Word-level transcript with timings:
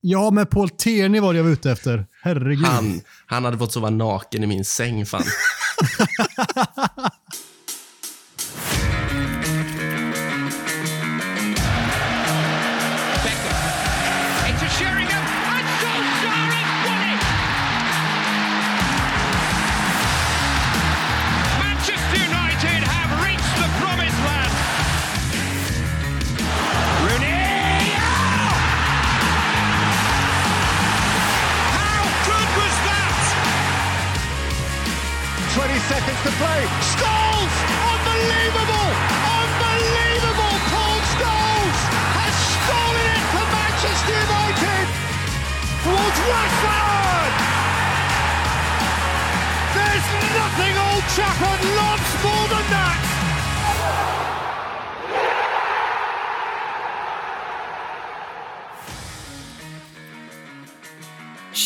Ja, 0.00 0.30
men 0.30 0.46
Paul 0.46 0.68
Tierney 0.70 1.20
var 1.20 1.32
det 1.32 1.36
jag 1.36 1.44
var 1.44 1.50
ute 1.50 1.70
efter. 1.70 2.06
Herregud. 2.22 2.66
Han, 2.66 3.00
han 3.26 3.44
hade 3.44 3.58
fått 3.58 3.72
sova 3.72 3.90
naken 3.90 4.44
i 4.44 4.46
min 4.46 4.64
säng 4.64 5.06
fan. 5.06 5.22
play. 36.38 36.62
Scholes! 36.94 37.54
Unbelievable! 37.92 38.90
Unbelievable! 39.38 40.56
Paul 40.70 40.98
Scholes 41.12 41.80
has 42.14 42.34
stolen 42.54 43.06
it 43.14 43.24
for 43.34 43.46
Manchester 43.58 44.14
United! 44.26 44.86
Towards 45.82 46.18
Rashford! 46.30 47.32
There's 49.76 50.06
nothing 50.38 50.74
Old 50.86 51.04
Trafford 51.14 51.62
loves 51.80 52.10
more 52.22 52.46
than 52.54 52.66
that! 52.70 52.87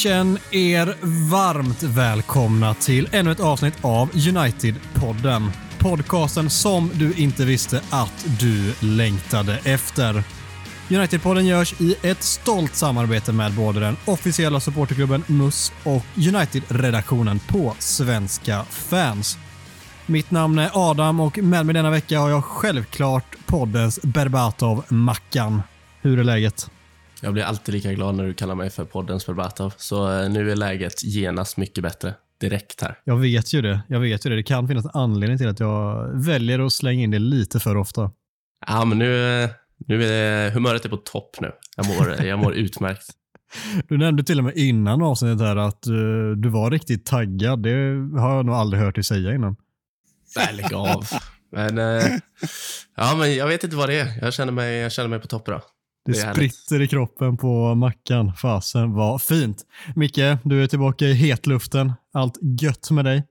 Känn 0.02 0.38
er 0.50 0.96
varmt 1.30 1.82
välkomna 1.82 2.74
till 2.74 3.08
ännu 3.12 3.32
ett 3.32 3.40
avsnitt 3.40 3.74
av 3.84 4.10
United-podden. 4.10 5.50
Podcasten 5.78 6.50
som 6.50 6.90
du 6.94 7.12
inte 7.12 7.44
visste 7.44 7.80
att 7.90 8.26
du 8.40 8.74
längtade 8.80 9.58
efter. 9.64 10.24
United-podden 10.88 11.46
görs 11.46 11.80
i 11.80 11.94
ett 12.02 12.22
stolt 12.22 12.74
samarbete 12.74 13.32
med 13.32 13.52
både 13.52 13.80
den 13.80 13.96
officiella 14.04 14.60
supporterklubben 14.60 15.24
MUS 15.26 15.72
och 15.84 16.04
United-redaktionen 16.16 17.38
på 17.38 17.74
Svenska 17.78 18.64
fans. 18.64 19.38
Mitt 20.06 20.30
namn 20.30 20.58
är 20.58 20.70
Adam 20.90 21.20
och 21.20 21.38
med 21.38 21.66
mig 21.66 21.74
denna 21.74 21.90
vecka 21.90 22.20
har 22.20 22.30
jag 22.30 22.44
självklart 22.44 23.36
poddens 23.46 24.00
Berbatov 24.02 24.84
Mackan. 24.88 25.62
Hur 26.00 26.18
är 26.18 26.24
läget? 26.24 26.70
Jag 27.24 27.32
blir 27.32 27.42
alltid 27.42 27.74
lika 27.74 27.92
glad 27.92 28.14
när 28.14 28.24
du 28.24 28.34
kallar 28.34 28.54
mig 28.54 28.70
för 28.70 28.84
poddens 28.84 29.26
Berbatov. 29.26 29.74
Så 29.76 30.20
eh, 30.20 30.30
nu 30.30 30.50
är 30.50 30.56
läget 30.56 31.04
genast 31.04 31.56
mycket 31.56 31.82
bättre. 31.82 32.14
Direkt 32.40 32.80
här. 32.82 32.98
Jag 33.04 33.16
vet 33.16 33.52
ju 33.52 33.62
det. 33.62 33.82
Jag 33.88 34.00
vet 34.00 34.26
ju 34.26 34.30
det. 34.30 34.36
Det 34.36 34.42
kan 34.42 34.68
finnas 34.68 34.84
en 34.84 34.90
anledning 34.94 35.38
till 35.38 35.48
att 35.48 35.60
jag 35.60 36.10
väljer 36.24 36.66
att 36.66 36.72
slänga 36.72 37.02
in 37.02 37.10
det 37.10 37.18
lite 37.18 37.60
för 37.60 37.76
ofta. 37.76 38.10
Ja, 38.66 38.84
men 38.84 38.98
nu, 38.98 39.42
eh, 39.42 39.50
nu 39.86 40.04
är 40.04 40.50
humöret 40.50 40.84
är 40.84 40.88
på 40.88 40.96
topp 40.96 41.36
nu. 41.40 41.52
Jag 41.76 41.86
mår, 41.86 42.24
jag 42.24 42.38
mår 42.38 42.54
utmärkt. 42.54 43.06
Du 43.88 43.98
nämnde 43.98 44.24
till 44.24 44.38
och 44.38 44.44
med 44.44 44.56
innan 44.56 45.02
avsnittet 45.02 45.40
här 45.40 45.56
att 45.56 45.86
uh, 45.88 46.36
du 46.36 46.48
var 46.48 46.70
riktigt 46.70 47.06
taggad. 47.06 47.62
Det 47.62 47.70
har 48.20 48.36
jag 48.36 48.46
nog 48.46 48.54
aldrig 48.54 48.82
hört 48.82 48.94
dig 48.94 49.04
säga 49.04 49.34
innan. 49.34 49.56
Nej, 50.36 50.54
lägg 50.54 50.74
av. 50.74 51.06
Men, 51.52 51.78
eh, 51.78 52.04
ja, 52.96 53.14
men 53.18 53.34
jag 53.34 53.46
vet 53.46 53.64
inte 53.64 53.76
vad 53.76 53.88
det 53.88 54.00
är. 54.00 54.24
Jag 54.24 54.34
känner 54.34 54.52
mig, 54.52 54.76
jag 54.76 54.92
känner 54.92 55.08
mig 55.08 55.20
på 55.20 55.26
topp 55.26 55.48
idag. 55.48 55.62
Det, 56.06 56.12
Det 56.12 56.18
härligt. 56.22 56.54
spritter 56.54 56.82
i 56.82 56.88
kroppen 56.88 57.36
på 57.36 57.74
Mackan. 57.74 58.32
Fasen 58.34 58.92
vad 58.92 59.22
fint. 59.22 59.62
Micke, 59.96 60.20
du 60.44 60.62
är 60.62 60.66
tillbaka 60.66 61.04
i 61.06 61.14
hetluften. 61.14 61.92
Allt 62.14 62.38
gött 62.60 62.90
med 62.90 63.04
dig? 63.04 63.24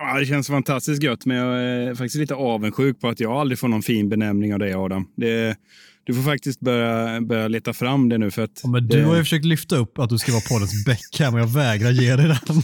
Ja, 0.00 0.18
det 0.18 0.26
känns 0.26 0.46
fantastiskt 0.48 1.02
gött, 1.02 1.26
men 1.26 1.36
jag 1.36 1.58
är 1.58 1.94
faktiskt 1.94 2.16
lite 2.16 2.34
avundsjuk 2.34 3.00
på 3.00 3.08
att 3.08 3.20
jag 3.20 3.32
aldrig 3.32 3.58
får 3.58 3.68
någon 3.68 3.82
fin 3.82 4.08
benämning 4.08 4.52
av 4.52 4.58
dig, 4.58 4.74
Adam. 4.74 5.06
Det, 5.16 5.56
du 6.04 6.14
får 6.14 6.22
faktiskt 6.22 6.60
börja, 6.60 7.20
börja 7.20 7.48
leta 7.48 7.72
fram 7.72 8.08
det 8.08 8.18
nu. 8.18 8.30
För 8.30 8.42
att 8.44 8.60
Ja, 8.62 8.68
men 8.68 8.88
det, 8.88 8.96
du 8.96 9.04
har 9.04 9.16
ju 9.16 9.22
försökt 9.22 9.44
lyfta 9.44 9.76
upp 9.76 9.98
att 9.98 10.08
du 10.08 10.18
ska 10.18 10.32
vara 10.32 10.42
poddens 10.50 10.84
Beckham 10.86 11.34
och 11.34 11.40
jag 11.40 11.46
vägrar 11.46 11.90
ge 11.90 12.16
dig 12.16 12.26
den. 12.26 12.38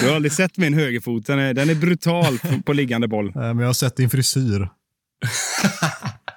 du 0.00 0.08
har 0.08 0.14
aldrig 0.16 0.32
sett 0.32 0.56
min 0.58 0.74
högerfot. 0.74 1.26
Den 1.26 1.38
är, 1.38 1.54
den 1.54 1.70
är 1.70 1.74
brutal 1.74 2.38
på, 2.38 2.62
på 2.62 2.72
liggande 2.72 3.08
boll. 3.08 3.32
Men 3.34 3.58
jag 3.58 3.66
har 3.66 3.72
sett 3.72 3.96
din 3.96 4.10
frisyr. 4.10 4.68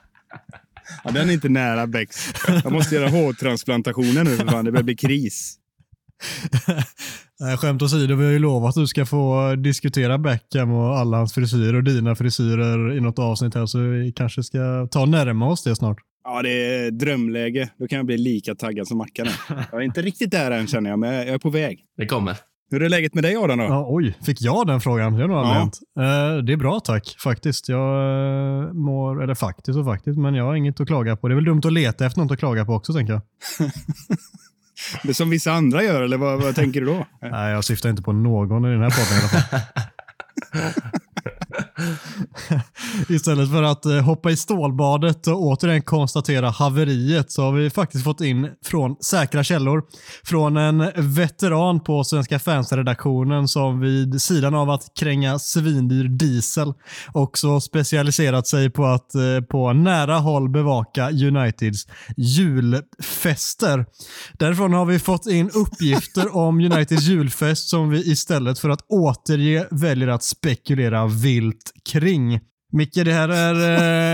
Ja, 1.03 1.11
den 1.11 1.29
är 1.29 1.33
inte 1.33 1.49
nära 1.49 1.87
Becks. 1.87 2.33
Jag 2.63 2.71
måste 2.71 2.95
göra 2.95 3.09
hårtransplantationer 3.09 4.23
nu, 4.23 4.37
för 4.37 4.45
fan. 4.45 4.65
Det 4.65 4.71
börjar 4.71 4.83
bli 4.83 4.95
kris. 4.95 5.55
Nej, 7.39 7.57
Skämt 7.57 7.81
åsido, 7.81 8.15
vi 8.15 8.25
har 8.25 8.31
ju 8.31 8.39
lovat 8.39 8.69
att 8.69 8.75
du 8.75 8.87
ska 8.87 9.05
få 9.05 9.55
diskutera 9.55 10.17
Beckham 10.17 10.71
och 10.71 10.97
alla 10.97 11.17
hans 11.17 11.33
frisyrer 11.33 11.75
och 11.75 11.83
dina 11.83 12.15
frisyrer 12.15 12.97
i 12.97 13.01
något 13.01 13.19
avsnitt 13.19 13.55
här, 13.55 13.65
så 13.65 13.79
vi 13.79 14.11
kanske 14.11 14.43
ska 14.43 14.87
ta 14.91 15.05
närma 15.05 15.47
oss 15.47 15.63
det 15.63 15.75
snart. 15.75 15.97
Ja, 16.23 16.41
det 16.41 16.49
är 16.49 16.91
drömläge. 16.91 17.69
Då 17.79 17.87
kan 17.87 17.97
jag 17.97 18.05
bli 18.05 18.17
lika 18.17 18.55
taggad 18.55 18.87
som 18.87 18.97
Mackan 18.97 19.27
är. 19.27 19.65
Jag 19.71 19.81
är 19.81 19.85
inte 19.85 20.01
riktigt 20.01 20.31
där 20.31 20.51
än, 20.51 20.67
känner 20.67 20.89
jag, 20.89 20.99
men 20.99 21.13
jag 21.13 21.27
är 21.27 21.37
på 21.37 21.49
väg. 21.49 21.79
Det 21.97 22.05
kommer. 22.05 22.37
Hur 22.73 22.83
är 22.83 22.89
läget 22.89 23.13
med 23.13 23.23
dig, 23.23 23.35
Adam? 23.37 23.57
Då? 23.57 23.63
Ja, 23.63 23.85
oj, 23.89 24.17
fick 24.25 24.41
jag 24.41 24.67
den 24.67 24.81
frågan? 24.81 25.13
Det 25.15 25.21
har 25.21 25.27
nog 25.27 25.37
aldrig 25.37 25.55
Ja. 25.55 25.59
hänt. 25.59 25.79
Eh, 25.99 26.43
det 26.45 26.53
är 26.53 26.57
bra 26.57 26.79
tack, 26.79 27.15
faktiskt. 27.23 27.69
Jag 27.69 27.79
eh, 28.67 28.73
mår, 28.73 29.23
eller 29.23 29.35
faktiskt 29.35 29.77
och 29.79 29.85
faktiskt, 29.85 30.19
men 30.19 30.33
jag 30.35 30.45
har 30.45 30.55
inget 30.55 30.79
att 30.81 30.87
klaga 30.87 31.15
på. 31.15 31.27
Det 31.27 31.33
är 31.33 31.35
väl 31.35 31.45
dumt 31.45 31.61
att 31.65 31.73
leta 31.73 32.05
efter 32.05 32.21
något 32.21 32.31
att 32.31 32.39
klaga 32.39 32.65
på 32.65 32.73
också, 32.73 32.93
tänker 32.93 33.13
jag. 33.13 33.21
Det 35.03 35.13
som 35.13 35.29
vissa 35.29 35.51
andra 35.51 35.83
gör, 35.83 36.01
eller 36.01 36.17
vad, 36.17 36.41
vad 36.41 36.55
tänker 36.55 36.79
du 36.81 36.85
då? 36.85 37.05
Nej, 37.21 37.51
jag 37.53 37.63
syftar 37.63 37.89
inte 37.89 38.01
på 38.03 38.11
någon 38.13 38.65
i 38.65 38.69
den 38.71 38.81
här 38.81 38.89
podden 38.89 39.17
i 39.17 39.21
alla 39.21 39.29
fall. 39.29 39.59
Istället 43.09 43.49
för 43.49 43.63
att 43.63 43.85
eh, 43.85 44.01
hoppa 44.01 44.31
i 44.31 44.37
stålbadet 44.37 45.27
och 45.27 45.41
återigen 45.41 45.81
konstatera 45.81 46.49
haveriet 46.49 47.31
så 47.31 47.41
har 47.41 47.51
vi 47.51 47.69
faktiskt 47.69 48.03
fått 48.03 48.21
in 48.21 48.49
från 48.65 48.95
säkra 48.95 49.43
källor 49.43 49.83
från 50.23 50.57
en 50.57 50.91
veteran 50.95 51.79
på 51.83 52.03
Svenska 52.03 52.39
fans-redaktionen 52.39 53.47
som 53.47 53.79
vid 53.79 54.21
sidan 54.21 54.55
av 54.55 54.69
att 54.69 54.91
kränga 54.99 55.39
svindyr 55.39 56.07
diesel 56.07 56.73
också 57.13 57.59
specialiserat 57.59 58.47
sig 58.47 58.69
på 58.69 58.85
att 58.85 59.15
eh, 59.15 59.21
på 59.49 59.73
nära 59.73 60.17
håll 60.17 60.49
bevaka 60.49 61.09
Uniteds 61.09 61.87
julfester. 62.17 63.85
Därifrån 64.33 64.73
har 64.73 64.85
vi 64.85 64.99
fått 64.99 65.27
in 65.27 65.49
uppgifter 65.53 66.35
om 66.35 66.59
Uniteds 66.59 67.03
julfest 67.03 67.69
som 67.69 67.89
vi 67.89 68.11
istället 68.11 68.59
för 68.59 68.69
att 68.69 68.85
återge 68.89 69.67
väljer 69.71 70.07
att 70.07 70.23
spekulera 70.23 71.07
vilt 71.07 71.62
kring. 71.91 72.39
Micke, 72.71 72.95
det 73.05 73.13
här 73.13 73.29
är 73.29 73.55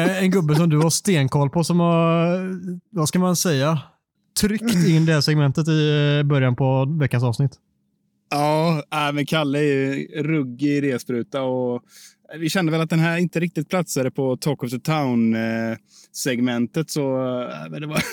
eh, 0.07 0.23
en 0.23 0.31
gubbe 0.31 0.55
som 0.55 0.69
du 0.69 0.77
har 0.77 0.89
stenkoll 0.89 1.49
på 1.49 1.63
som 1.63 1.79
har, 1.79 2.39
vad 2.95 3.07
ska 3.07 3.19
man 3.19 3.35
säga, 3.35 3.79
tryckt 4.41 4.87
in 4.87 5.05
det 5.05 5.13
här 5.13 5.21
segmentet 5.21 5.67
i 5.67 5.89
eh, 6.19 6.23
början 6.27 6.55
på 6.55 6.85
veckans 6.99 7.23
avsnitt. 7.23 7.51
Ja, 8.29 8.83
äh, 8.93 9.11
men 9.13 9.25
Kalle 9.25 9.59
är 9.59 9.63
ju 9.63 10.07
ruggig 10.23 10.77
idéspruta 10.77 11.41
och 11.41 11.75
eh, 12.33 12.39
vi 12.39 12.49
kände 12.49 12.71
väl 12.71 12.81
att 12.81 12.89
den 12.89 12.99
här 12.99 13.17
inte 13.17 13.39
riktigt 13.39 13.69
platsade 13.69 14.11
på 14.11 14.37
Talk 14.37 14.63
of 14.63 14.71
the 14.71 14.79
Town-segmentet. 14.79 16.77
Eh, 16.77 16.91
så 16.91 17.31
äh, 17.41 17.69
men 17.69 17.81
det 17.81 17.87
var 17.87 18.03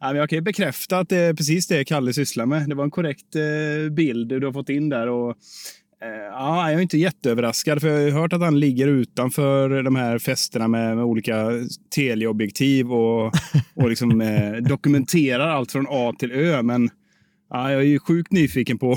jag 0.16 0.28
kan 0.28 0.36
ju 0.36 0.42
bekräfta 0.42 0.98
att 0.98 1.08
det 1.08 1.16
är 1.16 1.34
precis 1.34 1.66
det 1.66 1.84
Kalle 1.84 2.12
sysslar 2.12 2.46
med. 2.46 2.68
Det 2.68 2.74
var 2.74 2.84
en 2.84 2.90
korrekt 2.90 3.36
bild 3.90 4.28
du 4.28 4.46
har 4.46 4.52
fått 4.52 4.68
in 4.68 4.88
där. 4.88 5.08
Och, 5.08 5.36
ja, 6.30 6.70
jag 6.70 6.78
är 6.78 6.82
inte 6.82 6.98
jätteöverraskad, 6.98 7.80
för 7.80 7.88
jag 7.88 8.12
har 8.12 8.20
hört 8.20 8.32
att 8.32 8.40
han 8.40 8.60
ligger 8.60 8.88
utanför 8.88 9.82
de 9.82 9.96
här 9.96 10.18
festerna 10.18 10.68
med, 10.68 10.96
med 10.96 11.04
olika 11.04 11.48
teleobjektiv 11.94 12.92
och, 12.92 13.32
och 13.74 13.88
liksom, 13.88 14.20
eh, 14.20 14.52
dokumenterar 14.52 15.48
allt 15.48 15.72
från 15.72 15.86
A 15.88 16.12
till 16.18 16.32
Ö. 16.32 16.62
Men 16.62 16.90
Ja, 17.52 17.72
jag 17.72 17.80
är 17.80 17.86
ju 17.86 17.98
sjukt 17.98 18.32
nyfiken 18.32 18.78
på 18.78 18.96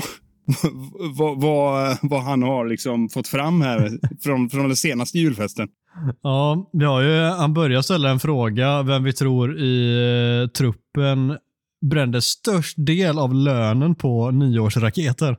vad, 1.16 1.40
vad, 1.40 1.96
vad 2.02 2.22
han 2.22 2.42
har 2.42 2.66
liksom 2.66 3.08
fått 3.08 3.28
fram 3.28 3.60
här 3.60 3.90
från, 4.20 4.50
från 4.50 4.66
den 4.66 4.76
senaste 4.76 5.18
julfesten. 5.18 5.68
Ja, 6.22 6.70
vi 6.72 6.84
har 6.84 7.02
ju, 7.02 7.20
han 7.22 7.54
börjar 7.54 7.82
ställa 7.82 8.10
en 8.10 8.20
fråga 8.20 8.82
vem 8.82 9.04
vi 9.04 9.12
tror 9.12 9.58
i 9.58 10.42
eh, 10.42 10.50
truppen 10.50 11.36
brände 11.90 12.22
störst 12.22 12.74
del 12.78 13.18
av 13.18 13.34
lönen 13.34 13.94
på 13.94 14.30
nyårsraketer. 14.30 15.36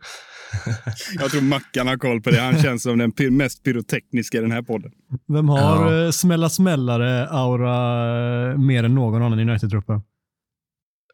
Jag 1.19 1.31
tror 1.31 1.41
Mackan 1.41 1.87
har 1.87 1.97
koll 1.97 2.21
på 2.21 2.29
det. 2.29 2.39
Han 2.39 2.57
känns 2.63 2.83
som 2.83 2.97
den 2.97 3.37
mest 3.37 3.63
pyrotekniska 3.63 4.37
i 4.37 4.41
den 4.41 4.51
här 4.51 4.61
podden. 4.61 4.91
Vem 5.27 5.49
har 5.49 5.91
Ja. 5.93 6.05
eh, 6.05 6.11
smälla 6.11 6.49
smällare-aura 6.49 8.51
eh, 8.51 8.57
mer 8.57 8.83
än 8.83 8.95
någon 8.95 9.23
annan 9.23 9.39
i 9.39 9.43
United-truppen? 9.43 10.01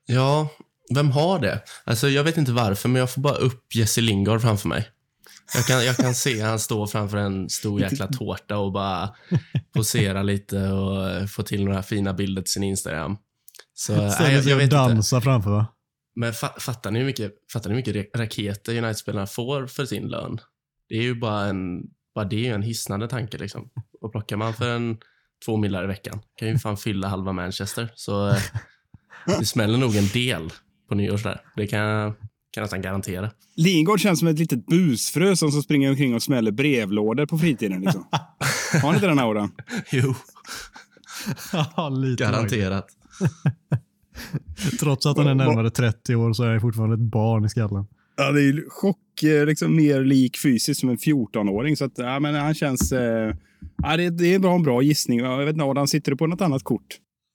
Ja, 0.05 0.49
vem 0.95 1.11
har 1.11 1.39
det? 1.39 1.61
Alltså, 1.85 2.09
jag 2.09 2.23
vet 2.23 2.37
inte 2.37 2.51
varför, 2.51 2.89
men 2.89 2.99
jag 2.99 3.11
får 3.11 3.21
bara 3.21 3.35
upp 3.35 3.75
Jesse 3.75 4.01
Lingard 4.01 4.41
framför 4.41 4.69
mig. 4.69 4.87
Jag 5.55 5.65
kan, 5.65 5.85
jag 5.85 5.97
kan 5.97 6.15
se 6.15 6.41
han 6.41 6.59
stå 6.59 6.87
framför 6.87 7.17
en 7.17 7.49
stor 7.49 7.81
jäkla 7.81 8.07
tårta 8.07 8.57
och 8.57 8.71
bara 8.71 9.09
posera 9.73 10.23
lite 10.23 10.67
och 10.67 11.29
få 11.29 11.43
till 11.43 11.65
några 11.65 11.83
fina 11.83 12.13
bilder 12.13 12.41
till 12.41 12.51
sin 12.51 12.63
Instagram. 12.63 13.17
Så, 13.87 14.23
nej, 14.23 14.33
jag, 14.33 14.43
jag 14.43 14.55
vet 14.55 14.63
inte. 14.63 14.75
dansar 14.75 15.21
framför 15.21 15.49
va? 15.51 15.65
Men 16.15 16.33
fa 16.33 16.49
fattar 16.59 16.91
ni 16.91 16.99
hur 16.99 17.05
mycket, 17.05 17.31
fattar 17.53 17.69
ni 17.69 17.75
hur 17.75 17.79
mycket 17.79 17.95
ra- 17.95 18.17
raketer 18.19 18.71
United-spelarna 18.77 19.27
får 19.27 19.67
för 19.67 19.85
sin 19.85 20.07
lön? 20.07 20.39
Det 20.89 20.95
är 20.95 21.01
ju 21.01 21.15
bara 21.15 21.45
en, 21.45 21.81
bara 22.15 22.25
det 22.25 22.35
är 22.35 22.39
ju 22.39 22.53
en 22.53 22.61
hisnande 22.61 23.07
tanke 23.07 23.37
liksom. 23.37 23.69
Och 24.01 24.11
plockar 24.11 24.37
man 24.37 24.53
för 24.53 24.75
en 24.75 24.97
två 25.45 25.57
millar 25.57 25.83
i 25.83 25.87
veckan 25.87 26.21
kan 26.35 26.47
ju 26.47 26.57
fan 26.57 26.77
fylla 26.77 27.07
halva 27.07 27.31
Manchester. 27.33 27.91
Så 27.95 28.29
eh, 28.29 28.37
det 29.39 29.45
smäller 29.45 29.77
nog 29.77 29.95
en 29.95 30.07
del 30.07 30.49
på 30.89 30.95
nyårs 30.95 31.23
där. 31.23 31.41
Det 31.55 31.67
kan 31.67 31.79
jag, 31.79 32.11
kan 32.17 32.17
jag 32.55 32.61
nästan 32.61 32.81
garantera. 32.81 33.31
Lingard 33.55 33.99
känns 33.99 34.19
som 34.19 34.27
ett 34.27 34.39
litet 34.39 34.65
busfrö 34.65 35.35
som, 35.35 35.51
som 35.51 35.61
springer 35.63 35.89
omkring 35.89 36.15
och 36.15 36.23
smäller 36.23 36.51
brevlådor 36.51 37.25
på 37.25 37.37
fritiden. 37.37 37.81
Liksom. 37.81 38.07
Har 38.81 38.89
ni 38.91 38.95
inte 38.95 39.07
den 39.07 39.19
auran? 39.19 39.51
Jo, 39.91 40.15
Ja, 41.75 41.89
lite 41.89 42.23
garanterat. 42.23 42.87
Trots 44.79 45.05
att 45.05 45.17
han 45.17 45.27
är 45.27 45.35
närmare 45.35 45.69
30 45.69 46.15
år 46.15 46.33
så 46.33 46.43
är 46.43 46.51
han 46.51 46.61
fortfarande 46.61 46.95
ett 46.95 47.11
barn 47.11 47.45
i 47.45 47.49
skallen. 47.49 47.85
Ja, 48.15 48.31
det 48.31 48.41
är 48.41 48.69
chock, 48.69 49.23
eh, 49.23 49.45
liksom 49.45 49.75
mer 49.75 50.03
lik 50.03 50.37
fysiskt 50.43 50.79
som 50.79 50.89
en 50.89 50.97
14-åring. 50.97 51.77
Så 51.77 51.85
att, 51.85 51.91
ja, 51.95 52.19
men 52.19 52.35
han 52.35 52.53
känns... 52.53 52.91
Eh, 52.91 53.35
ja, 53.83 53.97
det, 53.97 54.09
det 54.09 54.33
är 54.33 54.39
bara 54.39 54.55
en 54.55 54.63
bra 54.63 54.81
gissning. 54.81 55.19
Jag 55.19 55.45
vet 55.45 55.53
inte, 55.53 55.65
Adam, 55.65 55.87
sitter 55.87 56.11
du 56.11 56.17
på 56.17 56.27
något 56.27 56.41
annat 56.41 56.63
kort? 56.63 56.87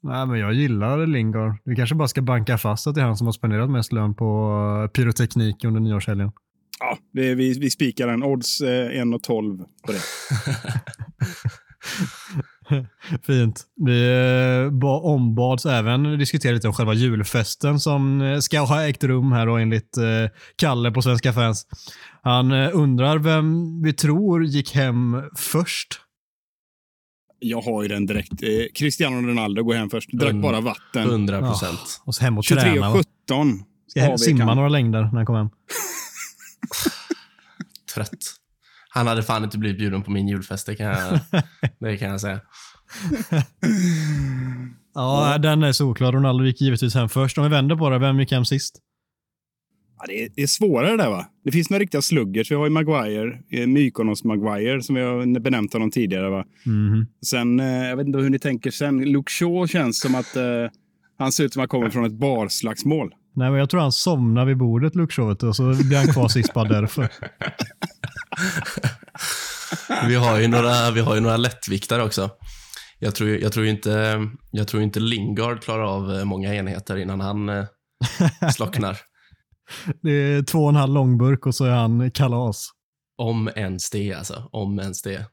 Nej, 0.02 0.26
men 0.26 0.38
jag 0.38 0.54
gillar 0.54 1.06
Lingard. 1.06 1.54
Vi 1.64 1.76
kanske 1.76 1.94
bara 1.94 2.08
ska 2.08 2.22
banka 2.22 2.58
fast 2.58 2.86
att 2.86 2.94
det 2.94 3.00
är 3.00 3.04
han 3.04 3.16
som 3.16 3.26
har 3.26 3.32
spenderat 3.32 3.70
mest 3.70 3.92
lön 3.92 4.14
på 4.14 4.24
eh, 4.84 4.90
pyroteknik 4.90 5.64
under 5.64 5.80
nyårshelgen. 5.80 6.32
Ja, 6.80 6.98
det 7.12 7.30
är, 7.30 7.34
vi, 7.34 7.58
vi 7.58 7.70
spikar 7.70 8.08
en 8.08 8.22
odds 8.22 8.60
eh, 8.60 8.90
1,12 8.90 9.64
på 9.86 9.92
det. 9.92 9.98
Fint. 13.22 13.62
Vi 13.76 14.08
eh, 14.66 14.70
ba- 14.78 15.00
ombads 15.00 15.66
även 15.66 16.18
diskutera 16.18 16.52
lite 16.52 16.68
om 16.68 16.74
själva 16.74 16.94
julfesten 16.94 17.80
som 17.80 18.20
eh, 18.20 18.38
ska 18.38 18.60
ha 18.60 18.82
ägt 18.88 19.04
rum 19.04 19.32
här 19.32 19.46
då 19.46 19.56
enligt 19.56 19.96
eh, 19.96 20.04
Kalle 20.56 20.90
på 20.90 21.02
Svenska 21.02 21.32
fans. 21.32 21.66
Han 22.22 22.52
undrar 22.52 23.18
vem 23.18 23.82
vi 23.82 23.92
tror 23.92 24.44
gick 24.44 24.74
hem 24.74 25.22
först. 25.36 26.00
Jag 27.40 27.60
har 27.60 27.82
ju 27.82 27.88
den 27.88 28.06
direkt. 28.06 28.42
Eh, 28.42 28.48
Cristiano 28.74 29.28
Ronaldo 29.28 29.62
går 29.62 29.74
hem 29.74 29.90
först. 29.90 30.12
Drack 30.12 30.30
Mm. 30.30 30.42
bara 30.42 30.60
vatten. 30.60 31.02
100 31.08 31.40
procent. 31.40 32.00
Och 32.04 32.14
så 32.14 32.24
hem 32.24 32.38
och 32.38 32.44
träna. 32.44 32.90
va? 32.90 33.02
23.17. 33.28 33.58
Ska 33.86 34.00
hem, 34.00 34.18
simma 34.18 34.46
kan. 34.46 34.56
några 34.56 34.68
längder 34.68 35.00
när 35.02 35.08
han 35.08 35.26
kommer 35.26 35.38
hem. 35.38 35.48
Trött. 37.94 38.34
Han 38.98 39.06
hade 39.06 39.22
fan 39.22 39.44
inte 39.44 39.58
blivit 39.58 39.78
bjuden 39.78 40.02
på 40.02 40.10
min 40.10 40.28
julfest, 40.28 40.66
det 40.66 40.74
kan 40.74 40.86
jag, 40.86 41.20
det 41.80 41.96
kan 41.96 42.08
jag 42.08 42.20
säga. 42.20 42.40
Ja, 44.94 45.38
den 45.38 45.62
är 45.62 45.72
solklar. 45.72 46.12
Ronaldo 46.12 46.44
gick 46.44 46.60
givetvis 46.60 46.94
hem 46.94 47.08
först. 47.08 47.38
Om 47.38 47.44
vi 47.44 47.50
vänder 47.50 47.76
på 47.76 47.90
det, 47.90 47.98
vem 47.98 48.20
gick 48.20 48.32
hem 48.32 48.44
sist? 48.44 48.76
Ja, 49.98 50.04
det, 50.08 50.24
är, 50.24 50.28
det 50.36 50.42
är 50.42 50.46
svårare 50.46 50.96
där 50.96 51.10
va? 51.10 51.26
Det 51.44 51.52
finns 51.52 51.70
några 51.70 51.80
riktiga 51.80 52.02
sluggers. 52.02 52.50
Vi 52.50 52.54
har 52.54 52.64
ju 52.66 52.70
Maguire, 52.70 53.38
eh, 53.50 53.66
Mykonos 53.66 54.24
Maguire 54.24 54.82
som 54.82 54.94
vi 54.94 55.00
har 55.00 55.40
benämnt 55.40 55.72
honom 55.72 55.90
tidigare. 55.90 56.30
Va? 56.30 56.44
Mhm. 56.66 57.06
Sen, 57.26 57.60
eh, 57.60 57.66
jag 57.66 57.96
vet 57.96 58.06
inte 58.06 58.18
hur 58.18 58.30
ni 58.30 58.38
tänker 58.38 58.70
sen. 58.70 59.04
Luke 59.04 59.32
Shaw 59.32 59.66
känns 59.66 60.00
som 60.00 60.14
att 60.14 60.36
eh, 60.36 60.44
han 61.18 61.32
ser 61.32 61.44
ut 61.44 61.52
som 61.52 61.60
att 61.60 61.72
han 61.72 61.80
kommer 61.80 61.90
från 61.90 62.04
ett 62.04 62.18
barslagsmål. 62.20 63.14
Nej, 63.34 63.50
men 63.50 63.58
jag 63.58 63.70
tror 63.70 63.80
han 63.80 63.92
somnar 63.92 64.44
vid 64.44 64.56
bordet, 64.56 64.94
Luke 64.94 65.14
Shaw, 65.14 65.48
och 65.48 65.56
så 65.56 65.62
blir 65.62 65.96
han 65.96 66.06
kvar 66.06 66.28
sist 66.28 66.54
bara 66.54 66.68
därför. 66.68 67.02
Vi 70.08 70.14
har 70.14 70.38
ju 70.38 70.48
några, 70.48 70.90
vi 70.90 71.00
har 71.00 71.14
ju 71.14 71.20
några 71.20 71.36
lättviktare 71.36 72.02
också. 72.02 72.30
Jag 72.98 73.14
tror, 73.14 73.30
jag, 73.30 73.52
tror 73.52 73.66
inte, 73.66 74.20
jag 74.50 74.68
tror 74.68 74.82
inte 74.82 75.00
Lingard 75.00 75.62
klarar 75.62 75.82
av 75.82 76.12
eh, 76.12 76.24
många 76.24 76.54
enheter 76.54 76.96
innan 76.96 77.20
han 77.20 77.48
eh, 77.48 77.66
slocknar. 78.54 78.98
Det 80.02 80.10
är 80.10 80.42
två 80.42 80.58
och 80.58 80.68
en 80.68 80.76
halv 80.76 80.94
långburk 80.94 81.46
och 81.46 81.54
så 81.54 81.64
är 81.64 81.70
han 81.70 82.10
kalas. 82.10 82.70
Om 83.16 83.50
ens 83.56 83.90
det, 83.90 84.12
alltså. 84.12 84.48
Om 84.52 84.78
ens 84.78 85.02
det. 85.02 85.26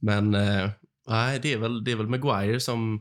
Men 0.00 0.34
eh, 0.34 0.70
nej, 1.08 1.38
det 1.42 1.52
är, 1.52 1.58
väl, 1.58 1.84
det 1.84 1.92
är 1.92 1.96
väl 1.96 2.08
Maguire 2.08 2.60
som... 2.60 3.00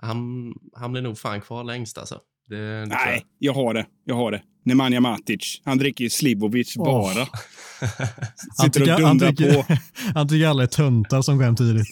Han, 0.00 0.52
han 0.76 0.92
blir 0.92 1.02
nog 1.02 1.18
fan 1.18 1.40
kvar 1.40 1.64
längst 1.64 1.98
alltså. 1.98 2.20
Det, 2.48 2.56
det. 2.80 2.86
Nej, 2.86 3.24
jag 3.38 3.52
har 3.54 3.74
det. 3.74 3.86
Jag 4.04 4.14
har 4.14 4.30
det. 4.32 4.42
Nemanja 4.64 5.00
Matic. 5.00 5.60
Han 5.64 5.78
dricker 5.78 6.04
ju 6.04 6.10
Slivovic 6.10 6.74
Åh. 6.78 6.84
bara. 6.84 7.26
Han 8.58 8.66
Sitter 8.72 8.80
och 8.80 8.86
tycker, 8.86 9.06
han, 9.06 9.18
tycker, 9.18 9.54
på. 9.62 9.76
han 10.14 10.28
tycker 10.28 10.46
alla 10.46 10.62
är 10.62 10.66
töntar 10.66 11.22
som 11.22 11.36
går 11.36 11.44
hem 11.44 11.56
tidigt. 11.56 11.86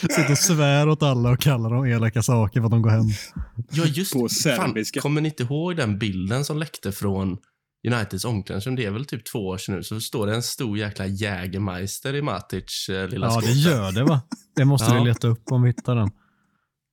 Sitter 0.00 0.30
och 0.30 0.38
svär 0.38 0.88
åt 0.88 1.02
alla 1.02 1.30
och 1.30 1.40
kallar 1.40 1.70
dem 1.70 1.86
elaka 1.86 2.22
saker 2.22 2.60
för 2.60 2.64
att 2.64 2.70
de 2.70 2.82
går 2.82 2.90
hem. 2.90 3.04
Ja, 3.70 3.84
just 3.84 4.12
På 4.12 4.28
fan. 4.28 4.84
Kommer 5.00 5.20
ni 5.20 5.28
inte 5.28 5.42
ihåg 5.42 5.76
den 5.76 5.98
bilden 5.98 6.44
som 6.44 6.58
läckte 6.58 6.92
från 6.92 7.38
Uniteds 7.88 8.24
omklädningsrum? 8.24 8.76
Det 8.76 8.84
är 8.84 8.90
väl 8.90 9.04
typ 9.04 9.24
två 9.32 9.38
år 9.38 9.58
sedan 9.58 9.74
nu. 9.74 9.82
Så 9.82 10.00
står 10.00 10.26
det 10.26 10.34
en 10.34 10.42
stor 10.42 10.78
jäkla 10.78 11.06
Jägermeister 11.06 12.14
i 12.14 12.22
Matic 12.22 12.88
eh, 12.88 13.08
lilla 13.08 13.26
Ja, 13.26 13.30
skåp. 13.32 13.44
det 13.44 13.52
gör 13.52 13.92
det 13.92 14.04
va? 14.04 14.20
Det 14.56 14.64
måste 14.64 14.92
Ja. 14.94 15.02
vi 15.02 15.08
leta 15.08 15.28
upp 15.28 15.52
om 15.52 15.62
vi 15.62 15.68
hittar 15.68 15.96
den. 15.96 16.10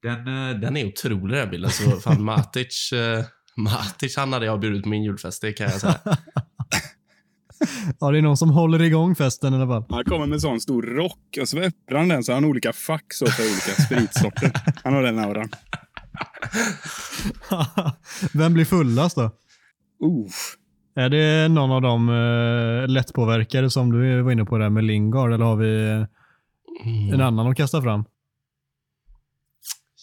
Den, 0.04 0.28
eh, 0.28 0.60
den 0.60 0.78
är 0.78 0.88
otrolig 0.88 1.38
den 1.38 1.50
bilden. 1.50 1.72
Så 1.72 1.92
fan 2.02 2.24
Matic, 2.24 2.92
eh, 2.94 3.26
Matic 3.56 4.18
han 4.18 4.34
hade 4.34 4.46
jag 4.46 4.60
bjudit 4.60 4.84
på 4.84 4.90
min 4.90 5.04
julfest, 5.04 5.42
det 5.42 5.54
kan 5.54 5.70
jag 5.70 5.82
säga. 5.82 6.00
Ja, 8.00 8.12
det 8.12 8.18
är 8.18 8.22
någon 8.22 8.38
som 8.38 8.50
håller 8.50 8.82
igång 8.82 9.16
festen 9.16 9.54
i 9.54 9.58
alla 9.58 9.68
fall. 9.68 9.86
Han 9.90 10.04
kommer 10.04 10.26
med 10.26 10.34
en 10.34 10.42
sån 10.42 10.60
stor 10.60 10.82
rock 10.84 11.38
och 11.42 11.50
så 11.50 11.60
öppnar 11.60 11.98
han 12.00 12.08
den 12.08 12.24
så 12.24 12.32
har 12.32 12.42
han 12.42 12.50
olika 12.50 12.74
fack 12.74 13.14
så 13.14 13.26
för 13.26 13.44
olika 13.44 13.82
spritsorter. 13.82 14.52
Han 14.84 14.94
har 14.94 15.04
den 15.04 15.20
auran. 15.20 15.50
Vem 18.34 18.54
blir 18.54 18.66
fullast 18.66 19.16
då? 19.16 19.24
Uh. 19.24 20.30
Är 20.96 21.10
det 21.10 21.48
någon 21.48 21.72
av 21.72 21.82
de 21.82 22.10
uh, 22.10 22.88
lättpåverkade 22.88 23.70
som 23.70 23.92
du 23.92 24.22
var 24.22 24.32
inne 24.32 24.46
på 24.46 24.58
där 24.58 24.70
med 24.70 24.84
Lingard 24.84 25.34
eller 25.34 25.46
har 25.46 25.56
vi 25.56 25.90
eh, 25.90 27.14
en 27.14 27.22
annan 27.22 27.48
att 27.48 27.58
kasta 27.58 27.82
fram? 27.82 28.06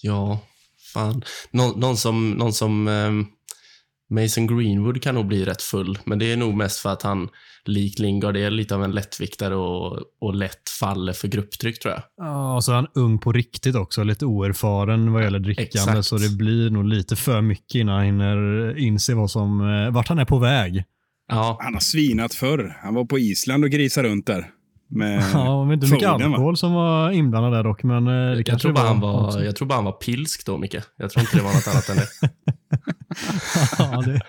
Ja, 0.06 0.40
fan. 0.94 1.22
Någon, 1.50 1.80
någon 1.80 1.96
som, 1.96 2.30
någon 2.30 2.52
som 2.52 2.88
ehm, 2.88 3.26
Mason 4.10 4.46
Greenwood 4.46 5.02
kan 5.02 5.14
nog 5.14 5.26
bli 5.26 5.44
rätt 5.44 5.62
full, 5.62 5.98
men 6.04 6.18
det 6.18 6.32
är 6.32 6.36
nog 6.36 6.54
mest 6.54 6.80
för 6.80 6.92
att 6.92 7.02
han, 7.02 7.28
likt 7.64 7.98
Lingard, 7.98 8.36
är 8.36 8.50
lite 8.50 8.74
av 8.74 8.84
en 8.84 8.90
lättviktare 8.90 9.54
och, 9.54 10.00
och 10.20 10.34
lätt 10.34 10.68
faller 10.80 11.12
för 11.12 11.28
grupptryck 11.28 11.80
tror 11.80 11.94
jag. 11.94 12.02
Ja, 12.16 12.56
och 12.56 12.64
så 12.64 12.72
är 12.72 12.76
han 12.76 12.86
ung 12.94 13.18
på 13.18 13.32
riktigt 13.32 13.74
också. 13.76 14.02
Lite 14.04 14.26
oerfaren 14.26 15.12
vad 15.12 15.22
gäller 15.22 15.38
drickande. 15.38 15.92
Exakt. 15.92 16.04
Så 16.06 16.16
det 16.16 16.36
blir 16.36 16.70
nog 16.70 16.84
lite 16.84 17.16
för 17.16 17.40
mycket 17.40 17.74
innan 17.74 17.94
han 17.94 18.04
hinner 18.04 18.78
inse 18.78 19.14
vad 19.14 19.30
som, 19.30 19.60
eh, 19.60 19.90
vart 19.94 20.08
han 20.08 20.18
är 20.18 20.24
på 20.24 20.38
väg. 20.38 20.84
Ja, 21.28 21.58
Han 21.60 21.74
har 21.74 21.80
svinat 21.80 22.34
förr. 22.34 22.78
Han 22.82 22.94
var 22.94 23.04
på 23.04 23.18
Island 23.18 23.64
och 23.64 23.70
grisade 23.70 24.08
runt 24.08 24.26
där. 24.26 24.50
Med 24.94 25.22
Ja, 25.32 25.64
vet 25.64 25.74
inte 25.74 25.86
mycket 25.86 26.08
va? 26.08 26.14
alkohol 26.14 26.56
som 26.56 26.72
var 26.72 27.10
inblandad 27.10 27.52
där 27.52 27.64
dock, 27.64 27.82
men 27.82 28.06
eh, 28.06 28.36
det 28.36 28.48
jag, 28.48 28.58
tror 28.58 28.72
bara 28.72 28.88
han 28.88 29.02
också. 29.02 29.38
var, 29.38 29.44
jag 29.44 29.56
tror 29.56 29.68
bara 29.68 29.74
han 29.74 29.84
var 29.84 29.92
pilsk 29.92 30.46
då, 30.46 30.58
Micke. 30.58 30.76
Jag 30.96 31.10
tror 31.10 31.20
inte 31.20 31.36
det 31.36 31.42
var 31.42 31.54
något 31.54 31.68
annat 31.68 31.88
än 31.88 31.96
det. 31.96 32.08
ja, 33.78 34.02
det, 34.06 34.20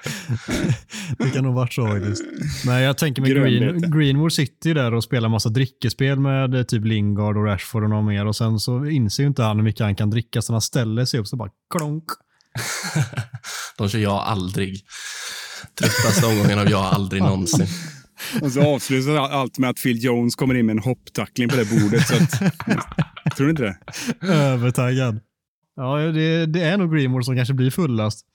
det 1.23 1.29
kan 1.29 1.43
nog 1.43 1.53
varit 1.53 1.73
så 1.73 1.87
faktiskt. 1.87 2.23
Men 2.65 2.81
jag 2.81 2.97
tänker 2.97 3.21
med 3.21 3.31
Green. 3.31 3.91
Greenwood 3.91 4.33
sitter 4.33 4.69
ju 4.69 4.73
där 4.73 4.93
och 4.93 5.03
spelar 5.03 5.29
massa 5.29 5.49
drickespel 5.49 6.19
med 6.19 6.55
eh, 6.55 6.63
typ 6.63 6.85
Lingard 6.85 7.37
och 7.37 7.45
Rashford 7.45 7.83
och 7.83 7.89
någon 7.89 8.05
mer 8.05 8.25
och 8.25 8.35
sen 8.35 8.59
så 8.59 8.85
inser 8.85 9.23
ju 9.23 9.27
inte 9.27 9.43
han 9.43 9.57
hur 9.57 9.63
mycket 9.63 9.81
han 9.81 9.95
kan 9.95 10.09
dricka 10.09 10.41
så 10.41 10.53
han 10.53 10.61
ställer 10.61 11.05
sig 11.05 11.19
upp 11.19 11.27
så 11.27 11.35
bara 11.35 11.49
klonk. 11.77 12.05
De 13.77 13.89
kör 13.89 13.99
jag 13.99 14.13
aldrig. 14.13 14.81
Tröttaste 15.79 16.25
omgången 16.25 16.59
av 16.59 16.69
jag 16.69 16.85
aldrig 16.85 17.21
någonsin. 17.21 17.67
Och 18.41 18.51
så 18.51 18.75
avslutas 18.75 19.07
allt 19.31 19.57
med 19.57 19.69
att 19.69 19.81
Phil 19.83 20.03
Jones 20.03 20.35
kommer 20.35 20.55
in 20.55 20.65
med 20.65 20.73
en 20.73 20.79
hopptackling 20.83 21.49
på 21.49 21.55
det 21.55 21.65
bordet. 21.69 22.07
Så 22.07 22.15
att, 22.15 22.31
tror 23.37 23.45
ni 23.45 23.49
inte 23.49 23.63
det? 23.63 23.77
Övertaggad. 24.33 25.19
Ja, 25.75 25.97
det, 25.97 26.45
det 26.45 26.61
är 26.61 26.77
nog 26.77 26.95
Greenwood 26.95 27.25
som 27.25 27.35
kanske 27.35 27.53
blir 27.53 27.71
fullast. 27.71 28.25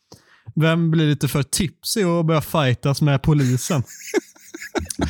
Vem 0.54 0.90
blir 0.90 1.06
lite 1.06 1.28
för 1.28 1.42
tipsig 1.42 2.06
och 2.06 2.24
börjar 2.24 2.40
fightas 2.40 3.02
med 3.02 3.22
polisen? 3.22 3.82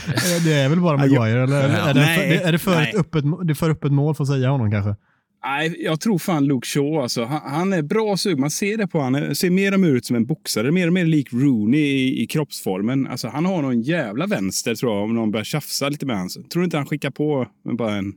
Eh, 0.08 0.44
det 0.44 0.52
är 0.52 0.68
väl 0.68 0.80
bara 0.80 0.96
Maguire, 0.96 1.42
eller 1.42 1.56
är 1.68 1.94
det, 1.94 2.00
Nej, 2.00 2.18
för, 2.18 2.26
det- 2.28 2.42
är 2.48 2.52
det 2.52 2.58
för 2.58 2.74
nej. 2.74 2.88
ett 2.90 2.96
öppet, 3.00 3.24
det 3.44 3.52
är 3.52 3.54
för 3.54 3.70
öppet 3.70 3.92
mål 3.92 4.14
för 4.14 4.24
att 4.24 4.28
säga 4.28 4.48
honom 4.50 4.70
kanske? 4.70 4.96
Nej, 5.44 5.76
jag 5.78 6.00
tror 6.00 6.18
fan 6.18 6.44
Luke 6.44 6.66
Shaw. 6.66 7.02
Alltså. 7.02 7.24
Han, 7.24 7.40
han 7.44 7.72
är 7.72 7.82
bra 7.82 8.16
sug. 8.16 8.38
Man 8.38 8.50
ser 8.50 8.76
det 8.76 8.86
på 8.86 8.98
honom. 8.98 9.22
Han 9.22 9.34
ser 9.34 9.50
mer 9.50 9.74
och 9.74 9.80
mer 9.80 9.88
ut 9.88 10.06
som 10.06 10.16
en 10.16 10.26
boxare. 10.26 10.70
Mer 10.70 10.86
och 10.86 10.92
mer 10.92 11.04
lik 11.04 11.32
Rooney 11.32 11.80
i, 11.80 12.22
i 12.22 12.26
kroppsformen. 12.26 13.06
Alltså, 13.06 13.28
han 13.28 13.46
har 13.46 13.62
någon 13.62 13.82
jävla 13.82 14.26
vänster 14.26 14.74
tror 14.74 14.94
jag 14.94 15.04
om 15.04 15.14
någon 15.14 15.30
börjar 15.30 15.44
tjafsa 15.44 15.88
lite 15.88 16.06
med 16.06 16.16
honom. 16.16 16.28
Tror 16.52 16.60
du 16.60 16.64
inte 16.64 16.76
han 16.76 16.86
skickar 16.86 17.10
på 17.10 17.46
med 17.64 17.76
bara 17.76 17.94
en, 17.94 18.12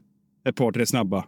ett 0.50 0.56
par, 0.56 0.72
tre 0.72 0.86
snabba? 0.86 1.26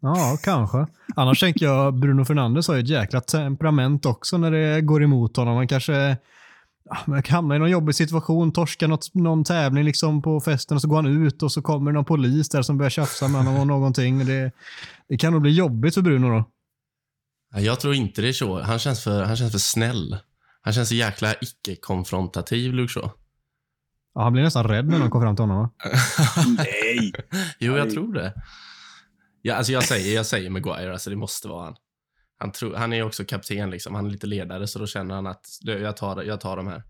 Ja, 0.00 0.38
kanske. 0.42 0.86
Annars 1.16 1.40
tänker 1.40 1.66
jag 1.66 1.94
Bruno 1.94 2.24
Fernandes 2.24 2.68
har 2.68 2.74
ju 2.74 2.80
ett 2.80 2.88
jäkla 2.88 3.20
temperament 3.20 4.06
också 4.06 4.38
när 4.38 4.50
det 4.50 4.80
går 4.80 5.02
emot 5.02 5.36
honom. 5.36 5.56
Han 5.56 5.68
kanske 5.68 6.16
ja, 6.90 7.22
hamnar 7.28 7.56
i 7.56 7.58
någon 7.58 7.70
jobbig 7.70 7.94
situation, 7.94 8.52
torskar 8.52 8.88
något, 8.88 9.14
någon 9.14 9.44
tävling 9.44 9.84
liksom 9.84 10.22
på 10.22 10.40
festen 10.40 10.74
och 10.76 10.80
så 10.80 10.88
går 10.88 10.96
han 10.96 11.26
ut 11.26 11.42
och 11.42 11.52
så 11.52 11.62
kommer 11.62 11.92
någon 11.92 12.04
polis 12.04 12.48
där 12.48 12.62
som 12.62 12.78
börjar 12.78 12.90
tjafsa 12.90 13.28
med 13.28 13.40
honom 13.44 13.60
och 13.60 13.66
någonting. 13.78 14.26
Det, 14.26 14.52
det 15.08 15.16
kan 15.16 15.32
nog 15.32 15.42
bli 15.42 15.50
jobbigt 15.50 15.94
för 15.94 16.02
Bruno 16.02 16.28
då. 16.28 16.44
Ja, 17.54 17.60
Jag 17.60 17.80
tror 17.80 17.94
inte 17.94 18.22
det 18.22 18.28
är 18.28 18.32
så. 18.32 18.60
Han 18.60 18.78
känns 18.78 19.04
för, 19.04 19.24
han 19.24 19.36
känns 19.36 19.52
för 19.52 19.58
snäll. 19.58 20.18
Han 20.60 20.72
känns 20.72 20.88
så 20.88 20.94
jäkla 20.94 21.34
icke-konfrontativ, 21.40 22.72
Luke 22.74 22.92
Shaw. 22.92 23.10
Ja, 24.14 24.22
han 24.22 24.32
blir 24.32 24.42
nästan 24.42 24.64
rädd 24.68 24.86
när 24.86 24.98
de 24.98 25.10
kommer 25.10 25.26
fram 25.26 25.36
till 25.36 25.42
honom. 25.42 25.58
Va? 25.62 25.70
Nej! 26.56 27.12
Jo, 27.58 27.76
jag 27.76 27.90
tror 27.90 28.12
det. 28.14 28.34
Ja, 29.42 29.54
alltså 29.54 29.72
jag, 29.72 29.84
säger, 29.84 30.14
jag 30.14 30.26
säger 30.26 30.50
Maguire, 30.50 30.92
alltså 30.92 31.10
det 31.10 31.16
måste 31.16 31.48
vara 31.48 31.64
han. 31.64 31.74
Han, 32.38 32.52
tror, 32.52 32.74
han 32.74 32.92
är 32.92 33.02
också 33.02 33.24
kapten, 33.24 33.70
liksom. 33.70 33.94
han 33.94 34.06
är 34.06 34.10
lite 34.10 34.26
ledare, 34.26 34.66
så 34.66 34.78
då 34.78 34.86
känner 34.86 35.14
han 35.14 35.26
att 35.26 35.46
"Du, 35.60 35.72
jag 35.72 35.96
tar, 35.96 36.22
jag 36.22 36.40
tar 36.40 36.56
de 36.56 36.66
här. 36.66 36.82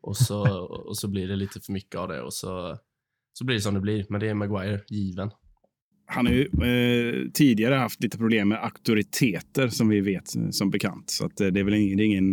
Och 0.00 0.16
så, 0.16 0.58
och 0.88 0.96
så 0.96 1.08
blir 1.08 1.28
det 1.28 1.36
lite 1.36 1.60
för 1.60 1.72
mycket 1.72 1.96
av 1.96 2.08
det 2.08 2.22
och 2.22 2.34
så, 2.34 2.78
så 3.32 3.44
blir 3.44 3.56
det 3.56 3.62
som 3.62 3.74
det 3.74 3.80
blir. 3.80 4.06
Men 4.08 4.20
det 4.20 4.28
är 4.28 4.34
Maguire, 4.34 4.80
given. 4.88 5.30
Han 6.06 6.26
har 6.26 6.32
ju 6.32 6.42
eh, 6.44 7.30
tidigare 7.30 7.74
haft 7.74 8.02
lite 8.02 8.18
problem 8.18 8.48
med 8.48 8.64
auktoriteter 8.64 9.68
som 9.68 9.88
vi 9.88 10.00
vet 10.00 10.36
eh, 10.36 10.50
som 10.50 10.70
bekant. 10.70 11.10
Så 11.10 11.26
att, 11.26 11.40
eh, 11.40 11.46
det 11.46 11.60
är 11.60 11.64
väl 11.64 11.74
ingen, 11.74 11.96
det 11.96 12.02
är 12.02 12.06
ingen, 12.06 12.32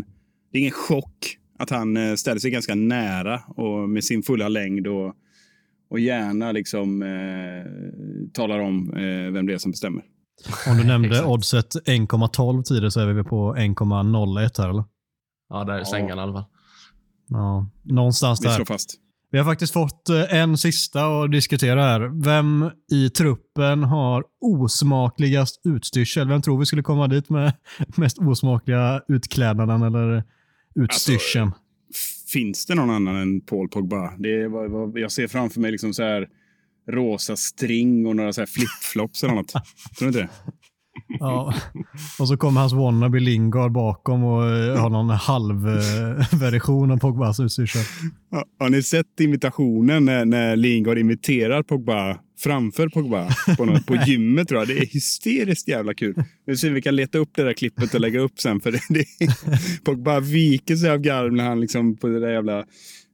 det 0.51 0.57
är 0.57 0.59
ingen 0.59 0.71
chock 0.71 1.37
att 1.59 1.69
han 1.69 1.97
eh, 1.97 2.15
ställer 2.15 2.39
sig 2.39 2.51
ganska 2.51 2.75
nära 2.75 3.41
och 3.47 3.89
med 3.89 4.03
sin 4.03 4.23
fulla 4.23 4.49
längd 4.49 4.87
och, 4.87 5.15
och 5.89 5.99
gärna 5.99 6.51
liksom 6.51 7.01
eh, 7.01 8.31
talar 8.33 8.59
om 8.59 8.91
vem 9.33 9.45
det 9.45 9.53
är 9.53 9.57
som 9.57 9.71
bestämmer. 9.71 10.03
Om 10.67 10.77
du 10.77 10.83
nämnde 10.83 11.25
oddset 11.25 11.75
1,12 11.75 12.63
tidigare 12.63 12.91
så 12.91 12.99
är 12.99 13.13
vi 13.13 13.23
på 13.23 13.55
1,01 13.55 14.61
här 14.61 14.69
eller? 14.69 14.83
Ja, 15.49 15.63
där 15.63 15.73
är 15.73 15.77
Ja. 15.79 15.85
sängan 15.85 16.17
i 16.17 16.21
alla 16.21 16.33
fall. 16.33 16.45
Ja, 17.27 17.69
någonstans 17.83 18.41
Vi 18.43 18.47
där. 18.47 18.55
slår 18.55 18.65
fast. 18.65 18.99
Vi 19.31 19.37
har 19.39 19.45
faktiskt 19.45 19.73
fått 19.73 20.09
eh, 20.09 20.35
en 20.35 20.57
sista 20.57 21.05
att 21.05 21.31
diskutera 21.31 21.83
här. 21.83 22.23
Vem 22.23 22.69
i 22.91 23.09
truppen 23.09 23.83
har 23.83 24.23
osmakligast 24.41 25.61
utstyrsel? 25.65 26.27
Vem 26.27 26.41
tror 26.41 26.59
vi 26.59 26.65
skulle 26.65 26.83
komma 26.83 27.07
dit 27.07 27.29
med 27.29 27.53
mest 27.97 28.17
osmakliga 28.19 29.01
utklädnaden 29.07 29.81
eller 29.81 30.23
utstyrseln? 30.75 31.51
Finns 32.33 32.65
det 32.65 32.75
någon 32.75 32.89
annan 32.89 33.15
än 33.15 33.41
Paul 33.41 33.69
Pogba? 33.69 34.11
Det 34.17 34.41
är 34.41 34.47
vad, 34.47 34.71
vad, 34.71 34.97
jag 34.99 35.11
ser 35.11 35.27
framför 35.27 35.59
mig 35.59 35.71
liksom 35.71 35.93
så 35.93 36.03
här 36.03 36.27
rosa 36.91 37.35
string 37.35 38.05
och 38.05 38.15
några 38.15 38.33
så 38.33 38.41
här 38.41 38.45
flipflops 38.45 39.23
eller 39.23 39.33
något. 39.33 39.51
Tror 39.51 39.61
du 39.99 40.07
inte 40.07 40.19
det? 40.19 40.29
Ja. 41.19 41.53
Och 42.19 42.27
så 42.27 42.37
kommer 42.37 42.61
hans 42.61 42.73
wannabe 42.73 43.19
Lingard 43.19 43.71
bakom 43.71 44.23
och 44.23 44.49
eh, 44.49 44.77
har 44.77 44.89
någon 44.89 45.09
halv 45.09 45.67
eh, 45.67 46.91
av 46.91 46.97
Pogbas 46.97 47.39
utstyrsel. 47.39 47.81
Ja, 48.31 48.45
Har 48.59 48.69
ni 48.69 48.83
sett 48.83 49.19
imitationen 49.19 50.05
när, 50.05 50.25
när 50.25 50.55
Lingard 50.55 50.97
imiterar 50.97 51.63
Pogba 51.63 52.19
framför 52.39 52.89
Pogba 52.89 53.29
på, 53.57 53.65
något, 53.65 53.85
på 53.85 53.95
gymmet? 54.05 54.47
Tror 54.47 54.59
jag. 54.61 54.67
Det 54.67 54.77
är 54.77 54.85
hysteriskt 54.85 55.67
jävla 55.67 55.93
kul. 55.93 56.23
Nu 56.47 56.57
ser 56.57 56.69
vi 56.69 56.81
kan 56.81 56.95
leta 56.95 57.17
upp 57.17 57.29
det 57.35 57.43
där 57.43 57.53
klippet 57.53 57.93
och 57.93 58.01
lägga 58.01 58.19
upp 58.19 58.39
sen. 58.39 58.59
För 58.59 58.71
det, 58.71 58.81
det, 58.89 59.05
Pogba 59.83 60.19
viker 60.19 60.75
sig 60.75 60.89
av 60.89 60.97
garv 60.97 61.33
när 61.33 61.43
han 61.43 61.59
liksom 61.59 61.97
på 61.97 62.07
det 62.07 62.19
där 62.19 62.31
jävla 62.31 62.65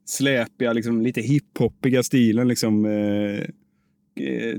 släpiga, 0.06 0.74
liksom, 0.74 1.02
lite 1.02 1.22
hiphoppiga 1.22 2.04
stilen 2.04 2.48
liksom, 2.48 2.86
eh, 2.86 3.46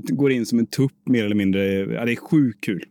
går 0.09 0.31
in 0.31 0.45
som 0.45 0.59
en 0.59 0.67
tupp 0.67 0.93
mer 1.05 1.25
eller 1.25 1.35
mindre. 1.35 1.63
Ja, 1.65 2.05
det 2.05 2.11
är 2.11 2.15
sjukt 2.15 2.63
kul. 2.63 2.83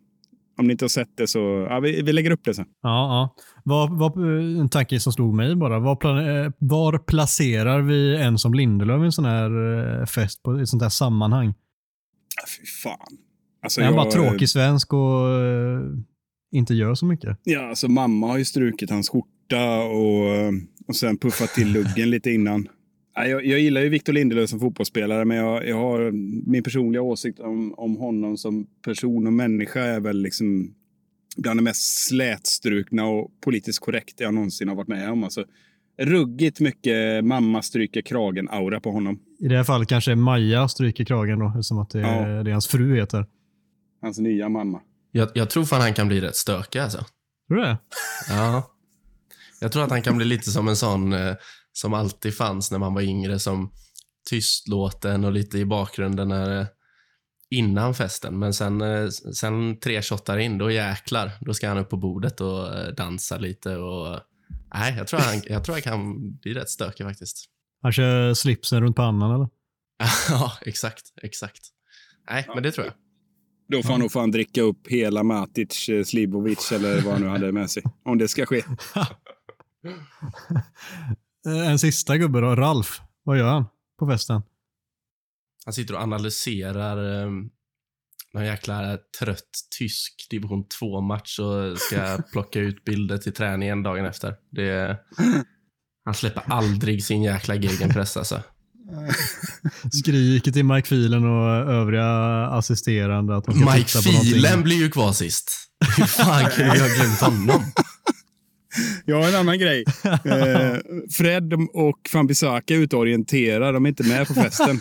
Om 0.59 0.67
ni 0.67 0.73
inte 0.73 0.85
har 0.85 0.89
sett 0.89 1.17
det 1.17 1.27
så 1.27 1.67
ja, 1.71 1.81
vi, 1.81 2.03
vi 2.03 2.13
lägger 2.13 2.31
upp 2.31 2.45
det 2.45 2.55
sen. 2.55 2.67
Ja, 2.83 2.89
ja. 2.89 3.35
Vad, 3.65 3.99
vad, 3.99 4.25
en 4.61 4.69
tanke 4.69 5.01
som 5.01 5.13
slog 5.13 5.35
mig 5.35 5.57
bara. 5.57 5.79
Var, 5.79 6.29
eh, 6.45 6.51
var 6.59 6.99
placerar 6.99 7.81
vi 7.83 8.17
en 8.17 8.39
som 8.39 8.55
Lindelöf 8.55 9.03
i 9.03 9.05
en 9.05 9.13
sån 9.13 9.25
här 9.25 9.51
eh, 10.01 10.07
fest 10.07 10.43
på 10.43 10.59
i 10.59 10.63
ett 10.63 10.69
sånt 10.69 10.83
här 10.83 10.89
sammanhang? 10.91 11.47
Ja, 12.37 12.43
Fy 12.61 12.67
fan. 12.67 13.17
Alltså, 13.63 13.81
är 13.81 13.85
jag- 13.85 13.95
bara 13.95 14.11
tråkig 14.11 14.49
svensk 14.49 14.93
och 14.93 15.29
eh, 15.29 15.81
inte 16.53 16.75
gör 16.75 16.95
så 16.95 17.07
mycket? 17.07 17.39
Ja, 17.43 17.69
alltså 17.69 17.89
mamma 17.89 18.27
har 18.27 18.39
ju 18.39 18.45
strukit 18.45 18.91
hans 18.91 19.09
skjorta 19.09 19.83
och, 19.83 20.53
och 20.89 20.97
sen 20.97 21.19
puffat 21.19 21.49
till 21.49 21.73
luggen 21.73 22.11
lite 22.11 22.31
innan. 22.31 22.69
Ja, 23.21 23.27
Jag, 23.27 23.47
jag 23.47 23.61
gillar 23.61 23.81
ju 23.81 23.89
Victor 23.89 24.13
Lindelöf 24.13 24.51
som 24.51 24.61
fotbollsspelare, 24.61 25.25
men 25.25 25.37
jag, 25.37 25.69
jag 25.69 25.77
har 25.77 26.11
min 26.51 26.63
personliga 26.63 27.03
åsikt 27.03 27.41
om, 27.41 27.75
om 27.75 27.97
honom 27.97 28.37
som 28.37 28.67
person 28.85 29.27
och 29.27 29.33
människa 29.33 29.81
är 29.81 30.01
väl 30.01 30.23
liksom 30.23 30.75
bland 31.37 31.59
det 31.59 31.63
mest 31.65 32.07
slätstrukna 32.09 33.05
och 33.05 33.31
politiskt 33.45 33.79
korrekta 33.81 34.25
jag 34.25 34.35
någonsin 34.35 34.69
har 34.69 34.75
varit 34.77 34.89
med 34.89 35.11
om. 35.11 35.25
Alltså, 35.25 35.45
ruggigt 36.03 36.61
mycket 36.61 37.25
mamma 37.25 37.63
stryker 37.63 38.03
kragen-aura 38.03 38.81
på 38.81 38.91
honom. 38.91 39.19
I 39.39 39.49
det 39.49 39.57
här 39.57 39.65
fallet 39.65 39.89
kanske 39.89 40.15
Maja 40.15 40.69
stryker 40.69 41.05
kragen 41.05 41.39
då, 41.39 41.63
som 41.63 41.79
att 41.79 41.91
det, 41.91 42.01
Ja. 42.01 42.43
det 42.43 42.51
är 42.51 42.53
hans 42.53 42.67
fru 42.69 42.97
heter. 42.97 43.27
Hans 44.03 44.19
nya 44.19 44.49
mamma. 44.49 44.81
Jag, 45.13 45.29
jag 45.35 45.51
tror 45.51 45.65
fan 45.65 45.81
han 45.81 45.95
kan 45.95 46.09
bli 46.09 46.21
rätt 46.21 46.37
stökig 46.37 46.79
alltså. 46.79 46.99
Tror 47.49 47.57
du 47.59 47.63
det? 47.63 47.77
Ja. 48.29 48.71
Jag 49.61 49.73
tror 49.73 49.85
att 49.85 49.91
han 49.91 50.03
kan 50.03 50.17
bli 50.17 50.27
lite 50.27 50.51
som 50.51 50.69
en 50.69 50.77
sån 50.77 51.13
eh, 51.13 51.35
som 51.73 51.95
alltid 51.95 52.37
fanns 52.37 52.71
när 52.71 52.79
man 52.79 52.95
var 52.95 53.03
yngre, 53.03 53.39
som 53.39 53.73
tystlåten 54.31 55.25
och 55.25 55.33
lite 55.33 55.59
i 55.59 55.65
bakgrunden 55.65 56.29
när, 56.29 56.61
eh, 56.61 56.67
innan 57.51 57.95
festen. 57.95 58.39
Men 58.39 58.55
sen, 58.55 58.81
eh, 58.81 59.09
sen 59.09 59.81
tre 59.81 60.03
shottar 60.03 60.39
in, 60.39 60.59
då 60.59 60.71
jäklar. 60.71 61.31
Då 61.41 61.55
ska 61.55 61.69
han 61.69 61.79
upp 61.79 61.91
på 61.91 61.97
bordet 61.97 62.41
och 62.41 62.75
eh, 62.75 62.89
dansa 62.89 63.39
lite 63.39 63.77
och... 63.77 64.21
Nej, 64.75 64.95
jag 64.97 65.07
tror 65.07 65.21
han, 65.21 65.43
jag 65.47 65.65
tror 65.65 65.75
han 65.75 65.83
kan 65.83 66.33
bli 66.37 66.55
rätt 66.55 66.71
stökig 66.71 67.07
faktiskt. 67.07 67.45
Han 67.83 67.93
kör 67.93 68.35
slipsen 68.35 68.81
runt 68.81 68.97
pannan 68.97 69.35
eller? 69.35 69.49
ja, 70.29 70.53
exakt, 70.61 71.13
exakt. 71.23 71.69
Nej, 72.31 72.49
men 72.55 72.63
det 72.63 72.73
tror 72.73 72.87
jag. 72.87 72.95
Då 73.69 73.83
får 73.83 73.91
han 73.91 74.01
nog 74.01 74.13
fan 74.13 74.31
dricka 74.31 74.63
upp 74.63 74.89
hela 74.89 75.23
Matic, 75.23 75.91
Slibovic 76.05 76.73
eller 76.73 77.01
vad 77.01 77.13
han 77.13 77.23
nu 77.23 77.29
hade 77.29 77.53
med 77.53 77.71
sig. 77.71 77.83
Om 78.05 78.19
det 78.19 78.29
ska 78.29 78.47
ske. 78.47 78.63
Eh, 81.47 81.71
En 81.71 81.79
sista 81.79 82.17
gubbe 82.19 82.41
då, 82.41 82.57
Ralf. 82.57 83.01
Vad 83.25 83.39
gör 83.39 83.49
han 83.53 83.65
på 83.99 84.07
festen? 84.07 84.43
Han 85.65 85.75
sitter 85.75 85.95
och 85.95 86.01
analyserar 86.03 87.23
eh, 87.23 87.31
någon 88.35 88.45
jäkla 88.45 88.99
trött 89.21 89.51
tysk 89.79 90.27
division 90.31 90.65
2-match 90.81 91.39
och 91.39 91.79
ska 91.79 92.19
plocka 92.33 92.59
ut 92.61 92.85
bilder 92.85 93.19
till 93.19 93.33
träningen 93.33 93.83
dagen 93.83 94.07
efter. 94.07 94.35
Det, 94.51 94.99
han 96.05 96.15
släpper 96.15 96.43
aldrig 96.47 97.05
sin 97.05 97.23
jäkla 97.23 97.55
gegenpress 97.55 98.17
alltså. 98.17 98.43
Skriker 99.93 100.53
till 100.53 100.65
Mike 100.65 100.89
Phelan 100.89 101.25
och 101.25 101.51
övriga 101.73 102.07
assisterande 102.47 103.37
att 103.37 103.45
de 103.45 103.55
ska 103.55 103.73
Mike 103.73 103.85
titta 103.85 104.03
på 104.03 104.09
någonting. 104.13 104.33
Phelan 104.33 104.63
blir 104.63 104.77
ju 104.77 104.91
kvar 104.91 105.13
sist. 105.13 105.51
Hur 105.97 106.05
fan 106.07 106.51
kunde 106.51 106.73
vi 106.73 106.81
ha 106.81 106.89
glömt 106.89 107.21
honom? 107.21 107.63
Jag 109.05 109.23
har 109.23 109.29
en 109.29 109.35
annan 109.35 109.59
grej. 109.59 109.85
Eh, 110.25 110.77
Fred 111.11 111.55
och 111.73 112.01
Fambisaka 112.13 112.75
är 112.75 112.79
ute 112.79 112.97
och 112.97 113.03
orienterar. 113.03 113.73
De 113.73 113.85
är 113.85 113.89
inte 113.89 114.03
med 114.03 114.29
på 114.29 114.35
festen. 114.35 114.81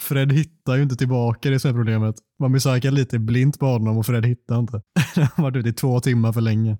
Fred 0.00 0.32
hittar 0.32 0.76
ju 0.76 0.82
inte 0.82 0.96
tillbaka, 0.96 1.48
det 1.48 1.54
är 1.54 1.58
så 1.58 1.68
är 1.68 1.72
problemet. 1.72 2.16
Man 2.40 2.52
besöker 2.52 2.90
lite 2.90 3.18
blint 3.18 3.58
på 3.58 3.66
honom 3.66 3.98
och 3.98 4.06
Fred 4.06 4.26
hittar 4.26 4.58
inte. 4.58 4.82
Han 5.14 5.28
har 5.36 5.42
varit 5.42 5.56
ute 5.56 5.68
i 5.68 5.72
två 5.72 6.00
timmar 6.00 6.32
för 6.32 6.40
länge. 6.40 6.78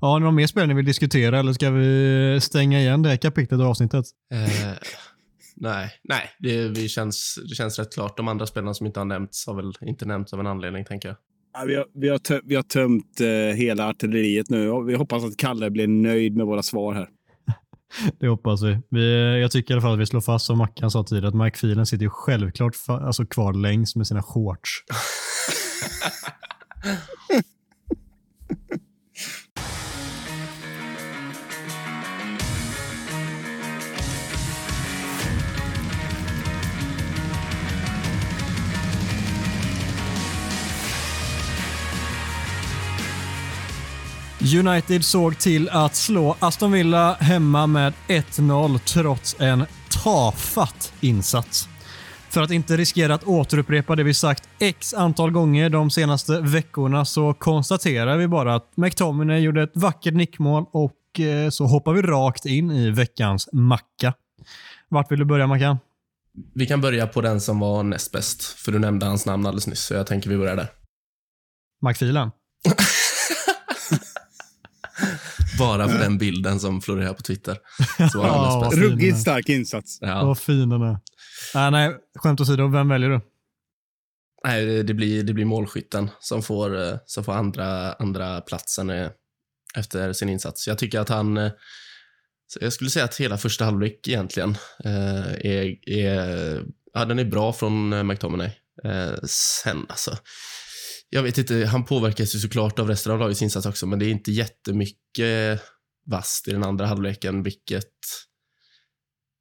Ja, 0.00 0.08
har 0.08 0.18
ni 0.18 0.24
någon 0.24 0.34
mer 0.34 0.46
spel 0.46 0.68
ni 0.68 0.74
vill 0.74 0.84
diskutera 0.84 1.38
eller 1.38 1.52
ska 1.52 1.70
vi 1.70 2.38
stänga 2.40 2.80
igen 2.80 3.02
det 3.02 3.08
här 3.08 3.16
kapitlet 3.16 3.60
av 3.60 3.66
avsnittet? 3.66 4.04
Eh, 4.32 4.72
nej, 5.60 5.90
nej 6.04 6.30
det, 6.38 6.68
vi 6.68 6.88
känns, 6.88 7.38
det 7.48 7.54
känns 7.54 7.78
rätt 7.78 7.94
klart. 7.94 8.16
De 8.16 8.28
andra 8.28 8.46
spelarna 8.46 8.74
som 8.74 8.86
inte 8.86 9.00
har 9.00 9.04
nämnts 9.04 9.46
har 9.46 9.54
väl 9.54 9.72
inte 9.82 10.06
nämnts 10.06 10.32
av 10.32 10.40
en 10.40 10.46
anledning, 10.46 10.84
tänker 10.84 11.08
jag. 11.08 11.16
Ja, 11.52 11.64
vi, 11.66 11.74
har, 11.76 11.86
vi, 11.94 12.08
har 12.08 12.18
tö- 12.18 12.40
vi 12.44 12.54
har 12.54 12.62
tömt 12.62 13.20
eh, 13.20 13.26
hela 13.56 13.88
artilleriet 13.88 14.50
nu. 14.50 14.84
Vi 14.86 14.94
hoppas 14.94 15.24
att 15.24 15.36
Kalle 15.36 15.70
blir 15.70 15.88
nöjd 15.88 16.36
med 16.36 16.46
våra 16.46 16.62
svar 16.62 16.94
här. 16.94 17.08
Det 18.20 18.28
hoppas 18.28 18.62
vi. 18.62 18.78
vi. 18.90 19.40
Jag 19.40 19.50
tycker 19.50 19.70
i 19.70 19.74
alla 19.74 19.82
fall 19.82 19.92
att 19.94 20.00
vi 20.00 20.06
slår 20.06 20.20
fast, 20.20 20.46
som 20.46 20.58
Mackan 20.58 20.90
sa 20.90 21.04
tidigare, 21.04 21.28
att 21.28 21.34
Mike 21.34 21.58
Phelan 21.58 21.86
sitter 21.86 22.04
ju 22.04 22.10
självklart 22.10 22.74
fa- 22.74 23.06
alltså 23.06 23.26
kvar 23.26 23.52
längst 23.52 23.96
med 23.96 24.06
sina 24.06 24.22
shorts. 24.22 24.70
United 44.42 45.04
såg 45.04 45.38
till 45.38 45.68
att 45.68 45.94
slå 45.94 46.36
Aston 46.38 46.72
Villa 46.72 47.14
hemma 47.14 47.66
med 47.66 47.92
1-0 48.08 48.78
trots 48.78 49.36
en 49.38 49.64
tafatt 50.04 50.92
insats. 51.00 51.68
För 52.28 52.42
att 52.42 52.50
inte 52.50 52.76
riskera 52.76 53.14
att 53.14 53.24
återupprepa 53.24 53.96
det 53.96 54.02
vi 54.02 54.14
sagt 54.14 54.48
x 54.58 54.94
antal 54.94 55.30
gånger 55.30 55.70
de 55.70 55.90
senaste 55.90 56.40
veckorna 56.40 57.04
så 57.04 57.34
konstaterar 57.34 58.16
vi 58.16 58.28
bara 58.28 58.54
att 58.54 58.76
McTominay 58.76 59.40
gjorde 59.40 59.62
ett 59.62 59.72
vackert 59.74 60.14
nickmål 60.14 60.64
och 60.72 61.20
eh, 61.20 61.50
så 61.50 61.64
hoppar 61.64 61.92
vi 61.92 62.02
rakt 62.02 62.46
in 62.46 62.70
i 62.70 62.90
veckans 62.90 63.48
macka. 63.52 64.14
Vart 64.88 65.12
vill 65.12 65.18
du 65.18 65.24
börja 65.24 65.46
Mackan? 65.46 65.78
Vi 66.54 66.66
kan 66.66 66.80
börja 66.80 67.06
på 67.06 67.20
den 67.20 67.40
som 67.40 67.60
var 67.60 67.82
näst 67.82 68.12
bäst, 68.12 68.42
för 68.42 68.72
du 68.72 68.78
nämnde 68.78 69.06
hans 69.06 69.26
namn 69.26 69.46
alldeles 69.46 69.66
nyss, 69.66 69.84
så 69.84 69.94
jag 69.94 70.06
tänker 70.06 70.30
vi 70.30 70.36
börjar 70.36 70.56
där. 70.56 70.68
McPhelan. 71.82 72.30
Bara 75.60 75.88
för 75.88 75.98
den 75.98 76.18
bilden 76.18 76.60
som 76.60 76.80
florerar 76.80 77.14
på 77.14 77.22
Twitter. 77.22 77.58
Så 78.12 78.18
var 78.18 78.26
Ja. 78.26 78.70
Ruggigt 78.74 79.18
stark 79.20 79.48
insats. 79.48 79.98
Ja. 80.00 80.24
Vad 80.24 80.38
fin 80.38 80.68
den 80.68 80.82
är. 80.82 80.98
Nej, 81.54 81.70
nej, 81.70 81.96
skämt 82.14 82.40
åsido. 82.40 82.68
Vem 82.68 82.88
väljer 82.88 83.08
du? 83.10 83.20
Nej, 84.46 84.82
det- 84.82 84.94
blir, 84.94 85.22
det 85.22 85.32
blir 85.34 85.44
målskytten 85.44 86.10
som 86.20 86.42
får, 86.42 86.82
eh, 86.88 86.94
som 87.06 87.24
får 87.24 87.32
andra, 87.32 87.92
andra 87.92 88.40
platsen 88.40 88.90
eh, 88.90 89.08
efter 89.76 90.12
sin 90.12 90.28
insats. 90.28 90.68
Jag 90.68 90.78
tycker 90.78 91.00
att 91.00 91.08
han... 91.08 91.36
eh, 91.36 91.50
Jag 92.60 92.72
skulle 92.72 92.90
säga 92.90 93.04
att 93.04 93.16
hela 93.16 93.38
första 93.38 93.64
halvlek 93.64 94.08
egentligen 94.08 94.56
är, 94.84 95.46
är, 95.88 96.64
ja, 96.94 97.04
den 97.04 97.18
är 97.18 97.24
bra 97.24 97.52
från 97.52 98.06
McTominay. 98.06 98.50
Sen 99.24 99.86
alltså, 99.88 100.16
jag 101.10 101.22
vet 101.22 101.38
inte, 101.38 101.66
han 101.66 101.84
påverkas 101.84 102.34
ju 102.34 102.38
såklart 102.38 102.78
av 102.78 102.88
resten 102.88 103.12
av 103.12 103.18
lagets 103.18 103.42
insats 103.42 103.66
också, 103.66 103.86
men 103.86 103.98
det 103.98 104.06
är 104.06 104.10
inte 104.10 104.32
jättemycket 104.32 105.62
vasst 106.06 106.48
i 106.48 106.52
den 106.52 106.64
andra 106.64 106.86
halvleken, 106.86 107.42
vilket 107.42 107.84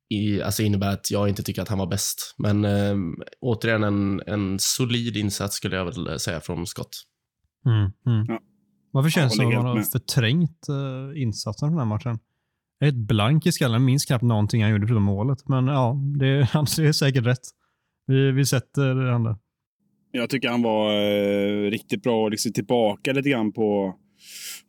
i, 0.10 0.42
alltså 0.42 0.64
innebär 0.64 0.94
att 0.94 1.12
jag 1.12 1.30
inte 1.30 1.44
tycker 1.44 1.62
att 1.62 1.68
han 1.68 1.78
var 1.78 1.88
bäst. 1.88 2.36
Men 2.38 2.66
eh, 2.66 2.96
återigen 3.42 3.84
en, 3.84 4.22
en 4.28 4.60
solid 4.60 5.18
insats 5.18 5.56
skulle 5.56 5.76
jag 5.76 5.86
väl 5.86 6.20
säga 6.20 6.40
från 6.40 6.68
Scott. 6.68 7.04
Mm, 7.66 7.92
mm. 8.06 8.26
Ja. 8.28 8.40
Varför 8.92 9.10
känns 9.10 9.34
det 9.34 9.38
som 9.38 9.48
att 9.48 9.54
man 9.54 9.66
har 9.66 9.84
förträngt 9.84 10.66
uh, 10.70 11.22
insatsen 11.22 11.70
från 11.70 11.78
den 11.78 11.88
här 11.88 11.96
matchen? 11.96 12.20
Jag 12.80 12.88
är 12.88 12.92
ett 12.92 13.08
blank 13.08 13.46
i 13.46 13.52
skallen. 13.52 13.74
Jag 13.74 13.82
minns 13.82 14.06
knappt 14.06 14.24
någonting 14.24 14.62
han 14.62 14.72
gjorde 14.72 14.88
förutom 14.88 15.04
målet. 15.04 15.48
Men 15.48 15.68
ja, 15.68 15.96
det, 16.20 16.44
han 16.52 16.64
är 16.64 16.92
säkert 16.92 17.26
rätt. 17.26 17.48
Vi, 18.08 18.32
vi 18.32 18.46
sätter 18.46 18.96
han 18.96 19.24
där. 19.24 19.36
Jag 20.12 20.30
tycker 20.30 20.50
han 20.50 20.62
var 20.62 20.94
eh, 20.94 21.70
riktigt 21.72 22.04
bra 22.04 22.24
och 22.24 22.32
liksom 22.32 22.54
tillbaka 22.54 23.14
lite 23.14 23.30
grann 23.30 23.52
på, 23.52 23.96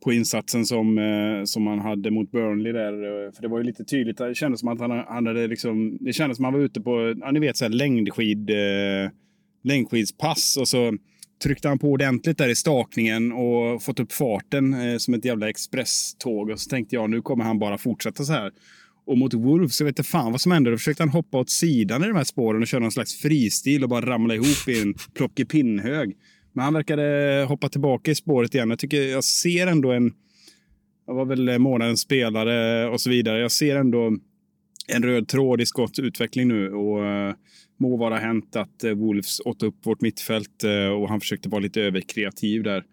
på 0.04 0.12
insatsen 0.12 0.66
som, 0.66 0.98
eh, 0.98 1.44
som 1.44 1.66
han 1.66 1.78
hade 1.78 2.10
mot 2.10 2.30
Burnley 2.30 2.72
där. 2.72 2.92
Eh, 2.92 3.32
för 3.32 3.42
det 3.42 3.48
var 3.48 3.58
ju 3.58 3.64
lite 3.64 3.84
tydligt. 3.84 4.16
Det 4.16 4.34
kändes 4.34 4.60
som 4.60 4.68
att 4.68 4.80
han, 4.80 4.90
han 4.90 5.26
hade 5.26 5.46
liksom, 5.46 5.98
det 6.00 6.12
kändes 6.12 6.36
som 6.36 6.44
att 6.44 6.52
han 6.52 6.60
var 6.60 6.66
ute 6.66 6.80
på, 6.80 7.14
ja, 7.20 7.30
ni 7.30 7.40
vet, 7.40 7.56
så 7.56 7.64
här 7.64 7.72
längdskid, 7.72 8.50
eh, 8.50 9.10
längdskidspass 9.64 10.56
och 10.56 10.68
så 10.68 10.96
tryckte 11.42 11.68
han 11.68 11.78
på 11.78 11.88
ordentligt 11.88 12.38
där 12.38 12.48
i 12.48 12.54
stakningen 12.54 13.32
och 13.32 13.82
fått 13.82 14.00
upp 14.00 14.12
farten 14.12 14.74
eh, 14.74 14.96
som 14.96 15.14
ett 15.14 15.24
jävla 15.24 15.48
expresståg. 15.48 16.50
Och 16.50 16.60
så 16.60 16.70
tänkte 16.70 16.94
jag, 16.94 17.10
nu 17.10 17.22
kommer 17.22 17.44
han 17.44 17.58
bara 17.58 17.78
fortsätta 17.78 18.24
så 18.24 18.32
här. 18.32 18.52
Och 19.10 19.18
mot 19.18 19.34
Wolves, 19.34 19.76
så 19.76 19.84
vet 19.84 19.98
inte 19.98 20.10
fan 20.10 20.32
vad 20.32 20.40
som 20.40 20.52
hände. 20.52 20.70
Då 20.70 20.76
försökte 20.76 21.02
han 21.02 21.10
hoppa 21.10 21.38
åt 21.38 21.50
sidan 21.50 22.04
i 22.04 22.06
de 22.06 22.16
här 22.16 22.24
spåren 22.24 22.62
och 22.62 22.68
köra 22.68 22.80
någon 22.80 22.92
slags 22.92 23.14
fristil 23.14 23.82
och 23.82 23.88
bara 23.88 24.06
ramla 24.06 24.34
ihop 24.34 24.68
i 24.68 24.82
en 24.82 24.94
plockepinnhög. 25.14 26.16
Men 26.52 26.64
han 26.64 26.74
verkade 26.74 27.44
hoppa 27.48 27.68
tillbaka 27.68 28.10
i 28.10 28.14
spåret 28.14 28.54
igen. 28.54 28.70
Jag 28.70 28.78
tycker 28.78 29.02
jag 29.02 29.24
ser 29.24 29.66
ändå 29.66 29.92
en... 29.92 30.12
Jag 31.06 31.14
var 31.14 31.24
väl 31.24 31.58
månadens 31.58 32.00
spelare 32.00 32.88
och 32.88 33.00
så 33.00 33.10
vidare. 33.10 33.40
Jag 33.40 33.52
ser 33.52 33.76
ändå 33.76 34.16
en 34.88 35.02
röd 35.02 35.28
tråd 35.28 35.60
i 35.60 35.66
Scotts 35.66 35.98
utveckling 35.98 36.48
nu. 36.48 36.72
Och 36.72 37.06
eh, 37.06 37.34
må 37.80 37.96
vara 37.96 38.16
hänt 38.16 38.56
att 38.56 38.84
eh, 38.84 38.92
Wolves 38.92 39.40
åt 39.40 39.62
upp 39.62 39.86
vårt 39.86 40.00
mittfält 40.00 40.64
eh, 40.64 40.88
och 40.88 41.08
han 41.08 41.20
försökte 41.20 41.48
vara 41.48 41.60
lite 41.60 41.82
överkreativ 41.82 42.62
där. 42.62 42.84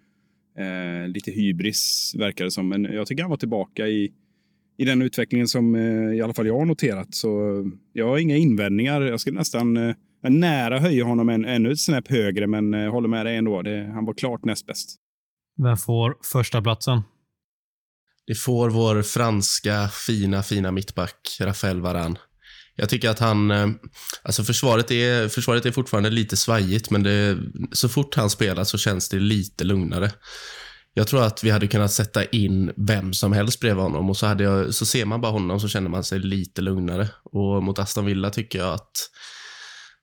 Eh, 0.57 1.07
lite 1.07 1.31
hybris 1.31 2.13
verkar 2.17 2.45
det 2.45 2.51
som. 2.51 2.69
Men 2.69 2.83
jag 2.83 3.07
tycker 3.07 3.23
han 3.23 3.29
var 3.29 3.37
tillbaka 3.37 3.87
i, 3.87 4.11
i 4.77 4.85
den 4.85 5.01
utvecklingen 5.01 5.47
som 5.47 5.75
eh, 5.75 6.17
i 6.17 6.21
alla 6.21 6.33
fall 6.33 6.47
jag 6.47 6.57
har 6.57 6.65
noterat. 6.65 7.15
Så 7.15 7.27
eh, 7.27 7.65
jag 7.93 8.07
har 8.07 8.17
inga 8.17 8.35
invändningar. 8.35 9.01
Jag 9.01 9.19
skulle 9.19 9.39
nästan 9.39 9.77
eh, 9.77 9.95
nära 10.21 10.79
höja 10.79 11.05
honom 11.05 11.29
en, 11.29 11.45
ännu 11.45 11.71
ett 11.71 11.79
snäpp 11.79 12.07
högre, 12.07 12.47
men 12.47 12.73
håller 12.73 13.07
med 13.07 13.25
dig 13.25 13.37
ändå. 13.37 13.61
Det, 13.61 13.91
han 13.93 14.05
var 14.05 14.13
klart 14.13 14.45
näst 14.45 14.65
bäst. 14.65 14.95
Vem 15.63 15.77
får 15.77 16.17
första 16.23 16.61
platsen? 16.61 17.01
Det 18.27 18.35
får 18.35 18.69
vår 18.69 19.01
franska 19.01 19.89
fina, 20.07 20.43
fina 20.43 20.71
mittback 20.71 21.37
Rafael 21.41 21.81
Varane. 21.81 22.19
Jag 22.75 22.89
tycker 22.89 23.09
att 23.09 23.19
han, 23.19 23.51
alltså 24.23 24.43
försvaret 24.43 24.91
är, 24.91 25.27
försvaret 25.27 25.65
är 25.65 25.71
fortfarande 25.71 26.09
lite 26.09 26.37
svajigt, 26.37 26.89
men 26.89 27.03
det, 27.03 27.37
så 27.71 27.89
fort 27.89 28.15
han 28.15 28.29
spelar 28.29 28.63
så 28.63 28.77
känns 28.77 29.09
det 29.09 29.19
lite 29.19 29.63
lugnare. 29.63 30.11
Jag 30.97 31.07
tror 31.07 31.23
att 31.23 31.43
vi 31.43 31.49
hade 31.49 31.67
kunnat 31.67 31.91
sätta 31.91 32.25
in 32.25 32.73
vem 32.77 33.13
som 33.13 33.33
helst 33.33 33.59
bredvid 33.59 33.83
honom 33.83 34.09
och 34.09 34.17
så, 34.17 34.25
hade 34.27 34.43
jag, 34.43 34.73
så 34.73 34.85
ser 34.85 35.05
man 35.05 35.21
bara 35.21 35.31
honom 35.31 35.59
så 35.59 35.67
känner 35.67 35.89
man 35.89 36.03
sig 36.03 36.19
lite 36.19 36.61
lugnare. 36.61 37.09
Och 37.23 37.63
mot 37.63 37.79
Aston 37.79 38.05
Villa 38.05 38.29
tycker 38.29 38.59
jag 38.59 38.73
att 38.73 38.91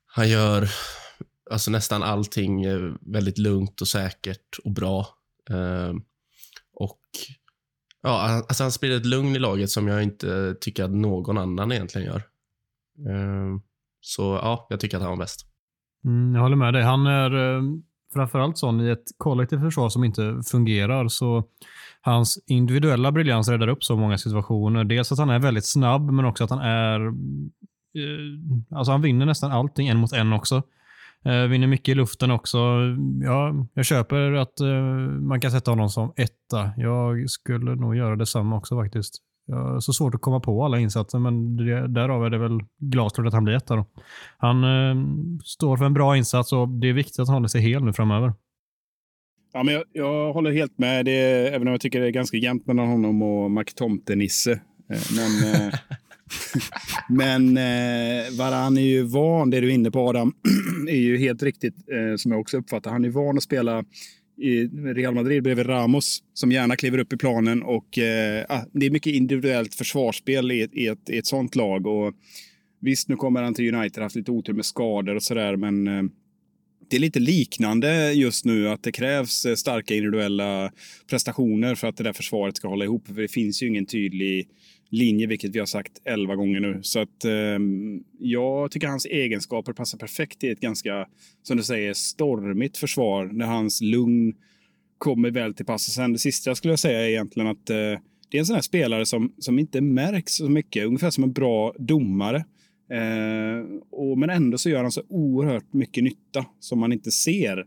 han 0.05 0.29
gör 0.29 0.69
alltså 1.51 1.71
nästan 1.71 2.03
allting 2.03 2.63
eh, 2.63 2.79
väldigt 3.01 3.37
lugnt 3.37 3.81
och 3.81 3.87
säkert 3.87 4.57
och 4.63 4.71
bra. 4.71 5.07
Eh, 5.49 5.93
och 6.73 6.99
ja, 8.03 8.25
han- 8.27 8.43
alltså 8.47 8.63
han 8.63 8.71
sprider 8.71 8.97
ett 8.97 9.05
lugn 9.05 9.35
i 9.35 9.39
laget 9.39 9.69
som 9.69 9.87
jag 9.87 10.03
inte 10.03 10.55
tycker 10.61 10.83
att 10.83 10.91
någon 10.91 11.37
annan 11.37 11.71
egentligen 11.71 12.07
gör. 12.07 12.23
Eh, 13.09 13.59
så 14.01 14.21
ja, 14.41 14.67
jag 14.69 14.79
tycker 14.79 14.97
att 14.97 15.03
han 15.03 15.11
var 15.11 15.17
bäst. 15.25 15.45
Mm, 16.05 16.35
jag 16.35 16.41
håller 16.41 16.55
med 16.55 16.73
dig. 16.73 16.83
Han 16.83 17.07
är 17.07 17.55
eh, 17.55 17.61
framförallt 18.15 18.57
sån 18.57 18.81
i 18.81 18.89
ett 18.89 19.03
kollektivt 19.17 19.61
försvar 19.61 19.89
som 19.89 20.03
inte 20.03 20.41
fungerar. 20.51 21.07
Så 21.07 21.43
hans 22.01 22.39
individuella 22.47 23.11
briljans 23.11 23.49
räddar 23.49 23.67
upp 23.67 23.83
så 23.83 23.95
många 23.95 24.17
situationer. 24.17 24.83
Dels 24.83 25.11
att 25.11 25.19
han 25.19 25.29
är 25.29 25.39
väldigt 25.39 25.65
snabb, 25.65 26.11
men 26.11 26.25
också 26.25 26.43
att 26.43 26.49
han 26.49 26.59
är... 26.59 27.07
Eh, 27.97 28.77
alltså 28.77 28.91
han 28.91 29.01
vinner 29.01 29.25
nästan 29.25 29.51
allting 29.51 29.87
en 29.87 29.97
mot 29.97 30.13
en 30.13 30.33
också. 30.33 30.63
Eh, 31.25 31.41
vinner 31.41 31.67
mycket 31.67 31.89
i 31.89 31.95
luften 31.95 32.31
också. 32.31 32.57
Ja, 33.23 33.53
jag 33.73 33.85
köper 33.85 34.31
att 34.31 34.59
eh, 34.59 34.81
man 35.21 35.41
kan 35.41 35.51
sätta 35.51 35.71
honom 35.71 35.89
som 35.89 36.13
etta. 36.15 36.71
Jag 36.77 37.29
skulle 37.29 37.75
nog 37.75 37.95
göra 37.95 38.15
detsamma 38.15 38.57
också 38.57 38.75
faktiskt. 38.75 39.21
Jag 39.47 39.55
har 39.55 39.79
så 39.79 39.93
svårt 39.93 40.15
att 40.15 40.21
komma 40.21 40.39
på 40.39 40.65
alla 40.65 40.79
insatser, 40.79 41.19
men 41.19 41.57
det, 41.57 41.87
därav 41.87 42.25
är 42.25 42.29
det 42.29 42.37
väl 42.37 42.59
glasklart 42.79 43.27
att 43.27 43.33
han 43.33 43.43
blir 43.43 43.55
etta. 43.55 43.75
Då. 43.75 43.85
Han 44.37 44.63
eh, 44.63 44.95
står 45.43 45.77
för 45.77 45.85
en 45.85 45.93
bra 45.93 46.17
insats 46.17 46.53
och 46.53 46.69
det 46.69 46.89
är 46.89 46.93
viktigt 46.93 47.19
att 47.19 47.27
han 47.27 47.35
håller 47.35 47.47
sig 47.47 47.61
hel 47.61 47.83
nu 47.83 47.93
framöver. 47.93 48.33
Ja, 49.53 49.63
men 49.63 49.73
jag, 49.73 49.83
jag 49.91 50.33
håller 50.33 50.51
helt 50.51 50.77
med, 50.77 51.05
det, 51.05 51.47
även 51.47 51.67
om 51.67 51.71
jag 51.71 51.81
tycker 51.81 51.99
det 51.99 52.07
är 52.07 52.11
ganska 52.11 52.37
jämnt 52.37 52.67
mellan 52.67 52.87
honom 52.87 53.21
och 53.21 53.51
McTomtenisse. 53.51 54.51
Eh, 54.51 54.99
Men, 55.15 55.53
eh, 55.53 55.73
men 57.09 57.57
eh, 57.57 58.37
Varan 58.39 58.77
är 58.77 58.81
ju 58.81 59.03
van, 59.03 59.49
det 59.49 59.59
du 59.59 59.69
är 59.69 59.73
inne 59.73 59.91
på 59.91 59.99
Adam, 59.99 60.33
är 60.89 60.95
ju 60.95 61.17
helt 61.17 61.43
riktigt 61.43 61.75
eh, 61.75 62.15
som 62.17 62.31
jag 62.31 62.41
också 62.41 62.57
uppfattar. 62.57 62.91
Han 62.91 63.05
är 63.05 63.09
van 63.09 63.37
att 63.37 63.43
spela 63.43 63.83
i 64.37 64.63
Real 64.67 65.13
Madrid 65.13 65.43
bredvid 65.43 65.69
Ramos 65.69 66.23
som 66.33 66.51
gärna 66.51 66.75
kliver 66.75 66.97
upp 66.97 67.13
i 67.13 67.17
planen 67.17 67.63
och 67.63 67.97
eh, 67.97 68.45
ah, 68.49 68.61
det 68.71 68.85
är 68.85 68.89
mycket 68.89 69.13
individuellt 69.13 69.75
försvarsspel 69.75 70.51
i, 70.51 70.61
ett- 70.61 70.73
i, 70.75 70.87
ett, 70.87 71.09
i 71.09 71.17
ett 71.17 71.25
sånt 71.27 71.55
lag. 71.55 71.87
Och 71.87 72.13
visst, 72.81 73.09
nu 73.09 73.15
kommer 73.15 73.43
han 73.43 73.53
till 73.53 73.75
United, 73.75 74.03
haft 74.03 74.15
lite 74.15 74.31
otur 74.31 74.53
med 74.53 74.65
skador 74.65 75.15
och 75.15 75.23
sådär, 75.23 75.55
men 75.55 75.87
eh, 75.87 76.03
det 76.89 76.95
är 76.95 76.99
lite 76.99 77.19
liknande 77.19 78.11
just 78.13 78.45
nu 78.45 78.69
att 78.69 78.83
det 78.83 78.91
krävs 78.91 79.45
eh, 79.45 79.55
starka 79.55 79.95
individuella 79.95 80.71
prestationer 81.09 81.75
för 81.75 81.87
att 81.87 81.97
det 81.97 82.03
där 82.03 82.13
försvaret 82.13 82.57
ska 82.57 82.67
hålla 82.67 82.85
ihop. 82.85 83.07
För 83.07 83.13
det 83.13 83.27
finns 83.31 83.63
ju 83.63 83.67
ingen 83.67 83.85
tydlig 83.85 84.47
linje, 84.89 85.27
vilket 85.27 85.55
vi 85.55 85.59
har 85.59 85.65
sagt 85.65 86.01
elva 86.05 86.35
gånger 86.35 86.59
nu. 86.59 86.79
Så 86.81 86.99
att 86.99 87.25
eh, 87.25 87.59
jag 88.19 88.71
tycker 88.71 88.87
hans 88.87 89.05
egenskaper 89.05 89.73
passar 89.73 89.97
perfekt 89.97 90.43
i 90.43 90.49
ett 90.49 90.59
ganska, 90.59 91.07
som 91.43 91.57
du 91.57 91.63
säger, 91.63 91.93
stormigt 91.93 92.77
försvar. 92.77 93.25
När 93.25 93.45
hans 93.45 93.81
lugn 93.81 94.33
kommer 94.97 95.31
väl 95.31 95.53
till 95.53 95.65
pass. 95.65 95.87
Och 95.87 95.93
sen 95.93 96.13
det 96.13 96.19
sista 96.19 96.49
jag 96.49 96.57
skulle 96.57 96.77
säga 96.77 97.01
är 97.01 97.09
egentligen 97.09 97.49
att 97.49 97.69
eh, 97.69 97.99
det 98.29 98.37
är 98.37 98.39
en 98.39 98.45
sån 98.45 98.55
här 98.55 98.61
spelare 98.61 99.05
som, 99.05 99.33
som 99.37 99.59
inte 99.59 99.81
märks 99.81 100.35
så 100.35 100.49
mycket. 100.49 100.85
Ungefär 100.85 101.09
som 101.09 101.23
en 101.23 101.33
bra 101.33 101.73
domare. 101.79 102.45
Eh, 102.91 103.65
och, 103.91 104.17
men 104.17 104.29
ändå 104.29 104.57
så 104.57 104.69
gör 104.69 104.81
han 104.81 104.91
så 104.91 105.01
oerhört 105.09 105.73
mycket 105.73 106.03
nytta 106.03 106.45
som 106.59 106.79
man 106.79 106.93
inte 106.93 107.11
ser. 107.11 107.65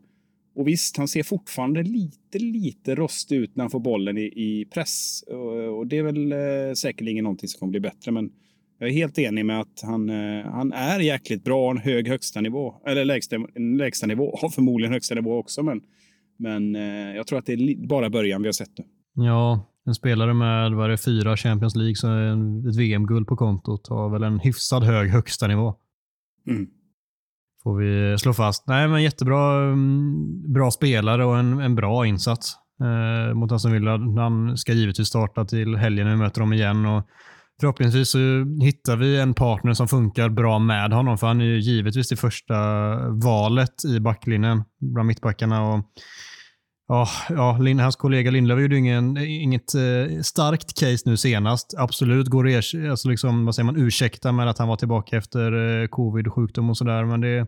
Och 0.58 0.68
visst, 0.68 0.96
han 0.96 1.08
ser 1.08 1.22
fortfarande 1.22 1.82
lite, 1.82 2.38
lite 2.38 2.94
rostig 2.94 3.36
ut 3.36 3.56
när 3.56 3.64
han 3.64 3.70
får 3.70 3.80
bollen 3.80 4.18
i, 4.18 4.22
i 4.22 4.68
press. 4.74 5.24
Och, 5.28 5.78
och 5.78 5.86
det 5.86 5.98
är 5.98 6.02
väl 6.02 6.32
eh, 6.32 6.74
säkerligen 6.76 7.24
någonting 7.24 7.48
som 7.48 7.58
kommer 7.58 7.70
bli 7.70 7.80
bättre. 7.80 8.10
Men 8.12 8.30
jag 8.78 8.88
är 8.88 8.92
helt 8.92 9.18
enig 9.18 9.44
med 9.46 9.60
att 9.60 9.80
han, 9.82 10.08
eh, 10.10 10.44
han 10.44 10.72
är 10.72 11.00
jäkligt 11.00 11.44
bra, 11.44 11.70
en 11.70 11.78
hög 11.78 12.08
högsta 12.08 12.40
nivå. 12.40 12.74
Eller 12.86 13.04
lägsta, 13.04 13.36
lägsta 13.78 14.06
nivå, 14.06 14.38
har 14.42 14.48
förmodligen 14.48 14.92
högsta 14.92 15.14
nivå 15.14 15.38
också. 15.38 15.62
Men, 15.62 15.80
men 16.38 16.76
eh, 16.76 17.16
jag 17.16 17.26
tror 17.26 17.38
att 17.38 17.46
det 17.46 17.52
är 17.52 17.86
bara 17.88 18.10
början 18.10 18.42
vi 18.42 18.48
har 18.48 18.52
sett 18.52 18.78
nu. 18.78 18.84
Ja, 19.24 19.66
en 19.86 19.94
spelare 19.94 20.34
med 20.34 20.72
vad 20.72 20.84
är 20.84 20.88
det, 20.90 20.98
fyra 20.98 21.36
Champions 21.36 21.76
League, 21.76 21.94
så 21.96 22.08
en- 22.08 22.68
ett 22.68 22.76
VM-guld 22.76 23.26
på 23.26 23.36
kontot 23.36 23.88
har 23.88 24.10
väl 24.10 24.22
en 24.22 24.38
hyfsad 24.38 24.84
hög 24.84 25.10
högsta 25.10 25.46
nivå. 25.46 25.74
Mm. 26.48 26.66
Får 27.68 27.76
vi 27.76 28.18
slå 28.18 28.32
fast. 28.32 28.66
Nej, 28.66 28.88
men 28.88 29.02
jättebra 29.02 29.62
mm, 29.62 30.52
bra 30.52 30.70
spelare 30.70 31.24
och 31.24 31.38
en, 31.38 31.60
en 31.60 31.74
bra 31.74 32.06
insats 32.06 32.54
eh, 32.80 33.34
mot 33.34 33.52
Aston 33.52 33.72
Villa. 33.72 33.98
Han 34.20 34.56
ska 34.56 34.72
givetvis 34.72 35.08
starta 35.08 35.44
till 35.44 35.76
helgen 35.76 36.06
när 36.06 36.14
vi 36.14 36.20
möter 36.20 36.40
dem 36.40 36.52
igen. 36.52 36.86
Och 36.86 37.04
Förhoppningsvis 37.60 38.10
så 38.10 38.18
hittar 38.62 38.96
vi 38.96 39.20
en 39.20 39.34
partner 39.34 39.72
som 39.72 39.88
funkar 39.88 40.28
bra 40.28 40.58
med 40.58 40.92
honom, 40.92 41.18
för 41.18 41.26
han 41.26 41.40
är 41.40 41.44
ju 41.44 41.60
givetvis 41.60 42.08
det 42.08 42.16
första 42.16 42.54
valet 43.10 43.84
i 43.84 44.00
backlinjen 44.00 44.64
bland 44.80 45.06
mittbackarna. 45.06 45.62
Och, 45.62 45.84
ja, 46.88 47.08
ja, 47.28 47.58
Lin- 47.60 47.80
hans 47.80 47.96
kollega 47.96 48.30
Lindlöf 48.30 48.60
gjorde 48.60 48.76
ingen, 48.76 49.16
inget 49.16 49.74
eh, 49.74 50.20
starkt 50.22 50.80
case 50.80 51.02
nu 51.10 51.16
senast. 51.16 51.74
Absolut 51.78 52.28
går 52.28 52.44
det 52.44 52.90
alltså 52.90 53.08
liksom, 53.08 53.44
vad 53.44 53.54
säger 53.54 53.64
man, 53.64 53.76
ursäkta 53.76 54.32
med 54.32 54.48
att 54.48 54.58
han 54.58 54.68
var 54.68 54.76
tillbaka 54.76 55.16
efter 55.16 55.82
eh, 55.82 55.86
covid 55.88 56.26
och 56.26 56.34
sjukdom 56.34 56.70
och 56.70 56.76
sådär, 56.76 57.04
men 57.04 57.20
det, 57.20 57.46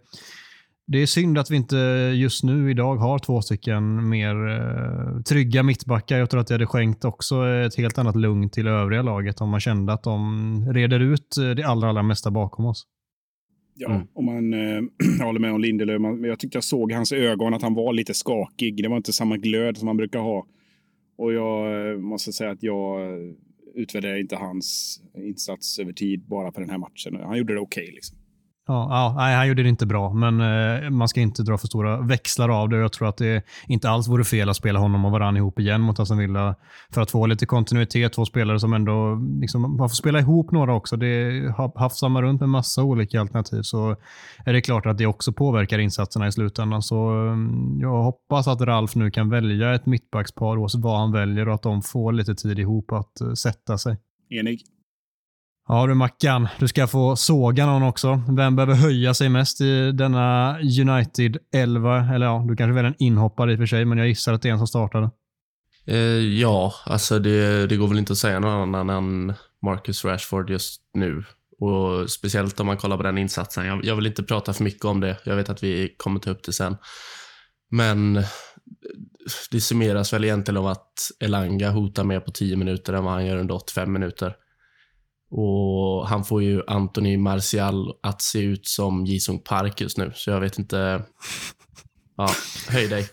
det 0.86 0.98
är 1.02 1.06
synd 1.06 1.38
att 1.38 1.50
vi 1.50 1.56
inte 1.56 1.76
just 2.14 2.44
nu 2.44 2.70
idag 2.70 2.96
har 2.96 3.18
två 3.18 3.42
stycken 3.42 4.08
mer 4.08 4.48
eh, 4.48 5.22
trygga 5.22 5.62
mittbackar. 5.62 6.18
Jag 6.18 6.30
tror 6.30 6.40
att 6.40 6.46
det 6.46 6.54
hade 6.54 6.66
skänkt 6.66 7.04
också 7.04 7.46
ett 7.48 7.76
helt 7.76 7.98
annat 7.98 8.16
lugn 8.16 8.50
till 8.50 8.66
övriga 8.66 9.02
laget 9.02 9.40
om 9.40 9.48
man 9.48 9.60
kände 9.60 9.92
att 9.92 10.02
de 10.02 10.72
reder 10.72 11.00
ut 11.00 11.36
eh, 11.36 11.50
det 11.50 11.64
allra, 11.64 11.88
allra 11.88 12.02
mesta 12.02 12.30
bakom 12.30 12.66
oss. 12.66 12.86
Ja, 13.74 13.94
Mm. 13.94 14.06
och 14.12 14.24
man 14.24 14.54
eh, 14.54 14.82
jag 15.18 15.26
håller 15.26 15.40
med 15.40 15.52
om 15.52 15.60
Lindelöf. 15.60 16.00
Man- 16.00 16.24
Jag 16.24 16.38
tyckte 16.38 16.56
jag 16.56 16.64
såg 16.64 16.90
i 16.90 16.94
hans 16.94 17.12
ögon 17.12 17.54
att 17.54 17.62
han 17.62 17.74
var 17.74 17.92
lite 17.92 18.14
skakig. 18.14 18.82
Det 18.82 18.88
var 18.88 18.96
inte 18.96 19.12
samma 19.12 19.36
glöd 19.36 19.76
som 19.76 19.86
man 19.86 19.96
brukar 19.96 20.18
ha. 20.18 20.46
Och 21.16 21.32
jag 21.32 21.90
eh, 21.92 21.98
måste 21.98 22.32
säga 22.32 22.50
att 22.50 22.62
jag 22.62 23.02
eh, 23.02 23.32
utvärderar 23.74 24.16
inte 24.20 24.36
hans 24.36 25.00
insats 25.14 25.78
över 25.78 25.92
tid 25.92 26.20
bara 26.26 26.52
för 26.52 26.60
den 26.60 26.70
här 26.70 26.78
matchen. 26.78 27.16
Han 27.22 27.38
gjorde 27.38 27.54
det 27.54 27.60
okej. 27.60 27.90
liksom. 27.94 28.16
Ja, 28.70 28.86
ja, 28.90 29.14
nej, 29.16 29.36
han 29.36 29.48
gjorde 29.48 29.62
det 29.62 29.68
inte 29.68 29.86
bra, 29.86 30.12
men 30.12 30.40
eh, 30.40 30.90
man 30.90 31.08
ska 31.08 31.20
inte 31.20 31.42
dra 31.42 31.58
för 31.58 31.66
stora 31.66 32.00
växlar 32.00 32.48
av 32.48 32.68
det. 32.68 32.76
Jag 32.76 32.92
tror 32.92 33.08
att 33.08 33.16
det 33.16 33.44
inte 33.66 33.90
alls 33.90 34.08
vore 34.08 34.24
fel 34.24 34.48
att 34.48 34.56
spela 34.56 34.78
honom 34.78 35.04
och 35.04 35.12
varann 35.12 35.36
ihop 35.36 35.60
igen 35.60 35.80
mot 35.80 36.00
Aston 36.00 36.18
Villa 36.18 36.54
för 36.90 37.00
att 37.00 37.10
få 37.10 37.26
lite 37.26 37.46
kontinuitet. 37.46 38.12
Två 38.12 38.24
spelare 38.24 38.60
som 38.60 38.72
ändå, 38.72 39.14
liksom, 39.40 39.62
man 39.62 39.88
får 39.88 39.94
spela 39.94 40.18
ihop 40.18 40.52
några 40.52 40.74
också. 40.74 40.96
Det 40.96 41.06
har 41.56 41.78
hafsar 41.78 42.22
runt 42.22 42.40
med 42.40 42.48
massa 42.48 42.82
olika 42.82 43.20
alternativ 43.20 43.62
så 43.62 43.96
är 44.44 44.52
det 44.52 44.60
klart 44.60 44.86
att 44.86 44.98
det 44.98 45.06
också 45.06 45.32
påverkar 45.32 45.78
insatserna 45.78 46.26
i 46.26 46.32
slutändan. 46.32 46.82
Så 46.82 47.10
mm, 47.10 47.80
jag 47.80 48.02
hoppas 48.02 48.48
att 48.48 48.60
Ralf 48.60 48.94
nu 48.94 49.10
kan 49.10 49.30
välja 49.30 49.74
ett 49.74 49.86
mittbackspar 49.86 50.56
oavsett 50.56 50.80
vad 50.80 50.98
han 50.98 51.12
väljer 51.12 51.48
och 51.48 51.54
att 51.54 51.62
de 51.62 51.82
får 51.82 52.12
lite 52.12 52.34
tid 52.34 52.58
ihop 52.58 52.92
att 52.92 53.20
eh, 53.20 53.32
sätta 53.32 53.78
sig. 53.78 53.96
Enig. 54.30 54.60
Ja 55.72 55.86
du 55.86 55.94
Mackan, 55.94 56.48
du 56.58 56.68
ska 56.68 56.86
få 56.86 57.16
såga 57.16 57.66
någon 57.66 57.82
också. 57.82 58.22
Vem 58.36 58.56
behöver 58.56 58.74
höja 58.74 59.14
sig 59.14 59.28
mest 59.28 59.60
i 59.60 59.92
denna 59.92 60.58
United 60.58 61.36
11? 61.54 62.14
Eller 62.14 62.26
ja, 62.26 62.44
du 62.48 62.56
kanske 62.56 62.74
väljer 62.74 62.90
en 62.90 63.02
inhoppare 63.02 63.52
i 63.52 63.54
och 63.54 63.58
för 63.58 63.66
sig, 63.66 63.84
men 63.84 63.98
jag 63.98 64.08
gissar 64.08 64.32
att 64.32 64.42
det 64.42 64.48
är 64.48 64.52
en 64.52 64.58
som 64.58 64.66
startade. 64.66 65.10
Eh, 65.86 65.96
ja, 66.40 66.74
alltså 66.86 67.18
det, 67.18 67.66
det 67.66 67.76
går 67.76 67.88
väl 67.88 67.98
inte 67.98 68.12
att 68.12 68.18
säga 68.18 68.40
någon 68.40 68.74
annan 68.74 68.90
än 68.90 69.34
Marcus 69.62 70.04
Rashford 70.04 70.50
just 70.50 70.82
nu. 70.94 71.24
Och 71.60 72.10
Speciellt 72.10 72.60
om 72.60 72.66
man 72.66 72.76
kollar 72.76 72.96
på 72.96 73.02
den 73.02 73.18
insatsen. 73.18 73.66
Jag, 73.66 73.84
jag 73.84 73.96
vill 73.96 74.06
inte 74.06 74.22
prata 74.22 74.52
för 74.52 74.64
mycket 74.64 74.84
om 74.84 75.00
det. 75.00 75.16
Jag 75.24 75.36
vet 75.36 75.48
att 75.48 75.62
vi 75.62 75.94
kommer 75.96 76.20
ta 76.20 76.30
upp 76.30 76.42
det 76.42 76.52
sen. 76.52 76.76
Men 77.70 78.22
det 79.50 79.60
summeras 79.60 80.12
väl 80.12 80.24
egentligen 80.24 80.56
av 80.56 80.66
att 80.66 80.94
Elanga 81.20 81.70
hotar 81.70 82.04
mer 82.04 82.20
på 82.20 82.30
10 82.30 82.56
minuter 82.56 82.92
än 82.92 83.04
vad 83.04 83.12
han 83.12 83.26
gör 83.26 83.36
under 83.36 83.54
85 83.54 83.92
minuter. 83.92 84.36
Och 85.30 86.08
Han 86.08 86.24
får 86.24 86.42
ju 86.42 86.62
Anthony 86.66 87.18
Martial 87.18 87.92
att 88.02 88.22
se 88.22 88.42
ut 88.42 88.66
som 88.66 89.06
Jisung 89.06 89.38
Park 89.38 89.80
just 89.80 89.98
nu, 89.98 90.12
så 90.14 90.30
jag 90.30 90.40
vet 90.40 90.58
inte. 90.58 91.02
Ja, 92.16 92.28
höj 92.68 92.88
dig. 92.88 93.08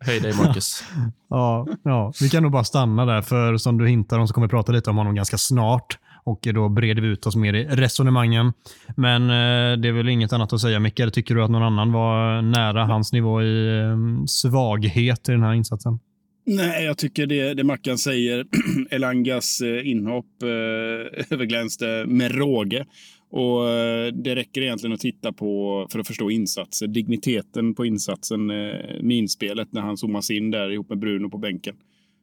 Höj 0.00 0.20
dig, 0.20 0.36
Marcus. 0.36 0.84
Ja, 1.30 1.66
ja, 1.82 2.12
vi 2.20 2.28
kan 2.30 2.42
nog 2.42 2.52
bara 2.52 2.64
stanna 2.64 3.06
där, 3.06 3.22
för 3.22 3.56
som 3.56 3.78
du 3.78 3.88
hintar 3.88 4.18
om 4.18 4.28
så 4.28 4.34
kommer 4.34 4.46
vi 4.46 4.50
prata 4.50 4.72
lite 4.72 4.90
om 4.90 4.96
honom 4.96 5.14
ganska 5.14 5.38
snart. 5.38 5.98
Och 6.24 6.40
då 6.54 6.68
breder 6.68 7.02
vi 7.02 7.08
ut 7.08 7.26
oss 7.26 7.36
mer 7.36 7.54
i 7.54 7.64
resonemangen. 7.64 8.52
Men 8.96 9.22
eh, 9.22 9.78
det 9.78 9.88
är 9.88 9.92
väl 9.92 10.08
inget 10.08 10.32
annat 10.32 10.52
att 10.52 10.60
säga. 10.60 10.80
Mikael, 10.80 11.10
tycker 11.10 11.34
du 11.34 11.44
att 11.44 11.50
någon 11.50 11.62
annan 11.62 11.92
var 11.92 12.42
nära 12.42 12.84
hans 12.84 13.12
nivå 13.12 13.42
i 13.42 13.80
eh, 13.80 14.24
svaghet 14.26 15.28
i 15.28 15.32
den 15.32 15.42
här 15.42 15.52
insatsen? 15.52 15.98
Nej, 16.46 16.84
jag 16.84 16.98
tycker 16.98 17.26
det, 17.26 17.54
det 17.54 17.64
Mackan 17.64 17.98
säger. 17.98 18.46
Elangas 18.90 19.60
eh, 19.60 19.88
inhopp 19.88 20.42
eh, 20.42 20.48
överglänste 21.30 21.88
eh, 21.90 22.06
med 22.06 22.34
råge. 22.34 22.86
Och 23.30 23.68
eh, 23.68 24.12
Det 24.12 24.36
räcker 24.36 24.62
egentligen 24.62 24.94
att 24.94 25.00
titta 25.00 25.32
på 25.32 25.86
för 25.92 25.98
att 25.98 26.06
förstå 26.06 26.30
insatser, 26.30 26.86
Digniteten 26.86 27.74
på 27.74 27.86
insatsen 27.86 28.50
eh, 28.50 29.02
minspelet 29.02 29.72
när 29.72 29.80
han 29.80 29.96
zoomas 29.96 30.30
in 30.30 30.50
där 30.50 30.70
ihop 30.70 30.88
med 30.88 30.98
Bruno 30.98 31.30
på 31.30 31.38
bänken. 31.38 31.74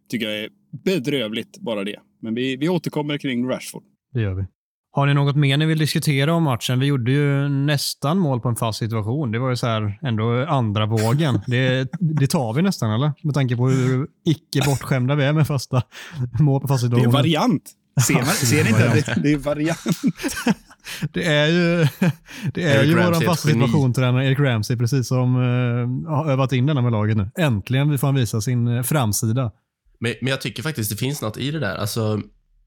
Tycker 0.09 0.29
jag 0.29 0.39
är 0.39 0.49
bedrövligt, 0.83 1.59
bara 1.59 1.83
det. 1.83 1.99
Men 2.21 2.35
vi, 2.35 2.55
vi 2.55 2.69
återkommer 2.69 3.17
kring 3.17 3.49
Rashford. 3.49 3.83
Det 4.13 4.21
gör 4.21 4.33
vi. 4.33 4.43
Har 4.93 5.05
ni 5.05 5.13
något 5.13 5.35
mer 5.35 5.57
ni 5.57 5.65
vill 5.65 5.77
diskutera 5.77 6.33
om 6.33 6.43
matchen? 6.43 6.79
Vi 6.79 6.85
gjorde 6.85 7.11
ju 7.11 7.49
nästan 7.49 8.19
mål 8.19 8.41
på 8.41 8.49
en 8.49 8.55
fast 8.55 8.79
situation. 8.79 9.31
Det 9.31 9.39
var 9.39 9.49
ju 9.49 9.55
så 9.55 9.67
här 9.67 9.99
ändå 10.01 10.45
andra 10.45 10.85
vågen. 10.85 11.39
Det, 11.47 11.89
det 11.99 12.27
tar 12.27 12.53
vi 12.53 12.61
nästan, 12.61 12.91
eller? 12.91 13.11
Med 13.21 13.33
tanke 13.33 13.55
på 13.55 13.69
hur 13.69 14.07
icke 14.25 14.61
bortskämda 14.65 15.15
vi 15.15 15.23
är 15.23 15.33
med 15.33 15.47
fasta 15.47 15.83
mål 16.39 16.61
på 16.61 16.67
fasta 16.67 16.87
Det 16.87 17.01
är 17.01 17.07
variant. 17.07 17.63
Ser, 18.07 18.13
man, 18.13 18.25
ser 18.25 18.63
ni 18.63 18.69
inte? 18.69 18.87
Det, 18.87 19.21
det 19.23 19.33
är 19.33 19.37
variant. 19.37 19.79
Det 21.13 21.25
är 21.25 21.47
ju, 21.47 21.87
det 22.53 22.63
är 22.63 22.79
Eric 22.79 22.89
ju 22.89 22.95
vår 22.95 23.01
Ramsey 23.01 23.27
fasta 23.27 23.49
geni. 23.49 23.61
situationstränare 23.61 24.27
Erik 24.27 24.39
Ramsey, 24.39 24.77
precis 24.77 25.07
som 25.07 25.35
uh, 25.35 26.09
har 26.09 26.31
övat 26.31 26.53
in 26.53 26.65
denna 26.65 26.81
med 26.81 26.91
laget 26.91 27.17
nu. 27.17 27.29
Äntligen 27.37 27.97
får 27.97 28.07
han 28.07 28.15
visa 28.15 28.41
sin 28.41 28.67
eh, 28.67 28.83
framsida. 28.83 29.51
Men, 29.99 30.13
men 30.21 30.29
jag 30.31 30.41
tycker 30.41 30.63
faktiskt 30.63 30.91
det 30.91 30.97
finns 30.97 31.21
något 31.21 31.37
i 31.37 31.51
det 31.51 31.59
där. 31.59 31.75
Alltså, 31.75 32.21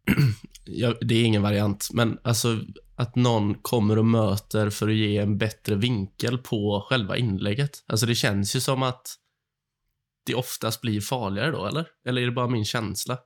ja, 0.65 0.95
det 1.01 1.15
är 1.15 1.25
ingen 1.25 1.43
variant, 1.43 1.89
men 1.93 2.19
alltså 2.25 2.61
att 2.97 3.17
någon 3.17 3.55
kommer 3.55 3.99
och 3.99 4.07
möter 4.07 4.71
för 4.71 4.89
att 4.89 4.95
ge 4.95 5.17
en 5.19 5.39
bättre 5.39 5.75
vinkel 5.75 6.39
på 6.39 6.87
själva 6.89 7.17
inlägget. 7.17 7.71
Alltså 7.87 8.07
det 8.07 8.15
känns 8.15 8.57
ju 8.57 8.61
som 8.61 8.83
att 8.83 9.03
det 10.27 10.35
oftast 10.35 10.81
blir 10.81 11.01
farligare 11.01 11.51
då, 11.51 11.67
eller? 11.67 11.87
Eller 12.09 12.23
är 12.23 12.27
det 12.27 12.33
bara 12.33 12.49
min 12.49 12.65
känsla? 12.65 13.19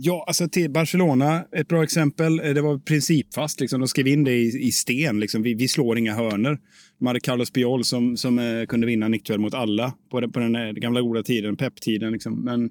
Ja, 0.00 0.24
alltså 0.28 0.48
till 0.48 0.70
Barcelona, 0.70 1.44
ett 1.56 1.68
bra 1.68 1.82
exempel. 1.82 2.40
Eh, 2.40 2.54
det 2.54 2.60
var 2.62 2.78
principfast. 2.78 3.60
Liksom. 3.60 3.80
De 3.80 3.88
skrev 3.88 4.06
in 4.06 4.24
det 4.24 4.32
i, 4.32 4.66
i 4.68 4.72
sten. 4.72 5.20
Liksom. 5.20 5.42
Vi, 5.42 5.54
vi 5.54 5.68
slår 5.68 5.98
inga 5.98 6.14
hörner. 6.14 6.58
De 6.98 7.06
hade 7.06 7.20
Carlos 7.20 7.52
Biol 7.52 7.84
som, 7.84 8.16
som 8.16 8.38
eh, 8.38 8.66
kunde 8.66 8.86
vinna 8.86 9.08
nickduell 9.08 9.40
mot 9.40 9.54
alla 9.54 9.94
på, 10.10 10.20
den- 10.20 10.32
på 10.32 10.40
den 10.40 10.56
eh, 10.56 10.72
gamla 10.72 11.00
goda 11.00 11.22
tiden, 11.22 11.56
pepptiden. 11.56 12.12
Liksom. 12.12 12.44
Men 12.44 12.70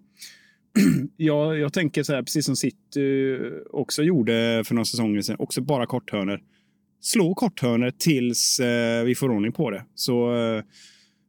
ja, 1.17 1.55
jag 1.55 1.73
tänker 1.73 2.03
så 2.03 2.13
här, 2.13 2.23
precis 2.23 2.45
som 2.45 2.55
City 2.55 3.31
eh, 3.31 3.51
också 3.71 4.03
gjorde 4.03 4.63
för 4.65 4.75
några 4.75 4.85
säsonger 4.85 5.21
sedan, 5.21 5.35
också 5.39 5.61
bara 5.61 5.85
korthörner. 5.85 6.41
Slå 7.01 7.35
korthörner 7.35 7.91
tills 7.91 8.59
eh, 8.59 9.03
vi 9.03 9.15
får 9.15 9.29
ordning 9.31 9.51
på 9.51 9.71
det. 9.71 9.85
Så, 9.95 10.35
eh, 10.35 10.63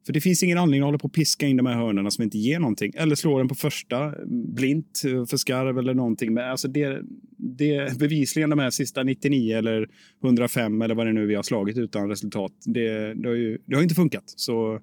för 0.07 0.13
det 0.13 0.21
finns 0.21 0.43
ingen 0.43 0.59
anledning 0.59 0.83
att 0.83 0.87
hålla 0.87 0.99
på 0.99 1.07
och 1.07 1.13
piska 1.13 1.47
in 1.47 1.57
de 1.57 1.67
här 1.67 1.75
hörnorna 1.75 2.11
som 2.11 2.25
inte 2.25 2.39
ger 2.39 2.59
någonting. 2.59 2.93
Eller 2.97 3.15
slå 3.15 3.39
den 3.39 3.49
på 3.49 3.55
första, 3.55 4.15
blint 4.27 5.03
eh, 5.07 5.27
för 5.27 5.37
skarv 5.37 5.79
eller 5.79 5.95
någonting. 5.95 6.35
Men 6.35 6.51
alltså 6.51 6.69
det, 6.69 7.03
det 7.37 7.99
bevisligen 7.99 8.51
de 8.51 8.59
här 8.59 8.71
sista 8.71 9.03
99 9.03 9.59
eller 9.59 9.89
105 10.25 10.83
eller 10.83 10.95
vad 10.95 11.07
det 11.07 11.13
nu 11.13 11.27
vi 11.27 11.35
har 11.35 11.43
slagit 11.43 11.79
utan 11.79 12.09
resultat. 12.09 12.53
Det, 12.65 13.15
det, 13.15 13.29
har, 13.29 13.37
ju, 13.37 13.59
det 13.67 13.75
har 13.75 13.83
inte 13.83 13.95
funkat. 13.95 14.25
Så 14.27 14.81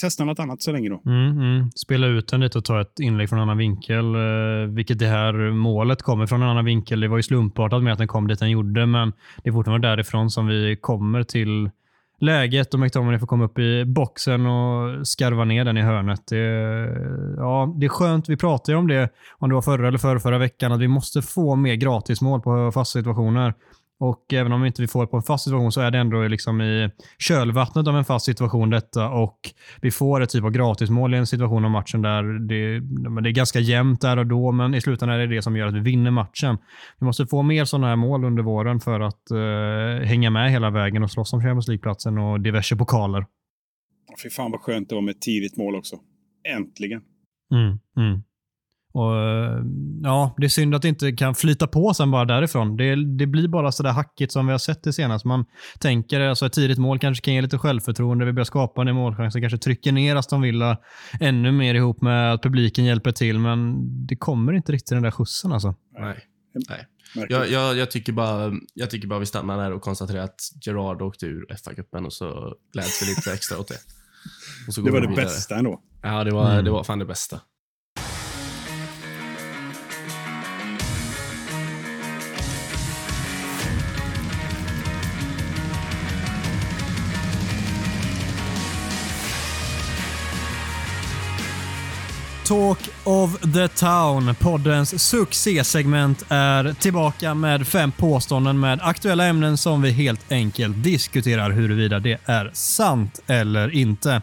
testa 0.00 0.24
något 0.24 0.38
annat 0.38 0.62
så 0.62 0.72
länge 0.72 0.88
då. 0.88 1.02
Mm, 1.06 1.38
mm. 1.38 1.70
Spela 1.70 2.06
ut 2.06 2.28
den 2.28 2.40
lite 2.40 2.58
och 2.58 2.64
ta 2.64 2.80
ett 2.80 3.00
inlägg 3.00 3.28
från 3.28 3.38
en 3.38 3.42
annan 3.42 3.58
vinkel. 3.58 4.14
eh, 4.14 4.68
vilket 4.68 4.98
det 4.98 5.06
här 5.06 5.50
målet 5.50 6.02
kommer 6.02 6.26
från 6.26 6.42
en 6.42 6.48
annan 6.48 6.64
vinkel. 6.64 7.00
Det 7.00 7.08
var 7.08 7.16
ju 7.16 7.22
slumpartat 7.22 7.82
med 7.82 7.92
att 7.92 7.98
den 7.98 8.08
kom 8.08 8.28
dit 8.28 8.38
den 8.38 8.50
gjorde, 8.50 8.86
men 8.86 9.12
det 9.42 9.48
är 9.48 9.52
fortfarande 9.52 9.88
därifrån 9.88 10.30
som 10.30 10.46
vi 10.46 10.76
kommer 10.80 11.22
till 11.22 11.70
läget 12.20 12.74
och 12.74 12.80
McTominay 12.80 13.18
får 13.18 13.26
komma 13.26 13.44
upp 13.44 13.58
i 13.58 13.84
boxen 13.84 14.46
och 14.46 15.06
skarva 15.08 15.44
ner 15.44 15.64
den 15.64 15.76
i 15.76 15.82
hörnet. 15.82 16.26
Det, 16.26 16.36
ja, 17.36 17.74
det 17.76 17.86
är 17.86 17.88
skönt. 17.88 18.28
Vi 18.28 18.36
pratade 18.36 18.72
ju 18.72 18.78
om 18.78 18.88
det, 18.88 19.08
om 19.38 19.48
det 19.48 19.54
var 19.54 19.62
förra 19.62 19.88
eller 19.88 19.98
förra, 19.98 20.20
förra 20.20 20.38
veckan, 20.38 20.72
att 20.72 20.80
vi 20.80 20.88
måste 20.88 21.22
få 21.22 21.56
mer 21.56 21.74
gratismål 21.74 22.40
på 22.40 22.72
fasta 22.72 22.98
situationer. 22.98 23.54
Och 24.00 24.32
även 24.32 24.52
om 24.52 24.60
vi 24.60 24.66
inte 24.66 24.86
får 24.86 25.00
det 25.00 25.06
på 25.06 25.16
en 25.16 25.22
fast 25.22 25.44
situation 25.44 25.72
så 25.72 25.80
är 25.80 25.90
det 25.90 25.98
ändå 25.98 26.28
liksom 26.28 26.60
i 26.60 26.90
kölvattnet 27.18 27.86
av 27.86 27.96
en 27.96 28.04
fast 28.04 28.26
situation 28.26 28.70
detta 28.70 29.10
och 29.10 29.38
vi 29.82 29.90
får 29.90 30.20
ett 30.20 30.30
typ 30.30 30.44
av 30.44 30.50
gratismål 30.50 31.14
i 31.14 31.16
en 31.16 31.26
situation 31.26 31.64
av 31.64 31.70
matchen 31.70 32.02
där 32.02 32.22
det, 32.22 32.80
det 33.22 33.28
är 33.28 33.32
ganska 33.32 33.60
jämnt 33.60 34.00
där 34.00 34.16
och 34.16 34.26
då, 34.26 34.52
men 34.52 34.74
i 34.74 34.80
slutändan 34.80 35.20
är 35.20 35.26
det 35.26 35.34
det 35.34 35.42
som 35.42 35.56
gör 35.56 35.66
att 35.66 35.74
vi 35.74 35.80
vinner 35.80 36.10
matchen. 36.10 36.58
Vi 36.98 37.06
måste 37.06 37.26
få 37.26 37.42
mer 37.42 37.64
sådana 37.64 37.86
här 37.86 37.96
mål 37.96 38.24
under 38.24 38.42
våren 38.42 38.80
för 38.80 39.00
att 39.00 39.30
eh, 39.30 40.06
hänga 40.06 40.30
med 40.30 40.50
hela 40.50 40.70
vägen 40.70 41.02
och 41.02 41.10
slåss 41.10 41.32
om 41.32 41.40
Champions 41.40 41.68
League-platsen 41.68 42.18
och 42.18 42.40
diverse 42.40 42.76
pokaler. 42.76 43.26
Fy 44.22 44.30
fan 44.30 44.50
vad 44.50 44.60
skönt 44.60 44.88
det 44.88 44.94
var 44.94 45.02
med 45.02 45.14
ett 45.14 45.20
tidigt 45.20 45.56
mål 45.56 45.76
också. 45.76 45.96
Äntligen. 46.56 47.02
Mm, 47.52 47.78
mm. 47.96 48.22
Och, 48.92 49.16
eh, 49.16 49.62
ja, 50.02 50.34
det 50.38 50.44
är 50.44 50.48
synd 50.48 50.74
att 50.74 50.82
det 50.82 50.88
inte 50.88 51.12
kan 51.12 51.34
flyta 51.34 51.66
på 51.66 51.94
sen 51.94 52.10
bara 52.10 52.24
därifrån. 52.24 52.76
Det, 52.76 53.16
det 53.18 53.26
blir 53.26 53.48
bara 53.48 53.72
sådär 53.72 53.90
hackigt 53.92 54.32
som 54.32 54.46
vi 54.46 54.52
har 54.52 54.58
sett 54.58 54.82
det 54.82 54.92
senast. 54.92 55.24
Man 55.24 55.44
tänker 55.80 56.20
alltså 56.20 56.46
ett 56.46 56.52
tidigt 56.52 56.78
mål 56.78 56.98
kanske 56.98 57.24
kan 57.24 57.34
ge 57.34 57.40
lite 57.42 57.58
självförtroende. 57.58 58.24
Vi 58.24 58.32
börjar 58.32 58.44
skapa 58.44 58.82
en 58.82 58.94
målchans. 58.94 59.34
Det 59.34 59.40
kanske 59.40 59.58
trycker 59.58 59.92
ner 59.92 60.16
Aston 60.16 60.42
Villa 60.42 60.76
ännu 61.20 61.52
mer 61.52 61.74
ihop 61.74 62.00
med 62.02 62.32
att 62.34 62.42
publiken 62.42 62.84
hjälper 62.84 63.12
till. 63.12 63.38
Men 63.38 63.76
det 64.06 64.16
kommer 64.16 64.52
inte 64.52 64.72
riktigt 64.72 64.88
den 64.88 65.02
där 65.02 65.10
skjutsen 65.10 65.52
alltså. 65.52 65.74
Nej. 65.98 66.18
Nej. 66.68 66.86
Jag, 67.28 67.50
jag, 67.50 67.76
jag, 67.76 67.90
tycker 67.90 68.12
bara, 68.12 68.52
jag 68.74 68.90
tycker 68.90 69.08
bara 69.08 69.18
vi 69.18 69.26
stannar 69.26 69.58
där 69.58 69.72
och 69.72 69.82
konstaterar 69.82 70.22
att 70.22 70.40
Gerard 70.66 71.02
åkte 71.02 71.26
ur 71.26 71.46
FA-cupen 71.50 72.04
och 72.06 72.12
så 72.12 72.54
gläds 72.72 73.02
vi 73.02 73.06
lite 73.06 73.32
extra 73.32 73.58
åt 73.58 73.68
det. 73.68 73.78
Och 74.68 74.74
så 74.74 74.80
det 74.80 74.90
var 74.90 75.00
det 75.00 75.08
vidare. 75.08 75.24
bästa 75.24 75.56
ändå. 75.56 75.80
Ja, 76.02 76.24
det 76.24 76.30
var, 76.30 76.52
Mm. 76.52 76.64
det 76.64 76.70
var 76.70 76.84
fan 76.84 76.98
det 76.98 77.04
bästa. 77.04 77.40
Talk 92.48 92.78
of 93.04 93.40
the 93.40 93.68
Town, 93.68 94.34
poddens 94.40 95.02
succésegment, 95.02 96.24
är 96.28 96.72
tillbaka 96.72 97.34
med 97.34 97.66
fem 97.66 97.92
påståenden 97.92 98.60
med 98.60 98.80
aktuella 98.82 99.26
ämnen 99.26 99.56
som 99.56 99.82
vi 99.82 99.90
helt 99.90 100.32
enkelt 100.32 100.84
diskuterar 100.84 101.50
huruvida 101.50 101.98
det 101.98 102.20
är 102.24 102.50
sant 102.52 103.20
eller 103.26 103.74
inte. 103.74 104.22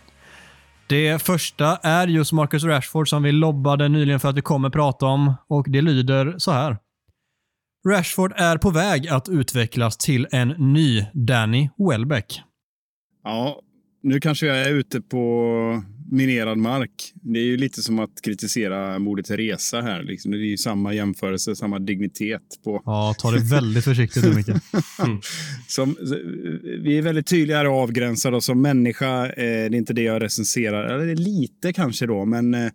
Det 0.88 1.22
första 1.22 1.78
är 1.78 2.08
just 2.08 2.34
Marcus 2.34 2.64
Rashford 2.64 3.10
som 3.10 3.24
vi 3.24 3.32
lobbade 3.32 3.90
nyligen 3.90 4.20
för 4.20 4.30
att 4.30 4.38
vi 4.38 4.42
kommer 4.42 4.70
prata 4.70 5.06
om 5.06 5.34
och 5.48 5.66
det 5.70 5.82
lyder 5.82 6.36
så 6.38 6.52
här. 6.52 6.78
Rashford 7.90 8.34
är 8.36 8.58
på 8.58 8.70
väg 8.70 9.08
att 9.08 9.30
utvecklas 9.30 9.98
till 9.98 10.28
en 10.32 10.50
ny 10.50 11.06
Danny 11.14 11.70
Welbeck. 11.90 12.42
Ja, 13.24 13.62
nu 14.04 14.20
kanske 14.20 14.46
jag 14.46 14.62
är 14.62 14.72
ute 14.72 15.02
på 15.02 15.26
minerad 16.12 16.58
mark. 16.58 17.14
Det 17.14 17.40
är 17.40 17.44
ju 17.44 17.58
lite 17.58 17.82
som 17.82 18.00
att 18.00 18.22
kritisera 18.24 19.00
Moder 19.00 19.24
Teresa 19.24 19.82
här. 19.82 20.04
Liksom. 20.04 20.32
Det 20.32 20.38
är 20.38 20.40
ju 20.40 20.58
samma 20.58 20.94
jämförelse, 20.94 21.56
samma 21.56 21.80
dignitet. 21.80 22.42
på 22.64 22.82
Ja, 22.86 23.16
ta 23.20 23.32
det 23.32 23.44
väldigt 23.44 23.84
försiktigt 23.84 24.24
nu 24.24 24.34
Micke. 24.34 24.48
som, 25.68 25.96
Vi 26.84 26.98
är 26.98 27.02
väldigt 27.02 27.28
tydliga 27.28 27.58
här 27.58 27.68
och 27.68 27.74
avgränsade. 27.74 28.42
Som 28.42 28.62
människa, 28.62 29.26
eh, 29.26 29.34
det 29.36 29.44
är 29.44 29.76
inte 29.76 29.94
det 29.94 30.02
jag 30.02 30.22
recenserar. 30.22 30.84
Eller 30.84 31.06
det 31.06 31.12
är 31.12 31.16
lite 31.16 31.74
kanske 31.74 32.06
då, 32.06 32.26
men, 32.26 32.54
eh, 32.54 32.72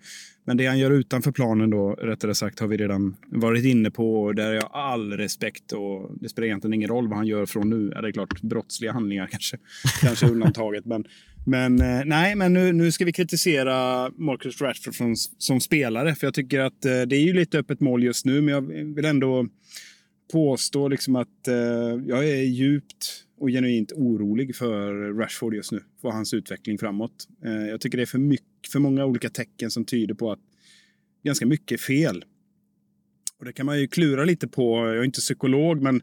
men 0.47 0.57
det 0.57 0.67
han 0.67 0.79
gör 0.79 0.91
utanför 0.91 1.33
planen 1.33 1.71
då, 1.71 1.93
rättare 1.93 2.35
sagt, 2.35 2.61
har 2.61 2.67
vi 2.67 2.77
redan 2.77 3.17
varit 3.27 3.65
inne 3.65 3.91
på. 3.91 4.23
Och 4.23 4.35
där 4.35 4.47
har 4.47 4.55
jag 4.55 4.71
all 4.73 5.13
respekt. 5.13 5.73
Och 5.73 6.11
det 6.21 6.29
spelar 6.29 6.47
egentligen 6.47 6.75
ingen 6.75 6.89
roll 6.89 7.09
vad 7.09 7.17
han 7.17 7.27
gör 7.27 7.47
från 7.47 7.71
nu. 7.71 7.93
Ja, 7.95 8.01
det 8.01 8.09
är 8.09 8.13
klart, 8.13 8.43
brottsliga 8.43 8.93
handlingar 8.93 9.27
kanske, 9.27 9.57
kanske 10.01 10.27
undantaget. 10.27 10.85
Men, 10.85 11.05
men 11.47 11.81
eh, 11.81 12.03
nej, 12.05 12.35
men 12.35 12.53
nu, 12.53 12.73
nu 12.73 12.93
ska 12.93 13.05
vi 13.05 13.13
kritisera 13.13 14.11
Marcus 14.17 14.61
Rashford 14.61 14.95
som, 14.95 15.17
som 15.17 15.61
spelare. 15.61 16.15
För 16.15 16.27
jag 16.27 16.35
tycker 16.35 16.61
att 16.61 16.85
eh, 16.85 17.03
det 17.03 17.17
är 17.17 17.23
ju 17.23 17.33
lite 17.33 17.59
öppet 17.59 17.81
mål 17.81 18.05
just 18.05 18.25
nu, 18.25 18.41
men 18.41 18.55
jag 18.55 18.61
vill 18.95 19.05
ändå 19.05 19.47
påstå 20.33 20.89
liksom 20.89 21.17
att 21.17 21.49
eh, 21.49 21.55
jag 22.07 22.29
är 22.29 22.43
djupt 22.43 23.25
och 23.39 23.49
genuint 23.49 23.93
orolig 23.93 24.57
för 24.57 24.93
Rashford 25.19 25.55
just 25.55 25.73
nu. 25.73 25.83
För 26.01 26.11
hans 26.11 26.35
utveckling 26.35 26.79
framåt. 26.79 27.29
Eh, 27.45 27.69
jag 27.69 27.81
tycker 27.81 27.99
det 27.99 28.05
är 28.05 28.07
för, 28.07 28.19
mycket, 28.19 28.73
för 28.73 28.79
många 28.79 29.05
olika 29.05 29.31
tecken 29.31 29.71
som 29.71 29.85
tyder 29.85 30.15
på 30.15 30.33
att 30.33 30.41
ganska 31.25 31.47
mycket 31.47 31.73
är 31.81 31.83
fel. 31.83 32.25
Och 33.39 33.45
det 33.45 33.53
kan 33.53 33.67
man 33.67 33.81
ju 33.81 33.87
klura 33.89 34.25
lite 34.25 34.49
på. 34.49 34.87
Jag 34.87 34.97
är 34.97 35.05
inte 35.05 35.21
psykolog, 35.21 35.83
men 35.83 36.03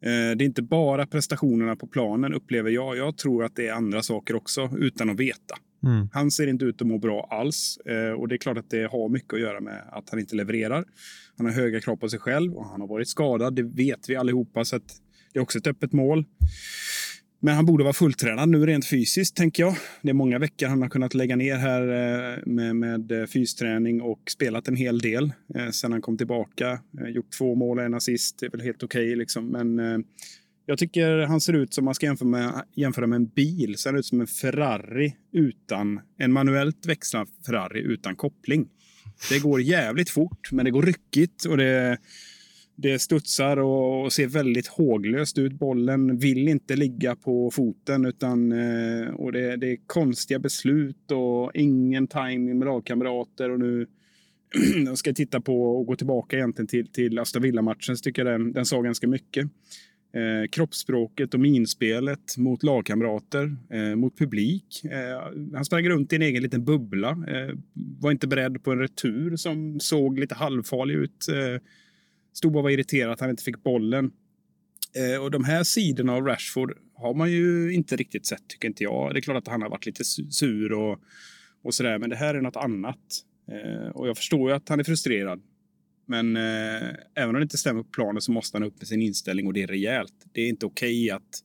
det 0.00 0.08
är 0.08 0.42
inte 0.42 0.62
bara 0.62 1.06
prestationerna 1.06 1.76
på 1.76 1.86
planen 1.86 2.34
upplever 2.34 2.70
jag. 2.70 2.96
Jag 2.96 3.16
tror 3.16 3.44
att 3.44 3.56
det 3.56 3.68
är 3.68 3.72
andra 3.72 4.02
saker 4.02 4.34
också, 4.34 4.70
utan 4.76 5.10
att 5.10 5.20
veta. 5.20 5.56
Mm. 5.84 6.08
Han 6.12 6.30
ser 6.30 6.46
inte 6.46 6.64
ut 6.64 6.80
att 6.80 6.86
må 6.86 6.98
bra 6.98 7.28
alls. 7.30 7.78
Eh, 7.86 8.12
och 8.12 8.28
det 8.28 8.34
är 8.34 8.38
klart 8.38 8.58
att 8.58 8.70
det 8.70 8.90
har 8.90 9.08
mycket 9.08 9.34
att 9.34 9.40
göra 9.40 9.60
med 9.60 9.82
att 9.92 10.10
han 10.10 10.20
inte 10.20 10.36
levererar. 10.36 10.84
Han 11.36 11.46
har 11.46 11.52
höga 11.52 11.80
krav 11.80 11.96
på 11.96 12.08
sig 12.08 12.18
själv 12.18 12.54
och 12.54 12.66
han 12.66 12.80
har 12.80 12.88
varit 12.88 13.08
skadad. 13.08 13.54
Det 13.54 13.62
vet 13.62 14.08
vi 14.08 14.16
allihopa. 14.16 14.64
Så 14.64 14.76
att 14.76 15.00
det 15.32 15.38
är 15.38 15.42
också 15.42 15.58
ett 15.58 15.66
öppet 15.66 15.92
mål. 15.92 16.24
Men 17.42 17.54
han 17.54 17.66
borde 17.66 17.84
vara 17.84 17.92
fulltränad 17.92 18.48
nu 18.48 18.66
rent 18.66 18.86
fysiskt, 18.86 19.36
tänker 19.36 19.62
jag. 19.62 19.76
Det 20.02 20.10
är 20.10 20.14
många 20.14 20.38
veckor 20.38 20.66
han 20.66 20.82
har 20.82 20.88
kunnat 20.88 21.14
lägga 21.14 21.36
ner 21.36 21.56
här 21.56 21.82
eh, 21.82 22.38
med, 22.46 22.76
med 22.76 23.12
eh, 23.12 23.26
fysträning 23.26 24.02
och 24.02 24.20
spelat 24.30 24.68
en 24.68 24.76
hel 24.76 24.98
del 24.98 25.32
eh, 25.54 25.70
sen 25.70 25.92
han 25.92 26.02
kom 26.02 26.18
tillbaka. 26.18 26.80
Eh, 27.00 27.08
gjort 27.08 27.32
två 27.38 27.54
mål 27.54 27.78
och 27.78 27.84
en 27.84 27.94
assist. 27.94 28.38
Det 28.40 28.46
är 28.46 28.50
väl 28.50 28.60
helt 28.60 28.82
okej, 28.82 29.16
liksom. 29.16 29.46
Men 29.46 29.78
eh, 29.78 29.98
jag 30.66 30.78
tycker 30.78 31.18
han 31.18 31.40
ser 31.40 31.52
ut 31.52 31.74
som 31.74 31.84
man 31.84 31.94
ska 31.94 32.06
jämföra 32.06 32.28
med, 32.28 32.64
jämföra 32.74 33.06
med 33.06 33.16
en 33.16 33.26
bil. 33.26 33.78
Ser 33.78 33.90
han 33.90 33.98
ut 33.98 34.06
som 34.06 34.20
en 34.20 34.26
Ferrari 34.26 35.16
utan 35.32 36.00
en 36.18 36.32
manuellt 36.32 36.86
växlad 36.86 37.28
Ferrari 37.46 37.80
utan 37.80 38.16
koppling. 38.16 38.68
Det 39.30 39.38
går 39.38 39.60
jävligt 39.60 40.10
fort, 40.10 40.52
men 40.52 40.64
det 40.64 40.70
går 40.70 40.82
ryckigt 40.82 41.44
och 41.44 41.56
det, 41.56 41.98
det 42.80 42.98
studsar 42.98 43.56
och, 43.56 44.04
och 44.04 44.12
ser 44.12 44.26
väldigt 44.26 44.66
håglöst 44.66 45.38
ut. 45.38 45.52
Bollen 45.52 46.18
vill 46.18 46.48
inte 46.48 46.76
ligga 46.76 47.16
på 47.16 47.50
foten 47.50 48.04
utan 48.04 48.52
eh, 48.52 49.14
och 49.14 49.32
det, 49.32 49.56
det 49.56 49.72
är 49.72 49.78
konstiga 49.86 50.38
beslut 50.38 51.10
och 51.10 51.50
ingen 51.54 52.06
timing 52.06 52.58
med 52.58 52.66
lagkamrater. 52.66 53.50
Och 53.50 53.60
nu 53.60 53.86
jag 54.86 54.98
ska 54.98 55.12
titta 55.12 55.40
på 55.40 55.78
och 55.78 55.86
gå 55.86 55.96
tillbaka 55.96 56.36
egentligen 56.36 56.66
till, 56.66 56.86
till 56.86 57.18
Aston 57.18 57.42
Villa-matchen 57.42 57.96
så 57.96 58.02
tycker 58.02 58.24
jag 58.24 58.40
den, 58.40 58.52
den 58.52 58.66
sa 58.66 58.80
ganska 58.80 59.08
mycket. 59.08 59.46
Eh, 60.12 60.48
kroppsspråket 60.50 61.34
och 61.34 61.40
minspelet 61.40 62.36
mot 62.36 62.62
lagkamrater, 62.62 63.56
eh, 63.70 63.96
mot 63.96 64.18
publik. 64.18 64.84
Eh, 64.84 65.40
han 65.54 65.64
sprang 65.64 65.88
runt 65.88 66.12
i 66.12 66.16
en 66.16 66.22
egen 66.22 66.42
liten 66.42 66.64
bubbla. 66.64 67.10
Eh, 67.10 67.54
var 68.00 68.10
inte 68.10 68.26
beredd 68.26 68.62
på 68.62 68.72
en 68.72 68.78
retur 68.78 69.36
som 69.36 69.80
såg 69.80 70.18
lite 70.18 70.34
halvfarlig 70.34 70.94
ut. 70.94 71.28
Eh, 71.28 71.62
Stod 72.32 72.52
bara 72.52 72.58
och 72.58 72.62
var 72.62 72.70
irriterad 72.70 73.12
att 73.12 73.20
han 73.20 73.30
inte 73.30 73.42
fick 73.42 73.62
bollen. 73.62 74.12
Eh, 74.96 75.22
och 75.22 75.30
de 75.30 75.44
här 75.44 75.64
sidorna 75.64 76.12
av 76.12 76.26
Rashford 76.26 76.78
har 76.94 77.14
man 77.14 77.30
ju 77.30 77.72
inte 77.74 77.96
riktigt 77.96 78.26
sett, 78.26 78.48
tycker 78.48 78.68
inte 78.68 78.84
jag. 78.84 79.14
Det 79.14 79.18
är 79.18 79.22
klart 79.22 79.36
att 79.36 79.48
han 79.48 79.62
har 79.62 79.70
varit 79.70 79.86
lite 79.86 80.04
sur 80.04 80.72
och, 80.72 81.00
och 81.62 81.74
sådär, 81.74 81.98
men 81.98 82.10
det 82.10 82.16
här 82.16 82.34
är 82.34 82.40
något 82.40 82.56
annat. 82.56 83.24
Eh, 83.50 83.88
och 83.88 84.08
jag 84.08 84.16
förstår 84.16 84.50
ju 84.50 84.56
att 84.56 84.68
han 84.68 84.80
är 84.80 84.84
frustrerad. 84.84 85.42
Men 86.06 86.36
eh, 86.36 86.88
även 87.14 87.28
om 87.28 87.34
det 87.34 87.42
inte 87.42 87.58
stämmer 87.58 87.82
på 87.82 87.88
planen 87.88 88.22
så 88.22 88.32
måste 88.32 88.56
han 88.56 88.62
upp 88.66 88.78
med 88.78 88.88
sin 88.88 89.02
inställning 89.02 89.46
och 89.46 89.52
det 89.52 89.62
är 89.62 89.66
rejält. 89.66 90.14
Det 90.32 90.40
är 90.40 90.48
inte 90.48 90.66
okej 90.66 91.10
att 91.10 91.44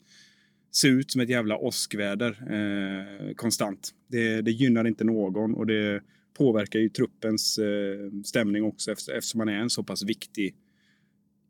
se 0.71 0.88
ut 0.88 1.12
som 1.12 1.21
ett 1.21 1.30
jävla 1.30 1.58
åskväder 1.58 2.30
eh, 2.30 3.34
konstant. 3.34 3.91
Det, 4.08 4.41
det 4.41 4.52
gynnar 4.52 4.88
inte 4.88 5.04
någon 5.04 5.56
och 5.56 5.67
det 5.67 6.02
påverkar 6.38 6.80
ju 6.80 6.89
truppens 6.89 7.58
eh, 7.58 8.21
stämning 8.26 8.63
också 8.63 8.91
efter, 8.91 9.13
eftersom 9.13 9.39
han 9.39 9.50
är 9.50 9.60
en 9.60 9.69
så 9.69 9.84
pass 9.84 10.04
viktig 10.04 10.56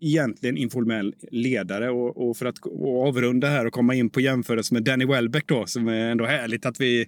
egentligen 0.01 0.57
informell 0.57 1.15
ledare. 1.31 1.89
Och, 1.89 2.29
och 2.29 2.37
för 2.37 2.45
att 2.45 2.59
och 2.59 3.07
avrunda 3.07 3.47
här 3.47 3.65
och 3.65 3.73
komma 3.73 3.95
in 3.95 4.09
på 4.09 4.21
jämförelse 4.21 4.73
med 4.73 4.83
Danny 4.83 5.05
Welbeck 5.05 5.47
då, 5.47 5.65
som 5.65 5.87
är 5.87 6.11
ändå 6.11 6.25
härligt 6.25 6.65
att 6.65 6.81
vi, 6.81 7.05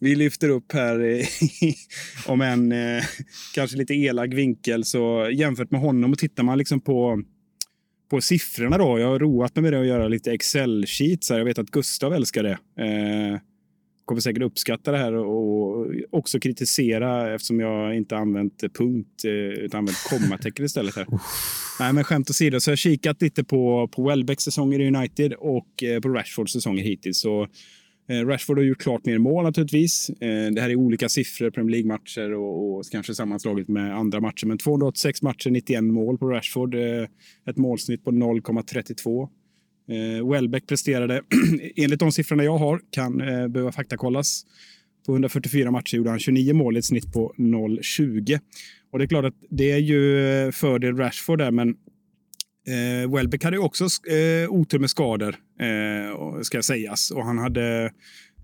vi 0.00 0.14
lyfter 0.14 0.48
upp 0.48 0.72
här 0.72 1.22
om 2.26 2.40
en 2.40 2.72
eh, 2.72 3.04
kanske 3.54 3.76
lite 3.76 3.94
elak 3.94 4.32
vinkel. 4.32 4.84
Så 4.84 5.30
jämfört 5.32 5.70
med 5.70 5.80
honom 5.80 6.12
och 6.12 6.18
tittar 6.18 6.42
man 6.42 6.58
liksom 6.58 6.80
på 6.80 7.22
på 8.10 8.20
siffrorna 8.20 8.78
då. 8.78 8.98
Jag 8.98 9.08
har 9.08 9.18
roat 9.18 9.56
mig 9.56 9.62
med 9.62 9.72
det 9.72 9.78
och 9.78 9.86
göra 9.86 10.08
lite 10.08 10.32
Excel-sheets. 10.32 11.30
här. 11.30 11.38
Jag 11.38 11.44
vet 11.44 11.58
att 11.58 11.70
Gustav 11.70 12.14
älskar 12.14 12.42
det. 12.42 12.58
Eh, 12.84 13.40
kommer 14.06 14.20
säkert 14.20 14.42
uppskatta 14.42 14.92
det 14.92 14.98
här 14.98 15.14
och 15.14 15.86
också 16.10 16.40
kritisera 16.40 17.34
eftersom 17.34 17.60
jag 17.60 17.96
inte 17.96 18.16
använt 18.16 18.64
punkt 18.78 19.24
eh, 19.24 19.30
utan 19.32 19.78
använt 19.78 19.98
kommatecken 20.10 20.64
istället. 20.64 20.96
här. 20.96 21.06
Nej, 21.80 21.92
men 21.92 22.04
skämt 22.04 22.30
åsido 22.30 22.60
så 22.60 22.70
har 22.70 22.72
jag 22.72 22.78
kikat 22.78 23.22
lite 23.22 23.44
på, 23.44 23.88
på 23.88 24.08
Welbecks 24.08 24.44
säsonger 24.44 24.80
i 24.80 24.88
United 24.88 25.32
och 25.32 25.82
eh, 25.82 26.00
på 26.00 26.08
Rashfords 26.08 26.52
säsonger 26.52 26.82
hittills. 26.82 27.20
Så, 27.20 27.42
eh, 28.08 28.26
Rashford 28.26 28.58
har 28.58 28.64
gjort 28.64 28.82
klart 28.82 29.04
mer 29.04 29.18
mål 29.18 29.44
naturligtvis. 29.44 30.10
Det 30.54 30.60
här 30.60 30.70
är 30.70 30.76
olika 30.76 31.08
siffror, 31.08 31.50
Premier 31.50 31.70
League-matcher 31.70 32.32
och, 32.32 32.76
och 32.78 32.84
kanske 32.92 33.14
sammanslaget 33.14 33.68
med 33.68 33.96
andra 33.96 34.20
matcher. 34.20 34.46
Men 34.46 34.58
286 34.58 35.22
matcher, 35.22 35.50
91 35.50 35.84
mål 35.84 36.18
på 36.18 36.28
Rashford. 36.28 36.74
Ett 37.46 37.56
målsnitt 37.56 38.04
på 38.04 38.10
0,32. 38.10 39.28
Eh, 39.88 40.30
Welbeck 40.30 40.66
presterade, 40.66 41.22
enligt 41.76 42.00
de 42.00 42.12
siffrorna 42.12 42.44
jag 42.44 42.58
har, 42.58 42.80
kan 42.90 43.20
eh, 43.20 43.48
behöva 43.48 43.72
faktakollas. 43.72 44.46
På 45.06 45.12
144 45.12 45.70
matcher 45.70 45.96
gjorde 45.96 46.10
han 46.10 46.18
29 46.18 46.54
mål 46.54 46.76
i 46.76 46.78
ett 46.78 46.84
snitt 46.84 47.12
på 47.12 47.34
0,20. 47.38 48.40
Och 48.92 48.98
det 48.98 49.04
är 49.04 49.08
klart 49.08 49.24
att 49.24 49.34
det 49.50 49.70
är 49.70 49.78
ju 49.78 50.28
eh, 50.28 50.50
fördel 50.50 50.96
Rashford 50.96 51.38
där, 51.38 51.50
men 51.50 51.68
eh, 52.66 53.14
Welbeck 53.14 53.44
hade 53.44 53.56
ju 53.56 53.62
också 53.62 53.84
eh, 53.84 54.50
otur 54.50 54.78
med 54.78 54.90
skador, 54.90 55.36
eh, 55.60 56.40
ska 56.42 56.62
sägas. 56.62 57.10
Och 57.10 57.24
han 57.24 57.38
hade 57.38 57.92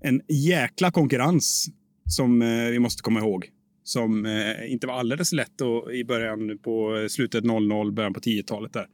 en 0.01 0.21
jäkla 0.29 0.91
konkurrens 0.91 1.69
som 2.09 2.43
eh, 2.43 2.71
vi 2.71 2.79
måste 2.79 3.03
komma 3.03 3.21
ihåg. 3.21 3.49
Som 3.85 4.27
eh, 4.27 4.73
inte 4.73 4.87
var 4.87 4.95
alldeles 4.95 5.33
lätt 5.33 5.61
och, 5.61 5.95
i 5.95 6.05
början 6.05 6.59
på 6.59 6.97
eh, 6.97 7.07
slutet 7.07 7.45
00, 7.45 7.93
början 7.93 8.15
på 8.15 8.21
10-talet 8.21 8.73
där. 8.73 8.87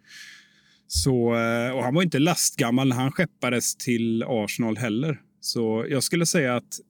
Så, 0.90 1.34
eh, 1.34 1.70
och 1.70 1.82
han 1.84 1.94
var 1.94 2.02
inte 2.02 2.18
lastgammal 2.18 2.88
när 2.88 2.96
han 2.96 3.12
skeppades 3.12 3.76
till 3.76 4.22
Arsenal 4.22 4.76
heller. 4.76 5.20
Så 5.40 5.86
jag 5.88 6.02
skulle 6.02 6.26
säga 6.26 6.56
att 6.56 6.80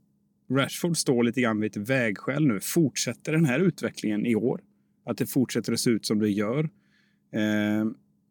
Rashford 0.50 0.96
står 0.96 1.22
lite 1.22 1.40
grann 1.40 1.60
vid 1.60 1.76
ett 1.76 1.88
vägskäl 1.88 2.46
nu. 2.46 2.60
Fortsätter 2.60 3.32
den 3.32 3.44
här 3.44 3.60
utvecklingen 3.60 4.26
i 4.26 4.34
år? 4.34 4.60
Att 5.06 5.18
det 5.18 5.26
fortsätter 5.26 5.72
att 5.72 5.80
se 5.80 5.90
ut 5.90 6.06
som 6.06 6.18
det 6.18 6.30
gör? 6.30 6.64
Eh, 7.32 7.84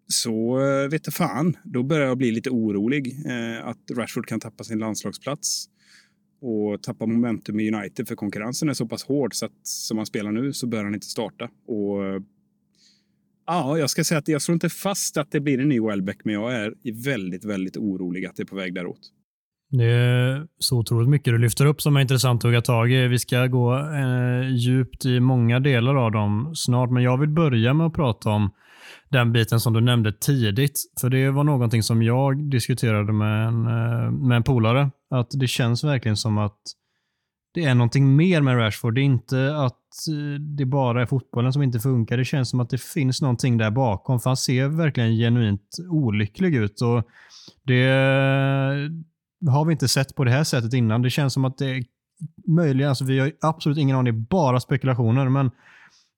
så 0.07 0.59
eh, 0.59 0.89
vet 0.89 1.03
du 1.03 1.11
fan, 1.11 1.57
då 1.63 1.83
börjar 1.83 2.07
jag 2.07 2.17
bli 2.17 2.31
lite 2.31 2.49
orolig 2.49 3.25
eh, 3.25 3.67
att 3.67 3.91
Rashford 3.91 4.27
kan 4.27 4.39
tappa 4.39 4.63
sin 4.63 4.79
landslagsplats 4.79 5.69
och 6.41 6.83
tappa 6.83 7.05
momentum 7.05 7.59
i 7.59 7.71
United 7.71 8.07
för 8.07 8.15
konkurrensen 8.15 8.69
är 8.69 8.73
så 8.73 8.87
pass 8.87 9.03
hård 9.03 9.35
så 9.35 9.45
att 9.45 9.67
som 9.67 9.97
han 9.97 10.05
spelar 10.05 10.31
nu 10.31 10.53
så 10.53 10.67
bör 10.67 10.83
han 10.83 10.93
inte 10.93 11.07
starta. 11.07 11.49
Och 11.67 12.05
eh, 12.05 12.21
Ja, 13.47 13.77
jag 13.77 13.89
ska 13.89 14.03
säga 14.03 14.17
att 14.17 14.27
jag 14.27 14.41
slår 14.41 14.53
inte 14.53 14.69
fast 14.69 15.17
att 15.17 15.31
det 15.31 15.39
blir 15.39 15.59
en 15.59 15.69
ny 15.69 15.79
Welbeck, 15.79 16.17
men 16.23 16.33
jag 16.33 16.55
är 16.55 16.73
väldigt, 17.03 17.45
väldigt 17.45 17.77
orolig 17.77 18.25
att 18.25 18.35
det 18.35 18.43
är 18.43 18.45
på 18.45 18.55
väg 18.55 18.73
däråt. 18.73 18.99
Det 19.69 19.85
är 19.85 20.47
så 20.59 20.77
otroligt 20.77 21.09
mycket 21.09 21.33
du 21.33 21.37
lyfter 21.37 21.65
upp 21.65 21.81
som 21.81 21.97
är 21.97 22.01
intressant 22.01 22.39
att 22.39 22.43
hugga 22.43 22.61
tag 22.61 22.91
i. 22.91 23.07
Vi 23.07 23.19
ska 23.19 23.47
gå 23.47 23.75
eh, 23.75 24.55
djupt 24.55 25.05
i 25.05 25.19
många 25.19 25.59
delar 25.59 25.95
av 25.95 26.11
dem 26.11 26.51
snart, 26.55 26.91
men 26.91 27.03
jag 27.03 27.17
vill 27.17 27.29
börja 27.29 27.73
med 27.73 27.87
att 27.87 27.93
prata 27.93 28.29
om 28.29 28.49
den 29.09 29.33
biten 29.33 29.59
som 29.59 29.73
du 29.73 29.81
nämnde 29.81 30.11
tidigt. 30.11 30.79
För 31.01 31.09
det 31.09 31.31
var 31.31 31.43
någonting 31.43 31.83
som 31.83 32.03
jag 32.03 32.49
diskuterade 32.51 33.13
med 33.13 33.47
en, 33.47 33.67
eh, 33.67 34.11
med 34.11 34.35
en 34.35 34.43
polare. 34.43 34.91
Att 35.09 35.27
det 35.39 35.47
känns 35.47 35.83
verkligen 35.83 36.17
som 36.17 36.37
att 36.37 36.59
det 37.57 37.63
är 37.63 37.75
någonting 37.75 38.15
mer 38.15 38.41
med 38.41 38.57
Rashford. 38.57 38.95
Det 38.95 39.01
är 39.01 39.03
inte 39.03 39.57
att 39.57 39.73
eh, 40.09 40.41
det 40.41 40.65
bara 40.65 41.01
är 41.01 41.05
fotbollen 41.05 41.53
som 41.53 41.63
inte 41.63 41.79
funkar. 41.79 42.17
Det 42.17 42.25
känns 42.25 42.49
som 42.49 42.59
att 42.59 42.69
det 42.69 42.81
finns 42.81 43.21
någonting 43.21 43.57
där 43.57 43.71
bakom. 43.71 44.19
För 44.19 44.29
han 44.29 44.37
ser 44.37 44.67
verkligen 44.67 45.15
genuint 45.17 45.77
olycklig 45.89 46.55
ut. 46.55 46.81
Och 46.81 47.03
det 47.63 47.83
har 49.47 49.65
vi 49.65 49.71
inte 49.71 49.87
sett 49.87 50.15
på 50.15 50.23
det 50.23 50.31
här 50.31 50.43
sättet 50.43 50.73
innan. 50.73 51.01
Det 51.01 51.09
känns 51.09 51.33
som 51.33 51.45
att 51.45 51.57
det 51.57 51.65
är 51.65 51.83
möjligen, 52.47 52.89
alltså 52.89 53.05
vi 53.05 53.19
har 53.19 53.31
absolut 53.41 53.77
ingen 53.77 53.97
aning, 53.97 54.23
bara 54.23 54.59
spekulationer. 54.59 55.29
Men 55.29 55.51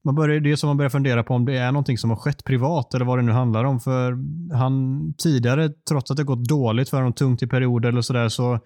man 0.06 0.16
börjar, 0.16 0.40
det 0.40 0.52
är 0.52 0.56
som 0.56 0.68
man 0.68 0.78
börjar 0.78 0.90
fundera 0.90 1.24
på 1.24 1.34
om 1.34 1.46
det 1.46 1.58
är 1.58 1.72
någonting 1.72 1.98
som 1.98 2.10
har 2.10 2.18
skett 2.18 2.44
privat 2.44 2.94
eller 2.94 3.06
vad 3.06 3.18
det 3.18 3.24
nu 3.24 3.32
handlar 3.32 3.64
om. 3.64 3.80
För 3.80 4.18
han 4.56 5.14
tidigare, 5.18 5.70
trots 5.90 6.12
att 6.12 6.18
det 6.18 6.24
gått 6.24 6.48
dåligt 6.50 6.90
för 6.90 6.98
honom, 6.98 7.14
tungt 7.14 7.44
i 7.44 7.48
perioder 7.48 7.90
eller 7.90 8.02
sådär, 8.02 8.30
så 8.30 8.60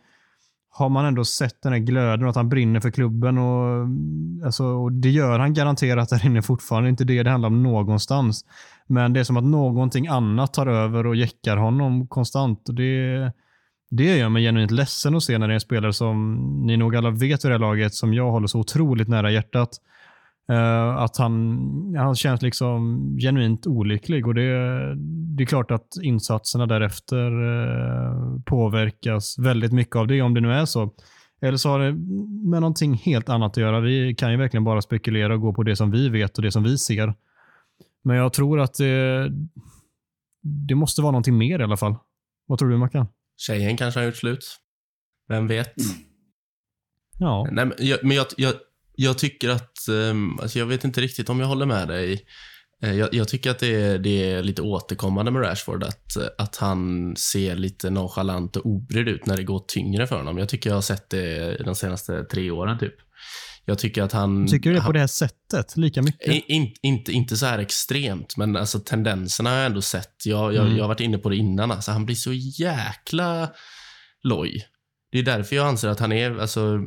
har 0.76 0.90
man 0.90 1.06
ändå 1.06 1.26
sett 1.26 1.62
den 1.62 1.74
här 1.74 1.80
glöden 1.80 2.24
och 2.24 2.30
att 2.30 2.36
han 2.36 2.50
brinner 2.50 2.80
för 2.80 2.92
klubben. 2.92 3.38
Och, 3.38 3.88
alltså, 4.46 4.66
och 4.66 4.92
Det 4.92 5.10
gör 5.10 5.40
han 5.40 5.54
garanterat 5.54 6.10
där 6.10 6.26
inne 6.26 6.42
fortfarande. 6.42 6.90
inte 6.90 7.04
det 7.04 7.24
det 7.24 7.30
handlar 7.30 7.48
om 7.48 7.64
någonstans. 7.64 8.46
Men 8.88 9.14
det 9.14 9.20
är 9.20 9.24
som 9.24 9.38
att 9.38 9.44
någonting 9.44 10.08
annat 10.08 10.54
tar 10.54 10.68
över 10.68 11.08
och 11.08 11.16
jäckar 11.16 11.58
honom 11.58 12.08
konstant. 12.08 12.70
Och 12.70 12.76
det, 12.76 13.32
det 13.92 14.18
gör 14.18 14.30
mig 14.30 14.44
genuint 14.44 14.72
ledsen 14.72 15.16
att 15.16 15.24
se 15.24 15.38
när 15.38 15.48
det 15.48 15.52
är 15.52 15.56
en 15.56 15.60
spelare 15.62 15.94
som 15.94 16.36
ni 16.66 16.78
nog 16.78 16.96
alla 16.96 17.10
vet 17.10 17.46
vid 17.46 17.52
det 17.52 17.54
här 17.54 17.60
laget, 17.60 17.94
som 17.94 18.14
jag 18.14 18.32
håller 18.32 18.48
så 18.48 18.60
otroligt 18.60 19.08
nära 19.08 19.32
hjärtat. 19.32 19.70
Uh, 20.52 20.98
att 20.98 21.18
han, 21.18 21.96
han 21.98 22.16
känns 22.16 22.42
liksom 22.42 23.00
genuint 23.22 23.68
olycklig 23.68 24.28
och 24.28 24.36
det, 24.36 24.50
det 25.36 25.44
är 25.44 25.46
klart 25.46 25.72
att 25.72 25.88
insatserna 26.02 26.66
därefter 26.66 27.32
uh, 27.42 28.42
påverkas 28.46 29.40
väldigt 29.40 29.72
mycket 29.72 29.96
av 29.96 30.08
det, 30.08 30.22
om 30.22 30.34
det 30.34 30.42
nu 30.42 30.52
är 30.52 30.66
så. 30.66 30.94
Eller 31.42 31.58
så 31.58 31.70
har 31.70 31.80
det 31.80 31.92
med 32.52 32.62
någonting 32.62 32.94
helt 32.94 33.30
annat 33.30 33.52
att 33.52 33.58
göra. 33.58 33.80
Vi 33.80 34.16
kan 34.16 34.32
ju 34.32 34.38
verkligen 34.38 34.64
bara 34.64 34.82
spekulera 34.82 35.34
och 35.34 35.42
gå 35.42 35.54
på 35.54 35.64
det 35.64 35.76
som 35.76 35.92
vi 35.92 36.10
vet 36.10 36.38
och 36.38 36.44
det 36.44 36.52
som 36.52 36.64
vi 36.64 36.78
ser. 36.78 37.14
Men 38.04 38.16
jag 38.16 38.34
tror 38.34 38.60
att 38.60 38.74
det, 38.74 39.32
det 40.68 40.76
måste 40.76 41.02
vara 41.02 41.12
någonting 41.12 41.38
mer 41.38 41.60
i 41.60 41.64
alla 41.64 41.78
fall. 41.78 41.96
Vad 42.46 42.60
tror 42.60 42.70
du 42.70 42.78
Mackan? 42.78 43.08
Tjejen 43.38 43.78
kanske 43.78 44.00
har 44.00 44.06
gjort 44.06 44.16
slut. 44.16 44.60
Vem 45.28 45.48
vet? 45.48 45.78
Mm. 45.78 45.92
Ja. 47.20 47.48
Nej, 47.52 47.66
men 47.66 47.78
jag, 47.80 48.00
men 48.04 48.18
jag, 48.18 48.26
jag, 48.38 48.54
jag 48.96 49.18
tycker 49.18 49.50
att, 49.50 49.78
um, 49.90 50.40
alltså 50.40 50.60
jag 50.60 50.66
vet 50.66 50.84
inte 50.84 51.02
riktigt 51.02 51.30
om 51.30 51.40
jag 51.40 51.48
håller 51.48 51.66
med 51.66 51.88
dig. 51.88 52.26
Uh, 52.84 52.94
jag, 52.94 53.14
jag, 53.14 53.28
tycker 53.28 53.52
att 53.52 53.60
det 53.60 53.76
är, 53.76 53.98
det 53.98 54.32
är 54.32 54.44
lite 54.44 54.62
återkommande 54.62 55.32
med 55.32 55.42
Rashford, 55.42 55.84
att, 55.84 56.18
att 56.38 56.56
han 56.56 57.16
ser 57.16 57.56
lite 57.56 57.90
nonchalant 57.90 58.56
och 58.56 58.66
obrydd 58.66 59.08
ut 59.08 59.26
när 59.26 59.38
det 59.38 59.44
går 59.44 59.64
tyngre 59.68 60.08
för 60.08 60.18
honom. 60.18 60.38
Jag 60.38 60.50
tycker 60.50 60.70
jag 60.70 60.78
har 60.78 60.82
sett 60.82 61.10
det 61.10 61.58
de 61.66 61.76
senaste 61.76 62.24
tre 62.24 62.52
åren 62.52 62.80
typ. 62.80 62.96
Jag 63.66 63.80
tycker 63.80 64.02
att 64.02 64.12
han... 64.12 64.48
Tycker 64.48 64.70
du 64.70 64.76
det 64.76 64.82
han, 64.82 64.90
på 64.90 64.94
det 64.94 65.00
här 65.00 65.08
sättet? 65.08 65.78
Lika 65.78 66.02
mycket? 66.02 66.28
In, 66.28 66.42
in, 66.48 66.74
inte, 66.82 67.12
inte 67.12 67.38
så 67.38 67.46
här 67.46 67.60
extremt, 67.60 68.38
men 68.38 68.56
alltså 68.56 68.80
tendenserna 68.80 69.50
har 69.50 69.58
jag 69.58 69.66
ändå 69.66 69.82
sett. 69.82 70.26
Jag, 70.26 70.54
jag, 70.54 70.66
mm. 70.66 70.78
jag 70.78 70.84
har 70.84 70.88
varit 70.88 71.00
inne 71.00 71.18
på 71.18 71.30
det 71.30 71.36
innan. 71.36 71.72
Alltså, 71.72 71.92
han 71.92 72.06
blir 72.06 72.16
så 72.16 72.34
jäkla 72.34 73.50
loj. 74.24 74.66
Det 75.12 75.20
är 75.20 75.24
därför 75.24 75.56
jag 75.56 75.68
anser 75.68 75.88
att 75.88 76.00
han 76.00 76.12
är, 76.12 76.40
alltså, 76.40 76.80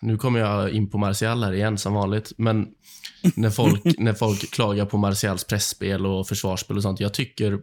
nu 0.00 0.18
kommer 0.18 0.40
jag 0.40 0.70
in 0.70 0.90
på 0.90 0.98
Martial 0.98 1.44
här 1.44 1.52
igen 1.52 1.78
som 1.78 1.94
vanligt, 1.94 2.32
men 2.38 2.68
när 3.36 3.50
folk, 3.50 3.82
när 3.98 4.14
folk 4.14 4.50
klagar 4.50 4.86
på 4.86 4.96
Martials 4.96 5.44
pressspel 5.44 6.06
och 6.06 6.28
försvarsspel 6.28 6.76
och 6.76 6.82
sånt. 6.82 7.00
Jag 7.00 7.14
tycker 7.14 7.60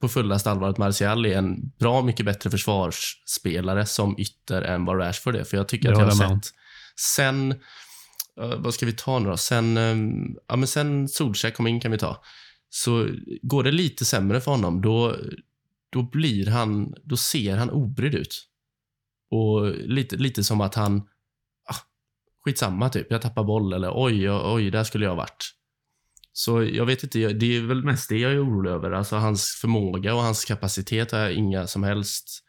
på 0.00 0.08
fullaste 0.08 0.50
allvar 0.50 0.68
att 0.68 0.78
Martial 0.78 1.26
är 1.26 1.38
en 1.38 1.68
bra 1.78 2.02
mycket 2.02 2.26
bättre 2.26 2.50
försvarsspelare 2.50 3.86
som 3.86 4.18
ytter 4.18 4.62
än 4.62 4.84
vad 4.84 4.98
Rashford 4.98 5.36
är. 5.36 5.44
För 5.44 5.56
jag 5.56 5.68
tycker 5.68 5.92
att 5.92 5.98
jag 5.98 6.04
har 6.04 6.38
sett 6.40 6.52
sen, 6.96 7.52
uh, 8.40 8.54
vad 8.56 8.74
ska 8.74 8.86
vi 8.86 8.92
ta 8.92 9.18
nu 9.18 9.28
då? 9.28 9.36
Sen, 9.36 9.76
um, 9.76 10.36
ja, 10.48 10.56
men 10.56 10.68
sen 10.68 11.08
Solskjaer 11.08 11.54
kom 11.54 11.66
in 11.66 11.80
kan 11.80 11.90
vi 11.90 11.98
ta. 11.98 12.22
Så 12.68 13.08
går 13.42 13.64
det 13.64 13.70
lite 13.70 14.04
sämre 14.04 14.40
för 14.40 14.50
honom, 14.50 14.80
då, 14.80 15.16
då 15.90 16.02
blir 16.02 16.46
han, 16.46 16.94
då 17.04 17.16
ser 17.16 17.56
han 17.56 17.70
obrydd 17.70 18.14
ut. 18.14 18.48
Och 19.32 19.72
lite, 19.74 20.16
lite 20.16 20.44
som 20.44 20.60
att 20.60 20.74
han, 20.74 20.98
ah, 21.70 21.76
skitsamma 22.44 22.88
typ, 22.88 23.06
jag 23.10 23.22
tappar 23.22 23.44
boll 23.44 23.72
eller 23.72 23.92
oj, 23.94 24.30
oj, 24.30 24.70
där 24.70 24.84
skulle 24.84 25.04
jag 25.04 25.10
ha 25.10 25.16
varit. 25.16 25.50
Så 26.32 26.64
jag 26.64 26.86
vet 26.86 27.02
inte, 27.02 27.18
det 27.18 27.56
är 27.56 27.60
väl 27.60 27.84
mest 27.84 28.08
det 28.08 28.18
jag 28.18 28.32
är 28.32 28.44
orolig 28.44 28.70
över. 28.70 28.90
Alltså 28.90 29.16
hans 29.16 29.58
förmåga 29.60 30.14
och 30.14 30.22
hans 30.22 30.44
kapacitet 30.44 31.12
har 31.12 31.18
jag 31.18 31.32
inga 31.32 31.66
som 31.66 31.82
helst 31.82 32.44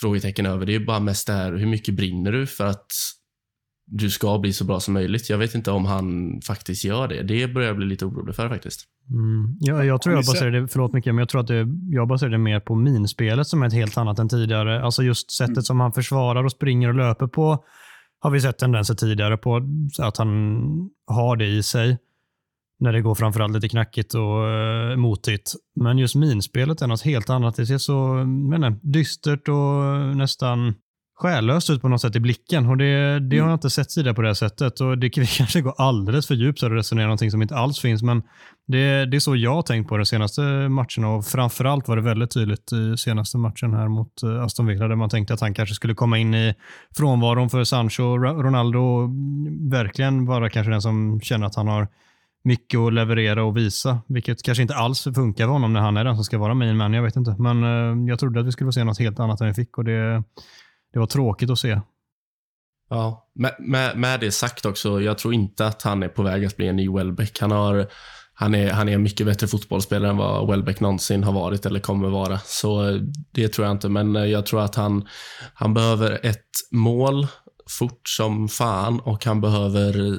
frågetecken 0.00 0.46
över. 0.46 0.66
Det 0.66 0.74
är 0.74 0.80
bara 0.80 1.00
mest 1.00 1.26
det 1.26 1.32
här, 1.32 1.52
hur 1.52 1.66
mycket 1.66 1.94
brinner 1.94 2.32
du 2.32 2.46
för 2.46 2.66
att 2.66 2.92
du 3.86 4.10
ska 4.10 4.38
bli 4.38 4.52
så 4.52 4.64
bra 4.64 4.80
som 4.80 4.94
möjligt. 4.94 5.30
Jag 5.30 5.38
vet 5.38 5.54
inte 5.54 5.70
om 5.70 5.84
han 5.84 6.40
faktiskt 6.46 6.84
gör 6.84 7.08
det. 7.08 7.22
Det 7.22 7.48
börjar 7.48 7.68
jag 7.68 7.76
bli 7.76 7.86
lite 7.86 8.04
orolig 8.04 8.34
för 8.34 8.48
faktiskt. 8.48 8.84
Mm. 9.10 9.56
Ja, 9.60 9.84
jag 9.84 10.02
tror 10.02 10.14
jag 10.14 10.24
baserar 10.24 10.50
det, 10.50 10.68
förlåt 10.68 10.92
mycket, 10.92 11.14
men 11.14 11.18
jag 11.18 11.28
tror 11.28 11.40
att 11.40 11.46
det, 11.46 11.66
jag 11.90 12.08
baserar 12.08 12.30
det 12.30 12.38
mer 12.38 12.60
på 12.60 12.74
minspelet 12.74 13.46
som 13.46 13.62
är 13.62 13.66
ett 13.66 13.72
helt 13.72 13.98
annat 13.98 14.18
än 14.18 14.28
tidigare. 14.28 14.82
Alltså 14.82 15.02
just 15.02 15.30
sättet 15.30 15.56
mm. 15.56 15.62
som 15.62 15.80
han 15.80 15.92
försvarar 15.92 16.44
och 16.44 16.52
springer 16.52 16.88
och 16.88 16.94
löper 16.94 17.26
på 17.26 17.64
har 18.20 18.30
vi 18.30 18.40
sett 18.40 18.58
tendenser 18.58 18.94
tidigare 18.94 19.36
på 19.36 19.62
att 19.98 20.16
han 20.16 20.30
har 21.06 21.36
det 21.36 21.46
i 21.46 21.62
sig. 21.62 21.98
När 22.78 22.92
det 22.92 23.00
går 23.00 23.14
framförallt 23.14 23.54
lite 23.54 23.68
knackigt 23.68 24.14
och 24.14 24.46
uh, 24.46 24.96
motigt. 24.96 25.52
Men 25.80 25.98
just 25.98 26.14
minspelet 26.14 26.82
är 26.82 26.86
något 26.86 27.02
helt 27.02 27.30
annat. 27.30 27.56
Det 27.56 27.66
ser 27.66 27.78
så 27.78 28.14
men, 28.24 28.80
dystert 28.82 29.48
och 29.48 30.16
nästan 30.16 30.74
själlöst 31.16 31.70
ut 31.70 31.82
på 31.82 31.88
något 31.88 32.00
sätt 32.00 32.16
i 32.16 32.20
blicken. 32.20 32.66
Och 32.66 32.76
Det, 32.76 33.20
det 33.20 33.38
har 33.38 33.48
jag 33.48 33.56
inte 33.56 33.70
sett 33.70 33.88
tidigare 33.88 34.14
på 34.14 34.22
det 34.22 34.28
här 34.28 34.34
sättet. 34.34 34.80
Och 34.80 34.98
Det 34.98 35.10
kanske 35.38 35.60
går 35.60 35.74
alldeles 35.78 36.26
för 36.26 36.34
djupt 36.34 36.62
och 36.62 36.70
resonerar 36.70 37.06
någonting 37.06 37.30
som 37.30 37.42
inte 37.42 37.56
alls 37.56 37.80
finns. 37.80 38.02
Men 38.02 38.22
det, 38.66 39.06
det 39.06 39.16
är 39.16 39.20
så 39.20 39.36
jag 39.36 39.54
har 39.54 39.62
tänkt 39.62 39.88
på 39.88 39.96
de 39.96 40.06
senaste 40.06 40.40
matcherna. 40.68 41.08
Och 41.08 41.24
Framförallt 41.24 41.88
var 41.88 41.96
det 41.96 42.02
väldigt 42.02 42.30
tydligt 42.30 42.72
i 42.72 42.96
senaste 42.96 43.38
matchen 43.38 43.74
här 43.74 43.88
mot 43.88 44.22
eh, 44.22 44.42
Aston 44.42 44.66
Villa 44.66 44.88
där 44.88 44.96
man 44.96 45.10
tänkte 45.10 45.34
att 45.34 45.40
han 45.40 45.54
kanske 45.54 45.74
skulle 45.74 45.94
komma 45.94 46.18
in 46.18 46.34
i 46.34 46.54
frånvaron 46.96 47.50
för 47.50 47.64
Sancho 47.64 48.02
och 48.02 48.20
Ronaldo. 48.44 48.78
Och 48.78 49.10
verkligen 49.72 50.26
vara 50.26 50.50
kanske 50.50 50.70
den 50.70 50.82
som 50.82 51.20
känner 51.20 51.46
att 51.46 51.56
han 51.56 51.68
har 51.68 51.88
mycket 52.44 52.80
att 52.80 52.92
leverera 52.92 53.44
och 53.44 53.56
visa, 53.56 53.98
vilket 54.06 54.42
kanske 54.42 54.62
inte 54.62 54.74
alls 54.74 55.04
funkar 55.14 55.44
för 55.44 55.52
honom 55.52 55.72
när 55.72 55.80
han 55.80 55.96
är 55.96 56.04
den 56.04 56.14
som 56.14 56.24
ska 56.24 56.38
vara 56.38 56.54
main 56.54 56.76
man. 56.76 56.92
Jag 56.92 57.02
vet 57.02 57.16
inte, 57.16 57.36
men 57.38 57.64
uh, 57.64 58.08
jag 58.08 58.18
trodde 58.18 58.40
att 58.40 58.46
vi 58.46 58.52
skulle 58.52 58.68
få 58.68 58.72
se 58.72 58.84
något 58.84 58.98
helt 58.98 59.20
annat 59.20 59.40
än 59.40 59.46
vi 59.46 59.54
fick 59.54 59.78
och 59.78 59.84
det, 59.84 60.22
det 60.96 61.00
var 61.00 61.06
tråkigt 61.06 61.50
att 61.50 61.58
se. 61.58 61.80
Ja, 62.90 63.30
med, 63.34 63.56
med, 63.58 63.98
med, 63.98 64.20
det 64.20 64.32
sagt 64.32 64.66
också, 64.66 65.00
jag 65.00 65.18
tror 65.18 65.34
inte 65.34 65.66
att 65.66 65.82
han 65.82 66.02
är 66.02 66.08
på 66.08 66.22
väg 66.22 66.44
att 66.44 66.56
bli 66.56 66.68
en 66.68 66.76
ny 66.76 66.88
Welbeck. 66.88 67.40
Han, 67.40 67.50
har, 67.50 67.86
han, 68.34 68.54
är, 68.54 68.70
han 68.70 68.88
är 68.88 68.92
en 68.92 69.02
mycket 69.02 69.26
bättre 69.26 69.46
fotbollsspelare 69.46 70.10
än 70.10 70.16
vad 70.16 70.50
Welbeck 70.50 70.80
någonsin 70.80 71.24
har 71.24 71.32
varit 71.32 71.66
eller 71.66 71.80
kommer 71.80 72.08
vara. 72.08 72.38
Så 72.38 72.88
eh, 72.88 73.00
det 73.32 73.48
tror 73.48 73.66
jag 73.66 73.74
inte, 73.74 73.88
men 73.88 74.16
eh, 74.16 74.24
jag 74.24 74.46
tror 74.46 74.60
att 74.60 74.74
han, 74.74 75.08
han 75.54 75.74
behöver 75.74 76.26
ett 76.26 76.50
mål 76.70 77.26
fort 77.78 78.08
som 78.08 78.48
fan 78.48 79.00
och 79.00 79.24
han 79.24 79.40
behöver 79.40 80.16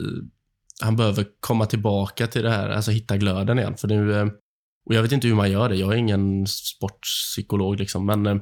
han 0.82 0.96
behöver 0.96 1.26
komma 1.40 1.66
tillbaka 1.66 2.28
till 2.28 2.44
det 2.44 2.52
här, 2.52 2.70
alltså 2.70 2.92
hitta 2.92 3.18
glöden 3.18 3.60
igen. 3.60 3.78
För 3.78 3.88
nu, 3.88 4.20
eh, 4.20 4.28
och 4.86 4.96
jag 4.96 5.02
vet 5.02 5.12
inte 5.12 5.28
hur 5.28 5.36
man 5.36 5.52
gör 5.52 5.70
det. 5.70 5.76
Jag 5.76 5.94
är 5.94 5.98
ingen 5.98 6.48
sportpsykolog, 6.48 7.80
liksom, 7.80 8.06
men 8.06 8.42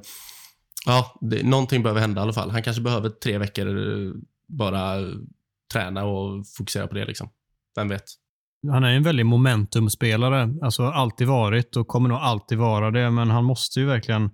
Ja, 0.85 1.17
det, 1.21 1.43
någonting 1.43 1.83
behöver 1.83 2.01
hända 2.01 2.21
i 2.21 2.23
alla 2.23 2.33
fall. 2.33 2.51
Han 2.51 2.63
kanske 2.63 2.81
behöver 2.81 3.09
tre 3.09 3.37
veckor 3.37 3.67
eh, 3.67 4.11
bara 4.47 4.95
träna 5.73 6.05
och 6.05 6.47
fokusera 6.57 6.87
på 6.87 6.95
det. 6.95 7.05
Liksom. 7.05 7.29
Vem 7.75 7.87
vet? 7.87 8.03
Han 8.71 8.83
är 8.83 8.89
en 8.89 9.03
väldig 9.03 9.25
momentumspelare. 9.25 10.49
Alltså 10.61 10.83
alltid 10.83 11.27
varit 11.27 11.75
och 11.75 11.87
kommer 11.87 12.09
nog 12.09 12.17
alltid 12.17 12.57
vara 12.57 12.91
det. 12.91 13.11
Men 13.11 13.29
han 13.29 13.43
måste 13.43 13.79
ju 13.79 13.85
verkligen 13.85 14.29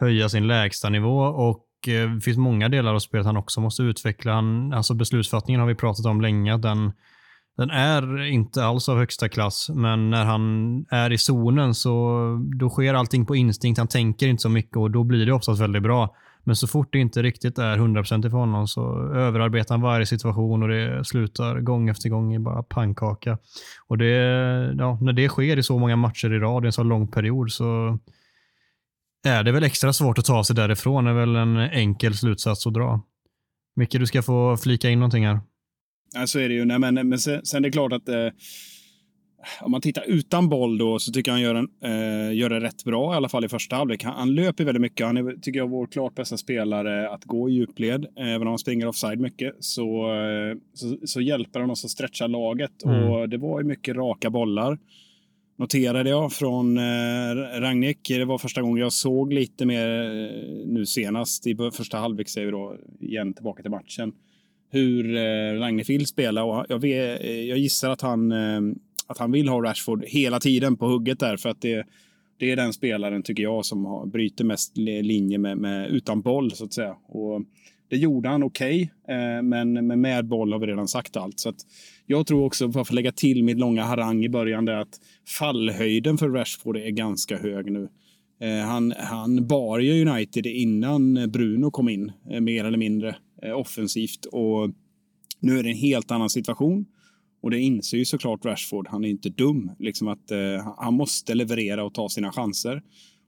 höja 0.00 0.28
sin 0.28 0.46
lägsta 0.46 0.88
nivå 0.88 1.18
och 1.20 1.66
eh, 1.88 2.10
det 2.10 2.20
finns 2.20 2.38
många 2.38 2.68
delar 2.68 2.94
av 2.94 2.98
spelet 2.98 3.26
han 3.26 3.36
också 3.36 3.60
måste 3.60 3.82
utveckla. 3.82 4.32
Han, 4.32 4.72
alltså 4.72 4.94
beslutsfattningen 4.94 5.60
har 5.60 5.68
vi 5.68 5.74
pratat 5.74 6.06
om 6.06 6.20
länge. 6.20 6.56
Den, 6.56 6.92
den 7.60 7.70
är 7.70 8.22
inte 8.22 8.64
alls 8.64 8.88
av 8.88 8.98
högsta 8.98 9.28
klass, 9.28 9.70
men 9.74 10.10
när 10.10 10.24
han 10.24 10.84
är 10.90 11.12
i 11.12 11.18
zonen 11.18 11.74
så 11.74 12.20
då 12.60 12.70
sker 12.70 12.94
allting 12.94 13.26
på 13.26 13.36
instinkt. 13.36 13.78
Han 13.78 13.88
tänker 13.88 14.28
inte 14.28 14.42
så 14.42 14.48
mycket 14.48 14.76
och 14.76 14.90
då 14.90 15.04
blir 15.04 15.26
det 15.26 15.32
oftast 15.32 15.60
väldigt 15.60 15.82
bra. 15.82 16.16
Men 16.44 16.56
så 16.56 16.66
fort 16.66 16.92
det 16.92 16.98
inte 16.98 17.22
riktigt 17.22 17.58
är 17.58 17.76
100% 17.76 18.30
för 18.30 18.38
honom 18.38 18.68
så 18.68 19.12
överarbetar 19.14 19.74
han 19.74 19.82
varje 19.82 20.06
situation 20.06 20.62
och 20.62 20.68
det 20.68 21.04
slutar 21.04 21.60
gång 21.60 21.88
efter 21.88 22.08
gång 22.08 22.34
i 22.34 22.38
bara 22.38 22.62
pannkaka. 22.62 23.38
Och 23.88 23.98
det, 23.98 24.14
ja, 24.78 24.98
när 25.00 25.12
det 25.12 25.28
sker 25.28 25.56
i 25.56 25.62
så 25.62 25.78
många 25.78 25.96
matcher 25.96 26.32
i 26.32 26.38
rad 26.38 26.64
i 26.64 26.66
en 26.66 26.72
så 26.72 26.82
lång 26.82 27.08
period 27.08 27.52
så 27.52 27.98
är 29.26 29.44
det 29.44 29.52
väl 29.52 29.64
extra 29.64 29.92
svårt 29.92 30.18
att 30.18 30.24
ta 30.24 30.44
sig 30.44 30.56
därifrån. 30.56 31.04
Det 31.04 31.10
är 31.10 31.14
väl 31.14 31.36
en 31.36 31.56
enkel 31.56 32.14
slutsats 32.14 32.66
att 32.66 32.74
dra. 32.74 33.00
Micke, 33.76 33.92
du 33.98 34.06
ska 34.06 34.22
få 34.22 34.56
flika 34.56 34.90
in 34.90 34.98
någonting 34.98 35.26
här. 35.26 35.40
Ja, 36.14 36.26
så 36.26 36.38
är 36.38 36.48
det 36.48 36.54
ju. 36.54 36.64
Nej, 36.64 36.78
men, 36.78 36.94
men 36.94 37.18
sen, 37.18 37.46
sen 37.46 37.64
är 37.64 37.68
det 37.68 37.72
klart 37.72 37.92
att 37.92 38.08
eh, 38.08 38.28
om 39.60 39.70
man 39.70 39.80
tittar 39.80 40.04
utan 40.06 40.48
boll 40.48 40.78
då 40.78 40.98
så 40.98 41.12
tycker 41.12 41.30
jag 41.30 41.34
han 41.34 41.42
gör, 41.42 41.54
en, 41.54 41.68
eh, 41.82 42.36
gör 42.36 42.50
det 42.50 42.60
rätt 42.60 42.84
bra, 42.84 43.14
i 43.14 43.16
alla 43.16 43.28
fall 43.28 43.44
i 43.44 43.48
första 43.48 43.76
halvlek. 43.76 44.04
Han, 44.04 44.14
han 44.14 44.34
löper 44.34 44.64
väldigt 44.64 44.80
mycket. 44.80 45.06
Han 45.06 45.16
är, 45.16 45.40
tycker 45.40 45.58
jag, 45.58 45.70
vår 45.70 45.86
klart 45.86 46.14
bästa 46.14 46.36
spelare 46.36 47.10
att 47.10 47.24
gå 47.24 47.48
i 47.48 47.52
djupled. 47.52 48.06
Även 48.16 48.42
om 48.42 48.48
han 48.48 48.58
springer 48.58 48.86
offside 48.86 49.20
mycket 49.20 49.54
så, 49.60 50.12
eh, 50.12 50.56
så, 50.74 50.96
så, 51.04 51.20
hjälper 51.20 51.60
han 51.60 51.70
oss 51.70 51.84
att 51.84 51.90
stretcha 51.90 52.26
laget. 52.26 52.84
Mm. 52.84 53.10
Och 53.10 53.28
det 53.28 53.38
var 53.38 53.60
ju 53.60 53.66
mycket 53.66 53.96
raka 53.96 54.30
bollar. 54.30 54.78
Noterade 55.58 56.10
jag 56.10 56.32
från 56.32 56.78
eh, 56.78 57.34
Ragnik. 57.60 58.08
Det 58.08 58.24
var 58.24 58.38
första 58.38 58.62
gången 58.62 58.82
jag 58.82 58.92
såg 58.92 59.32
lite 59.32 59.66
mer 59.66 59.88
eh, 59.88 60.66
nu 60.66 60.86
senast 60.86 61.46
i 61.46 61.56
första 61.72 61.98
halvlek, 61.98 62.28
säger 62.28 62.46
vi 62.46 62.52
då, 62.52 62.76
igen 63.00 63.34
tillbaka 63.34 63.62
till 63.62 63.70
matchen 63.70 64.12
hur 64.70 65.16
eh, 65.16 65.60
Ragnik 65.60 65.90
vill 65.90 66.06
spela. 66.06 66.44
Och 66.44 66.66
jag, 66.68 66.78
vet, 66.78 67.24
eh, 67.24 67.40
jag 67.40 67.58
gissar 67.58 67.90
att 67.90 68.00
han, 68.00 68.32
eh, 68.32 68.60
att 69.06 69.18
han 69.18 69.32
vill 69.32 69.48
ha 69.48 69.62
Rashford 69.62 70.04
hela 70.04 70.40
tiden 70.40 70.76
på 70.76 70.86
hugget 70.86 71.20
där. 71.20 71.36
För 71.36 71.48
att 71.48 71.60
det, 71.60 71.86
det 72.38 72.50
är 72.50 72.56
den 72.56 72.72
spelaren, 72.72 73.22
tycker 73.22 73.42
jag, 73.42 73.64
som 73.64 73.84
har, 73.84 74.06
bryter 74.06 74.44
mest 74.44 74.76
linje 74.76 75.38
med, 75.38 75.58
med, 75.58 75.90
utan 75.90 76.20
boll, 76.20 76.50
så 76.50 76.64
att 76.64 76.72
säga. 76.72 76.96
Och 77.08 77.42
det 77.88 77.96
gjorde 77.96 78.28
han 78.28 78.42
okej, 78.42 78.92
okay, 79.04 79.42
men 79.42 79.86
med, 79.86 79.98
med 79.98 80.26
boll 80.26 80.52
har 80.52 80.60
vi 80.60 80.66
redan 80.66 80.88
sagt 80.88 81.16
allt. 81.16 81.40
Så 81.40 81.48
att 81.48 81.66
jag 82.06 82.26
tror 82.26 82.44
också, 82.44 82.68
bara 82.68 82.84
för 82.84 82.92
att 82.92 82.94
lägga 82.94 83.12
till 83.12 83.44
mitt 83.44 83.58
långa 83.58 83.84
harang 83.84 84.24
i 84.24 84.28
början, 84.28 84.64
där 84.64 84.76
att 84.76 85.00
fallhöjden 85.38 86.18
för 86.18 86.28
Rashford 86.28 86.76
är 86.76 86.90
ganska 86.90 87.38
hög 87.38 87.72
nu. 87.72 87.88
Han, 88.66 88.94
han 88.98 89.46
bar 89.46 89.78
ju 89.78 90.06
United 90.08 90.46
innan 90.46 91.30
Bruno 91.30 91.70
kom 91.70 91.88
in, 91.88 92.12
mer 92.40 92.64
eller 92.64 92.78
mindre. 92.78 93.16
Eh, 93.42 93.58
offensivt. 93.58 94.24
Och 94.24 94.70
nu 95.40 95.58
är 95.58 95.62
det 95.62 95.70
en 95.70 95.76
helt 95.76 96.10
annan 96.10 96.30
situation. 96.30 96.86
Och 97.42 97.50
det 97.50 97.60
inser 97.60 97.98
ju 97.98 98.04
såklart 98.04 98.44
Rashford. 98.44 98.88
Han 98.88 99.04
är 99.04 99.08
inte 99.08 99.28
dum. 99.28 99.70
Liksom 99.78 100.08
att 100.08 100.30
eh, 100.30 100.74
Han 100.76 100.94
måste 100.94 101.34
leverera 101.34 101.84
och 101.84 101.94
ta 101.94 102.08
sina 102.08 102.32
chanser. 102.32 102.82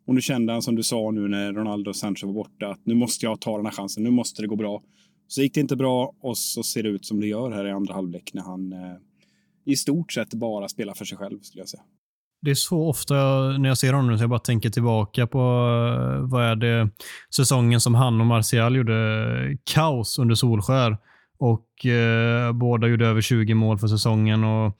Och 0.07 0.15
nu 0.15 0.21
kände 0.21 0.53
han 0.53 0.63
som 0.63 0.75
du 0.75 0.83
sa 0.83 1.11
nu 1.11 1.29
när 1.29 1.53
Ronaldo 1.53 1.91
och 1.91 1.97
Sancho 1.97 2.27
var 2.27 2.35
borta 2.35 2.69
att 2.69 2.87
nu 2.87 2.95
måste 2.95 3.27
jag 3.27 3.41
ta 3.41 3.57
den 3.57 3.67
här 3.67 3.73
chansen. 3.73 4.03
Nu 4.03 4.11
måste 4.11 4.43
det 4.43 4.49
gå 4.49 4.57
bra. 4.57 4.83
Så 5.29 5.43
gick 5.43 5.55
det 5.55 5.61
inte 5.61 5.77
bra 5.77 6.15
och 6.21 6.39
så 6.39 6.63
ser 6.63 6.83
det 6.83 6.89
ut 6.89 7.07
som 7.07 7.21
det 7.21 7.27
gör 7.27 7.51
här 7.51 7.67
i 7.67 7.71
andra 7.71 7.95
halvlek 7.95 8.35
när 8.35 8.43
han 8.43 8.73
eh, 8.73 8.97
i 9.65 9.77
stort 9.77 10.13
sett 10.13 10.35
bara 10.35 10.69
spelar 10.69 10.95
för 10.95 11.05
sig 11.05 11.19
själv 11.19 11.41
skulle 11.41 11.61
jag 11.61 11.69
säga. 11.69 11.83
Det 12.43 12.51
är 12.51 12.55
så 12.55 12.89
ofta 12.89 13.15
när 13.59 13.69
jag 13.69 13.79
ser 13.79 13.93
honom 13.93 14.19
så 14.19 14.23
jag 14.23 14.31
bara 14.31 14.39
tänker 14.39 14.71
tillbaka 14.71 15.27
på 15.27 15.39
eh, 15.39 16.29
vad 16.29 16.45
är 16.45 16.57
det 16.57 16.91
säsongen 17.37 17.81
som 17.81 17.95
han 17.95 18.21
och 18.21 18.27
Martial 18.27 18.77
gjorde 18.77 19.57
kaos 19.65 20.19
under 20.19 20.35
Solskär. 20.35 20.97
Och 21.39 21.87
eh, 21.87 22.53
båda 22.53 22.87
gjorde 22.89 23.07
över 23.07 23.21
20 23.21 23.55
mål 23.55 23.79
för 23.79 23.87
säsongen. 23.87 24.45
och 24.45 24.79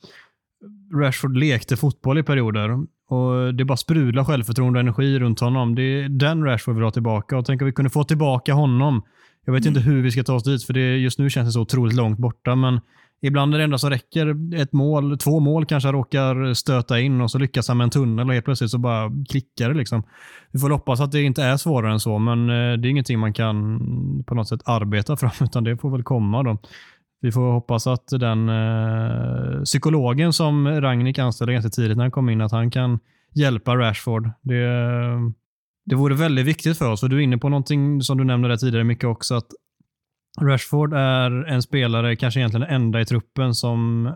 Rashford 0.95 1.37
lekte 1.37 1.77
fotboll 1.77 2.19
i 2.19 2.23
perioder. 2.23 2.71
Och 3.09 3.55
Det 3.55 3.65
bara 3.65 3.77
sprudlar 3.77 4.25
självförtroende 4.25 4.79
och 4.79 4.81
energi 4.81 5.19
runt 5.19 5.41
honom. 5.41 5.75
Det 5.75 5.83
är 5.83 6.09
den 6.09 6.45
Rashford 6.45 6.75
vill 6.75 6.85
ha 6.85 6.91
tillbaka. 6.91 7.39
och 7.39 7.47
Tänk 7.47 7.63
om 7.63 7.67
vi 7.67 7.73
kunde 7.73 7.91
få 7.91 8.05
tillbaka 8.05 8.53
honom. 8.55 9.03
Jag 9.45 9.53
vet 9.53 9.67
mm. 9.67 9.77
inte 9.77 9.91
hur 9.91 10.03
vi 10.03 10.11
ska 10.11 10.23
ta 10.23 10.35
oss 10.35 10.45
dit, 10.45 10.65
för 10.65 10.73
det 10.73 10.97
just 10.97 11.19
nu 11.19 11.31
känns 11.31 11.49
det 11.49 11.53
så 11.53 11.61
otroligt 11.61 11.97
långt 11.97 12.19
borta. 12.19 12.55
Men 12.55 12.81
Ibland 13.25 13.55
är 13.55 13.59
det 13.59 13.65
enda 13.65 13.79
som 13.79 13.91
räcker 13.91 14.55
ett 14.55 14.73
mål, 14.73 15.19
två 15.19 15.41
mål 15.41 15.67
kanske 15.67 15.93
råkar 15.93 16.55
stöta 16.55 17.01
in 17.01 17.21
och 17.21 17.31
så 17.31 17.39
lyckas 17.39 17.69
han 17.69 17.77
med 17.77 17.85
en 17.85 17.91
tunnel 17.91 18.29
och 18.29 18.35
helt 18.35 18.45
plötsligt 18.45 18.71
så 18.71 18.79
bara 18.79 19.11
klickar 19.31 19.69
det. 19.69 19.75
Liksom. 19.75 20.03
Vi 20.51 20.59
får 20.59 20.71
hoppas 20.71 21.01
att 21.01 21.13
det 21.13 21.23
inte 21.23 21.43
är 21.43 21.57
svårare 21.57 21.93
än 21.93 22.01
så, 22.01 22.19
men 22.19 22.51
eh, 22.51 22.79
det 22.79 22.89
är 22.89 22.91
ingenting 22.91 23.19
man 23.19 23.33
kan 23.33 23.79
på 24.27 24.35
något 24.35 24.49
sätt 24.49 24.61
arbeta 24.65 25.17
fram, 25.17 25.31
utan 25.41 25.65
det 25.65 25.77
får 25.77 25.91
väl 25.91 26.03
komma. 26.03 26.43
då. 26.43 26.59
Vi 27.21 27.33
får 27.33 27.53
hoppas 27.53 27.87
att 27.87 28.09
den 28.09 28.49
eh, 28.49 29.63
psykologen 29.63 30.33
som 30.33 30.69
Ragnik 30.69 31.19
anställde 31.19 31.53
ganska 31.53 31.71
tidigt 31.71 31.97
när 31.97 32.05
han 32.05 32.11
kom 32.11 32.29
in, 32.29 32.41
att 32.41 32.53
han 32.53 32.71
kan 32.71 32.99
hjälpa 33.35 33.77
Rashford. 33.77 34.31
Det, 34.43 34.65
eh, 34.65 35.21
det 35.85 35.95
vore 35.95 36.15
väldigt 36.15 36.47
viktigt 36.47 36.79
för 36.79 36.91
oss. 36.91 37.03
Och 37.03 37.09
du 37.09 37.17
är 37.17 37.21
inne 37.21 37.39
på 37.39 37.49
någonting 37.49 38.03
som 38.03 38.19
du 38.19 38.25
nämnde 38.25 38.59
tidigare 38.59 38.85
mycket 38.85 39.05
också, 39.05 39.35
att 39.35 39.49
Rashford 40.41 40.95
är 40.95 41.31
en 41.45 41.63
spelare, 41.63 42.17
kanske 42.17 42.41
egentligen 42.41 42.67
den 42.67 42.75
enda 42.75 43.01
i 43.01 43.05
truppen 43.05 43.55
som 43.55 44.11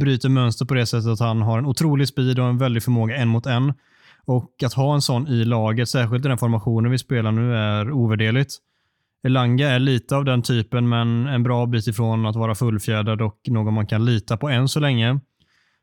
bryter 0.00 0.28
mönster 0.28 0.64
på 0.64 0.74
det 0.74 0.86
sättet 0.86 1.08
att 1.08 1.20
han 1.20 1.42
har 1.42 1.58
en 1.58 1.66
otrolig 1.66 2.08
speed 2.08 2.38
och 2.38 2.46
en 2.46 2.58
väldig 2.58 2.82
förmåga 2.82 3.16
en 3.16 3.28
mot 3.28 3.46
en. 3.46 3.72
Och 4.24 4.62
att 4.64 4.72
ha 4.72 4.94
en 4.94 5.02
sån 5.02 5.28
i 5.28 5.44
laget, 5.44 5.88
särskilt 5.88 6.24
i 6.24 6.28
den 6.28 6.38
formationen 6.38 6.90
vi 6.90 6.98
spelar 6.98 7.32
nu, 7.32 7.56
är 7.56 7.90
ovärderligt. 7.90 8.54
Elanga 9.26 9.68
är 9.68 9.78
lite 9.78 10.16
av 10.16 10.24
den 10.24 10.42
typen, 10.42 10.88
men 10.88 11.26
en 11.26 11.42
bra 11.42 11.66
bit 11.66 11.86
ifrån 11.86 12.26
att 12.26 12.36
vara 12.36 12.54
fullfjädrad 12.54 13.22
och 13.22 13.38
någon 13.48 13.74
man 13.74 13.86
kan 13.86 14.04
lita 14.04 14.36
på 14.36 14.48
än 14.48 14.68
så 14.68 14.80
länge. 14.80 15.20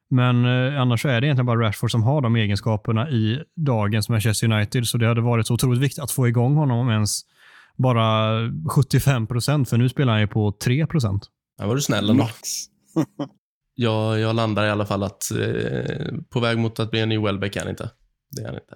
Men 0.09 0.45
eh, 0.45 0.81
annars 0.81 1.05
är 1.05 1.21
det 1.21 1.27
egentligen 1.27 1.45
bara 1.45 1.67
Rashford 1.67 1.91
som 1.91 2.03
har 2.03 2.21
de 2.21 2.35
egenskaperna 2.35 3.09
i 3.09 3.43
dagens 3.55 4.09
Manchester 4.09 4.51
United, 4.51 4.87
så 4.87 4.97
det 4.97 5.07
hade 5.07 5.21
varit 5.21 5.47
så 5.47 5.53
otroligt 5.53 5.81
viktigt 5.81 6.03
att 6.03 6.11
få 6.11 6.27
igång 6.27 6.55
honom 6.55 6.77
om 6.77 6.89
ens 6.89 7.21
bara 7.76 8.39
75 8.69 9.28
procent, 9.28 9.69
för 9.69 9.78
nu 9.78 9.89
spelar 9.89 10.13
han 10.13 10.21
ju 10.21 10.28
på 10.28 10.51
3 10.51 10.88
procent. 10.88 11.30
Ja, 11.57 11.67
var 11.67 11.76
du 11.76 11.82
snäll 11.82 12.09
ändå. 12.09 12.23
Max. 12.23 12.38
jag, 13.76 14.19
jag 14.19 14.36
landar 14.36 14.65
i 14.65 14.69
alla 14.69 14.86
fall 14.86 15.03
att 15.03 15.32
eh, 15.32 16.13
på 16.30 16.39
väg 16.39 16.57
mot 16.57 16.80
att 16.80 16.91
bli 16.91 16.99
en 16.99 17.09
ny 17.09 17.17
Welbeck 17.17 17.55
är 17.55 17.59
han 17.59 17.69
inte. 17.69 17.89
Det 18.32 18.41
är 18.41 18.45
han 18.45 18.55
inte. 18.55 18.76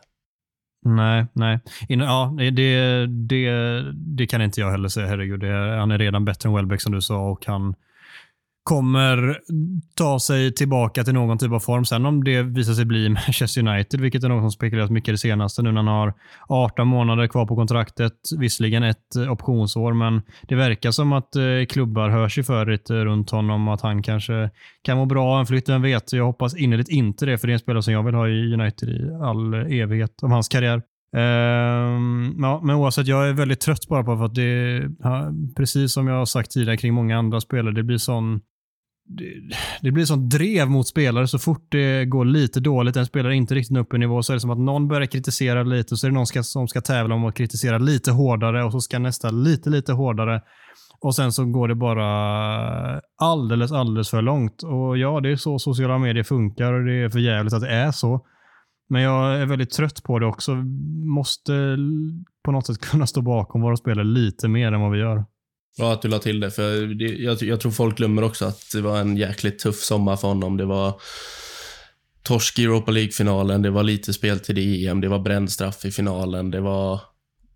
Nej, 0.85 1.25
nej. 1.33 1.59
In, 1.89 1.99
ja, 1.99 2.35
det, 2.37 3.07
det, 3.07 3.81
det 3.93 4.27
kan 4.27 4.41
inte 4.41 4.61
jag 4.61 4.71
heller 4.71 4.89
säga. 4.89 5.07
Herregud, 5.07 5.39
det, 5.39 5.77
han 5.79 5.91
är 5.91 5.97
redan 5.97 6.25
bättre 6.25 6.49
än 6.49 6.55
Welbeck 6.55 6.81
som 6.81 6.91
du 6.91 7.01
sa 7.01 7.29
och 7.29 7.45
han 7.45 7.75
kommer 8.69 9.39
ta 9.95 10.19
sig 10.19 10.53
tillbaka 10.53 11.03
till 11.03 11.13
någon 11.13 11.37
typ 11.37 11.51
av 11.51 11.59
form. 11.59 11.85
Sen 11.85 12.05
om 12.05 12.23
det 12.23 12.41
visar 12.41 12.73
sig 12.73 12.85
bli 12.85 13.09
Manchester 13.27 13.67
United, 13.67 14.01
vilket 14.01 14.23
är 14.23 14.29
något 14.29 14.43
som 14.43 14.51
spekuleras 14.51 14.89
mycket 14.89 15.13
det 15.13 15.17
senaste 15.17 15.61
nu 15.61 15.71
när 15.71 15.83
han 15.83 15.87
har 15.87 16.13
18 16.47 16.87
månader 16.87 17.27
kvar 17.27 17.45
på 17.45 17.55
kontraktet. 17.55 18.13
Visserligen 18.39 18.83
ett 18.83 19.15
eh, 19.15 19.31
optionsår, 19.31 19.93
men 19.93 20.21
det 20.41 20.55
verkar 20.55 20.91
som 20.91 21.13
att 21.13 21.35
eh, 21.35 21.43
klubbar 21.69 22.09
hör 22.09 22.29
sig 22.29 22.43
för 22.43 22.65
lite 22.65 23.05
runt 23.05 23.29
honom 23.29 23.67
och 23.67 23.73
att 23.73 23.81
han 23.81 24.03
kanske 24.03 24.49
kan 24.81 24.97
må 24.97 25.05
bra 25.05 25.33
av 25.33 25.39
en 25.39 25.45
flytt. 25.45 25.69
Vem 25.69 25.81
vet? 25.81 26.13
Jag 26.13 26.25
hoppas 26.25 26.57
innerligt 26.57 26.89
inte 26.89 27.25
det, 27.25 27.37
för 27.37 27.47
det 27.47 27.51
är 27.51 27.53
en 27.53 27.59
spelare 27.59 27.83
som 27.83 27.93
jag 27.93 28.03
vill 28.03 28.15
ha 28.15 28.27
i 28.27 28.53
United 28.53 28.89
i 28.89 29.09
all 29.23 29.53
evighet 29.53 30.23
av 30.23 30.29
hans 30.29 30.47
karriär. 30.47 30.81
Um, 31.15 32.35
ja, 32.41 32.61
men 32.63 32.75
oavsett, 32.75 33.07
jag 33.07 33.29
är 33.29 33.33
väldigt 33.33 33.59
trött 33.59 33.87
bara 33.87 34.03
på 34.03 34.17
för 34.17 34.25
att 34.25 34.35
det, 34.35 34.81
precis 35.55 35.93
som 35.93 36.07
jag 36.07 36.15
har 36.15 36.25
sagt 36.25 36.51
tidigare 36.51 36.77
kring 36.77 36.93
många 36.93 37.17
andra 37.17 37.41
spelare, 37.41 37.73
det 37.73 37.83
blir 37.83 37.97
sån 37.97 38.41
det, 39.81 39.91
blir 39.91 40.05
sånt 40.05 40.31
drev 40.31 40.69
mot 40.69 40.87
spelare 40.87 41.27
så 41.27 41.39
fort 41.39 41.65
det 41.69 42.05
går 42.05 42.25
lite 42.25 42.59
dåligt, 42.59 42.95
en 42.95 43.05
spelare 43.05 43.35
inte 43.35 43.55
riktigt 43.55 43.77
upp 43.77 43.93
i 43.93 43.97
nivå, 43.97 44.23
så 44.23 44.33
är 44.33 44.35
det 44.35 44.39
som 44.39 44.49
att 44.49 44.59
någon 44.59 44.87
börjar 44.87 45.07
kritisera 45.07 45.63
lite 45.63 45.93
och 45.93 45.99
så 45.99 46.07
är 46.07 46.11
det 46.11 46.15
någon 46.15 46.27
ska, 46.27 46.43
som 46.43 46.67
ska 46.67 46.81
tävla 46.81 47.15
om 47.15 47.25
att 47.25 47.35
kritisera 47.35 47.77
lite 47.77 48.11
hårdare 48.11 48.63
och 48.63 48.71
så 48.71 48.79
ska 48.79 48.99
nästa 48.99 49.29
lite, 49.29 49.69
lite 49.69 49.93
hårdare. 49.93 50.41
Och 51.01 51.15
sen 51.15 51.31
så 51.31 51.45
går 51.45 51.67
det 51.67 51.75
bara 51.75 53.01
alldeles, 53.21 53.71
alldeles 53.71 54.09
för 54.09 54.21
långt. 54.21 54.63
Och 54.63 54.97
ja, 54.97 55.19
det 55.19 55.31
är 55.31 55.35
så 55.35 55.59
sociala 55.59 55.97
medier 55.97 56.23
funkar 56.23 56.73
och 56.73 56.85
det 56.85 56.93
är 56.93 57.09
för 57.09 57.19
jävligt 57.19 57.53
att 57.53 57.61
det 57.61 57.69
är 57.69 57.91
så. 57.91 58.25
Men 58.89 59.01
jag 59.01 59.41
är 59.41 59.45
väldigt 59.45 59.71
trött 59.71 60.03
på 60.03 60.19
det 60.19 60.25
också. 60.25 60.55
Måste 61.15 61.77
på 62.45 62.51
något 62.51 62.65
sätt 62.65 62.79
kunna 62.91 63.07
stå 63.07 63.21
bakom 63.21 63.61
våra 63.61 63.75
spelare 63.75 64.05
lite 64.05 64.47
mer 64.47 64.71
än 64.71 64.81
vad 64.81 64.91
vi 64.91 64.99
gör. 64.99 65.25
Bra 65.79 65.93
att 65.93 66.01
du 66.01 66.07
la 66.07 66.19
till 66.19 66.39
det, 66.39 66.51
för 66.51 66.81
det, 66.81 67.05
jag, 67.05 67.41
jag, 67.41 67.59
tror 67.59 67.71
folk 67.71 67.97
glömmer 67.97 68.23
också 68.23 68.45
att 68.45 68.71
det 68.73 68.81
var 68.81 68.99
en 68.99 69.17
jäkligt 69.17 69.59
tuff 69.59 69.79
sommar 69.79 70.15
för 70.15 70.27
honom. 70.27 70.57
Det 70.57 70.65
var 70.65 71.01
torsk 72.23 72.59
i 72.59 72.63
Europa 72.63 72.91
League-finalen, 72.91 73.61
det 73.61 73.69
var 73.69 73.83
lite 73.83 74.13
spel 74.13 74.39
till 74.39 74.85
EM, 74.87 75.01
det 75.01 75.07
var 75.07 75.19
bränd 75.19 75.51
straff 75.51 75.85
i 75.85 75.91
finalen, 75.91 76.51
det 76.51 76.61
var 76.61 77.01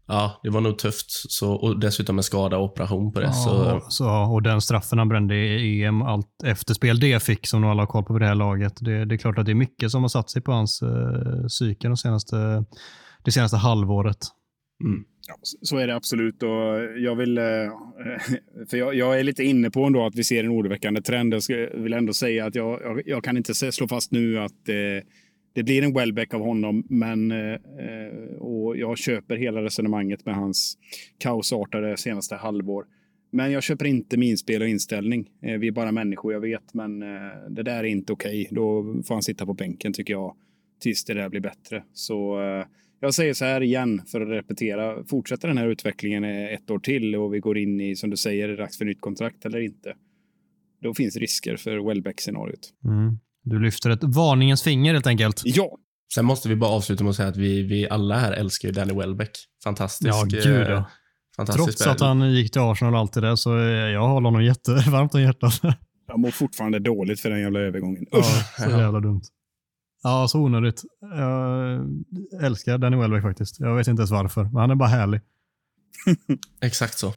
Ja, 0.08 0.40
det 0.44 0.50
var 0.50 0.62
nog 0.62 0.78
tufft. 0.78 1.06
Så, 1.10 1.54
och 1.54 1.80
dessutom 1.80 2.18
en 2.18 2.24
skada 2.24 2.58
och 2.58 2.64
operation 2.64 3.12
på 3.12 3.20
det. 3.20 3.26
Ja, 3.26 3.34
så. 3.34 3.82
Så, 3.90 4.10
och 4.10 4.42
den 4.44 4.62
straffen 4.62 5.00
han 5.00 5.10
brände 5.10 5.36
i 5.36 5.84
EM, 5.84 6.02
allt 6.02 6.44
efterspel 6.44 7.00
det 7.00 7.24
fick, 7.24 7.48
som 7.48 7.62
nog 7.62 7.72
alla 7.72 7.82
har 7.82 7.88
koll 7.88 8.04
på 8.04 8.14
vid 8.14 8.22
det 8.22 8.28
här 8.28 8.36
laget. 8.36 8.74
Det, 8.80 9.06
det, 9.06 9.16
är 9.16 9.18
klart 9.18 9.38
att 9.38 9.46
det 9.46 9.52
är 9.52 9.56
mycket 9.56 9.92
som 9.92 10.02
har 10.02 10.10
satt 10.10 10.30
sig 10.30 10.42
på 10.42 10.52
hans 10.52 10.84
uh, 10.84 11.48
psyke 11.48 11.88
de 11.88 11.98
senaste, 11.98 12.66
det 13.24 13.32
senaste 13.32 13.58
halvåret. 13.58 14.18
Mm. 14.84 15.04
Ja, 15.28 15.36
så 15.42 15.78
är 15.78 15.88
det 15.88 15.96
absolut. 15.96 16.44
Och 16.44 16.50
jag, 16.98 17.16
vill, 17.16 17.38
eh, 17.38 17.44
för 18.70 18.78
jag, 18.78 18.96
jag, 18.96 19.20
är 19.20 19.24
lite 19.24 19.44
inne 19.44 19.72
på 19.72 19.84
ändå 19.84 20.06
att 20.06 20.16
vi 20.16 20.24
ser 20.24 20.44
en 20.44 20.52
oroväckande 20.52 21.02
trend. 21.02 21.34
Jag 21.34 21.70
vill 21.74 21.94
ändå 21.94 22.14
säga 22.14 22.46
att 22.46 22.56
jag, 22.56 22.82
jag, 22.82 23.02
jag 23.06 23.24
kan 23.24 23.38
inte 23.38 23.54
slå 23.54 23.88
fast 23.88 24.12
nu 24.12 24.40
att 24.40 24.70
eh, 24.70 25.08
det 25.54 25.64
blir 25.64 25.84
en 25.84 25.94
wellback 25.94 26.34
av 26.34 26.42
honom. 26.42 26.84
Men, 26.90 27.32
eh, 27.32 27.56
och 28.40 28.78
jag 28.78 28.98
köper 28.98 29.36
hela 29.36 29.64
resonemanget 29.64 30.26
med 30.26 30.36
hans 30.36 30.78
kaosartade 31.18 31.98
senaste 31.98 32.36
halvår. 32.36 32.86
Men 33.32 33.52
jag 33.52 33.64
köper 33.64 33.86
inte 33.86 34.18
min 34.18 34.38
spel 34.38 34.62
och 34.62 34.68
inställning. 34.68 35.30
Eh, 35.42 35.58
vi 35.58 35.68
är 35.68 35.72
bara 35.72 35.92
människor, 35.92 36.34
jag 36.34 36.40
vet, 36.40 36.74
men 36.74 37.02
eh, 37.02 37.50
det 37.50 37.64
där 37.64 37.80
är 37.80 37.84
inte 37.84 38.14
okej. 38.14 38.42
Okay. 38.42 38.56
Då 38.56 38.84
får 39.04 39.16
han 39.16 39.24
sitta 39.24 39.46
på 39.46 39.54
bänken 39.54 39.94
tycker 39.94 40.14
jag 40.14 40.36
tills 40.80 41.06
det 41.06 41.14
där 41.14 41.30
blir 41.30 41.42
bättre. 41.42 41.84
Så 41.94 42.40
jag 43.04 43.14
säger 43.14 43.34
så 43.34 43.46
här 43.46 43.64
igen 43.64 44.02
för 44.12 44.22
att 44.22 44.30
repetera. 44.30 45.04
Fortsätter 45.10 45.48
den 45.48 45.58
här 45.58 45.68
utvecklingen 45.68 46.24
ett 46.24 46.72
år 46.72 46.80
till 46.80 47.16
och 47.16 47.34
vi 47.34 47.40
går 47.40 47.58
in 47.58 47.82
i, 47.82 47.96
som 47.96 48.10
du 48.10 48.18
säger, 48.18 48.44
är 48.44 48.48
det 48.48 48.56
dags 48.56 48.78
för 48.78 48.86
nytt 48.86 49.02
kontrakt 49.02 49.46
eller 49.46 49.60
inte? 49.60 49.94
Då 50.82 50.94
finns 50.94 51.16
risker 51.16 51.58
för 51.58 51.88
Welbeck-scenariot. 51.88 52.72
Mm. 52.86 53.20
Du 53.44 53.60
lyfter 53.60 53.90
ett 53.90 54.04
varningens 54.04 54.64
finger 54.64 54.94
helt 54.94 55.08
enkelt. 55.08 55.42
Ja. 55.46 55.78
Sen 56.16 56.26
måste 56.26 56.50
vi 56.50 56.56
bara 56.56 56.72
avsluta 56.72 57.04
med 57.04 57.10
att 57.10 57.16
säga 57.16 57.30
att 57.30 57.38
vi, 57.38 57.62
vi 57.64 57.90
alla 57.90 58.16
här 58.18 58.32
älskar 58.32 58.68
ju 58.68 58.74
Danny 58.74 58.94
Welbeck. 58.94 59.32
Fantastisk. 59.64 60.10
Ja, 60.10 60.24
gud 60.30 60.46
ja. 60.46 60.90
Trots 61.54 61.80
spel. 61.80 61.92
att 61.92 62.00
han 62.00 62.34
gick 62.34 62.52
till 62.52 62.62
Arsenal 62.62 62.94
och 62.94 63.00
allt 63.00 63.14
det 63.14 63.22
där 63.22 63.36
så 63.36 63.50
jag 63.50 64.08
håller 64.08 64.26
honom 64.26 64.44
jättevarmt 64.44 65.16
om 65.16 65.22
hjärtat. 65.22 65.62
Jag 66.08 66.20
mår 66.20 66.32
fortfarande 66.32 66.80
dåligt 66.80 67.20
för 67.20 67.30
den 67.30 67.40
jävla 67.40 67.60
övergången. 67.60 68.06
Ja, 68.12 68.24
så 68.58 68.70
jävla 68.70 69.00
dumt. 69.00 69.22
Ja, 70.04 70.28
så 70.28 70.40
onödigt. 70.40 70.82
Jag 71.02 71.82
älskar 72.42 72.78
Danny 72.78 72.98
Welbeck 72.98 73.22
faktiskt. 73.22 73.60
Jag 73.60 73.76
vet 73.76 73.88
inte 73.88 74.00
ens 74.00 74.12
varför, 74.12 74.44
men 74.44 74.56
han 74.56 74.72
är 74.72 74.76
bara 74.76 74.90
härlig. 74.90 75.22
Exakt 76.62 76.98
så. 76.98 77.14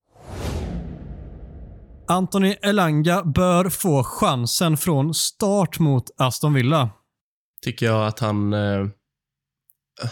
Anthony 2.09 2.57
Elanga 2.63 3.25
bör 3.25 3.69
få 3.69 4.05
chansen 4.05 4.77
från 4.77 5.15
start 5.15 5.79
mot 5.79 6.05
Aston 6.17 6.55
Villa. 6.55 6.91
Tycker 7.63 7.87
jag 7.87 8.07
att 8.07 8.19
han... 8.21 8.53
Eh, 8.53 8.87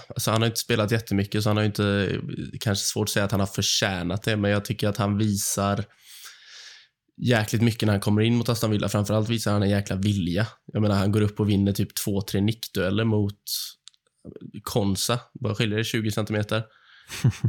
alltså 0.08 0.30
han 0.30 0.42
har 0.42 0.46
inte 0.46 0.60
spelat 0.60 0.90
jättemycket, 0.90 1.42
så 1.42 1.50
han 1.50 1.56
har 1.56 1.64
inte... 1.64 2.16
Kanske 2.60 2.84
svårt 2.84 3.04
att 3.04 3.10
säga 3.10 3.24
att 3.24 3.30
han 3.30 3.40
har 3.40 3.46
förtjänat 3.46 4.22
det, 4.22 4.36
men 4.36 4.50
jag 4.50 4.64
tycker 4.64 4.88
att 4.88 4.96
han 4.96 5.18
visar 5.18 5.84
jäkligt 7.16 7.62
mycket 7.62 7.86
när 7.86 7.92
han 7.92 8.00
kommer 8.00 8.22
in 8.22 8.36
mot 8.36 8.48
Aston 8.48 8.70
Villa. 8.70 8.88
Framförallt 8.88 9.28
visar 9.28 9.52
han 9.52 9.62
en 9.62 9.70
jäkla 9.70 9.96
vilja. 9.96 10.46
Jag 10.72 10.82
menar, 10.82 10.96
han 10.96 11.12
går 11.12 11.20
upp 11.20 11.40
och 11.40 11.48
vinner 11.48 11.72
typ 11.72 11.94
två, 11.94 12.22
tre 12.22 12.40
nickdueller 12.40 13.04
mot 13.04 13.40
Konsa. 14.62 15.20
Bara 15.40 15.54
skiljer 15.54 15.78
det 15.78 15.84
20 15.84 16.10
centimeter. 16.10 16.64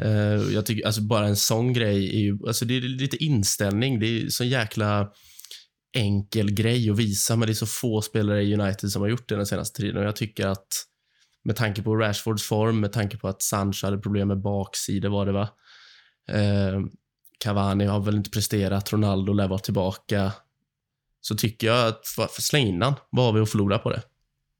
uh, 0.03 0.05
jag 0.53 0.65
tycker, 0.65 0.85
alltså 0.85 1.01
bara 1.01 1.27
en 1.27 1.35
sån 1.35 1.73
grej 1.73 2.15
är 2.15 2.19
ju, 2.19 2.37
alltså 2.47 2.65
det 2.65 2.77
är 2.77 2.81
lite 2.81 3.23
inställning. 3.23 3.99
Det 3.99 4.05
är 4.07 4.29
så 4.29 4.43
jäkla 4.43 5.11
enkel 5.93 6.51
grej 6.51 6.89
att 6.89 6.99
visa, 6.99 7.35
men 7.35 7.47
det 7.47 7.51
är 7.51 7.53
så 7.53 7.65
få 7.65 8.01
spelare 8.01 8.43
i 8.43 8.53
United 8.53 8.91
som 8.91 9.01
har 9.01 9.09
gjort 9.09 9.29
det 9.29 9.35
den 9.35 9.45
senaste 9.45 9.81
tiden. 9.81 9.97
Och 9.97 10.03
jag 10.03 10.15
tycker 10.15 10.47
att 10.47 10.67
med 11.43 11.55
tanke 11.55 11.81
på 11.81 11.95
Rashfords 11.95 12.43
form, 12.43 12.79
med 12.79 12.93
tanke 12.93 13.17
på 13.17 13.27
att 13.27 13.41
Sancho 13.41 13.85
hade 13.85 13.97
problem 13.97 14.27
med 14.27 14.41
baksidor 14.41 15.09
var 15.09 15.25
det 15.25 15.31
va. 15.31 15.49
Uh, 16.31 16.85
Cavani 17.37 17.85
har 17.85 17.99
väl 17.99 18.15
inte 18.15 18.29
presterat, 18.29 18.93
Ronaldo 18.93 19.33
lär 19.33 19.47
vara 19.47 19.59
tillbaka. 19.59 20.31
Så 21.21 21.35
tycker 21.35 21.67
jag 21.67 21.87
att, 21.87 22.05
släng 22.29 22.67
in 22.67 22.79
Vad 23.09 23.25
har 23.25 23.33
vi 23.33 23.39
att 23.39 23.49
förlora 23.49 23.79
på 23.79 23.89
det? 23.89 24.01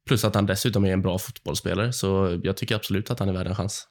Plus 0.07 0.25
att 0.25 0.35
han 0.35 0.45
dessutom 0.45 0.85
är 0.85 0.93
en 0.93 1.01
bra 1.01 1.17
fotbollsspelare, 1.17 1.93
så 1.93 2.39
jag 2.43 2.57
tycker 2.57 2.75
absolut 2.75 3.11
att 3.11 3.19
han 3.19 3.29
är 3.29 3.33
värd 3.33 3.47
en 3.47 3.55
chans. 3.55 3.87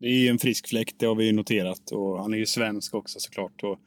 Det 0.00 0.06
är 0.06 0.18
ju 0.18 0.28
en 0.28 0.38
frisk 0.38 0.68
fläkt, 0.68 0.94
det 0.98 1.06
har 1.06 1.14
vi 1.14 1.24
ju 1.24 1.32
noterat. 1.32 1.90
Och 1.92 2.22
han 2.22 2.34
är 2.34 2.38
ju 2.38 2.46
svensk 2.46 2.94
också 2.94 3.20
såklart. 3.20 3.62
Och 3.62 3.78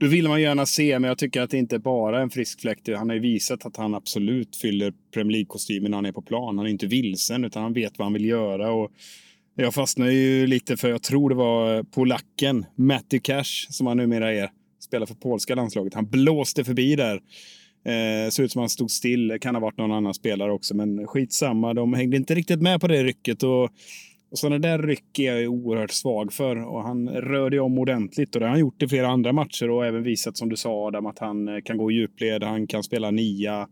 då 0.00 0.06
vill 0.06 0.28
man 0.28 0.42
gärna 0.42 0.66
se, 0.66 0.98
men 0.98 1.08
jag 1.08 1.18
tycker 1.18 1.40
att 1.40 1.50
det 1.50 1.58
inte 1.58 1.78
bara 1.78 2.18
är 2.18 2.22
en 2.22 2.30
frisk 2.30 2.60
fläkt. 2.60 2.88
Han 2.96 3.08
har 3.08 3.14
ju 3.14 3.22
visat 3.22 3.66
att 3.66 3.76
han 3.76 3.94
absolut 3.94 4.56
fyller 4.56 4.92
Premier 5.14 5.32
League-kostymen 5.32 5.90
när 5.90 5.98
han 5.98 6.06
är 6.06 6.12
på 6.12 6.22
plan. 6.22 6.58
Han 6.58 6.66
är 6.66 6.70
inte 6.70 6.86
vilsen, 6.86 7.44
utan 7.44 7.62
han 7.62 7.72
vet 7.72 7.98
vad 7.98 8.06
han 8.06 8.12
vill 8.12 8.24
göra. 8.24 8.72
Och 8.72 8.90
jag 9.56 9.74
fastnade 9.74 10.12
ju 10.12 10.46
lite 10.46 10.76
för, 10.76 10.88
jag 10.88 11.02
tror 11.02 11.30
det 11.30 11.34
var 11.36 11.82
polacken, 11.82 12.66
Matty 12.74 13.18
Cash, 13.18 13.66
som 13.70 13.86
han 13.86 13.96
numera 13.96 14.32
är. 14.34 14.50
Spelar 14.80 15.06
för 15.06 15.14
polska 15.14 15.54
landslaget. 15.54 15.94
Han 15.94 16.06
blåste 16.06 16.64
förbi 16.64 16.96
där. 16.96 17.20
Eh, 17.84 18.30
såg 18.30 18.44
ut 18.44 18.52
som 18.52 18.60
han 18.60 18.68
stod 18.68 18.90
still. 18.90 19.28
Det 19.28 19.38
kan 19.38 19.54
ha 19.54 19.60
varit 19.60 19.78
någon 19.78 19.92
annan 19.92 20.14
spelare 20.14 20.52
också, 20.52 20.76
men 20.76 21.06
skitsamma. 21.06 21.74
De 21.74 21.94
hängde 21.94 22.16
inte 22.16 22.34
riktigt 22.34 22.62
med 22.62 22.80
på 22.80 22.88
det 22.88 23.04
rycket. 23.04 23.42
Och, 23.42 23.64
och 24.30 24.38
sådana 24.38 24.58
där 24.58 24.78
ryck 24.78 25.18
är 25.18 25.36
jag 25.36 25.52
oerhört 25.52 25.90
svag 25.90 26.32
för. 26.32 26.56
Och 26.56 26.82
han 26.82 27.08
rörde 27.08 27.60
om 27.60 27.78
ordentligt 27.78 28.34
och 28.34 28.40
det 28.40 28.46
har 28.46 28.50
han 28.50 28.60
gjort 28.60 28.82
i 28.82 28.88
flera 28.88 29.08
andra 29.08 29.32
matcher 29.32 29.70
och 29.70 29.86
även 29.86 30.02
visat, 30.02 30.36
som 30.36 30.48
du 30.48 30.56
sa 30.56 30.86
Adam, 30.86 31.06
att 31.06 31.18
han 31.18 31.48
eh, 31.48 31.60
kan 31.64 31.76
gå 31.76 31.90
i 31.90 31.94
djupled, 31.94 32.42
han 32.42 32.66
kan 32.66 32.82
spela 32.82 33.10
nia. 33.10 33.68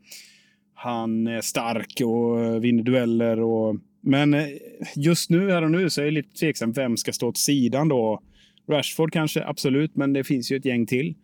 Han 0.74 1.26
är 1.26 1.40
stark 1.40 2.00
och 2.04 2.64
vinner 2.64 2.82
dueller. 2.82 3.40
och 3.40 3.76
men 4.04 4.34
eh, 4.34 4.46
just 4.96 5.30
nu, 5.30 5.50
här 5.50 5.62
och 5.62 5.70
nu, 5.70 5.90
så 5.90 6.00
är 6.00 6.04
jag 6.04 6.14
lite 6.14 6.36
tveksam 6.38 6.72
vem 6.72 6.96
ska 6.96 7.12
stå 7.12 7.28
åt 7.28 7.36
sidan 7.36 7.88
då. 7.88 8.22
Rashford 8.68 9.12
kanske, 9.12 9.44
absolut, 9.44 9.96
men 9.96 10.12
det 10.12 10.24
finns 10.24 10.52
ju 10.52 10.56
ett 10.56 10.64
gäng 10.64 10.86
till. 10.86 11.14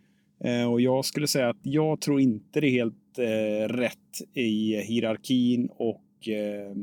Eh, 0.44 0.72
och 0.72 0.80
jag 0.80 1.04
skulle 1.04 1.26
säga 1.26 1.48
att 1.48 1.60
jag 1.62 2.00
tror 2.00 2.20
inte 2.20 2.60
det 2.60 2.66
är 2.66 2.70
helt 2.70 3.18
eh, 3.18 3.74
rätt 3.74 4.36
i 4.36 4.76
hierarkin 4.76 5.68
och 5.72 6.28
eh, 6.28 6.76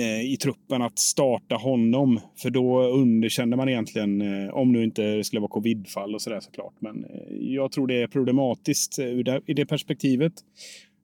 eh 0.00 0.32
i 0.32 0.36
truppen 0.36 0.82
att 0.82 0.98
starta 0.98 1.54
honom. 1.54 2.20
För 2.42 2.50
då 2.50 2.82
underkänner 2.82 3.56
man 3.56 3.68
egentligen, 3.68 4.22
om 4.50 4.72
nu 4.72 4.84
inte 4.84 5.16
det 5.16 5.24
skulle 5.24 5.40
vara 5.40 5.50
covidfall 5.50 6.14
och 6.14 6.22
sådär 6.22 6.40
såklart. 6.40 6.74
Men 6.78 7.06
jag 7.30 7.72
tror 7.72 7.86
det 7.86 8.02
är 8.02 8.06
problematiskt 8.06 8.96
det, 8.96 9.40
i 9.46 9.54
det 9.54 9.66
perspektivet 9.66 10.32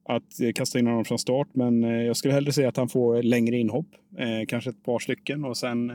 att 0.07 0.41
eh, 0.41 0.51
kasta 0.55 0.79
in 0.79 0.87
honom 0.87 1.05
från 1.05 1.19
start. 1.19 1.47
Men 1.53 1.83
eh, 1.83 1.89
jag 1.89 2.17
skulle 2.17 2.33
hellre 2.33 2.51
säga 2.51 2.69
att 2.69 2.77
han 2.77 2.89
får 2.89 3.23
längre 3.23 3.57
inhopp, 3.57 3.87
eh, 4.17 4.45
kanske 4.47 4.69
ett 4.69 4.83
par 4.83 4.99
stycken. 4.99 5.45
Och 5.45 5.57
sen 5.57 5.87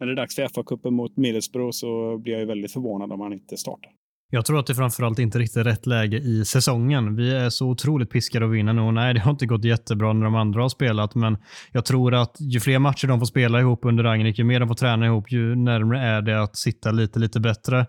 när 0.00 0.06
det 0.06 0.12
är 0.12 0.16
dags 0.16 0.34
för 0.34 0.42
FA-cupen 0.42 0.90
mot 0.90 1.16
Middlesbrough 1.16 1.70
så 1.70 2.18
blir 2.18 2.32
jag 2.32 2.40
ju 2.40 2.46
väldigt 2.46 2.72
förvånad 2.72 3.12
om 3.12 3.20
han 3.20 3.32
inte 3.32 3.56
startar. 3.56 3.92
Jag 4.30 4.46
tror 4.46 4.58
att 4.58 4.66
det 4.66 4.74
framförallt 4.74 5.18
inte 5.18 5.38
riktigt 5.38 5.56
är 5.56 5.64
rätt 5.64 5.86
läge 5.86 6.16
i 6.16 6.44
säsongen. 6.44 7.16
Vi 7.16 7.34
är 7.34 7.50
så 7.50 7.68
otroligt 7.68 8.10
piskade 8.10 8.46
att 8.46 8.52
vinna 8.52 8.72
nu 8.72 8.82
och 8.82 8.94
nej, 8.94 9.14
det 9.14 9.20
har 9.20 9.30
inte 9.30 9.46
gått 9.46 9.64
jättebra 9.64 10.12
när 10.12 10.24
de 10.24 10.34
andra 10.34 10.62
har 10.62 10.68
spelat, 10.68 11.14
men 11.14 11.38
jag 11.72 11.84
tror 11.84 12.14
att 12.14 12.36
ju 12.40 12.60
fler 12.60 12.78
matcher 12.78 13.08
de 13.08 13.18
får 13.18 13.26
spela 13.26 13.60
ihop 13.60 13.84
under 13.84 14.04
Ragnhild, 14.04 14.38
ju 14.38 14.44
mer 14.44 14.60
de 14.60 14.68
får 14.68 14.74
träna 14.74 15.06
ihop, 15.06 15.32
ju 15.32 15.56
närmare 15.56 16.00
är 16.00 16.22
det 16.22 16.42
att 16.42 16.56
sitta 16.56 16.90
lite, 16.90 17.18
lite 17.18 17.40
bättre. 17.40 17.86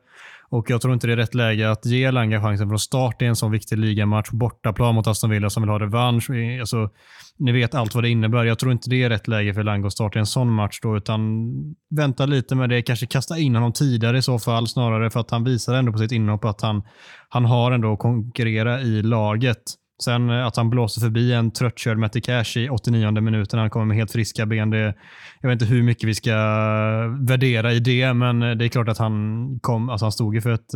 Och 0.49 0.69
jag 0.69 0.81
tror 0.81 0.93
inte 0.93 1.07
det 1.07 1.13
är 1.13 1.17
rätt 1.17 1.35
läge 1.35 1.71
att 1.71 1.85
ge 1.85 2.11
Langa 2.11 2.41
chansen 2.41 2.69
från 2.69 2.79
start 2.79 3.21
i 3.21 3.25
en 3.25 3.35
sån 3.35 3.51
viktig 3.51 3.77
ligamatch. 3.77 4.29
Bortaplan 4.31 4.95
mot 4.95 5.07
Aston 5.07 5.29
Villa 5.29 5.49
som 5.49 5.63
vill 5.63 5.69
ha 5.69 5.79
revansch. 5.79 6.29
Alltså, 6.59 6.89
ni 7.37 7.51
vet 7.51 7.75
allt 7.75 7.95
vad 7.95 8.03
det 8.03 8.09
innebär. 8.09 8.43
Jag 8.43 8.59
tror 8.59 8.71
inte 8.71 8.89
det 8.89 9.03
är 9.03 9.09
rätt 9.09 9.27
läge 9.27 9.53
för 9.53 9.63
Langa 9.63 9.87
att 9.87 9.93
starta 9.93 10.19
i 10.19 10.19
en 10.19 10.25
sån 10.25 10.51
match 10.51 10.79
då, 10.81 10.97
utan 10.97 11.51
vänta 11.89 12.25
lite 12.25 12.55
med 12.55 12.69
det. 12.69 12.81
Kanske 12.81 13.05
kasta 13.05 13.37
in 13.37 13.55
honom 13.55 13.73
tidigare 13.73 14.17
i 14.17 14.21
så 14.21 14.39
fall, 14.39 14.67
snarare 14.67 15.09
för 15.09 15.19
att 15.19 15.31
han 15.31 15.43
visar 15.43 15.73
ändå 15.73 15.91
på 15.91 15.97
sitt 15.97 16.11
inhopp 16.11 16.45
att 16.45 16.61
han, 16.61 16.83
han 17.29 17.45
har 17.45 17.71
ändå 17.71 17.93
att 17.93 17.99
konkurrera 17.99 18.81
i 18.81 19.01
laget. 19.01 19.63
Sen 20.03 20.29
eh, 20.29 20.45
att 20.45 20.55
han 20.55 20.69
blåser 20.69 21.01
förbi 21.01 21.33
en 21.33 21.51
tröttkörd 21.51 21.97
Matty 21.97 22.21
Cash 22.21 22.57
i 22.57 22.69
89 22.69 23.11
minuten. 23.11 23.59
Han 23.59 23.69
kommer 23.69 23.85
med 23.85 23.97
helt 23.97 24.11
friska 24.11 24.45
ben. 24.45 24.69
Det, 24.69 24.93
jag 25.41 25.49
vet 25.49 25.61
inte 25.61 25.73
hur 25.73 25.83
mycket 25.83 26.09
vi 26.09 26.15
ska 26.15 26.31
eh, 26.31 27.27
värdera 27.27 27.73
i 27.73 27.79
det, 27.79 28.13
men 28.13 28.43
eh, 28.43 28.51
det 28.51 28.65
är 28.65 28.69
klart 28.69 28.89
att 28.89 28.97
han, 28.97 29.59
kom, 29.61 29.89
alltså 29.89 30.05
han 30.05 30.11
stod 30.11 30.35
ju 30.35 30.41
för 30.41 30.51
ett, 30.51 30.73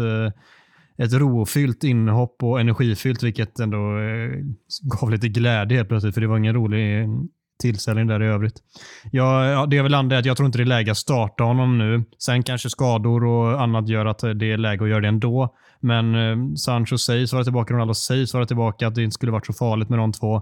ett 0.97 1.13
rofyllt 1.13 1.83
inhopp 1.83 2.43
och 2.43 2.59
energifyllt, 2.59 3.23
vilket 3.23 3.59
ändå 3.59 3.77
gav 4.81 5.11
lite 5.11 5.27
glädje 5.27 5.77
helt 5.77 5.89
plötsligt, 5.89 6.13
för 6.13 6.21
det 6.21 6.27
var 6.27 6.37
ingen 6.37 6.55
rolig 6.55 7.09
tillställning 7.61 8.07
där 8.07 8.23
i 8.23 8.25
övrigt. 8.25 8.53
Ja, 9.11 9.65
det 9.69 9.75
jag 9.75 9.83
vill 9.83 9.91
landa 9.91 10.15
är 10.15 10.19
att 10.19 10.25
jag 10.25 10.37
tror 10.37 10.45
inte 10.45 10.57
det 10.57 10.63
är 10.63 10.65
läge 10.65 10.91
att 10.91 10.97
starta 10.97 11.43
honom 11.43 11.77
nu. 11.77 12.03
Sen 12.19 12.43
kanske 12.43 12.69
skador 12.69 13.23
och 13.23 13.61
annat 13.61 13.89
gör 13.89 14.05
att 14.05 14.19
det 14.19 14.51
är 14.51 14.57
läge 14.57 14.83
att 14.83 14.89
göra 14.89 15.01
det 15.01 15.07
ändå. 15.07 15.55
Men 15.83 16.15
eh, 16.15 16.55
Sancho 16.55 16.97
sägs 16.97 17.33
vara 17.33 17.43
tillbaka, 17.43 17.73
Ronaldo 17.73 17.93
sägs 17.93 18.33
vara 18.33 18.45
tillbaka, 18.45 18.87
att 18.87 18.95
det 18.95 19.03
inte 19.03 19.13
skulle 19.13 19.31
varit 19.31 19.45
så 19.45 19.53
farligt 19.53 19.89
med 19.89 19.99
de 19.99 20.11
två. 20.11 20.41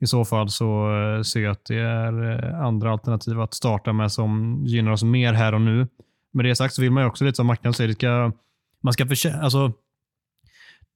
I 0.00 0.06
så 0.06 0.24
fall 0.24 0.48
så 0.48 0.92
eh, 1.00 1.22
ser 1.22 1.40
jag 1.40 1.52
att 1.52 1.64
det 1.64 1.78
är 1.78 2.30
eh, 2.30 2.60
andra 2.60 2.92
alternativ 2.92 3.40
att 3.40 3.54
starta 3.54 3.92
med 3.92 4.12
som 4.12 4.62
gynnar 4.66 4.92
oss 4.92 5.02
mer 5.02 5.32
här 5.32 5.54
och 5.54 5.60
nu. 5.60 5.88
Med 6.32 6.44
det 6.44 6.56
sagt 6.56 6.74
så 6.74 6.82
vill 6.82 6.90
man 6.90 7.02
ju 7.02 7.08
också 7.08 7.24
lite 7.24 7.36
som 7.36 7.46
Marknaden 7.46 7.74
säger, 7.74 7.88
det 7.88 7.94
ska, 7.94 8.32
man 8.82 8.92
ska 8.92 9.06
förtjäna, 9.06 9.42
alltså, 9.42 9.72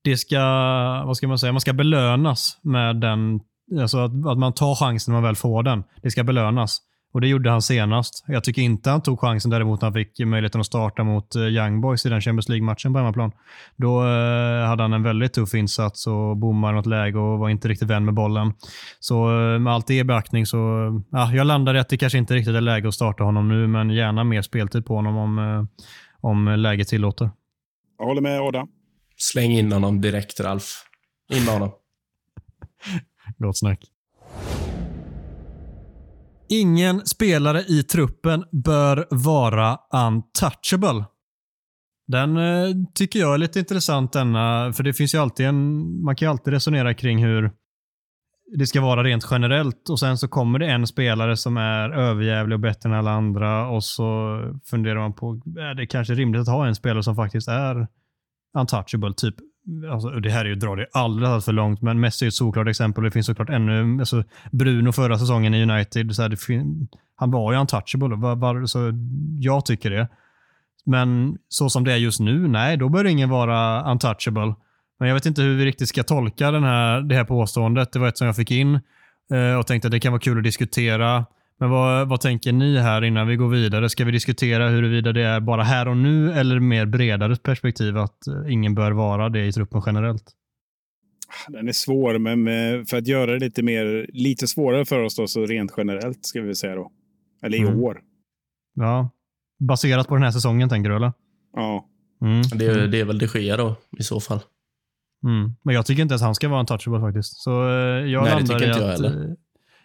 det 0.03 0.17
ska, 0.17 0.41
vad 1.07 1.17
ska 1.17 1.29
man 1.29 1.39
säga, 1.39 1.53
man 1.53 1.61
ska 1.61 1.73
belönas 1.73 2.59
med 2.63 2.97
den, 2.97 3.41
alltså 3.81 3.99
att, 3.99 4.27
att 4.27 4.39
man 4.39 4.53
tar 4.53 4.75
chansen 4.75 5.13
när 5.13 5.21
man 5.21 5.29
väl 5.29 5.37
får 5.37 5.63
den. 5.63 5.85
Det 6.03 6.11
ska 6.11 6.25
belönas. 6.25 6.81
Och 7.15 7.21
Det 7.21 7.29
gjorde 7.29 7.51
han 7.51 7.63
senast. 7.63 8.25
Jag 8.27 8.45
tycker 8.45 8.63
inte 8.63 8.91
han 8.91 9.03
tog 9.03 9.21
chansen 9.21 9.51
däremot 9.51 9.81
när 9.81 9.87
han 9.87 9.95
fick 9.95 10.19
möjligheten 10.19 10.61
att 10.61 10.67
starta 10.67 11.05
mot 11.05 11.35
eh, 11.35 11.43
Young 11.43 11.81
Boys 11.81 12.07
i 12.07 12.09
den 12.09 12.21
Champions 12.21 12.49
League-matchen 12.49 12.93
på 12.93 12.99
hemmaplan. 12.99 13.33
Då 13.77 14.01
eh, 14.01 14.67
hade 14.67 14.83
han 14.83 14.93
en 14.93 15.03
väldigt 15.03 15.33
tuff 15.33 15.55
insats 15.55 16.07
och 16.07 16.37
bommade 16.37 16.75
något 16.75 16.87
läge 16.87 17.19
och 17.19 17.39
var 17.39 17.49
inte 17.49 17.69
riktigt 17.69 17.89
vän 17.89 18.05
med 18.05 18.15
bollen. 18.15 18.53
Så 19.01 19.15
eh, 19.29 19.59
med 19.59 19.73
allt 19.73 19.87
det 19.87 19.99
i 19.99 20.05
beaktning 20.05 20.47
så 20.47 20.57
ja, 21.11 21.33
jag 21.33 21.47
landade 21.47 21.79
i 21.79 21.81
att 21.81 21.89
det 21.89 21.97
kanske 21.97 22.19
inte 22.19 22.35
riktigt 22.35 22.55
är 22.55 22.61
läge 22.61 22.89
att 22.89 22.95
starta 22.95 23.25
honom 23.25 23.49
nu, 23.49 23.67
men 23.67 23.91
gärna 23.91 24.25
mer 24.25 24.43
speltid 24.43 24.87
på 24.87 24.95
honom 24.95 25.17
om, 25.17 25.69
om 26.21 26.49
läget 26.49 26.89
tillåter. 26.89 27.31
Jag 27.99 28.07
håller 28.07 28.23
med 28.23 28.41
Adam. 28.41 28.69
Släng 29.17 29.51
in 29.51 29.73
honom 29.73 30.01
direkt, 30.01 30.41
Ralf. 30.41 30.85
In 31.33 31.45
med 31.45 31.55
honom. 31.55 31.71
Gott 33.39 33.59
snack. 33.59 33.81
Ingen 36.49 37.07
spelare 37.07 37.61
i 37.61 37.83
truppen 37.83 38.45
bör 38.65 39.07
vara 39.11 39.79
untouchable. 39.93 41.05
Den 42.07 42.37
eh, 42.37 42.69
tycker 42.95 43.19
jag 43.19 43.35
är 43.35 43.39
lite 43.39 43.59
intressant 43.59 44.13
denna, 44.13 44.73
för 44.73 44.83
det 44.83 44.93
finns 44.93 45.15
ju 45.15 45.19
alltid 45.19 45.47
en, 45.47 46.03
man 46.05 46.17
kan 46.17 46.27
ju 46.27 46.31
alltid 46.31 46.53
resonera 46.53 46.95
kring 46.95 47.25
hur 47.25 47.51
det 48.57 48.67
ska 48.67 48.81
vara 48.81 49.05
rent 49.05 49.27
generellt 49.31 49.89
och 49.91 50.01
sen 50.01 50.19
så 50.19 50.29
kommer 50.29 50.59
det 50.59 50.67
en 50.67 50.87
spelare 50.87 51.37
som 51.37 51.57
är 51.57 51.91
överjävlig 51.91 52.57
och 52.57 52.61
bättre 52.61 52.89
än 52.89 52.95
alla 52.95 53.11
andra 53.11 53.69
och 53.69 53.85
så 53.85 54.39
funderar 54.65 54.99
man 55.01 55.13
på, 55.13 55.41
är 55.59 55.75
det 55.75 55.87
kanske 55.87 56.15
rimligt 56.15 56.41
att 56.41 56.49
ha 56.49 56.67
en 56.67 56.75
spelare 56.75 57.03
som 57.03 57.17
faktiskt 57.17 57.49
är 57.49 57.87
untouchable? 58.59 59.15
Typ, 59.17 59.35
alltså, 59.93 60.09
det 60.09 60.31
här 60.31 60.45
är 60.45 60.49
ju 60.49 60.55
dra 60.55 60.75
det 60.77 60.87
alldeles 60.93 61.45
för 61.45 61.53
långt, 61.53 61.83
men 61.83 62.01
Messi 62.01 62.25
är 62.25 62.29
ett 62.29 62.35
såklart 62.35 62.69
exempel. 62.69 63.05
Det 63.05 63.11
finns 63.11 63.27
såklart 63.27 63.51
ännu, 63.51 64.01
alltså 64.01 64.25
Bruno 64.51 64.93
förra 64.93 65.19
säsongen 65.19 65.55
i 65.55 65.63
United, 65.63 66.15
så 66.15 66.23
här, 66.23 66.29
det 66.29 66.37
fin- 66.37 66.89
han 67.17 67.31
var 67.31 67.53
ju 67.53 67.59
untouchable. 67.59 68.17
Var, 68.17 68.37
var, 68.37 68.67
så 68.67 68.93
jag 69.41 69.67
tycker 69.67 69.91
det. 69.91 70.09
Men 70.87 71.39
så 71.49 71.71
som 71.71 71.85
det 71.85 71.93
är 71.93 71.97
just 71.97 72.21
nu, 72.21 72.49
nej, 72.49 72.77
då 72.77 72.89
bör 72.89 73.05
ingen 73.05 73.29
vara 73.29 73.91
untouchable. 73.93 74.55
Men 74.99 75.09
jag 75.09 75.15
vet 75.15 75.27
inte 75.27 75.43
hur 75.43 75.57
vi 75.57 75.65
riktigt 75.65 75.89
ska 75.89 76.03
tolka 76.03 76.51
den 76.51 76.65
här, 76.65 77.01
det 77.01 77.15
här 77.15 77.25
påståendet. 77.25 77.93
Det 77.93 77.99
var 77.99 78.09
ett 78.09 78.19
som 78.19 78.27
jag 78.27 78.37
fick 78.37 78.51
in 78.51 78.75
eh, 79.33 79.59
och 79.59 79.67
tänkte 79.67 79.89
att 79.89 79.93
det 79.93 80.01
kan 80.01 80.13
vara 80.13 80.21
kul 80.21 80.39
att 80.39 80.45
diskutera. 80.45 81.27
Men 81.61 81.71
vad, 81.71 82.09
vad 82.09 82.21
tänker 82.21 82.53
ni 82.53 82.79
här 82.79 83.05
innan 83.05 83.27
vi 83.27 83.37
går 83.37 83.49
vidare? 83.49 83.89
Ska 83.89 84.05
vi 84.05 84.13
diskutera 84.13 84.69
huruvida 84.69 85.13
det 85.13 85.23
är 85.23 85.41
bara 85.41 85.63
här 85.63 85.89
och 85.89 85.97
nu 85.97 86.33
eller 86.33 86.61
mer 86.61 86.87
bredare 86.87 87.37
perspektiv 87.37 87.97
att 87.99 88.27
eh, 88.27 88.53
ingen 88.53 88.75
bör 88.75 88.93
vara 88.93 89.29
det 89.29 89.47
i 89.47 89.53
truppen 89.53 89.83
generellt? 89.87 90.25
Den 91.49 91.69
är 91.69 91.73
svår, 91.73 92.19
men 92.19 92.43
med, 92.43 92.89
för 92.89 92.97
att 92.99 93.07
göra 93.07 93.31
det 93.33 93.39
lite, 93.39 93.63
mer, 93.63 94.07
lite 94.13 94.47
svårare 94.47 94.85
för 94.85 95.03
oss 95.03 95.17
då, 95.17 95.27
så 95.27 95.47
rent 95.47 95.73
generellt 95.77 96.27
ska 96.27 96.41
vi 96.41 96.55
säga 96.55 96.75
då. 96.75 96.93
Eller 97.43 97.59
i 97.59 97.61
Mm. 97.61 97.81
år. 97.81 98.01
Ja. 98.75 99.11
Baserat 99.69 100.09
på 100.09 100.15
den 100.15 100.23
här 100.25 100.31
säsongen 100.31 100.69
tänker 100.69 100.91
du 100.91 100.97
eller? 100.97 101.13
Ja. 101.53 101.89
Mm. 102.23 102.43
Det, 102.55 102.67
är- 102.67 102.87
det 102.87 103.01
är 103.01 103.05
väl 103.05 103.19
de 103.19 103.27
Gea 103.27 103.57
då, 103.57 103.77
i 103.99 104.03
så 104.03 104.21
fall. 104.21 104.41
Mm. 105.27 105.55
Men 105.63 105.75
jag 105.75 105.87
tycker 105.87 106.03
inte 106.03 106.13
ens 106.13 106.23
han 106.23 106.35
ska 106.35 106.49
vara 106.49 106.61
untouchable 106.61 107.01
faktiskt. 107.01 107.43
Så 107.43 107.51
eh, 107.69 107.75
jag, 107.75 108.03
Nej, 108.03 108.09
det 108.09 108.15
landar 108.37 108.41
tycker 108.41 108.55
inte 108.55 108.67
jag 108.81 108.91
att, 108.95 109.01
heller 109.03 109.37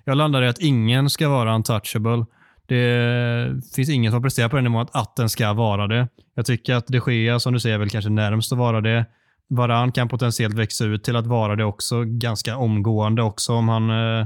jag 0.03 0.17
landar 0.17 0.41
i 0.41 0.47
att 0.47 0.59
ingen 0.59 1.09
ska 1.09 1.29
vara 1.29 1.55
untouchable. 1.55 2.25
Det 2.65 3.61
finns 3.75 3.89
ingen 3.89 4.11
som 4.11 4.21
presterar 4.21 4.49
på 4.49 4.55
den 4.55 4.65
nivån 4.65 4.87
att, 4.91 5.15
den 5.15 5.29
ska 5.29 5.53
vara 5.53 5.87
det. 5.87 6.07
Jag 6.35 6.45
tycker 6.45 6.75
att 6.75 6.87
de 6.87 7.13
Gea, 7.13 7.39
som 7.39 7.53
du 7.53 7.59
säger, 7.59 7.75
är 7.75 7.79
väl 7.79 7.89
kanske 7.89 8.09
närmst 8.09 8.51
att 8.51 8.57
vara 8.57 8.81
det. 8.81 9.05
Varann 9.49 9.91
kan 9.91 10.09
potentiellt 10.09 10.55
växa 10.55 10.85
ut 10.85 11.03
till 11.03 11.15
att 11.15 11.27
vara 11.27 11.55
det 11.55 11.63
också 11.63 12.03
ganska 12.03 12.57
omgående 12.57 13.21
också 13.21 13.53
om 13.53 13.69
han 13.69 13.89
eh, 13.89 14.19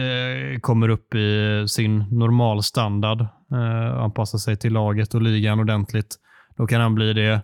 eh 0.00 0.60
kommer 0.60 0.88
upp 0.88 1.14
i 1.14 1.64
sin 1.68 2.04
normalstandard. 2.10 3.20
Eh, 3.52 4.02
anpassar 4.02 4.38
sig 4.38 4.56
till 4.56 4.72
laget 4.72 5.14
och 5.14 5.22
ligan 5.22 5.60
ordentligt. 5.60 6.16
Då 6.56 6.66
kan 6.66 6.80
han 6.80 6.94
bli 6.94 7.12
det. 7.12 7.40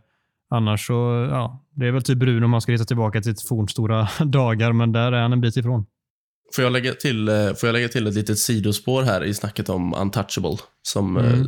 Annars 0.50 0.86
så, 0.86 1.28
ja, 1.30 1.64
det 1.74 1.86
är 1.86 1.92
väl 1.92 2.02
typ 2.02 2.18
Bruno 2.18 2.44
om 2.44 2.50
man 2.50 2.60
ska 2.60 2.72
hitta 2.72 2.84
tillbaka 2.84 3.20
till 3.20 3.34
fornstora 3.48 4.08
dagar, 4.24 4.72
men 4.72 4.92
där 4.92 5.12
är 5.12 5.22
han 5.22 5.32
en 5.32 5.40
bit 5.40 5.56
ifrån. 5.56 5.86
Får 6.54 6.64
jag, 6.64 6.72
lägga 6.72 6.94
till, 6.94 7.28
eh, 7.28 7.54
får 7.54 7.66
jag 7.66 7.72
lägga 7.72 7.88
till 7.88 8.06
ett 8.06 8.14
litet 8.14 8.38
sidospår 8.38 9.02
här 9.02 9.24
i 9.24 9.34
snacket 9.34 9.68
om 9.68 9.94
untouchable? 9.94 10.56
Som, 10.82 11.16
Mm. 11.16 11.40
eh, 11.40 11.46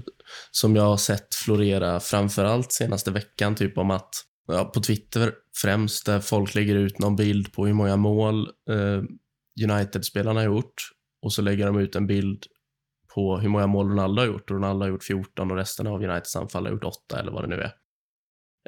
som 0.50 0.76
jag 0.76 0.82
har 0.82 0.96
sett 0.96 1.34
florera 1.34 2.00
framförallt 2.00 2.72
senaste 2.72 3.10
veckan. 3.10 3.54
Typ 3.54 3.78
om 3.78 3.90
att, 3.90 4.10
ja, 4.46 4.64
på 4.64 4.80
Twitter 4.80 5.32
främst, 5.62 6.06
där 6.06 6.20
folk 6.20 6.54
lägger 6.54 6.74
ut 6.76 6.98
någon 6.98 7.16
bild 7.16 7.52
på 7.52 7.66
hur 7.66 7.74
många 7.74 7.96
mål 7.96 8.48
eh, 8.70 9.02
United-spelarna 9.70 10.40
har 10.40 10.44
gjort. 10.46 10.74
Och 11.22 11.32
så 11.32 11.42
lägger 11.42 11.66
de 11.66 11.78
ut 11.78 11.96
en 11.96 12.06
bild 12.06 12.44
på 13.14 13.38
hur 13.38 13.48
många 13.48 13.66
mål 13.66 13.88
Ronaldo 13.88 14.22
har 14.22 14.26
gjort. 14.26 14.50
Och 14.50 14.56
Ronaldo 14.56 14.84
har 14.84 14.90
gjort 14.90 15.04
14 15.04 15.50
och 15.50 15.56
resten 15.56 15.86
av 15.86 16.02
Uniteds 16.02 16.36
anfall 16.36 16.66
har 16.66 16.72
gjort 16.72 16.84
8 16.84 17.20
eller 17.20 17.32
vad 17.32 17.42
det 17.44 17.56
nu 17.56 17.62
är. 17.62 17.72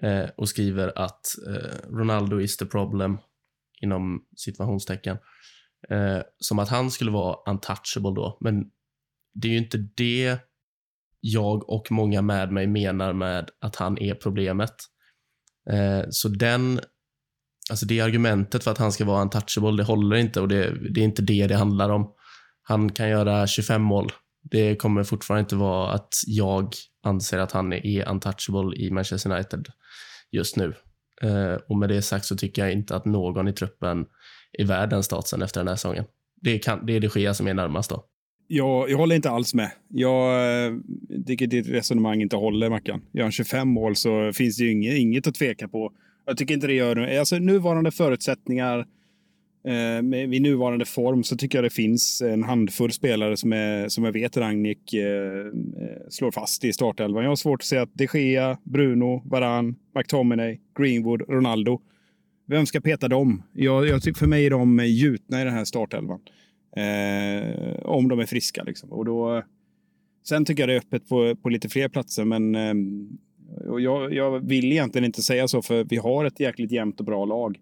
Eh, 0.02 0.30
och 0.36 0.48
skriver 0.48 0.92
att 0.98 1.26
eh, 1.48 1.94
Ronaldo 1.96 2.40
is 2.40 2.56
the 2.56 2.66
problem 2.66 3.18
inom 3.80 4.24
situationstecken. 4.36 5.16
Eh, 5.90 6.22
som 6.38 6.58
att 6.58 6.68
han 6.68 6.90
skulle 6.90 7.10
vara 7.10 7.36
untouchable 7.50 8.10
då. 8.14 8.38
Men 8.40 8.64
det 9.34 9.48
är 9.48 9.52
ju 9.52 9.58
inte 9.58 9.78
det 9.96 10.38
jag 11.20 11.70
och 11.70 11.92
många 11.92 12.22
med 12.22 12.52
mig 12.52 12.66
menar 12.66 13.12
med 13.12 13.50
att 13.60 13.76
han 13.76 13.98
är 13.98 14.14
problemet. 14.14 14.74
Eh, 15.70 16.04
så 16.10 16.28
den, 16.28 16.80
alltså 17.70 17.86
det 17.86 18.00
argumentet 18.00 18.64
för 18.64 18.70
att 18.70 18.78
han 18.78 18.92
ska 18.92 19.04
vara 19.04 19.22
untouchable, 19.22 19.76
det 19.76 19.84
håller 19.84 20.16
inte 20.16 20.40
och 20.40 20.48
det, 20.48 20.90
det 20.94 21.00
är 21.00 21.04
inte 21.04 21.22
det 21.22 21.46
det 21.46 21.56
handlar 21.56 21.90
om. 21.90 22.12
Han 22.62 22.92
kan 22.92 23.08
göra 23.08 23.46
25 23.46 23.82
mål. 23.82 24.12
Det 24.50 24.76
kommer 24.76 25.04
fortfarande 25.04 25.40
inte 25.40 25.56
vara 25.56 25.92
att 25.92 26.14
jag 26.26 26.74
anser 27.02 27.38
att 27.38 27.52
han 27.52 27.72
är 27.72 28.08
untouchable 28.08 28.76
i 28.76 28.90
Manchester 28.90 29.32
United 29.32 29.68
just 30.32 30.56
nu. 30.56 30.74
Eh, 31.22 31.54
och 31.68 31.78
med 31.78 31.88
det 31.88 32.02
sagt 32.02 32.24
så 32.24 32.36
tycker 32.36 32.62
jag 32.62 32.72
inte 32.72 32.96
att 32.96 33.04
någon 33.04 33.48
i 33.48 33.52
truppen 33.52 34.06
i 34.58 34.64
världen 34.64 35.02
statusen 35.02 35.42
efter 35.42 35.60
den 35.60 35.68
här 35.68 35.76
säsongen. 35.76 36.04
Det, 36.40 36.58
kan, 36.58 36.86
det 36.86 36.96
är 36.96 37.00
de 37.00 37.20
Gea 37.20 37.34
som 37.34 37.46
är 37.46 37.54
närmast 37.54 37.90
då. 37.90 38.04
Jag, 38.46 38.90
jag 38.90 38.98
håller 38.98 39.16
inte 39.16 39.30
alls 39.30 39.54
med. 39.54 39.70
Jag 39.88 40.66
eh, 40.66 40.72
tycker 41.26 41.46
ditt 41.46 41.68
resonemang 41.68 42.22
inte 42.22 42.36
håller, 42.36 42.70
Mackan. 42.70 43.02
Gör 43.12 43.22
han 43.22 43.32
25 43.32 43.68
mål 43.68 43.96
så 43.96 44.32
finns 44.32 44.56
det 44.56 44.64
ju 44.64 44.72
inget, 44.72 44.96
inget 44.96 45.26
att 45.26 45.34
tveka 45.34 45.68
på. 45.68 45.92
Jag 46.26 46.36
tycker 46.36 46.54
inte 46.54 46.66
det 46.66 46.74
gör... 46.74 47.18
Alltså 47.18 47.38
nuvarande 47.38 47.90
förutsättningar, 47.90 48.78
eh, 49.66 50.02
med, 50.02 50.28
vid 50.28 50.42
nuvarande 50.42 50.84
form, 50.84 51.24
så 51.24 51.36
tycker 51.36 51.58
jag 51.58 51.64
det 51.64 51.70
finns 51.70 52.22
en 52.22 52.42
handfull 52.42 52.92
spelare 52.92 53.36
som, 53.36 53.52
är, 53.52 53.88
som 53.88 54.04
jag 54.04 54.12
vet 54.12 54.36
Ragnik 54.36 54.94
eh, 54.94 55.02
eh, 55.02 56.08
slår 56.08 56.30
fast 56.30 56.64
i 56.64 56.72
startelvan. 56.72 57.22
Jag 57.22 57.30
har 57.30 57.36
svårt 57.36 57.60
att 57.60 57.66
se 57.66 57.78
att 57.78 57.90
De 57.92 58.08
Gea, 58.14 58.58
Bruno, 58.64 59.22
Varan, 59.24 59.76
McTominay, 59.94 60.58
Greenwood, 60.78 61.22
Ronaldo. 61.28 61.80
Vem 62.46 62.66
ska 62.66 62.80
peta 62.80 63.08
dem? 63.08 63.42
Jag, 63.52 63.86
jag, 63.88 64.02
tycker- 64.02 64.18
för 64.18 64.26
mig 64.26 64.46
är 64.46 64.50
de 64.50 64.80
gjutna 64.86 65.40
i 65.40 65.44
den 65.44 65.54
här 65.54 65.64
startelvan. 65.64 66.20
Eh, 66.76 67.76
om 67.82 68.08
de 68.08 68.18
är 68.20 68.26
friska. 68.26 68.62
Liksom. 68.62 68.92
Och 68.92 69.04
då, 69.04 69.42
sen 70.28 70.44
tycker 70.44 70.62
jag 70.62 70.68
det 70.68 70.74
är 70.74 70.78
öppet 70.78 71.08
på, 71.08 71.36
på 71.36 71.48
lite 71.48 71.68
fler 71.68 71.88
platser, 71.88 72.24
men 72.24 72.54
eh, 72.54 72.74
och 73.68 73.80
jag, 73.80 74.14
jag 74.14 74.40
vill 74.48 74.72
egentligen 74.72 75.04
inte 75.04 75.22
säga 75.22 75.48
så, 75.48 75.62
för 75.62 75.84
vi 75.84 75.96
har 75.96 76.24
ett 76.24 76.40
jäkligt 76.40 76.72
jämnt 76.72 77.00
och 77.00 77.06
bra 77.06 77.24
lag. 77.24 77.58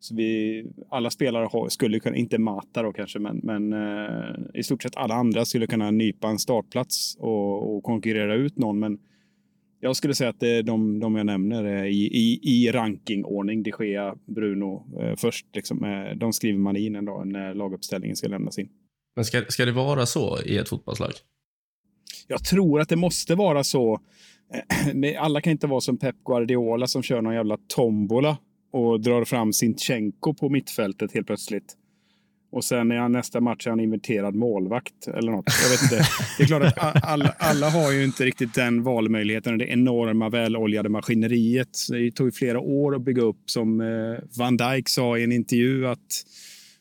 Så 0.00 0.14
vi, 0.14 0.64
alla 0.88 1.10
spelare 1.10 1.48
har, 1.52 1.68
skulle 1.68 2.00
kunna, 2.00 2.16
inte 2.16 2.38
Mata 2.38 2.82
då 2.82 2.92
kanske, 2.92 3.18
men, 3.18 3.40
men 3.42 3.72
eh, 3.72 4.34
i 4.54 4.62
stort 4.62 4.82
sett 4.82 4.96
alla 4.96 5.14
andra 5.14 5.44
skulle 5.44 5.66
kunna 5.66 5.90
nypa 5.90 6.28
en 6.28 6.38
startplats 6.38 7.16
och, 7.20 7.76
och 7.76 7.82
konkurrera 7.82 8.34
ut 8.34 8.58
någon. 8.58 8.78
Men 8.78 8.98
jag 9.84 9.96
skulle 9.96 10.14
säga 10.14 10.30
att 10.30 10.40
det 10.40 10.48
är 10.48 10.62
de, 10.62 11.00
de 11.00 11.16
jag 11.16 11.26
nämner 11.26 11.64
är 11.64 11.84
i, 11.84 12.06
i, 12.06 12.40
i 12.42 12.72
rankingordning. 12.72 13.62
De 13.62 13.72
Gea, 13.80 14.14
Bruno 14.26 14.86
eh, 15.00 15.16
först. 15.16 15.46
Liksom, 15.54 15.84
eh, 15.84 16.16
de 16.16 16.32
skriver 16.32 16.58
man 16.58 16.76
in 16.76 16.96
en 16.96 17.04
dag 17.04 17.26
när 17.26 17.54
laguppställningen 17.54 18.16
ska 18.16 18.28
lämnas 18.28 18.58
in. 18.58 18.68
Men 19.16 19.24
ska, 19.24 19.44
ska 19.48 19.64
det 19.64 19.72
vara 19.72 20.06
så 20.06 20.42
i 20.42 20.56
ett 20.58 20.68
fotbollslag? 20.68 21.10
Jag 22.28 22.44
tror 22.44 22.80
att 22.80 22.88
det 22.88 22.96
måste 22.96 23.34
vara 23.34 23.64
så. 23.64 24.00
Eh, 24.54 25.16
Alla 25.22 25.40
kan 25.40 25.50
inte 25.50 25.66
vara 25.66 25.80
som 25.80 25.98
Pep 25.98 26.16
Guardiola 26.24 26.86
som 26.86 27.02
kör 27.02 27.22
någon 27.22 27.34
jävla 27.34 27.58
tombola 27.68 28.36
och 28.72 29.00
drar 29.00 29.24
fram 29.24 29.52
Sinchenko 29.52 30.34
på 30.34 30.48
mittfältet 30.48 31.14
helt 31.14 31.26
plötsligt. 31.26 31.76
Och 32.54 32.64
sen 32.64 32.90
är 32.90 32.96
han 32.96 33.12
nästa 33.12 33.40
match 33.40 33.66
är 33.66 33.70
han 33.70 33.80
inventerad 33.80 34.34
målvakt 34.34 35.08
eller 35.08 35.32
något. 35.32 35.44
Jag 35.62 35.70
vet 35.70 35.82
inte. 35.82 36.08
Det 36.38 36.42
är 36.42 36.46
klart 36.46 36.62
att 36.62 37.04
alla, 37.04 37.34
alla 37.38 37.70
har 37.70 37.92
ju 37.92 38.04
inte 38.04 38.24
riktigt 38.24 38.54
den 38.54 38.82
valmöjligheten. 38.82 39.58
Det 39.58 39.66
enorma 39.66 40.28
väloljade 40.28 40.88
maskineriet. 40.88 41.78
Det 41.90 42.10
tog 42.10 42.26
ju 42.26 42.32
flera 42.32 42.60
år 42.60 42.96
att 42.96 43.02
bygga 43.02 43.22
upp. 43.22 43.36
Som 43.46 43.80
eh, 43.80 43.86
Van 44.38 44.56
Dijk 44.56 44.88
sa 44.88 45.18
i 45.18 45.24
en 45.24 45.32
intervju 45.32 45.86
att 45.86 46.24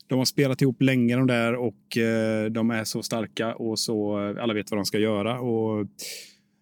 de 0.08 0.18
har 0.18 0.26
spelat 0.26 0.62
ihop 0.62 0.82
länge 0.82 1.16
de 1.16 1.28
där 1.28 1.56
och 1.56 1.98
eh, 1.98 2.46
de 2.46 2.72
är 2.72 2.84
så 2.84 3.04
starka 3.04 3.56
och 3.56 3.80
så 3.80 4.30
eh, 4.30 4.44
alla 4.44 4.54
vet 4.54 4.72
vad 4.72 4.78
de 4.78 4.86
ska 4.86 5.00
göra. 5.00 5.40
Och 5.40 5.88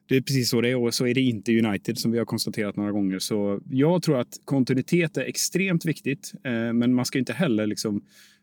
det 0.09 0.15
är 0.15 0.21
precis 0.21 0.49
så 0.49 0.61
det 0.61 0.69
är 0.69 0.77
och 0.77 0.93
så 0.93 1.07
är 1.07 1.13
det 1.13 1.21
inte 1.21 1.51
i 1.51 1.65
United 1.65 1.97
som 1.97 2.11
vi 2.11 2.17
har 2.17 2.25
konstaterat 2.25 2.75
några 2.75 2.91
gånger. 2.91 3.19
Så 3.19 3.59
jag 3.69 4.03
tror 4.03 4.19
att 4.19 4.39
kontinuitet 4.45 5.17
är 5.17 5.21
extremt 5.21 5.85
viktigt, 5.85 6.33
men 6.73 6.93
man 6.93 7.05
ska 7.05 7.19
inte 7.19 7.33
heller 7.33 7.67
liksom 7.67 8.01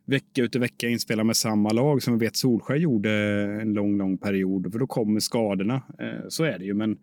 vecka 0.09 0.42
ut 0.42 0.54
och 0.54 0.62
vecka 0.62 0.88
in 0.88 1.00
spela 1.00 1.24
med 1.24 1.36
samma 1.36 1.70
lag 1.70 2.02
som 2.02 2.18
vi 2.18 2.26
vet 2.26 2.36
Solskjaer 2.36 2.78
gjorde 2.78 3.11
en 3.62 3.72
lång, 3.72 3.98
lång 3.98 4.18
period. 4.18 4.72
För 4.72 4.78
då 4.78 4.86
kommer 4.86 5.20
skadorna. 5.20 5.74
Eh, 5.74 6.28
så 6.28 6.44
är 6.44 6.59
det 6.59 6.64
ju. 6.64 6.74
Men, 6.74 6.96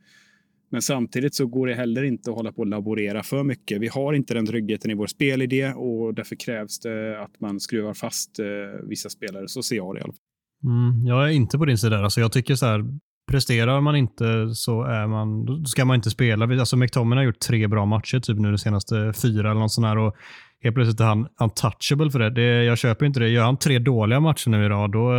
men 0.69 0.81
samtidigt 0.81 1.35
så 1.35 1.47
går 1.47 1.67
det 1.67 1.75
heller 1.75 2.03
inte 2.03 2.29
att 2.29 2.35
hålla 2.35 2.51
på 2.51 2.57
och 2.57 2.67
laborera 2.67 3.23
för 3.23 3.43
mycket. 3.43 3.81
Vi 3.81 3.87
har 3.87 4.13
inte 4.13 4.33
den 4.33 4.45
tryggheten 4.45 4.91
i 4.91 4.93
vår 4.93 5.07
spelidé 5.07 5.73
och 5.73 6.13
därför 6.13 6.35
krävs 6.35 6.79
det 6.79 7.21
att 7.21 7.39
man 7.39 7.59
skruvar 7.59 7.93
fast 7.93 8.39
eh, 8.39 8.45
vissa 8.83 9.09
spelare. 9.09 9.47
Så 9.47 9.63
ser 9.63 9.75
jag 9.75 9.95
det 9.95 9.99
i 9.99 10.03
alla 10.03 10.13
fall. 10.13 10.21
Mm, 10.63 11.07
jag 11.07 11.29
är 11.29 11.31
inte 11.31 11.57
på 11.57 11.65
din 11.65 11.77
sida. 11.77 11.97
Alltså 11.97 12.19
jag 12.21 12.31
tycker 12.31 12.55
så 12.55 12.65
här, 12.65 12.85
presterar 13.31 13.81
man 13.81 13.95
inte 13.95 14.49
så 14.55 14.83
är 14.83 15.07
man, 15.07 15.45
då 15.45 15.65
ska 15.65 15.85
man 15.85 15.95
inte 15.95 16.09
spela. 16.09 16.59
Alltså 16.59 16.77
McTominay 16.77 17.19
har 17.19 17.25
gjort 17.25 17.39
tre 17.39 17.67
bra 17.67 17.85
matcher 17.85 18.19
typ 18.19 18.39
nu 18.39 18.51
de 18.51 18.57
senaste 18.57 19.13
fyra 19.21 19.51
eller 19.51 19.61
något 19.61 19.71
sånt 19.71 19.87
här 19.87 19.97
och 19.97 20.15
helt 20.63 20.75
plötsligt 20.75 20.99
är 20.99 21.05
han 21.05 21.27
untouchable 21.39 22.11
för 22.11 22.19
det. 22.19 22.29
det. 22.29 22.63
Jag 22.63 22.77
köper 22.77 23.05
inte 23.05 23.19
det. 23.19 23.29
Gör 23.29 23.43
han 23.43 23.57
tre 23.57 23.79
dåliga 23.79 24.19
matcher 24.19 24.49
nu 24.49 24.65
idag, 24.65 24.91
då, 24.91 25.11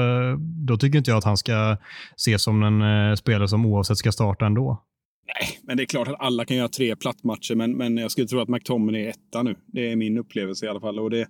då 0.67 0.77
tycker 0.77 0.99
inte 0.99 1.11
jag 1.11 1.19
att 1.19 1.25
han 1.25 1.37
ska 1.37 1.77
ses 2.17 2.43
som 2.43 2.63
en 2.63 2.83
eh, 2.83 3.15
spelare 3.15 3.49
som 3.49 3.67
oavsett 3.67 3.97
ska 3.97 4.13
starta 4.13 4.47
ändå. 4.47 4.83
Nej, 5.27 5.59
men 5.63 5.77
det 5.77 5.83
är 5.83 5.87
klart 5.87 6.09
att 6.09 6.21
alla 6.21 6.45
kan 6.45 6.57
göra 6.57 6.69
tre 6.69 6.97
plattmatcher, 6.97 7.55
men, 7.55 7.77
men 7.77 7.97
jag 7.97 8.11
skulle 8.11 8.27
tro 8.27 8.41
att 8.41 8.49
McTominay 8.49 9.05
är 9.05 9.09
etta 9.09 9.43
nu. 9.43 9.57
Det 9.67 9.93
är 9.93 9.97
min 9.97 10.19
upplevelse 10.19 10.67
i 10.67 10.69
alla 10.69 10.81
fall. 10.81 10.99
Och 10.99 11.11
det, 11.11 11.29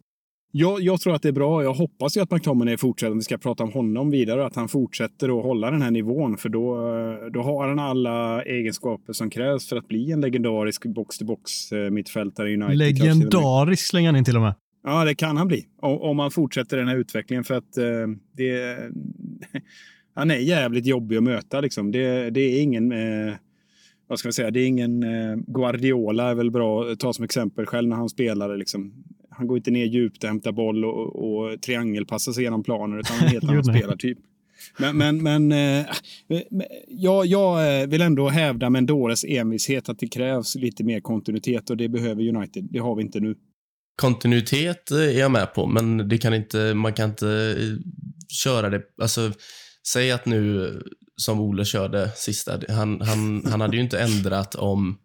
jag, 0.50 0.80
jag 0.80 1.00
tror 1.00 1.14
att 1.14 1.22
det 1.22 1.28
är 1.28 1.32
bra. 1.32 1.62
Jag 1.62 1.74
hoppas 1.74 2.16
ju 2.16 2.20
att 2.20 2.30
McTominay 2.30 2.76
fortsätter, 2.76 3.12
om 3.12 3.18
vi 3.18 3.24
ska 3.24 3.38
prata 3.38 3.64
om 3.64 3.72
honom 3.72 4.10
vidare, 4.10 4.46
att 4.46 4.56
han 4.56 4.68
fortsätter 4.68 5.38
att 5.38 5.44
hålla 5.44 5.70
den 5.70 5.82
här 5.82 5.90
nivån. 5.90 6.36
För 6.36 6.48
då, 6.48 6.76
då 7.30 7.42
har 7.42 7.68
han 7.68 7.78
alla 7.78 8.42
egenskaper 8.42 9.12
som 9.12 9.30
krävs 9.30 9.68
för 9.68 9.76
att 9.76 9.88
bli 9.88 10.12
en 10.12 10.20
legendarisk 10.20 10.86
box-to-box 10.86 11.72
eh, 11.72 11.90
mittfältare 11.90 12.50
i 12.50 12.54
United. 12.54 12.76
Legendarisk 12.76 13.86
slänger 13.86 14.08
han 14.08 14.16
in 14.16 14.24
till 14.24 14.36
och 14.36 14.42
med. 14.42 14.54
Ja, 14.84 15.04
det 15.04 15.14
kan 15.14 15.36
han 15.36 15.48
bli. 15.48 15.66
Om 15.82 16.16
man 16.16 16.30
fortsätter 16.30 16.76
den 16.76 16.88
här 16.88 16.96
utvecklingen. 16.96 17.44
För 17.44 17.54
att 17.54 17.76
eh, 17.76 17.84
det... 18.36 18.78
Han 20.14 20.30
är 20.30 20.36
jävligt 20.36 20.86
jobbig 20.86 21.16
att 21.16 21.22
möta. 21.22 21.60
Liksom. 21.60 21.92
Det, 21.92 22.30
det 22.30 22.40
är 22.40 22.62
ingen... 22.62 22.92
Eh, 22.92 23.34
vad 24.08 24.18
ska 24.18 24.26
man 24.26 24.32
säga? 24.32 24.50
Det 24.50 24.60
är 24.60 24.66
ingen 24.66 25.02
eh, 25.02 25.36
Guardiola 25.46 26.30
är 26.30 26.34
väl 26.34 26.50
bra 26.50 26.84
att 26.84 27.00
ta 27.00 27.12
som 27.12 27.24
exempel 27.24 27.66
själv 27.66 27.88
när 27.88 27.96
han 27.96 28.08
spelade. 28.08 28.56
Liksom 28.56 29.04
han 29.36 29.46
går 29.46 29.56
inte 29.56 29.70
ner 29.70 29.84
djupt 29.84 30.24
och 30.24 30.28
hämtar 30.28 30.52
boll 30.52 30.84
och, 30.84 31.16
och 31.16 31.62
triangelpassar 31.62 32.32
sig 32.32 32.42
genom 32.42 32.62
planen, 32.62 32.98
utan 32.98 33.16
en 33.16 33.28
helt 33.28 33.44
annan 33.48 33.64
spelartyp. 33.64 34.18
Men, 34.78 34.96
men, 34.96 35.22
men 35.22 35.52
eh, 35.52 35.86
jag, 36.88 37.26
jag 37.26 37.80
eh, 37.80 37.86
vill 37.86 38.00
ändå 38.00 38.28
hävda 38.28 38.70
med 38.70 38.78
en 38.78 38.86
dåres 38.86 39.24
envishet 39.24 39.88
att 39.88 39.98
det 39.98 40.08
krävs 40.08 40.54
lite 40.54 40.84
mer 40.84 41.00
kontinuitet 41.00 41.70
och 41.70 41.76
det 41.76 41.88
behöver 41.88 42.28
United. 42.36 42.68
Det 42.70 42.78
har 42.78 42.96
vi 42.96 43.02
inte 43.02 43.20
nu. 43.20 43.34
Kontinuitet 43.96 44.90
är 44.90 45.18
jag 45.18 45.30
med 45.30 45.54
på, 45.54 45.66
men 45.66 46.08
det 46.08 46.18
kan 46.18 46.34
inte, 46.34 46.74
man 46.74 46.92
kan 46.92 47.10
inte 47.10 47.28
eh, 47.28 47.90
köra 48.28 48.70
det. 48.70 48.82
Alltså, 49.02 49.32
säg 49.92 50.12
att 50.12 50.26
nu, 50.26 50.72
som 51.16 51.40
Ole 51.40 51.64
körde 51.64 52.10
sista, 52.16 52.60
han, 52.68 53.00
han, 53.00 53.46
han 53.46 53.60
hade 53.60 53.76
ju 53.76 53.82
inte 53.82 53.98
ändrat 53.98 54.54
om 54.54 54.98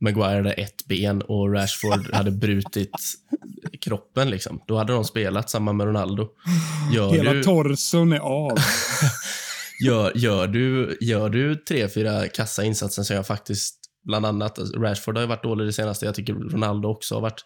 Maguire 0.00 0.36
hade 0.36 0.52
ett 0.52 0.86
ben 0.86 1.22
och 1.22 1.52
Rashford 1.52 2.10
hade 2.12 2.30
brutit 2.30 2.90
kroppen. 3.80 4.30
Liksom. 4.30 4.60
Då 4.66 4.76
hade 4.76 4.92
de 4.92 5.04
spelat 5.04 5.50
samma 5.50 5.72
med 5.72 5.86
Ronaldo. 5.86 6.28
Gör 6.94 7.12
Hela 7.12 7.32
du... 7.32 7.42
torson 7.42 8.12
är 8.12 8.18
av. 8.48 8.58
gör, 9.84 10.12
gör, 10.14 10.46
du, 10.46 10.98
gör 11.00 11.28
du 11.28 11.54
tre, 11.54 11.88
fyra 11.88 12.28
kassa 12.28 12.64
insatser 12.64 13.02
som 13.02 13.16
jag 13.16 13.26
faktiskt, 13.26 13.78
bland 14.04 14.26
annat, 14.26 14.58
alltså, 14.58 14.78
Rashford 14.78 15.16
har 15.16 15.22
ju 15.22 15.28
varit 15.28 15.42
dålig 15.42 15.66
det 15.66 15.72
senaste. 15.72 16.06
Jag 16.06 16.14
tycker 16.14 16.34
Ronaldo 16.34 16.88
också 16.88 17.14
har 17.14 17.20
varit 17.20 17.42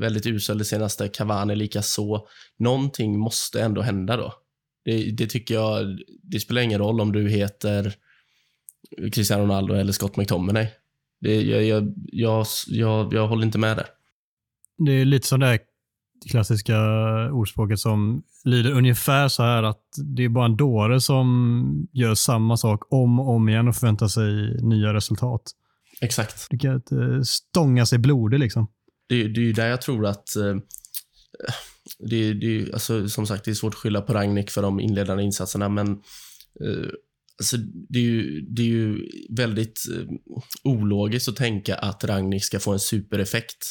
väldigt 0.00 0.26
usel 0.26 0.58
det 0.58 0.64
senaste. 0.64 1.08
Cavani 1.08 1.56
lika 1.56 1.82
så. 1.82 2.28
Någonting 2.58 3.18
måste 3.18 3.62
ändå 3.62 3.82
hända 3.82 4.16
då. 4.16 4.34
Det, 4.84 5.10
det 5.10 5.26
tycker 5.26 5.54
jag, 5.54 5.98
det 6.22 6.40
spelar 6.40 6.62
ingen 6.62 6.78
roll 6.78 7.00
om 7.00 7.12
du 7.12 7.28
heter 7.28 7.94
Cristiano 9.12 9.42
Ronaldo 9.42 9.74
eller 9.74 9.92
Scott 9.92 10.16
McTominay. 10.16 10.66
Det, 11.20 11.42
jag, 11.42 11.64
jag, 11.64 11.94
jag, 11.96 12.46
jag, 12.66 13.14
jag 13.14 13.28
håller 13.28 13.46
inte 13.46 13.58
med 13.58 13.76
där. 13.76 13.86
Det 14.78 14.92
är 14.92 15.04
lite 15.04 15.26
som 15.26 15.40
det 15.40 15.46
här 15.46 15.58
klassiska 16.30 16.76
ordspråket 17.32 17.78
som 17.78 18.22
lyder 18.44 18.72
ungefär 18.72 19.28
så 19.28 19.42
här 19.42 19.62
att 19.62 19.82
det 20.16 20.24
är 20.24 20.28
bara 20.28 20.44
en 20.44 20.56
dåre 20.56 21.00
som 21.00 21.88
gör 21.92 22.14
samma 22.14 22.56
sak 22.56 22.92
om 22.92 23.20
och 23.20 23.28
om 23.28 23.48
igen 23.48 23.68
och 23.68 23.76
förväntar 23.76 24.08
sig 24.08 24.62
nya 24.62 24.94
resultat. 24.94 25.42
Exakt. 26.00 26.46
Du 26.50 26.58
kan 26.58 26.74
inte 26.74 27.24
stånga 27.24 27.86
sig 27.86 27.98
blodig 27.98 28.38
liksom. 28.38 28.66
Det, 29.08 29.28
det 29.28 29.40
är 29.40 29.44
ju 29.44 29.52
där 29.52 29.66
jag 29.66 29.82
tror 29.82 30.06
att 30.06 30.36
eh, 30.36 30.56
det, 31.98 32.32
det, 32.34 32.72
alltså, 32.72 33.08
som 33.08 33.26
sagt, 33.26 33.44
det 33.44 33.50
är 33.50 33.54
svårt 33.54 33.74
att 33.74 33.80
skylla 33.80 34.00
på 34.00 34.12
Ragnik 34.12 34.50
för 34.50 34.62
de 34.62 34.80
inledande 34.80 35.22
insatserna, 35.22 35.68
men 35.68 35.88
eh, 36.64 36.88
Alltså, 37.38 37.56
det, 37.88 37.98
är 37.98 38.02
ju, 38.02 38.40
det 38.40 38.62
är 38.62 38.66
ju 38.66 39.08
väldigt 39.30 39.80
eh, 39.96 40.04
ologiskt 40.64 41.28
att 41.28 41.36
tänka 41.36 41.76
att 41.76 42.04
Ragnik 42.04 42.44
ska 42.44 42.60
få 42.60 42.72
en 42.72 42.80
supereffekt 42.80 43.64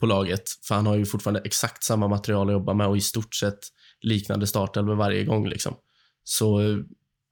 på 0.00 0.06
laget. 0.06 0.42
För 0.68 0.74
han 0.74 0.86
har 0.86 0.96
ju 0.96 1.06
fortfarande 1.06 1.40
exakt 1.40 1.84
samma 1.84 2.08
material 2.08 2.48
att 2.48 2.52
jobba 2.52 2.74
med 2.74 2.86
och 2.86 2.96
i 2.96 3.00
stort 3.00 3.34
sett 3.34 3.58
liknande 4.00 4.46
startelvor 4.46 4.94
varje 4.94 5.24
gång. 5.24 5.48
Liksom. 5.48 5.74
Så 6.24 6.60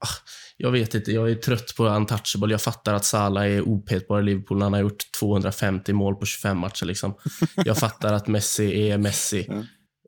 ah, 0.04 0.14
jag 0.57 0.70
vet 0.70 0.94
inte, 0.94 1.12
jag 1.12 1.30
är 1.30 1.34
trött 1.34 1.74
på 1.76 1.86
untouchable. 1.86 2.54
Jag 2.54 2.62
fattar 2.62 2.94
att 2.94 3.04
Salah 3.04 3.46
är 3.46 3.61
opetbar 3.61 4.20
i 4.20 4.22
Liverpool. 4.22 4.62
Han 4.62 4.72
har 4.72 4.80
gjort 4.80 5.12
250 5.20 5.92
mål 5.92 6.14
på 6.14 6.26
25 6.26 6.59
matcher. 6.59 6.84
Liksom. 6.84 7.14
Jag 7.57 7.78
fattar 7.78 8.12
att 8.12 8.28
Messi 8.28 8.90
är 8.90 8.98
Messi. 8.98 9.48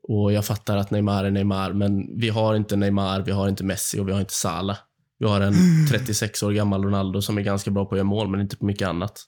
Och 0.03 0.33
jag 0.33 0.45
fattar 0.45 0.77
att 0.77 0.91
Neymar 0.91 1.23
är 1.23 1.31
Neymar. 1.31 1.73
Men 1.73 2.19
vi 2.19 2.29
har 2.29 2.55
inte 2.55 2.75
Neymar, 2.75 3.21
vi 3.21 3.31
har 3.31 3.49
inte 3.49 3.63
Messi 3.63 3.99
och 3.99 4.07
vi 4.07 4.11
har 4.11 4.19
inte 4.19 4.33
Salah. 4.33 4.77
Vi 5.19 5.25
har 5.25 5.41
en 5.41 5.53
36 5.89 6.43
år 6.43 6.51
gammal 6.51 6.83
Ronaldo 6.83 7.21
som 7.21 7.37
är 7.37 7.41
ganska 7.41 7.71
bra 7.71 7.85
på 7.85 7.95
att 7.95 7.97
göra 7.97 8.07
mål, 8.07 8.29
men 8.29 8.41
inte 8.41 8.57
på 8.57 8.65
mycket 8.65 8.87
annat. 8.87 9.25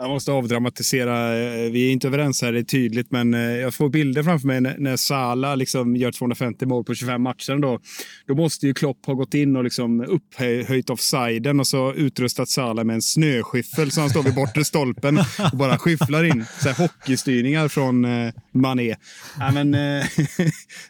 Jag 0.00 0.10
måste 0.10 0.32
avdramatisera. 0.32 1.38
Eh, 1.38 1.70
vi 1.70 1.88
är 1.88 1.92
inte 1.92 2.06
överens 2.06 2.42
här, 2.42 2.52
det 2.52 2.58
är 2.58 2.62
tydligt, 2.62 3.10
men 3.10 3.34
eh, 3.34 3.40
jag 3.40 3.74
får 3.74 3.88
bilder 3.88 4.22
framför 4.22 4.46
mig 4.46 4.60
när 4.60 4.96
Salah 4.96 5.56
liksom 5.56 5.96
gör 5.96 6.12
250 6.12 6.66
mål 6.66 6.84
på 6.84 6.94
25 6.94 7.22
matcher. 7.22 7.56
Då, 7.56 7.80
då 8.26 8.34
måste 8.34 8.66
ju 8.66 8.74
Klopp 8.74 9.06
ha 9.06 9.14
gått 9.14 9.34
in 9.34 9.56
och 9.56 9.64
liksom 9.64 10.00
upphöjt 10.00 10.90
offsiden 10.90 11.60
och 11.60 11.66
så 11.66 11.92
utrustat 11.92 12.48
Salah 12.48 12.84
med 12.84 12.94
en 12.94 13.02
snöskyffel 13.02 13.90
så 13.90 14.00
han 14.00 14.10
står 14.10 14.22
vid 14.22 14.34
bortre 14.34 14.64
stolpen 14.64 15.18
och 15.52 15.58
bara 15.58 15.78
skyfflar 15.78 16.24
in 16.24 16.44
så 16.62 16.68
här 16.68 16.76
hockeystyrningar 16.76 17.68
från 17.68 18.04
eh, 18.04 18.32
Mané. 18.52 18.96
Ja, 19.38 19.50
men, 19.52 19.70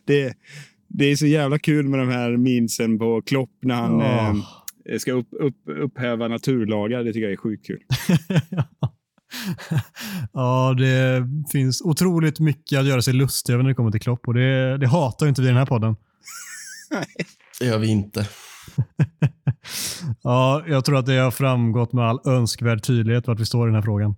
det, 0.07 0.35
det 0.89 1.05
är 1.05 1.17
så 1.17 1.27
jävla 1.27 1.59
kul 1.59 1.89
med 1.89 2.01
de 2.01 2.09
här 2.09 2.37
memesen 2.37 2.99
på 2.99 3.23
Klopp 3.23 3.51
när 3.63 3.75
han 3.75 4.01
oh. 4.01 4.43
eh, 4.91 4.99
ska 4.99 5.13
upp, 5.13 5.29
upp, 5.31 5.57
upphäva 5.67 6.29
naturlagar. 6.29 7.05
Det 7.05 7.13
tycker 7.13 7.25
jag 7.25 7.33
är 7.33 7.37
sjukt 7.37 7.67
kul. 7.67 7.81
ja, 10.33 10.75
det 10.79 11.27
finns 11.53 11.83
otroligt 11.83 12.41
mycket 12.41 12.79
att 12.79 12.87
göra 12.87 13.03
sig 13.03 13.15
lustig 13.15 13.53
över 13.53 13.63
när 13.63 13.71
det 13.71 13.75
kommer 13.75 13.91
till 13.91 14.01
Klopp 14.01 14.29
och 14.29 14.35
det, 14.35 14.79
det 14.79 14.87
hatar 14.87 15.27
inte 15.27 15.43
vi 15.43 15.47
i 15.47 15.51
den 15.51 15.59
här 15.59 15.67
podden. 15.67 15.97
det 17.61 17.67
gör 17.67 17.79
vi 17.79 17.89
inte. 17.89 18.29
ja, 20.23 20.65
jag 20.69 20.85
tror 20.85 20.99
att 20.99 21.07
det 21.07 21.17
har 21.17 21.31
framgått 21.31 21.93
med 21.93 22.05
all 22.05 22.21
önskvärd 22.27 22.83
tydlighet 22.83 23.27
vart 23.27 23.41
vi 23.41 23.47
står 23.47 23.67
i 23.67 23.69
den 23.69 23.75
här 23.75 23.83
frågan. 23.83 24.17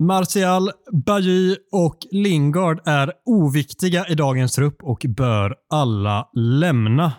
Martial, 0.00 0.70
Bajy 1.06 1.56
och 1.72 1.98
Lingard 2.10 2.80
är 2.86 3.12
oviktiga 3.24 4.06
i 4.08 4.14
dagens 4.14 4.52
trupp 4.52 4.82
och 4.82 5.06
bör 5.08 5.54
alla 5.70 6.28
lämna. 6.34 7.12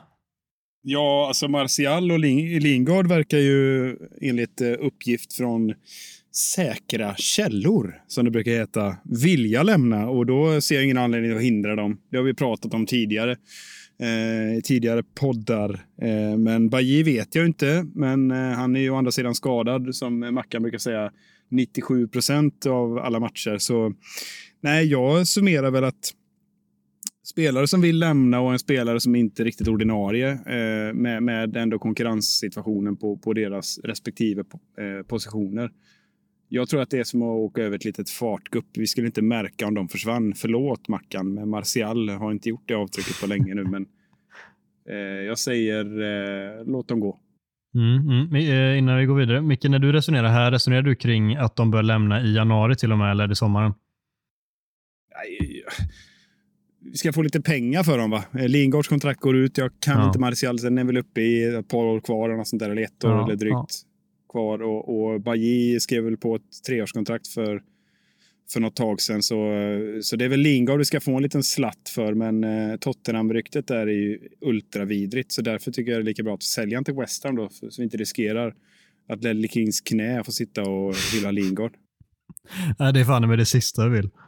Ja, 0.83 1.25
alltså 1.27 1.47
Martial 1.47 2.11
och 2.11 2.19
Lingard 2.19 3.07
verkar 3.07 3.37
ju 3.37 3.95
enligt 4.21 4.61
eh, 4.61 4.71
uppgift 4.79 5.33
från 5.33 5.73
säkra 6.55 7.15
källor, 7.15 7.95
som 8.07 8.25
det 8.25 8.31
brukar 8.31 8.51
heta, 8.51 8.97
vilja 9.03 9.63
lämna 9.63 10.09
och 10.09 10.25
då 10.25 10.61
ser 10.61 10.75
jag 10.75 10.83
ingen 10.83 10.97
anledning 10.97 11.31
att 11.31 11.41
hindra 11.41 11.75
dem. 11.75 11.97
Det 12.11 12.17
har 12.17 12.23
vi 12.23 12.33
pratat 12.33 12.73
om 12.73 12.85
tidigare. 12.85 13.31
Eh, 14.01 14.61
tidigare 14.63 15.03
poddar. 15.03 15.85
Eh, 16.01 16.37
men 16.37 16.69
Bajy 16.69 17.03
vet 17.03 17.35
jag 17.35 17.45
inte, 17.45 17.85
men 17.93 18.31
eh, 18.31 18.37
han 18.37 18.75
är 18.75 18.79
ju 18.79 18.89
å 18.89 18.95
andra 18.95 19.11
sidan 19.11 19.35
skadad 19.35 19.95
som 19.95 20.19
Mackan 20.19 20.61
brukar 20.61 20.77
säga 20.77 21.11
97 21.51 22.07
procent 22.07 22.65
av 22.65 22.97
alla 22.97 23.19
matcher. 23.19 23.57
Så 23.57 23.93
nej, 24.61 24.85
jag 24.85 25.27
summerar 25.27 25.71
väl 25.71 25.83
att 25.83 26.13
spelare 27.23 27.67
som 27.67 27.81
vill 27.81 27.99
lämna 27.99 28.39
och 28.39 28.51
en 28.51 28.59
spelare 28.59 28.99
som 28.99 29.15
inte 29.15 29.43
är 29.43 29.45
riktigt 29.45 29.67
ordinarie 29.67 30.31
eh, 30.31 30.93
med, 30.93 31.23
med 31.23 31.57
ändå 31.57 31.79
konkurrenssituationen 31.79 32.97
på, 32.97 33.17
på 33.17 33.33
deras 33.33 33.79
respektive 33.83 34.43
eh, 34.77 35.05
positioner. 35.07 35.71
Jag 36.53 36.69
tror 36.69 36.81
att 36.81 36.89
det 36.89 36.99
är 36.99 37.03
som 37.03 37.21
att 37.21 37.27
åka 37.27 37.61
över 37.61 37.75
ett 37.75 37.85
litet 37.85 38.09
fartgupp. 38.09 38.65
Vi 38.73 38.87
skulle 38.87 39.07
inte 39.07 39.21
märka 39.21 39.67
om 39.67 39.73
de 39.73 39.87
försvann. 39.87 40.33
Förlåt 40.35 40.87
Mackan, 40.87 41.33
men 41.33 41.49
Martial 41.49 42.09
har 42.09 42.31
inte 42.31 42.49
gjort 42.49 42.67
det 42.67 42.73
avtrycket 42.73 43.21
på 43.21 43.27
länge 43.27 43.55
nu. 43.55 43.63
Men 43.63 43.85
eh, 44.89 44.95
jag 44.97 45.39
säger 45.39 45.85
eh, 46.01 46.65
låt 46.65 46.87
dem 46.87 46.99
gå. 46.99 47.19
Mm, 47.75 48.09
mm. 48.09 48.35
Eh, 48.35 48.77
innan 48.77 48.97
vi 48.97 49.05
går 49.05 49.15
vidare, 49.15 49.41
Micke, 49.41 49.63
när 49.63 49.79
du 49.79 49.91
resonerar 49.91 50.27
här, 50.27 50.51
resonerar 50.51 50.81
du 50.81 50.95
kring 50.95 51.35
att 51.35 51.55
de 51.55 51.71
bör 51.71 51.83
lämna 51.83 52.21
i 52.21 52.35
januari 52.35 52.75
till 52.75 52.91
och 52.91 52.97
med, 52.97 53.11
eller 53.11 53.23
är 53.23 53.27
det 53.27 53.35
sommaren? 53.35 53.73
Vi 56.79 56.97
ska 56.97 57.13
få 57.13 57.21
lite 57.21 57.41
pengar 57.41 57.83
för 57.83 57.97
dem, 57.97 58.11
va? 58.11 58.23
Eh, 58.39 58.47
Lingards 58.47 58.87
kontrakt 58.87 59.19
går 59.19 59.35
ut. 59.35 59.57
Jag 59.57 59.71
kan 59.79 59.99
ja. 59.99 60.07
inte 60.07 60.19
Martial. 60.19 60.59
Sen 60.59 60.77
är 60.77 60.83
väl 60.83 60.97
uppe 60.97 61.21
i 61.21 61.43
ett 61.43 61.67
par 61.67 61.83
år 61.83 61.99
kvar, 61.99 62.29
eller, 62.29 62.43
sånt 62.43 62.59
där, 62.59 62.69
eller 62.69 62.81
ett 62.81 63.03
år 63.03 63.11
ja, 63.11 63.25
eller 63.25 63.35
drygt 63.35 63.53
ja. 63.53 63.67
kvar. 64.31 64.61
Och, 64.61 65.13
och 65.13 65.21
Bajy 65.21 65.79
skrev 65.79 66.03
väl 66.03 66.17
på 66.17 66.35
ett 66.35 66.63
treårskontrakt 66.67 67.27
för 67.27 67.61
för 68.53 68.59
något 68.59 68.75
tag 68.75 69.01
sedan. 69.01 69.23
Så, 69.23 69.35
så 70.01 70.15
det 70.15 70.25
är 70.25 70.29
väl 70.29 70.39
Lingard 70.39 70.77
vi 70.77 70.85
ska 70.85 70.99
få 70.99 71.15
en 71.15 71.23
liten 71.23 71.43
slatt 71.43 71.89
för. 71.95 72.13
Men 72.13 72.43
eh, 72.43 72.77
Tottenham-ryktet 72.77 73.67
där 73.67 73.87
är 73.87 73.91
ju 73.91 74.19
ultravidrigt. 74.41 75.31
Så 75.31 75.41
därför 75.41 75.71
tycker 75.71 75.91
jag 75.91 75.99
det 75.99 76.03
är 76.03 76.05
lika 76.05 76.23
bra 76.23 76.33
att 76.33 76.43
sälja 76.43 76.77
han 76.77 76.83
till 76.83 76.93
West 76.93 77.23
Ham 77.23 77.35
då. 77.35 77.49
Så 77.49 77.69
vi 77.77 77.83
inte 77.83 77.97
riskerar 77.97 78.53
att 79.09 79.23
Ledley 79.23 79.47
Kings 79.47 79.81
knä 79.81 80.23
får 80.23 80.31
sitta 80.31 80.61
och 80.61 80.95
hylla 81.13 81.31
Lingard. 81.41 81.71
Nej, 82.79 82.93
det 82.93 82.99
är 82.99 83.05
fan 83.05 83.27
med 83.27 83.37
det 83.37 83.45
sista 83.45 83.81
jag 83.81 83.89
vill. 83.89 84.09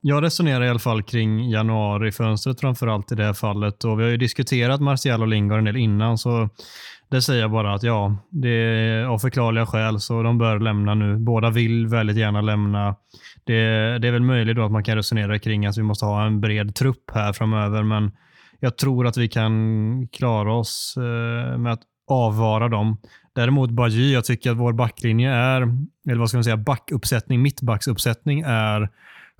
Jag 0.00 0.24
resonerar 0.24 0.64
i 0.64 0.68
alla 0.68 0.78
fall 0.78 1.02
kring 1.02 1.50
januarifönstret 1.50 2.60
framför 2.60 2.86
allt 2.86 3.12
i 3.12 3.14
det 3.14 3.24
här 3.24 3.32
fallet 3.32 3.84
och 3.84 3.98
vi 3.98 4.02
har 4.02 4.10
ju 4.10 4.16
diskuterat 4.16 4.80
Martial 4.80 5.22
och 5.22 5.28
Lingard 5.28 5.58
en 5.58 5.64
del 5.64 5.76
innan 5.76 6.18
så 6.18 6.48
det 7.10 7.22
säger 7.22 7.40
jag 7.40 7.50
bara 7.50 7.74
att 7.74 7.82
ja, 7.82 8.16
det 8.30 8.48
är 8.48 9.04
av 9.04 9.18
förklarliga 9.18 9.66
skäl 9.66 10.00
så 10.00 10.22
de 10.22 10.38
bör 10.38 10.58
lämna 10.58 10.94
nu. 10.94 11.16
Båda 11.16 11.50
vill 11.50 11.86
väldigt 11.86 12.16
gärna 12.16 12.40
lämna. 12.40 12.96
Det, 13.44 13.54
det 13.98 14.08
är 14.08 14.12
väl 14.12 14.22
möjligt 14.22 14.56
då 14.56 14.64
att 14.64 14.72
man 14.72 14.84
kan 14.84 14.96
resonera 14.96 15.38
kring 15.38 15.66
att 15.66 15.78
vi 15.78 15.82
måste 15.82 16.04
ha 16.04 16.26
en 16.26 16.40
bred 16.40 16.74
trupp 16.74 17.10
här 17.14 17.32
framöver 17.32 17.82
men 17.82 18.12
jag 18.60 18.76
tror 18.76 19.06
att 19.06 19.16
vi 19.16 19.28
kan 19.28 20.08
klara 20.12 20.54
oss 20.54 20.94
eh, 20.96 21.58
med 21.58 21.72
att 21.72 21.82
avvara 22.08 22.68
dem. 22.68 22.96
Däremot 23.34 23.70
Bajy, 23.70 24.12
jag 24.12 24.24
tycker 24.24 24.50
att 24.50 24.56
vår 24.56 24.72
backlinje 24.72 25.30
är, 25.30 25.62
eller 26.08 26.18
vad 26.18 26.28
ska 26.28 26.36
man 26.36 26.44
säga, 26.44 26.56
backuppsättning, 26.56 27.42
mittbacksuppsättning 27.42 28.40
är 28.46 28.90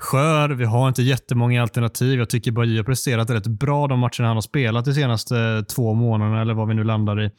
skör. 0.01 0.49
Vi 0.49 0.64
har 0.64 0.88
inte 0.88 1.03
jättemånga 1.03 1.62
alternativ. 1.62 2.18
Jag 2.18 2.30
tycker 2.30 2.53
Bajy 2.53 2.76
har 2.76 2.84
presterat 2.84 3.30
rätt 3.30 3.47
bra 3.47 3.86
de 3.86 3.99
matcherna 3.99 4.26
han 4.26 4.36
har 4.36 4.40
spelat 4.40 4.84
de 4.84 4.95
senaste 4.95 5.38
eh, 5.38 5.62
två 5.62 5.95
månaderna 5.95 6.40
eller 6.40 6.55
vad 6.55 6.68
vi 6.68 6.74
nu 6.74 6.84
landar 6.84 7.22
i. 7.22 7.30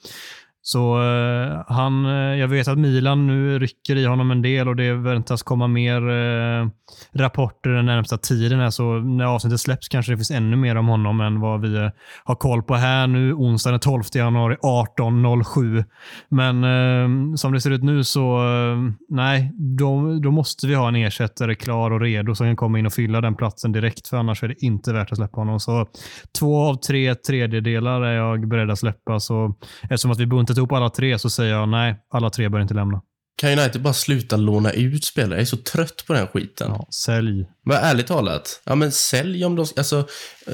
Så 0.68 1.02
eh, 1.02 1.64
han, 1.68 2.06
eh, 2.06 2.40
jag 2.40 2.48
vet 2.48 2.68
att 2.68 2.78
Milan 2.78 3.28
nu 3.28 3.60
rycker 3.60 3.96
i 3.96 4.06
honom 4.06 4.32
en 4.32 4.42
del 4.42 4.68
och 4.68 4.76
det 4.76 4.94
väntas 4.94 5.44
komma 5.44 5.68
mer 5.68 6.10
eh, 6.10 6.68
rapporter 7.14 7.70
den 7.70 7.86
närmsta 7.86 8.18
tiden. 8.18 8.60
Här, 8.60 8.70
så 8.70 8.94
när 8.94 9.26
avsnittet 9.26 9.60
släpps 9.60 9.88
kanske 9.88 10.12
det 10.12 10.18
finns 10.18 10.32
ännu 10.32 10.56
mer 10.56 10.76
om 10.76 10.88
honom 10.88 11.22
än 11.22 11.40
vad 11.40 11.62
vi 11.62 11.76
eh, 11.76 11.90
har 12.24 12.36
koll 12.36 12.64
på 12.64 12.76
här 12.76 13.08
nu 13.08 13.34
onsdag 13.34 13.72
den 13.72 13.80
12 13.80 14.04
januari 14.14 14.56
18.07. 14.56 15.86
Men 16.30 16.64
eh, 16.64 17.36
som 17.36 17.54
det 17.54 17.62
ser 17.62 17.72
ut 17.72 17.84
nu 17.84 18.04
så 18.04 18.38
eh, 18.38 18.78
nej, 19.10 19.52
då, 19.56 20.20
då 20.24 20.32
måste 20.32 20.68
vi 20.68 20.76
ha 20.76 20.88
en 20.88 20.96
ersättare 20.96 21.56
klar 21.56 21.92
och 21.92 22.02
redo 22.02 22.36
som 22.36 22.48
kan 22.48 22.56
komma 22.56 22.80
in 22.80 22.86
och 22.86 22.94
fylla 22.94 23.22
den 23.22 23.36
platsen 23.36 23.72
direkt 23.72 24.08
för 24.08 24.18
annars 24.18 24.44
är 24.44 24.48
det 24.48 24.64
inte 24.66 24.94
värt 24.94 25.12
att 25.12 25.18
släppa 25.18 25.42
honom. 25.42 25.60
Så 25.60 25.88
två 26.40 26.60
av 26.60 26.76
tre 26.76 27.16
tredjedelar 27.16 28.02
är 28.02 28.16
jag 28.16 28.48
beredd 28.48 28.72
att 28.72 28.80
släppa. 28.80 29.20
Så 29.20 29.56
eftersom 29.84 30.12
att 30.12 30.20
vi 30.20 30.26
buntat 30.56 30.58
ihop 30.58 30.72
alla 30.72 30.90
tre 30.90 31.20
så 31.20 31.30
säger 31.30 31.54
jag 31.54 31.70
nej, 31.70 31.96
alla 32.10 32.30
tre 32.30 32.50
bör 32.50 32.60
inte 32.60 32.74
lämna. 32.74 33.02
Kan 33.38 33.52
United 33.60 33.82
bara 33.82 33.94
sluta 33.94 34.36
låna 34.38 34.72
ut 34.72 35.04
spelare? 35.04 35.34
Jag 35.34 35.42
är 35.42 35.46
så 35.46 35.58
trött 35.58 36.04
på 36.08 36.14
den 36.14 36.28
skiten. 36.28 36.72
Ja, 36.72 36.88
sälj. 36.92 37.46
Men 37.66 37.78
ärligt 37.78 38.08
talat, 38.08 38.62
ja 38.66 38.76
men 38.76 38.92
sälj 38.92 39.46
om 39.46 39.56
de... 39.56 39.66
Alltså, 39.78 40.08
eh, 40.48 40.54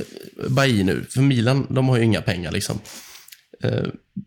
Bailly 0.50 0.84
nu. 0.84 1.06
För 1.10 1.22
Milan, 1.22 1.68
de 1.70 1.90
har 1.90 1.98
ju 1.98 2.04
inga 2.04 2.22
pengar 2.22 2.52
liksom. 2.52 2.80
Eh, 3.64 3.84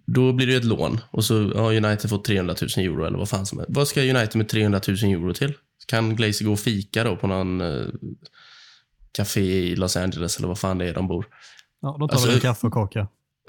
då 0.07 0.33
blir 0.33 0.47
det 0.47 0.55
ett 0.55 0.65
lån 0.65 1.01
och 1.11 1.25
så 1.25 1.35
har 1.55 1.75
United 1.75 2.11
fått 2.11 2.25
300 2.25 2.55
000 2.77 2.87
euro 2.87 3.05
eller 3.05 3.19
vad 3.19 3.29
fan 3.29 3.47
som 3.47 3.59
är. 3.59 3.65
Vad 3.69 3.89
ska 3.89 4.01
United 4.01 4.37
med 4.37 4.49
300 4.49 4.81
000 4.89 4.97
euro 4.97 5.35
till? 5.35 5.53
Kan 5.87 6.17
Glazer 6.17 6.45
gå 6.45 6.53
och 6.53 6.61
fika 6.61 7.05
då 7.05 7.17
på 7.17 7.27
någon 7.27 7.61
eh, 7.61 7.87
café 9.13 9.41
i 9.41 9.77
Los 9.77 9.97
Angeles 9.97 10.37
eller 10.39 10.49
vad 10.49 10.59
fan 10.59 10.79
det 10.79 10.89
är 10.89 10.95
de 10.95 11.09
bor? 11.09 11.27
Ja, 11.81 11.97
de 11.99 12.09
tar 12.09 12.15
Alltså- 12.15 12.27
väl 12.29 12.35
en 12.37 12.41
kaffe 12.41 12.67
och 12.67 12.73
kaka. 12.73 13.01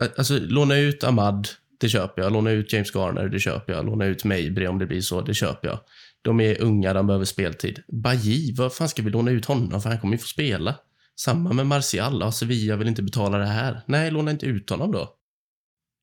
Eh, 0.01 0.07
Alltså, 0.17 0.39
låna 0.39 0.77
ut 0.77 1.03
Ahmad, 1.03 1.47
det 1.79 1.89
köper 1.89 2.21
jag. 2.21 2.33
Låna 2.33 2.51
ut 2.51 2.73
James 2.73 2.95
Garner, 2.95 3.29
det 3.29 3.39
köper 3.39 3.73
jag. 3.73 3.85
Låna 3.85 4.05
ut 4.05 4.23
Mabry 4.23 4.67
om 4.67 4.79
det 4.79 4.85
blir 4.85 5.01
så, 5.01 5.21
det 5.21 5.33
köper 5.33 5.67
jag. 5.67 5.79
De 6.21 6.39
är 6.39 6.61
unga, 6.61 6.93
de 6.93 7.07
behöver 7.07 7.25
speltid. 7.25 7.79
Bailly, 8.03 8.53
vad 8.55 8.73
fan 8.73 8.89
ska 8.89 9.01
vi 9.01 9.09
låna 9.09 9.31
ut 9.31 9.45
honom 9.45 9.81
för? 9.81 9.89
Han 9.89 9.99
kommer 9.99 10.13
ju 10.13 10.17
få 10.17 10.27
spela. 10.27 10.75
Samma 11.19 11.53
med 11.53 11.67
Martial. 11.67 12.17
Ja, 12.21 12.31
Sevilla 12.31 12.75
vill 12.75 12.87
inte 12.87 13.03
betala 13.03 13.37
det 13.37 13.45
här. 13.45 13.81
Nej, 13.85 14.11
låna 14.11 14.31
inte 14.31 14.45
ut 14.45 14.69
honom 14.69 14.91
då. 14.91 15.09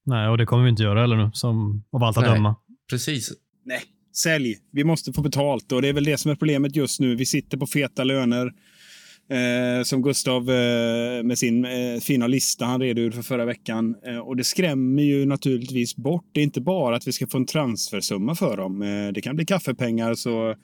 Nej, 0.06 0.28
och 0.28 0.38
det 0.38 0.46
kommer 0.46 0.64
vi 0.64 0.70
inte 0.70 0.82
göra 0.82 1.00
heller 1.00 1.16
nu, 1.16 1.30
som 1.34 1.84
av 1.92 2.02
allt 2.02 2.16
att 2.16 2.24
Nej. 2.24 2.34
döma. 2.34 2.56
Precis. 2.90 3.32
Nej, 3.64 3.82
sälj. 4.16 4.56
Vi 4.72 4.84
måste 4.84 5.12
få 5.12 5.22
betalt 5.22 5.72
och 5.72 5.82
det 5.82 5.88
är 5.88 5.92
väl 5.92 6.04
det 6.04 6.18
som 6.18 6.30
är 6.30 6.34
problemet 6.34 6.76
just 6.76 7.00
nu. 7.00 7.16
Vi 7.16 7.26
sitter 7.26 7.58
på 7.58 7.66
feta 7.66 8.04
löner. 8.04 8.52
Eh, 9.32 9.82
som 9.82 10.02
Gustav 10.02 10.50
eh, 10.50 11.22
med 11.22 11.38
sin 11.38 11.64
eh, 11.64 12.00
fina 12.00 12.26
lista 12.26 12.64
han 12.64 12.80
redogjorde 12.80 13.16
för 13.16 13.22
förra 13.22 13.44
veckan. 13.44 13.94
Eh, 14.06 14.18
och 14.18 14.36
det 14.36 14.44
skrämmer 14.44 15.02
ju 15.02 15.26
naturligtvis 15.26 15.96
bort. 15.96 16.24
Det 16.32 16.40
är 16.40 16.44
inte 16.44 16.60
bara 16.60 16.96
att 16.96 17.06
vi 17.06 17.12
ska 17.12 17.26
få 17.26 17.38
en 17.38 17.46
transfersumma 17.46 18.34
för 18.34 18.56
dem. 18.56 18.82
Eh, 18.82 19.12
det 19.12 19.20
kan 19.20 19.36
bli 19.36 19.44
kaffepengar 19.44 20.14
så, 20.14 20.54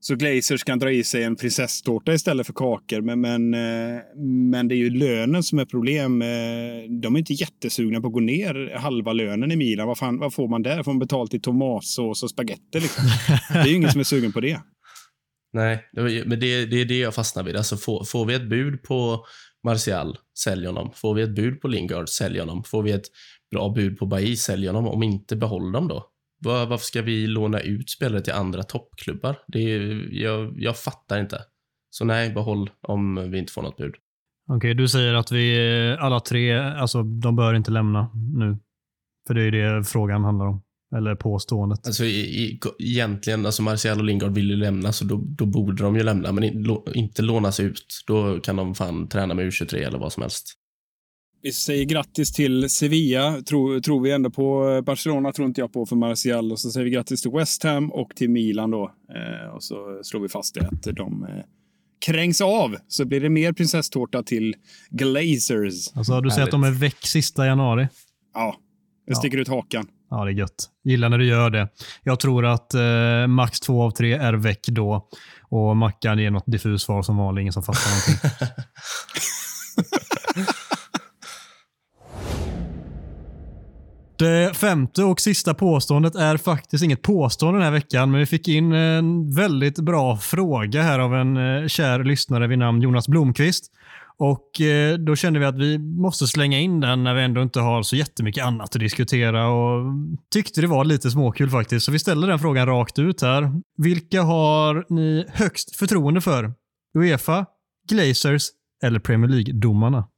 så 0.00 0.14
Glazers 0.14 0.64
kan 0.64 0.78
dra 0.78 0.92
i 0.92 1.04
sig 1.04 1.22
en 1.22 1.36
prinsesstårta 1.36 2.14
istället 2.14 2.46
för 2.46 2.52
kakor. 2.52 3.00
Men, 3.00 3.20
men, 3.20 3.54
eh, 3.54 4.00
men 4.50 4.68
det 4.68 4.74
är 4.74 4.78
ju 4.78 4.90
lönen 4.90 5.42
som 5.42 5.58
är 5.58 5.64
problem. 5.64 6.18
De 7.00 7.14
är 7.14 7.18
inte 7.18 7.32
jättesugna 7.32 8.00
på 8.00 8.06
att 8.06 8.12
gå 8.12 8.20
ner 8.20 8.76
halva 8.76 9.12
lönen 9.12 9.52
i 9.52 9.56
Milan. 9.56 9.88
Vad, 9.88 9.98
fan, 9.98 10.18
vad 10.18 10.34
får 10.34 10.48
man 10.48 10.62
där? 10.62 10.82
Får 10.82 10.92
man 10.92 10.98
betalt 10.98 11.34
i 11.34 11.40
tomatsås 11.40 12.22
och 12.22 12.30
spagetti? 12.30 12.80
Liksom? 12.80 13.04
Det 13.52 13.58
är 13.58 13.66
ju 13.66 13.76
ingen 13.76 13.90
som 13.90 14.00
är 14.00 14.04
sugen 14.04 14.32
på 14.32 14.40
det. 14.40 14.60
Nej, 15.52 15.88
men 16.26 16.40
det, 16.40 16.66
det 16.66 16.76
är 16.76 16.84
det 16.84 16.98
jag 16.98 17.14
fastnar 17.14 17.42
vid. 17.42 17.56
Alltså, 17.56 17.76
får, 17.76 18.04
får 18.04 18.26
vi 18.26 18.34
ett 18.34 18.48
bud 18.48 18.82
på 18.82 19.26
Martial, 19.64 20.18
sälj 20.38 20.66
honom. 20.66 20.90
Får 20.94 21.14
vi 21.14 21.22
ett 21.22 21.34
bud 21.34 21.60
på 21.60 21.68
Lingard, 21.68 22.08
sälj 22.08 22.40
honom. 22.40 22.64
Får 22.64 22.82
vi 22.82 22.92
ett 22.92 23.06
bra 23.50 23.68
bud 23.68 23.98
på 23.98 24.06
Bailly, 24.06 24.36
sälj 24.36 24.66
honom. 24.66 24.88
Om 24.88 25.02
inte, 25.02 25.36
behåll 25.36 25.72
dem 25.72 25.88
då. 25.88 26.06
Var, 26.44 26.66
varför 26.66 26.84
ska 26.84 27.02
vi 27.02 27.26
låna 27.26 27.60
ut 27.60 27.90
spelare 27.90 28.20
till 28.20 28.32
andra 28.32 28.62
toppklubbar? 28.62 29.38
Det 29.46 29.58
är, 29.58 30.08
jag, 30.12 30.54
jag 30.56 30.78
fattar 30.78 31.20
inte. 31.20 31.40
Så 31.90 32.04
nej, 32.04 32.30
behåll 32.30 32.70
om 32.80 33.30
vi 33.30 33.38
inte 33.38 33.52
får 33.52 33.62
något 33.62 33.76
bud. 33.76 33.94
Okej, 34.48 34.74
du 34.74 34.88
säger 34.88 35.14
att 35.14 35.32
vi 35.32 35.56
eh, 35.90 36.04
alla 36.04 36.20
tre, 36.20 36.58
alltså 36.58 37.02
de 37.02 37.36
bör 37.36 37.54
inte 37.54 37.70
lämna 37.70 38.10
nu. 38.34 38.58
För 39.26 39.34
det 39.34 39.42
är 39.42 39.50
det 39.50 39.84
frågan 39.84 40.24
handlar 40.24 40.46
om. 40.46 40.62
Eller 40.96 41.14
påståendet. 41.14 41.86
Alltså 41.86 42.04
i, 42.04 42.20
i, 42.20 42.60
egentligen, 42.78 43.46
alltså 43.46 43.62
Martial 43.62 43.98
och 43.98 44.04
Lingard 44.04 44.34
vill 44.34 44.50
ju 44.50 44.56
lämna, 44.56 44.92
så 44.92 45.04
då, 45.04 45.24
då 45.24 45.46
borde 45.46 45.82
de 45.82 45.96
ju 45.96 46.02
lämna, 46.02 46.32
men 46.32 46.44
in, 46.44 46.62
lå, 46.62 46.86
inte 46.94 47.22
lånas 47.22 47.60
ut. 47.60 48.02
Då 48.06 48.40
kan 48.40 48.56
de 48.56 48.74
fan 48.74 49.08
träna 49.08 49.34
med 49.34 49.46
U23 49.46 49.74
eller 49.74 49.98
vad 49.98 50.12
som 50.12 50.20
helst. 50.20 50.56
Vi 51.42 51.52
säger 51.52 51.84
grattis 51.84 52.32
till 52.32 52.70
Sevilla, 52.70 53.42
tror, 53.42 53.80
tror 53.80 54.00
vi 54.00 54.10
ändå 54.10 54.30
på. 54.30 54.82
Barcelona 54.86 55.32
tror 55.32 55.48
inte 55.48 55.60
jag 55.60 55.72
på 55.72 55.86
för 55.86 55.96
Martial. 55.96 56.52
Och 56.52 56.60
så 56.60 56.70
säger 56.70 56.84
vi 56.84 56.90
grattis 56.90 57.22
till 57.22 57.30
West 57.30 57.62
Ham 57.62 57.92
och 57.92 58.10
till 58.16 58.30
Milan 58.30 58.70
då. 58.70 58.92
Eh, 59.14 59.54
och 59.54 59.62
så 59.62 60.00
slår 60.02 60.20
vi 60.20 60.28
fast 60.28 60.54
det 60.54 60.66
att 60.66 60.96
de 60.96 61.24
eh, 61.24 61.44
krängs 62.06 62.40
av. 62.40 62.76
Så 62.88 63.04
blir 63.04 63.20
det 63.20 63.30
mer 63.30 63.52
prinsesstårta 63.52 64.22
till 64.22 64.54
Glazers. 64.90 65.96
Alltså, 65.96 66.20
du 66.20 66.30
säger 66.30 66.44
att 66.44 66.50
de 66.50 66.64
är 66.64 66.70
väck 66.70 67.06
sista 67.06 67.46
januari. 67.46 67.88
Ja, 68.34 68.56
jag 69.06 69.16
sticker 69.16 69.38
ut 69.38 69.48
hakan. 69.48 69.86
Ja, 70.10 70.24
det 70.24 70.30
är 70.30 70.34
gött. 70.34 70.68
Gillar 70.84 71.08
när 71.08 71.18
du 71.18 71.26
gör 71.26 71.50
det. 71.50 71.68
Jag 72.02 72.20
tror 72.20 72.46
att 72.46 72.74
eh, 72.74 73.26
max 73.26 73.60
två 73.60 73.82
av 73.82 73.90
tre 73.90 74.12
är 74.12 74.32
väck 74.32 74.66
då. 74.66 75.08
Och 75.50 75.76
Mackan 75.76 76.18
ger 76.18 76.30
något 76.30 76.46
diffus 76.46 76.82
svar 76.82 77.02
som 77.02 77.16
vanligt. 77.16 77.42
Ingen 77.42 77.52
som 77.52 77.62
fattar 77.62 77.90
någonting. 77.90 78.30
Det 84.18 84.56
femte 84.56 85.04
och 85.04 85.20
sista 85.20 85.54
påståendet 85.54 86.14
är 86.14 86.36
faktiskt 86.36 86.84
inget 86.84 87.02
påstående 87.02 87.58
den 87.58 87.64
här 87.64 87.72
veckan, 87.72 88.10
men 88.10 88.20
vi 88.20 88.26
fick 88.26 88.48
in 88.48 88.72
en 88.72 89.34
väldigt 89.34 89.78
bra 89.78 90.16
fråga 90.16 90.82
här 90.82 90.98
av 90.98 91.14
en 91.14 91.36
eh, 91.36 91.66
kär 91.66 92.04
lyssnare 92.04 92.46
vid 92.46 92.58
namn 92.58 92.82
Jonas 92.82 93.08
Blomqvist. 93.08 93.64
Och 94.20 94.60
eh, 94.60 94.98
Då 94.98 95.16
kände 95.16 95.38
vi 95.38 95.46
att 95.46 95.58
vi 95.58 95.78
måste 95.78 96.26
slänga 96.26 96.58
in 96.58 96.80
den 96.80 97.04
när 97.04 97.14
vi 97.14 97.22
ändå 97.22 97.42
inte 97.42 97.60
har 97.60 97.82
så 97.82 97.96
jättemycket 97.96 98.44
annat 98.44 98.74
att 98.74 98.80
diskutera 98.80 99.48
och 99.48 99.84
tyckte 100.32 100.60
det 100.60 100.66
var 100.66 100.84
lite 100.84 101.10
småkul 101.10 101.50
faktiskt. 101.50 101.86
Så 101.86 101.92
vi 101.92 101.98
ställer 101.98 102.28
den 102.28 102.38
frågan 102.38 102.66
rakt 102.66 102.98
ut 102.98 103.22
här. 103.22 103.52
Vilka 103.76 104.22
har 104.22 104.84
ni 104.88 105.26
högst 105.28 105.76
förtroende 105.76 106.20
för? 106.20 106.52
Uefa, 106.98 107.46
Glazers 107.88 108.42
eller 108.82 109.00
Premier 109.00 109.30
League-domarna? 109.30 110.08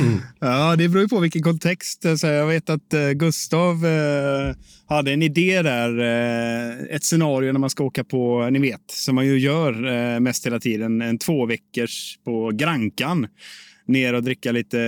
Mm. 0.00 0.20
Ja, 0.40 0.76
det 0.76 0.88
beror 0.88 1.02
ju 1.02 1.08
på 1.08 1.20
vilken 1.20 1.42
kontext. 1.42 2.04
Så 2.18 2.26
jag 2.26 2.46
vet 2.46 2.70
att 2.70 2.94
eh, 2.94 3.10
Gustav 3.10 3.86
eh, 3.86 4.54
hade 4.86 5.12
en 5.12 5.22
idé 5.22 5.62
där. 5.62 5.98
Eh, 5.98 6.96
ett 6.96 7.04
scenario 7.04 7.52
när 7.52 7.60
man 7.60 7.70
ska 7.70 7.84
åka 7.84 8.04
på, 8.04 8.50
ni 8.50 8.58
vet, 8.58 8.90
som 8.90 9.14
man 9.14 9.26
ju 9.26 9.38
gör 9.38 10.20
mest 10.20 10.46
hela 10.46 10.60
tiden, 10.60 11.02
en 11.02 11.18
två 11.18 11.46
veckors 11.46 12.18
på 12.24 12.50
Grankan. 12.54 13.26
Ner 13.86 14.14
och 14.14 14.22
dricka 14.22 14.52
lite 14.52 14.78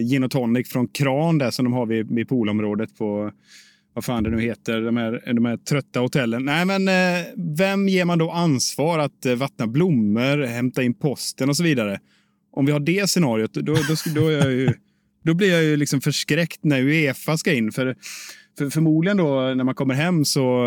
gin 0.00 0.24
och 0.24 0.30
tonic 0.30 0.68
från 0.68 0.88
kran 0.88 1.38
där 1.38 1.50
som 1.50 1.64
de 1.64 1.72
har 1.72 1.86
vid, 1.86 2.14
vid 2.14 2.28
poolområdet 2.28 2.98
på 2.98 3.30
vad 3.94 4.04
fan 4.04 4.22
det 4.22 4.30
nu 4.30 4.40
heter, 4.40 4.80
de 4.80 4.96
här, 4.96 5.32
de 5.34 5.44
här 5.44 5.56
trötta 5.56 6.00
hotellen. 6.00 6.44
Nej, 6.44 6.64
men 6.64 6.88
vem 7.56 7.88
ger 7.88 8.04
man 8.04 8.18
då 8.18 8.30
ansvar 8.30 8.98
att 8.98 9.26
vattna 9.36 9.66
blommor, 9.66 10.46
hämta 10.46 10.82
in 10.82 10.94
posten 10.94 11.48
och 11.48 11.56
så 11.56 11.62
vidare? 11.62 11.98
Om 12.52 12.66
vi 12.66 12.72
har 12.72 12.80
det 12.80 13.10
scenariot, 13.10 13.54
då, 13.54 13.60
då, 13.60 13.76
då, 14.14 14.28
är 14.28 14.32
jag 14.32 14.52
ju, 14.52 14.72
då 15.24 15.34
blir 15.34 15.52
jag 15.52 15.62
ju 15.64 15.76
liksom 15.76 16.00
förskräckt 16.00 16.64
när 16.64 16.82
Uefa 16.82 17.36
ska 17.38 17.52
in. 17.52 17.72
För 17.72 17.96
För 18.58 18.70
förmodligen 18.70 19.16
då 19.16 19.54
när 19.56 19.64
man 19.64 19.74
kommer 19.74 19.94
hem 19.94 20.24
så, 20.24 20.66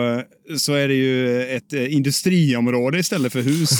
så 0.57 0.73
är 0.73 0.87
det 0.87 0.93
ju 0.93 1.43
ett 1.43 1.73
eh, 1.73 1.93
industriområde 1.93 2.99
istället 2.99 3.33
för 3.33 3.41
hus. 3.41 3.71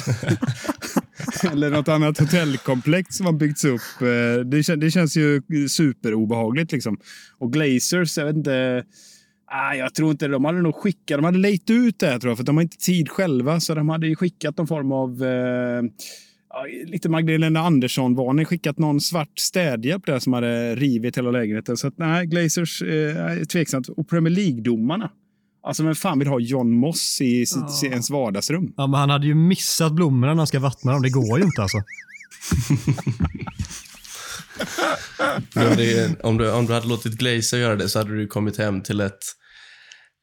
Eller 1.51 1.69
något 1.69 1.87
annat 1.87 2.19
hotellkomplex 2.19 3.15
som 3.15 3.25
har 3.25 3.33
byggts 3.33 3.65
upp. 3.65 3.81
Eh, 4.01 4.45
det, 4.45 4.61
kän- 4.61 4.75
det 4.75 4.91
känns 4.91 5.17
ju 5.17 5.41
superobehagligt 5.69 6.71
liksom. 6.71 6.97
Och 7.37 7.53
Glazers, 7.53 8.17
jag 8.17 8.25
vet 8.25 8.35
inte. 8.35 8.83
Ah, 9.47 9.73
jag 9.73 9.93
tror 9.95 10.11
inte 10.11 10.27
de 10.27 10.45
hade 10.45 10.61
nog 10.61 10.75
skickat. 10.75 11.17
De 11.17 11.23
hade 11.23 11.37
lejt 11.37 11.69
ut 11.69 11.99
det 11.99 12.07
här 12.07 12.19
tror 12.19 12.31
jag, 12.31 12.37
för 12.37 12.45
de 12.45 12.57
har 12.57 12.63
inte 12.63 12.77
tid 12.77 13.09
själva. 13.09 13.59
Så 13.59 13.75
de 13.75 13.89
hade 13.89 14.07
ju 14.07 14.15
skickat 14.15 14.57
någon 14.57 14.67
form 14.67 14.91
av 14.91 15.23
eh, 15.23 15.83
lite 16.85 17.09
Magdalena 17.09 17.59
Andersson-varning. 17.59 18.45
Skickat 18.45 18.77
någon 18.79 19.01
svart 19.01 19.39
städhjälp 19.39 20.05
där 20.05 20.19
som 20.19 20.33
hade 20.33 20.75
rivit 20.75 21.17
hela 21.17 21.31
lägenheten. 21.31 21.77
Så 21.77 21.87
att, 21.87 21.97
nej, 21.97 22.25
Glazers 22.25 22.81
eh, 22.81 23.17
är 23.17 23.45
tveksamt. 23.45 23.89
Och 23.89 24.09
Premier 24.09 24.33
League-domarna. 24.33 25.09
Alltså, 25.63 25.83
vem 25.83 25.95
fan 25.95 26.19
vill 26.19 26.27
ha 26.27 26.39
John 26.39 26.71
Moss 26.71 27.21
i 27.21 27.45
sitt, 27.45 27.63
Ja. 27.83 27.89
ens 27.89 28.09
vardagsrum? 28.09 28.73
Ja, 28.77 28.87
men 28.87 28.99
han 28.99 29.09
hade 29.09 29.27
ju 29.27 29.35
missat 29.35 29.93
blommorna 29.93 30.33
när 30.33 30.37
han 30.37 30.47
ska 30.47 30.59
vattna 30.59 30.91
dem. 30.91 31.01
Det 31.01 31.09
går 31.09 31.39
ju 31.39 31.45
inte 31.45 31.61
alltså. 31.61 31.77
Men 35.55 35.77
det, 35.77 36.21
om, 36.23 36.37
du, 36.37 36.51
om 36.51 36.65
du 36.65 36.73
hade 36.73 36.87
låtit 36.87 37.13
Glazer 37.13 37.57
göra 37.57 37.75
det 37.75 37.89
så 37.89 37.99
hade 37.99 38.15
du 38.17 38.27
kommit 38.27 38.57
hem 38.57 38.81
till 38.81 39.01
ett 39.01 39.17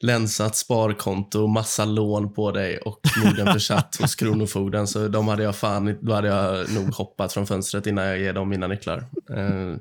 länsat 0.03 0.57
sparkonto, 0.57 1.47
massa 1.47 1.85
lån 1.85 2.33
på 2.33 2.51
dig 2.51 2.79
och 2.79 3.01
förmodligen 3.15 3.53
försatt 3.53 3.97
hos 4.01 4.15
Kronofogden. 4.15 4.87
Så 4.87 5.09
de 5.09 5.29
hade 5.29 5.43
jag 5.43 5.57
fan, 5.57 5.99
då 6.01 6.13
hade 6.15 6.29
jag 6.29 6.71
nog 6.75 6.95
hoppat 6.95 7.33
från 7.33 7.47
fönstret 7.47 7.87
innan 7.87 8.05
jag 8.05 8.19
ger 8.19 8.33
dem 8.33 8.49
mina 8.49 8.67
nycklar. 8.67 8.99
Eh, 9.37 9.77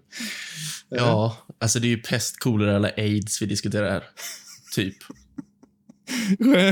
ja, 0.90 1.38
alltså 1.60 1.80
det 1.80 1.88
är 1.88 1.90
ju 1.90 1.98
pest, 2.02 2.40
kolera 2.40 2.76
eller 2.76 2.94
aids 3.00 3.42
vi 3.42 3.46
diskuterar 3.46 3.90
här. 3.92 4.04
Typ. 4.76 4.96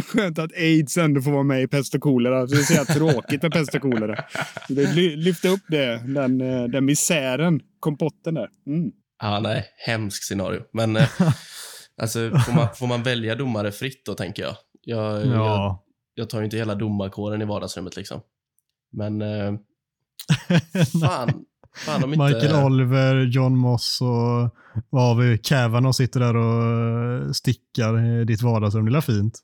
Skönt- 0.06 0.40
att 0.40 0.52
aids 0.54 0.98
ändå 0.98 1.22
får 1.22 1.32
vara 1.32 1.44
med 1.44 1.62
i 1.64 1.68
pest 1.68 1.96
och 1.96 2.02
kolera. 2.02 2.46
Det 2.46 2.56
är 2.58 2.62
så 2.62 2.74
jävla 2.74 2.94
tråkigt 2.94 3.42
med 3.44 3.52
pest 3.52 3.76
och 3.76 3.82
kolera. 3.82 4.24
Det 4.70 4.86
ly- 4.94 5.16
Lyfta 5.16 5.50
upp 5.50 5.62
det, 5.68 5.98
den, 6.06 6.42
eh, 6.42 6.64
den 6.64 6.86
misären, 6.86 7.60
kompotten 7.80 8.34
där. 8.34 8.48
Mm. 8.68 8.92
Ja, 9.22 9.40
nej, 9.40 9.66
hemskt 9.86 10.24
scenario. 10.24 10.62
Men 10.74 10.96
eh, 10.96 11.08
alltså, 12.00 12.20
får, 12.46 12.54
man, 12.54 12.68
får 12.76 12.88
man 12.88 13.04
välja 13.04 13.36
domare 13.36 13.72
fritt 13.72 14.06
då, 14.06 14.14
tänker 14.14 14.44
jag. 14.44 14.56
Jag, 14.82 15.26
jag, 15.26 15.36
Ja. 15.36 15.84
jag 16.14 16.30
tar 16.30 16.38
ju 16.40 16.46
inte 16.46 16.58
hela 16.58 16.76
domarkåren 16.76 17.42
i 17.42 17.46
vardagsrummet 17.46 17.96
liksom. 17.96 18.22
Men 18.92 19.22
eh, 19.22 19.54
fan, 21.02 21.46
fan 21.86 22.04
om 22.04 22.14
inte... 22.14 22.26
Michael 22.26 22.66
Oliver, 22.66 23.16
John 23.26 23.58
Moss 23.58 24.00
och 24.02 24.56
vad 24.90 25.04
har 25.04 25.16
vi? 25.16 25.38
Kavanaugh 25.38 25.92
sitter 25.94 26.20
där 26.20 26.36
och 26.36 27.26
eh, 27.26 27.32
stickar 27.32 28.22
i 28.22 28.26
ditt 28.26 28.42
vardagsrum. 28.42 28.86
Det 28.92 28.98
är 28.98 29.02
fint. 29.02 29.40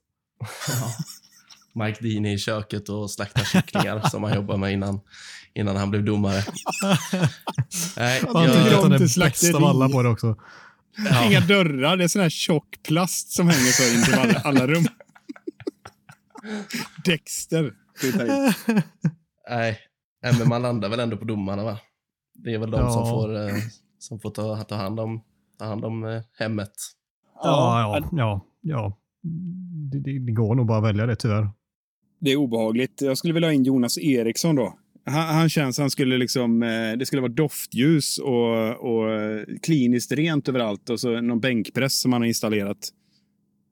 Mike 1.73 2.03
Dean 2.03 2.25
i 2.25 2.37
köket 2.37 2.89
och 2.89 3.11
slaktar 3.11 3.43
kycklingar 3.43 3.99
som 4.09 4.23
han 4.23 4.35
jobbade 4.35 4.59
med 4.59 4.73
innan, 4.73 4.99
innan 5.55 5.75
han 5.75 5.89
blev 5.89 6.03
domare. 6.03 6.43
Nej, 7.97 8.23
Han 8.33 8.45
tycker 8.45 8.57
tycker 8.57 8.71
jag, 8.71 8.77
att 8.77 8.83
han 8.83 8.91
är 8.91 8.95
inte 8.95 9.03
bäst 9.03 9.13
slakteri. 9.13 9.53
av 9.53 9.63
alla 9.63 9.89
på 9.89 10.03
det 10.03 10.09
också. 10.09 10.35
Inga 11.27 11.39
dörrar, 11.39 11.97
det 11.97 12.03
är 12.03 12.07
sån 12.07 12.21
här 12.21 12.29
tjock 12.29 12.79
plast 12.83 13.31
som 13.31 13.47
hänger 13.49 13.71
så 13.71 13.97
in 13.97 14.03
till 14.03 14.13
alla, 14.13 14.39
alla 14.39 14.67
rum. 14.67 14.85
Dexter. 17.05 17.73
nej, 19.49 19.79
men 20.39 20.49
man 20.49 20.61
landar 20.61 20.89
väl 20.89 20.99
ändå 20.99 21.17
på 21.17 21.25
domarna 21.25 21.63
va? 21.63 21.79
Det 22.33 22.53
är 22.53 22.57
väl 22.59 22.71
de 22.71 22.91
som 22.91 23.01
Ja. 23.01 23.09
får, 23.09 23.35
eh, 23.35 23.53
som 23.99 24.19
får 24.19 24.31
ta, 24.31 24.63
ta 24.63 24.75
hand 24.75 24.99
om, 24.99 25.21
ta 25.59 25.65
hand 25.65 25.85
om 25.85 26.03
eh, 26.03 26.21
hemmet. 26.39 26.71
Ja, 27.43 27.99
ja, 28.01 28.09
ja. 28.11 28.45
ja. 28.61 28.97
Det, 29.91 29.99
det, 29.99 30.19
det 30.19 30.31
går 30.31 30.55
nog 30.55 30.67
bara 30.67 30.77
att 30.77 30.83
välja 30.83 31.05
det 31.05 31.15
tyvärr. 31.15 31.49
Det 32.19 32.31
är 32.31 32.35
obehagligt. 32.35 33.01
Jag 33.01 33.17
skulle 33.17 33.33
vilja 33.33 33.49
ha 33.49 33.53
in 33.53 33.63
Jonas 33.63 33.97
Eriksson 33.97 34.55
då. 34.55 34.77
Han, 35.05 35.35
han 35.35 35.49
känns, 35.49 35.77
han 35.77 35.89
skulle 35.89 36.17
liksom, 36.17 36.63
eh, 36.63 36.93
det 36.97 37.05
skulle 37.05 37.21
vara 37.21 37.31
doftljus 37.31 38.17
och, 38.17 38.69
och 38.69 39.09
kliniskt 39.63 40.11
rent 40.11 40.49
överallt 40.49 40.89
och 40.89 40.99
så 40.99 41.21
någon 41.21 41.39
bänkpress 41.39 42.01
som 42.01 42.13
han 42.13 42.21
har 42.21 42.27
installerat. 42.27 42.89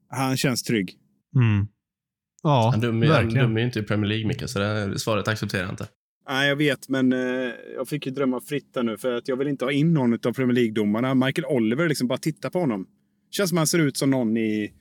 Han 0.08 0.36
känns 0.36 0.62
trygg. 0.62 0.94
Mm. 1.36 1.66
Ja, 2.42 2.70
Han 2.70 2.80
dömer, 2.80 3.06
han 3.06 3.14
verkligen. 3.22 3.46
dömer 3.46 3.60
ju 3.60 3.66
inte 3.66 3.78
i 3.78 3.82
Premier 3.82 4.08
League 4.08 4.26
mycket, 4.26 4.50
så 4.50 4.58
det 4.58 4.98
svaret 4.98 5.28
accepterar 5.28 5.62
jag 5.62 5.72
inte. 5.72 5.88
Nej, 6.28 6.48
jag 6.48 6.56
vet, 6.56 6.88
men 6.88 7.12
eh, 7.12 7.18
jag 7.76 7.88
fick 7.88 8.06
ju 8.06 8.12
drömma 8.12 8.40
fritt 8.40 8.76
nu 8.82 8.96
för 8.98 9.12
att 9.14 9.28
jag 9.28 9.36
vill 9.36 9.48
inte 9.48 9.64
ha 9.64 9.72
in 9.72 9.94
någon 9.94 10.12
av 10.14 10.32
Premier 10.32 10.54
League-domarna. 10.54 11.14
Michael 11.14 11.44
Oliver, 11.46 11.88
liksom 11.88 12.08
bara 12.08 12.18
titta 12.18 12.50
på 12.50 12.60
honom. 12.60 12.86
Känns 13.30 13.48
som 13.50 13.58
han 13.58 13.66
ser 13.66 13.78
ut 13.78 13.96
som 13.96 14.10
någon 14.10 14.36
i... 14.36 14.72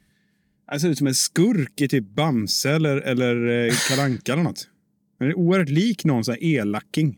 Han 0.65 0.79
ser 0.79 0.89
ut 0.89 0.97
som 0.97 1.07
en 1.07 1.13
skurk 1.13 1.81
i 1.81 1.87
typ 1.87 2.15
Bamse 2.15 2.71
eller, 2.71 2.97
eller 2.97 3.65
eh, 3.65 3.73
Kalle 3.89 4.01
Anka 4.03 4.33
eller 4.33 4.43
något. 4.43 4.67
Han 5.24 5.32
är 5.32 5.38
oerhört 5.38 5.69
lik 5.69 6.05
någon 6.05 6.24
sån 6.24 6.34
här 6.34 6.43
elaking. 6.43 7.17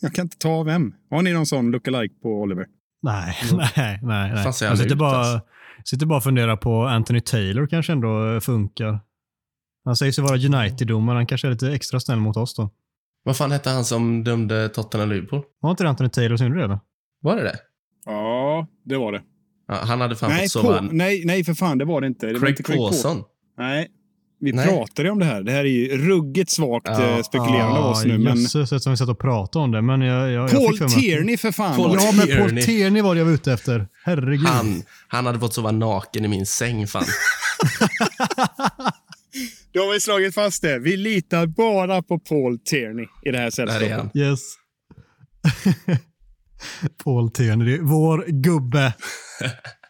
jag 0.00 0.14
kan 0.14 0.22
inte 0.22 0.38
ta 0.38 0.62
vem. 0.62 0.94
Har 1.10 1.22
ni 1.22 1.32
någon 1.32 1.46
sån 1.46 1.70
lookalike 1.70 2.14
på 2.22 2.28
Oliver? 2.28 2.66
Nej, 3.02 3.36
nej, 3.52 4.00
nej. 4.02 4.32
nej. 4.34 4.52
Ser 4.52 4.66
Jag 4.66 4.78
sitter 4.78 4.96
bara, 4.96 5.16
alltså? 5.16 5.40
sitter 5.84 6.06
bara 6.06 6.16
och 6.16 6.22
funderar 6.22 6.56
på 6.56 6.82
Anthony 6.82 7.20
Taylor 7.20 7.66
kanske 7.66 7.92
ändå 7.92 8.34
eh, 8.34 8.40
funkar. 8.40 9.00
Han 9.84 9.96
sägs 9.96 10.18
ju 10.18 10.22
vara 10.22 10.36
United-domare. 10.36 11.16
Han 11.16 11.26
kanske 11.26 11.46
är 11.48 11.50
lite 11.50 11.72
extra 11.72 12.00
snäll 12.00 12.18
mot 12.18 12.36
oss 12.36 12.54
då. 12.54 12.70
Vad 13.24 13.36
fan 13.36 13.52
hette 13.52 13.70
han 13.70 13.84
som 13.84 14.24
dömde 14.24 14.68
Tottenham-Liverpool? 14.68 15.42
Var 15.60 15.70
inte 15.70 15.84
det 15.84 15.88
Anthony 15.90 16.10
Taylor 16.10 16.36
som 16.36 16.46
gjorde 16.46 16.58
det? 16.58 16.64
Eller? 16.64 16.78
Var 17.20 17.36
det 17.36 17.42
det? 17.42 17.56
Ja, 18.04 18.66
det 18.84 18.96
var 18.96 19.12
det. 19.12 19.22
Ja, 19.68 19.74
han 19.74 20.00
hade 20.00 20.16
fan 20.16 20.30
Nej, 20.30 20.40
fått 20.40 20.50
sova 20.50 20.80
nej, 20.80 21.22
nej, 21.24 21.44
för 21.44 21.54
fan, 21.54 21.78
det 21.78 21.84
var 21.84 22.00
det 22.00 22.06
inte. 22.06 22.26
Det 22.26 22.38
Craig 22.38 22.50
inte 22.50 22.62
Paul. 22.62 22.76
Pawson. 22.76 23.22
Nej, 23.58 23.90
vi 24.44 24.52
Nej. 24.52 24.66
pratade 24.68 25.08
ju 25.08 25.12
om 25.12 25.18
det 25.18 25.24
här. 25.24 25.42
Det 25.42 25.52
här 25.52 25.58
är 25.58 25.64
ju 25.64 25.88
ruggigt 25.98 26.50
svagt 26.50 26.86
Ja. 26.88 27.02
eh, 27.02 27.22
spekulerande 27.22 27.78
av 27.80 27.90
oss 27.90 28.04
nu. 28.04 28.18
Men 28.18 28.36
Jösses, 28.40 28.72
eftersom 28.72 28.90
vi 28.92 28.96
satt 28.96 29.08
och 29.08 29.18
pratade 29.18 29.64
om 29.64 29.70
det. 29.70 29.82
Men 29.82 30.00
jag, 30.00 30.30
jag, 30.30 30.32
jag 30.32 30.50
Paul 30.50 30.82
att- 30.82 30.94
Tierney 30.94 31.36
för 31.36 31.52
fan. 31.52 31.76
Paul. 31.76 31.98
Ja, 32.02 32.12
men 32.12 32.26
Paul 32.38 32.62
Tierney. 32.62 33.02
Var 33.02 33.14
det 33.14 33.18
jag 33.18 33.24
var 33.26 33.32
ute 33.32 33.52
efter. 33.52 33.86
Herregud. 34.04 34.46
Han, 34.46 34.82
han 35.08 35.26
hade 35.26 35.38
fått 35.40 35.54
sova 35.54 35.70
naken 35.70 36.24
i 36.24 36.28
min 36.28 36.46
säng 36.46 36.86
fan. 36.86 37.04
Då 39.72 39.80
har 39.80 39.92
vi 39.92 40.00
slagit 40.00 40.34
fast 40.34 40.62
det. 40.62 40.78
Vi 40.78 40.96
litar 40.96 41.46
bara 41.46 42.02
på 42.02 42.18
Paul 42.18 42.58
Tierney 42.58 43.06
i 43.24 43.30
det 43.30 43.38
här 43.38 43.42
Där 43.42 43.46
är 43.46 43.50
sällskapet. 43.50 43.92
han. 43.92 44.10
Yes. 44.14 44.40
Paul 47.04 47.30
Tierney, 47.30 47.78
vår 47.80 48.24
gubbe. 48.28 48.92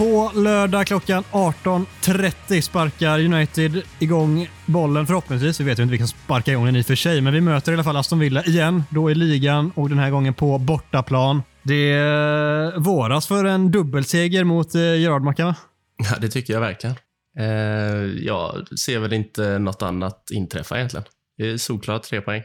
På 0.00 0.32
lördag 0.34 0.86
klockan 0.86 1.24
18.30 1.30 2.60
sparkar 2.60 3.20
United 3.20 3.82
igång 3.98 4.48
bollen 4.66 5.06
förhoppningsvis. 5.06 5.60
Vi 5.60 5.64
vet 5.64 5.78
ju 5.78 5.82
inte 5.82 5.90
vilka 5.90 6.06
som 6.06 6.18
sparkar 6.18 6.52
igång 6.52 6.64
den 6.66 6.76
i 6.76 6.82
och 6.82 6.86
för 6.86 6.94
sig, 6.94 7.20
men 7.20 7.32
vi 7.32 7.40
möter 7.40 7.72
i 7.72 7.74
alla 7.74 7.84
fall 7.84 7.96
Aston 7.96 8.18
Villa 8.18 8.44
igen. 8.44 8.82
Då 8.90 9.10
i 9.10 9.14
ligan 9.14 9.72
och 9.74 9.88
den 9.88 9.98
här 9.98 10.10
gången 10.10 10.34
på 10.34 10.58
bortaplan. 10.58 11.42
Det 11.62 11.92
är 11.92 12.78
våras 12.78 13.26
för 13.26 13.44
en 13.44 13.70
dubbelseger 13.70 14.44
mot 14.44 14.74
eh, 14.74 14.80
Gerard 14.80 15.22
Mackan? 15.22 15.54
Ja, 15.96 16.18
det 16.20 16.28
tycker 16.28 16.52
jag 16.52 16.60
verkligen. 16.60 16.96
Eh, 17.38 18.24
jag 18.24 18.78
ser 18.78 18.98
väl 18.98 19.12
inte 19.12 19.58
något 19.58 19.82
annat 19.82 20.30
inträffa 20.30 20.76
egentligen. 20.76 21.04
Det 21.36 21.50
är 21.50 21.56
solklart 21.56 22.02
tre 22.02 22.20
poäng. 22.20 22.42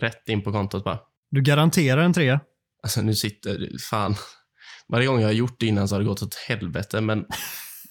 Rätt 0.00 0.28
in 0.28 0.42
på 0.42 0.52
kontot 0.52 0.84
bara. 0.84 0.98
Du 1.30 1.42
garanterar 1.42 2.02
en 2.02 2.12
trea. 2.12 2.40
Alltså 2.82 3.02
nu 3.02 3.14
sitter, 3.14 3.78
fan. 3.90 4.16
Varje 4.92 5.06
gång 5.06 5.20
jag 5.20 5.28
har 5.28 5.32
gjort 5.32 5.56
det 5.60 5.66
innan 5.66 5.88
så 5.88 5.94
har 5.94 6.00
det 6.00 6.06
gått 6.06 6.22
åt 6.22 6.34
helvete, 6.34 7.00
men 7.00 7.24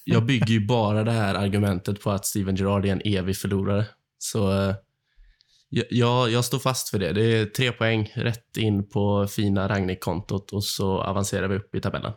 jag 0.04 0.26
bygger 0.26 0.48
ju 0.54 0.66
bara 0.68 1.04
det 1.04 1.12
här 1.12 1.36
argumentet 1.36 2.02
på 2.02 2.12
att 2.12 2.26
Steven 2.26 2.56
Gerrard 2.56 2.86
är 2.86 2.91
en 2.91 3.02
evig 3.06 3.38
förlorare. 3.38 3.86
Så 4.18 4.52
eh, 4.52 4.76
jag- 5.70 5.86
jag, 5.89 6.30
jag 6.32 6.46
står 6.46 6.60
fast 6.60 6.89
för 6.89 7.00
det. 7.00 7.12
Det 7.14 7.22
är 7.24 7.46
tre 7.46 7.72
poäng 7.72 8.12
rätt 8.16 8.58
in 8.58 8.89
på 8.89 9.28
fina 9.28 9.68
Ragnik-kontot 9.70 10.52
och 10.54 10.64
så 10.64 11.02
avancerar 11.02 11.48
vi 11.48 11.56
upp 11.56 11.76
i 11.76 11.82
tabellen. 11.82 12.12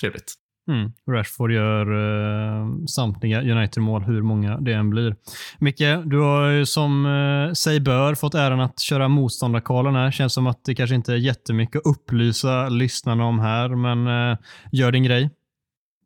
Trevligt. 0.00 0.34
Mm. 0.68 0.92
Rashford 1.10 1.52
gör 1.52 1.86
eh, 1.92 2.84
samtliga 2.86 3.42
United-mål, 3.42 4.02
hur 4.02 4.22
många 4.22 4.60
det 4.60 4.72
än 4.72 4.90
blir. 4.90 5.16
Micke, 5.58 6.04
du 6.04 6.18
har 6.18 6.50
ju 6.50 6.66
som 6.66 7.06
eh, 7.06 7.52
sig 7.52 7.80
bör 7.80 8.14
fått 8.14 8.34
äran 8.34 8.60
att 8.60 8.80
köra 8.80 9.08
motståndarkollen 9.08 9.94
här. 9.94 10.10
Känns 10.10 10.34
som 10.34 10.46
att 10.46 10.64
det 10.64 10.74
kanske 10.74 10.96
inte 10.96 11.12
är 11.12 11.16
jättemycket 11.16 11.76
att 11.76 11.96
upplysa 11.96 12.68
lyssnarna 12.68 13.24
om 13.24 13.38
här, 13.40 13.68
men 13.68 14.30
eh, 14.30 14.38
gör 14.72 14.92
din 14.92 15.02
grej. 15.02 15.30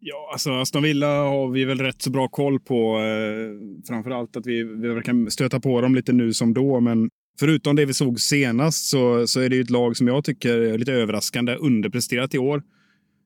Ja, 0.01 0.29
alltså 0.33 0.51
Aston 0.51 0.83
Villa 0.83 1.07
har 1.07 1.49
vi 1.49 1.65
väl 1.65 1.81
rätt 1.81 2.03
så 2.03 2.11
bra 2.11 2.29
koll 2.29 2.61
på. 2.61 2.99
Eh, 2.99 3.87
framförallt 3.89 4.37
att 4.37 4.47
vi, 4.47 4.65
vi 4.65 5.03
kan 5.05 5.31
stöta 5.31 5.61
på 5.61 5.81
dem 5.81 5.95
lite 5.95 6.13
nu 6.13 6.33
som 6.33 6.55
då. 6.55 6.81
Men 6.81 7.11
förutom 7.41 7.77
det 7.77 7.85
vi 7.85 7.95
såg 7.95 8.21
senast 8.21 8.85
så, 8.85 9.27
så 9.27 9.41
är 9.41 9.49
det 9.49 9.57
ju 9.57 9.63
ett 9.63 9.71
lag 9.71 9.97
som 9.97 10.09
jag 10.09 10.25
tycker 10.25 10.59
är 10.59 10.79
lite 10.79 10.93
överraskande 10.93 11.55
underpresterat 11.55 12.35
i 12.35 12.39
år 12.39 12.63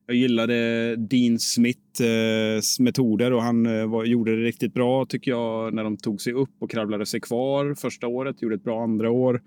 jag 0.07 0.15
gillade 0.15 0.95
Dean 0.95 1.39
Smiths 1.39 2.01
eh, 2.01 2.83
metoder 2.83 3.33
och 3.33 3.43
han 3.43 3.65
eh, 3.65 4.03
gjorde 4.05 4.35
det 4.35 4.43
riktigt 4.43 4.73
bra 4.73 5.05
tycker 5.05 5.31
jag 5.31 5.73
när 5.73 5.83
de 5.83 5.97
tog 5.97 6.21
sig 6.21 6.33
upp 6.33 6.55
och 6.59 6.71
kravlade 6.71 7.05
sig 7.05 7.21
kvar 7.21 7.75
första 7.75 8.07
året. 8.07 8.41
Gjorde 8.41 8.55
ett 8.55 8.63
bra 8.63 8.83
andra 8.83 9.11
år. 9.11 9.41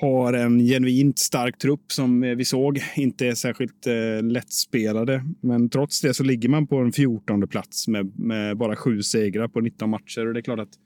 Har 0.00 0.32
en 0.32 0.58
genuint 0.58 1.18
stark 1.18 1.58
trupp 1.58 1.92
som 1.92 2.22
eh, 2.22 2.36
vi 2.36 2.44
såg. 2.44 2.80
Inte 2.96 3.26
är 3.26 3.34
särskilt 3.34 3.86
eh, 3.86 4.22
lättspelade. 4.22 5.24
Men 5.40 5.70
trots 5.70 6.00
det 6.00 6.14
så 6.14 6.24
ligger 6.24 6.48
man 6.48 6.66
på 6.66 6.76
en 6.76 6.92
14 6.92 7.48
plats 7.48 7.88
med, 7.88 8.18
med 8.18 8.56
bara 8.56 8.76
sju 8.76 9.02
segrar 9.02 9.48
på 9.48 9.60
19 9.60 9.90
matcher. 9.90 10.26
Och 10.26 10.34
det 10.34 10.40
är 10.40 10.42
klart 10.42 10.60
att 10.60 10.78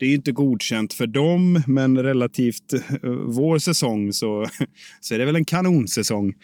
det 0.00 0.06
är 0.06 0.14
inte 0.14 0.32
godkänt 0.32 0.92
för 0.92 1.06
dem, 1.06 1.62
men 1.66 2.02
relativt 2.02 2.72
eh, 2.72 3.10
vår 3.26 3.58
säsong 3.58 4.12
så, 4.12 4.46
så 5.00 5.14
är 5.14 5.18
det 5.18 5.24
väl 5.24 5.36
en 5.36 5.44
kanonsäsong. 5.44 6.34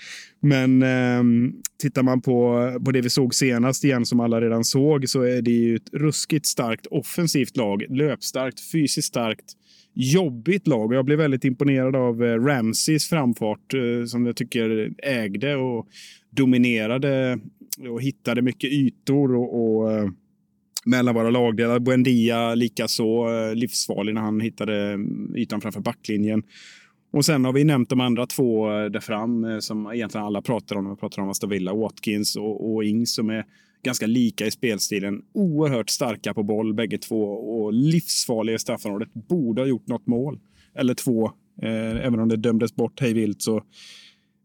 Men 0.40 0.82
eh, 0.82 1.52
tittar 1.82 2.02
man 2.02 2.22
på, 2.22 2.70
på 2.84 2.92
det 2.92 3.00
vi 3.00 3.11
såg 3.11 3.34
senast 3.34 3.84
igen, 3.84 4.07
som 4.07 4.20
alla 4.20 4.40
redan 4.40 4.64
såg, 4.64 5.09
så 5.09 5.22
är 5.22 5.42
det 5.42 5.50
ju 5.50 5.76
ett 5.76 5.92
ruskigt 5.92 6.46
starkt 6.46 6.86
offensivt 6.86 7.57
lag. 7.57 7.84
Löpstarkt, 7.88 8.61
fysiskt 8.72 9.09
starkt, 9.09 9.52
jobbigt 9.94 10.66
lag. 10.66 10.94
Jag 10.94 11.04
blev 11.04 11.18
väldigt 11.18 11.44
imponerad 11.44 11.96
av 11.96 12.24
eh, 12.24 12.44
Ramseys 12.44 13.09
framfart 13.09 13.74
eh, 13.74 14.07
som 14.07 14.26
jag 14.26 14.36
tycker 14.36 14.94
ägde 15.02 15.57
och 15.57 15.86
dominerade 16.30 17.38
och 17.90 18.02
hittade 18.02 18.42
mycket 18.42 18.72
ytor 18.72 19.34
och, 19.34 19.78
och 19.78 19.92
eh, 19.92 20.09
mellan 20.87 21.14
våra 21.14 21.30
lagdelar. 21.30 21.78
Buendia 21.78 22.55
likaså 22.55 23.28
eh, 23.28 23.55
livsfarlig 23.55 24.14
när 24.14 24.20
han 24.20 24.41
hittade 24.41 24.93
mm, 24.93 25.37
ytan 25.37 25.61
framför 25.61 25.80
backlinjen. 25.80 26.43
Och 27.12 27.24
sen 27.24 27.45
har 27.45 27.53
vi 27.53 27.64
nämnt 27.64 27.89
de 27.89 28.01
andra 28.01 28.26
två 28.26 28.70
eh, 28.70 28.84
där 28.84 29.01
fram 29.01 29.45
eh, 29.45 29.59
som 29.59 29.93
egentligen 29.93 30.26
alla 30.26 30.43
pratar 30.43 30.76
om. 30.76 30.91
Vi 30.91 30.97
pratar 30.97 31.22
om 31.22 31.28
Aston 31.28 31.51
Villa, 31.51 31.74
Watkins 31.74 32.37
och, 32.37 32.74
och 32.74 32.84
Ings 32.84 33.14
som 33.14 33.30
är 33.30 33.45
ganska 33.84 34.07
lika 34.07 34.47
i 34.47 34.51
spelstilen. 34.51 35.22
Oerhört 35.32 35.91
starka 35.91 36.34
på 36.34 36.43
boll 36.43 36.74
bägge 36.74 36.99
två 36.99 37.22
och 37.32 37.72
livsfarliga 37.72 38.57
i 38.57 38.59
straffområdet. 38.59 39.14
Borde 39.14 39.62
ha 39.62 39.66
gjort 39.66 39.87
något 39.87 40.07
mål 40.07 40.39
eller 40.74 40.95
två. 40.95 41.26
Eh, 41.62 42.07
även 42.07 42.20
om 42.20 42.28
det 42.28 42.37
dömdes 42.37 42.74
bort 42.74 43.01
hej 43.01 43.12
vilt 43.12 43.43
så 43.43 43.62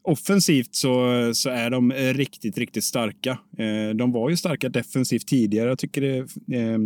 offensivt 0.03 0.75
så, 0.75 1.31
så 1.33 1.49
är 1.49 1.69
de 1.69 1.93
riktigt, 1.93 2.57
riktigt 2.57 2.83
starka. 2.83 3.31
Eh, 3.57 3.95
de 3.95 4.11
var 4.11 4.29
ju 4.29 4.37
starka 4.37 4.69
defensivt 4.69 5.27
tidigare. 5.27 5.69
Jag 5.69 5.79
tycker 5.79 6.01
det 6.01 6.17
eh, 6.57 6.77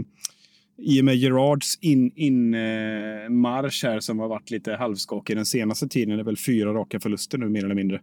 i 0.78 1.02
och 1.02 1.06
med 1.06 1.16
Gerards 1.16 1.78
in, 1.82 2.12
in 2.16 2.54
eh, 2.54 3.30
marsch 3.30 3.84
här 3.84 4.00
som 4.00 4.20
har 4.20 4.28
varit 4.28 4.52
lite 4.52 4.74
halvskakig 4.74 5.36
den 5.36 5.46
senaste 5.46 5.88
tiden, 5.88 6.18
det 6.18 6.22
är 6.22 6.26
väl 6.26 6.38
fyra 6.38 6.74
raka 6.74 7.00
förluster 7.00 7.38
nu 7.38 7.50
mer 7.50 7.66
eller 7.66 7.76
mindre, 7.76 8.00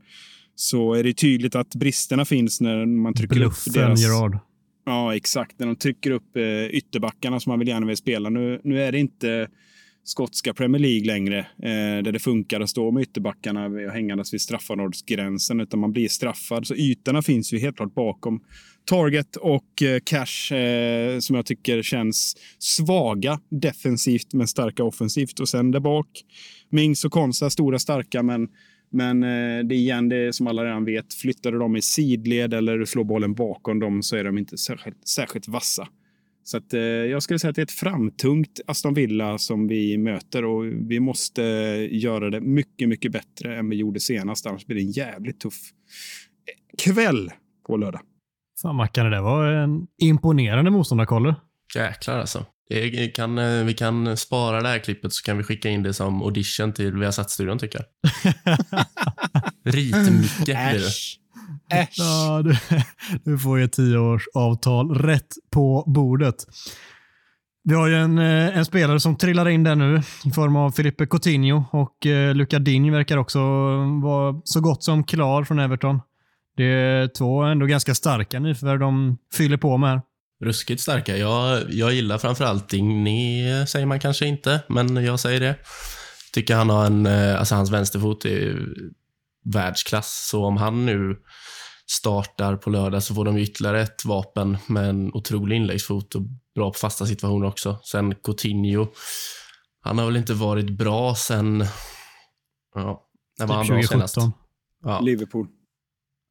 så 0.54 0.94
är 0.94 1.04
det 1.04 1.14
tydligt 1.14 1.54
att 1.54 1.74
bristerna 1.74 2.24
finns 2.24 2.60
när 2.60 2.86
man 2.86 3.14
trycker 3.14 3.34
Bluffen, 3.34 3.70
upp 3.70 3.74
deras... 3.74 4.00
Gerard. 4.00 4.38
Ja, 4.84 5.16
exakt. 5.16 5.58
När 5.58 5.66
de 5.66 5.76
trycker 5.76 6.10
upp 6.10 6.36
eh, 6.36 6.66
ytterbackarna 6.66 7.40
som 7.40 7.50
man 7.50 7.58
vill 7.58 7.68
gärna 7.68 7.86
vill 7.86 7.96
spela. 7.96 8.30
Nu, 8.30 8.60
nu 8.64 8.82
är 8.82 8.92
det 8.92 8.98
inte 8.98 9.48
skotska 10.04 10.54
Premier 10.54 10.82
League 10.82 11.06
längre, 11.06 11.38
eh, 11.38 12.02
där 12.04 12.12
det 12.12 12.18
funkar 12.18 12.60
att 12.60 12.70
stå 12.70 12.90
med 12.90 13.02
ytterbackarna 13.02 13.90
hängandes 13.92 14.34
vid 14.34 14.40
straffområdesgränsen, 14.40 15.60
utan 15.60 15.80
man 15.80 15.92
blir 15.92 16.08
straffad. 16.08 16.66
Så 16.66 16.74
ytorna 16.74 17.22
finns 17.22 17.52
ju 17.52 17.58
helt 17.58 17.76
klart 17.76 17.94
bakom 17.94 18.40
Target 18.84 19.36
och 19.36 19.82
eh, 19.82 20.00
Cash, 20.04 20.54
eh, 20.56 21.18
som 21.18 21.36
jag 21.36 21.46
tycker 21.46 21.82
känns 21.82 22.36
svaga 22.58 23.40
defensivt, 23.50 24.32
men 24.32 24.48
starka 24.48 24.84
offensivt. 24.84 25.40
Och 25.40 25.48
sen 25.48 25.70
där 25.70 25.80
bak, 25.80 26.08
Mings 26.70 27.04
och 27.04 27.12
Konsa, 27.12 27.50
stora 27.50 27.78
starka, 27.78 28.22
men 28.22 28.48
men 28.94 29.22
eh, 29.22 29.64
det 29.64 29.74
är 29.74 29.78
igen 29.78 30.08
det 30.08 30.34
som 30.34 30.46
alla 30.46 30.64
redan 30.64 30.84
vet. 30.84 31.14
Flyttar 31.14 31.52
du 31.52 31.58
dem 31.58 31.76
i 31.76 31.82
sidled 31.82 32.54
eller 32.54 32.84
slår 32.84 33.04
bollen 33.04 33.34
bakom 33.34 33.78
dem 33.78 34.02
så 34.02 34.16
är 34.16 34.24
de 34.24 34.38
inte 34.38 34.58
särskilt, 34.58 35.08
särskilt 35.08 35.48
vassa. 35.48 35.88
Så 36.44 36.56
att, 36.56 36.74
eh, 36.74 36.80
jag 36.80 37.22
skulle 37.22 37.38
säga 37.38 37.48
att 37.50 37.56
det 37.56 37.60
är 37.60 37.64
ett 37.64 37.70
framtungt 37.70 38.60
Aston 38.66 38.94
Villa 38.94 39.38
som 39.38 39.68
vi 39.68 39.98
möter 39.98 40.44
och 40.44 40.64
vi 40.64 41.00
måste 41.00 41.42
göra 41.90 42.30
det 42.30 42.40
mycket, 42.40 42.88
mycket 42.88 43.12
bättre 43.12 43.58
än 43.58 43.68
vi 43.68 43.76
gjorde 43.76 44.00
senast. 44.00 44.46
Annars 44.46 44.66
blir 44.66 44.76
det 44.76 44.82
en 44.82 44.90
jävligt 44.90 45.40
tuff 45.40 45.54
kväll 46.78 47.30
på 47.66 47.76
lördag. 47.76 48.00
Fan 48.62 48.76
Mackan, 48.76 49.04
det 49.04 49.10
där 49.10 49.20
var 49.20 49.46
en 49.52 49.86
imponerande 50.02 50.70
motståndarkoller. 50.70 51.34
Jäklar 51.74 52.18
alltså. 52.18 52.46
Det 52.68 53.08
kan, 53.08 53.38
eh, 53.38 53.64
vi 53.64 53.74
kan 53.74 54.16
spara 54.16 54.60
det 54.60 54.68
här 54.68 54.78
klippet 54.78 55.12
så 55.12 55.22
kan 55.22 55.38
vi 55.38 55.44
skicka 55.44 55.68
in 55.68 55.82
det 55.82 55.94
som 55.94 56.22
audition 56.22 56.72
till 56.72 56.92
Viasat-studion 56.92 57.58
tycker 57.58 57.78
jag. 57.78 57.86
Rit-Micke 59.74 60.44
blir 60.44 60.54
det. 60.54 61.21
Äsch. 61.72 61.94
Ja, 61.98 62.42
du, 62.44 62.56
du 63.24 63.38
får 63.38 63.58
ju 63.58 63.64
ett 63.64 63.72
tioårsavtal 63.72 64.94
rätt 64.94 65.28
på 65.50 65.84
bordet. 65.86 66.36
Vi 67.64 67.74
har 67.74 67.88
ju 67.88 67.94
en, 67.94 68.18
eh, 68.18 68.58
en 68.58 68.64
spelare 68.64 69.00
som 69.00 69.16
trillar 69.16 69.48
in 69.48 69.64
där 69.64 69.74
nu 69.74 70.02
i 70.24 70.30
form 70.30 70.56
av 70.56 70.70
Filippe 70.70 71.06
Coutinho 71.06 71.64
och 71.70 72.06
eh, 72.06 72.34
Luca 72.34 72.58
Ding 72.58 72.92
verkar 72.92 73.16
också 73.16 73.38
vara 74.02 74.40
så 74.44 74.60
gott 74.60 74.84
som 74.84 75.04
klar 75.04 75.44
från 75.44 75.58
Everton. 75.58 76.00
Det 76.56 76.64
är 76.64 77.08
två 77.08 77.42
ändå 77.42 77.66
ganska 77.66 77.94
starka 77.94 78.40
nyförvärv 78.40 78.78
de 78.78 79.18
fyller 79.34 79.56
på 79.56 79.76
med 79.76 79.90
här. 79.90 80.02
Ruskigt 80.44 80.80
starka. 80.80 81.16
Jag, 81.16 81.62
jag 81.68 81.92
gillar 81.92 82.18
framförallt 82.18 82.68
Digny, 82.68 83.66
säger 83.66 83.86
man 83.86 84.00
kanske 84.00 84.26
inte, 84.26 84.60
men 84.68 85.04
jag 85.04 85.20
säger 85.20 85.40
det. 85.40 85.56
Tycker 86.32 86.54
han 86.54 86.70
har 86.70 86.86
en, 86.86 87.06
eh, 87.06 87.38
alltså 87.38 87.54
hans 87.54 87.70
vänsterfot 87.70 88.24
är 88.24 88.58
världsklass, 89.44 90.28
så 90.30 90.44
om 90.44 90.56
han 90.56 90.86
nu 90.86 91.16
startar 91.98 92.56
på 92.56 92.70
lördag 92.70 93.02
så 93.02 93.14
får 93.14 93.24
de 93.24 93.36
ytterligare 93.38 93.80
ett 93.80 94.04
vapen 94.04 94.58
med 94.66 94.88
en 94.88 95.14
otrolig 95.14 95.56
inläggsfot 95.56 96.14
och 96.14 96.22
bra 96.54 96.70
på 96.72 96.78
fasta 96.78 97.06
situationer 97.06 97.46
också. 97.46 97.78
Sen 97.82 98.14
Coutinho, 98.14 98.86
han 99.80 99.98
har 99.98 100.06
väl 100.06 100.16
inte 100.16 100.34
varit 100.34 100.70
bra 100.70 101.14
sen, 101.14 101.64
ja, 102.74 103.08
när 103.38 103.46
var 103.46 103.54
Typ 103.54 103.68
han 103.70 103.76
bra 103.76 103.82
2017. 103.82 103.88
senast? 103.88 104.36
Ja, 104.84 105.00
Liverpool. 105.00 105.46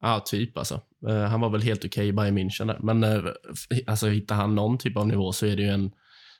ja, 0.01 0.20
typ 0.20 0.57
alltså. 0.57 0.82
Eh, 1.07 1.24
han 1.24 1.41
var 1.41 1.49
väl 1.49 1.62
helt 1.62 1.86
okej 1.86 2.07
i 2.07 2.14
Bayern 2.14 2.38
München 2.38 2.68
där. 2.68 2.80
Men 2.80 3.03
eh, 3.03 3.32
alltså, 3.88 4.07
hittar 4.07 4.36
han 4.36 4.55
någon 4.55 4.78
typ 4.78 4.97
av 4.97 5.07
nivå 5.07 5.34
så 5.34 5.45
är 5.45 5.55
det 5.55 5.62
ju 5.62 5.70
en 5.70 5.91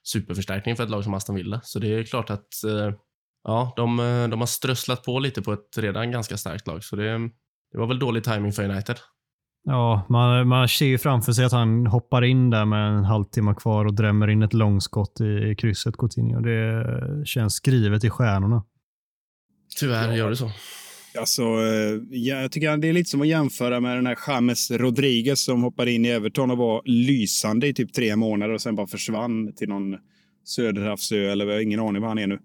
superförstärkning 0.04 0.76
för 0.76 0.84
ett 0.84 0.90
lag 0.90 1.04
som 1.04 1.14
Aston 1.14 1.36
Villa. 1.36 1.62
Så 1.64 1.80
det 1.80 1.88
är 1.88 2.04
klart 2.04 2.30
att 2.30 2.64
eh, 2.64 2.94
ja, 3.44 3.74
de, 3.76 3.98
de 4.32 4.40
har 4.40 4.48
strösslat 4.48 5.04
på 5.04 5.20
lite 5.20 5.42
på 5.42 5.54
ett 5.54 5.78
redan 5.78 6.12
ganska 6.12 6.38
starkt 6.38 6.68
lag. 6.68 6.84
Så 6.84 6.96
det, 6.96 7.30
det 7.72 7.78
var 7.78 7.88
väl 7.88 8.00
dålig 8.00 8.24
timing 8.24 8.52
för 8.52 8.64
United. 8.64 9.00
Ja, 9.64 10.06
man, 10.10 10.48
man 10.48 10.68
ser 10.68 10.86
ju 10.86 10.98
framför 10.98 11.32
sig 11.32 11.46
att 11.46 11.52
han 11.52 11.88
hoppar 11.88 12.22
in 12.22 12.50
där 12.50 12.66
med 12.66 12.88
en 12.88 13.04
halvtimme 13.04 13.56
kvar 13.56 13.86
och 13.86 13.94
drämmer 13.94 14.28
in 14.28 14.42
ett 14.42 14.54
långskott 14.54 15.22
i, 15.22 15.52
i 15.52 15.56
krysset, 15.56 15.98
Coutinho. 15.98 16.40
Det 16.40 16.86
känns 17.26 17.54
skrivet 17.54 18.04
i 18.04 18.10
stjärnorna. 18.10 18.64
Tyvärr 19.80 20.14
gör 20.14 20.30
det 20.30 20.36
så. 20.36 20.52
Alltså, 21.20 21.42
eh, 21.42 22.02
ja, 22.10 22.42
jag 22.42 22.52
tycker 22.52 22.78
det 22.78 22.88
är 22.88 22.94
lite 22.94 23.10
som 23.10 23.22
att 23.22 23.28
jämföra 23.28 23.80
med 23.80 23.98
den 23.98 24.08
här 24.08 24.18
James 24.28 24.72
Rodriguez 24.72 25.44
som 25.44 25.64
hoppade 25.64 25.92
in 25.92 26.06
i 26.06 26.10
Everton 26.10 26.52
och 26.52 26.58
var 26.58 26.82
lysande 26.86 27.68
i 27.68 27.74
typ 27.74 27.94
tre 27.94 28.16
månader 28.16 28.54
och 28.54 28.62
sen 28.62 28.76
bara 28.76 28.88
försvann 28.88 29.54
till 29.54 29.70
någon 29.70 29.98
söderhavsö 30.46 31.32
eller 31.32 31.46
vi 31.46 31.54
har 31.54 31.60
ingen 31.60 31.80
aning 31.80 32.02
var 32.02 32.10
han 32.10 32.20
är 32.20 32.28
nu. 32.28 32.40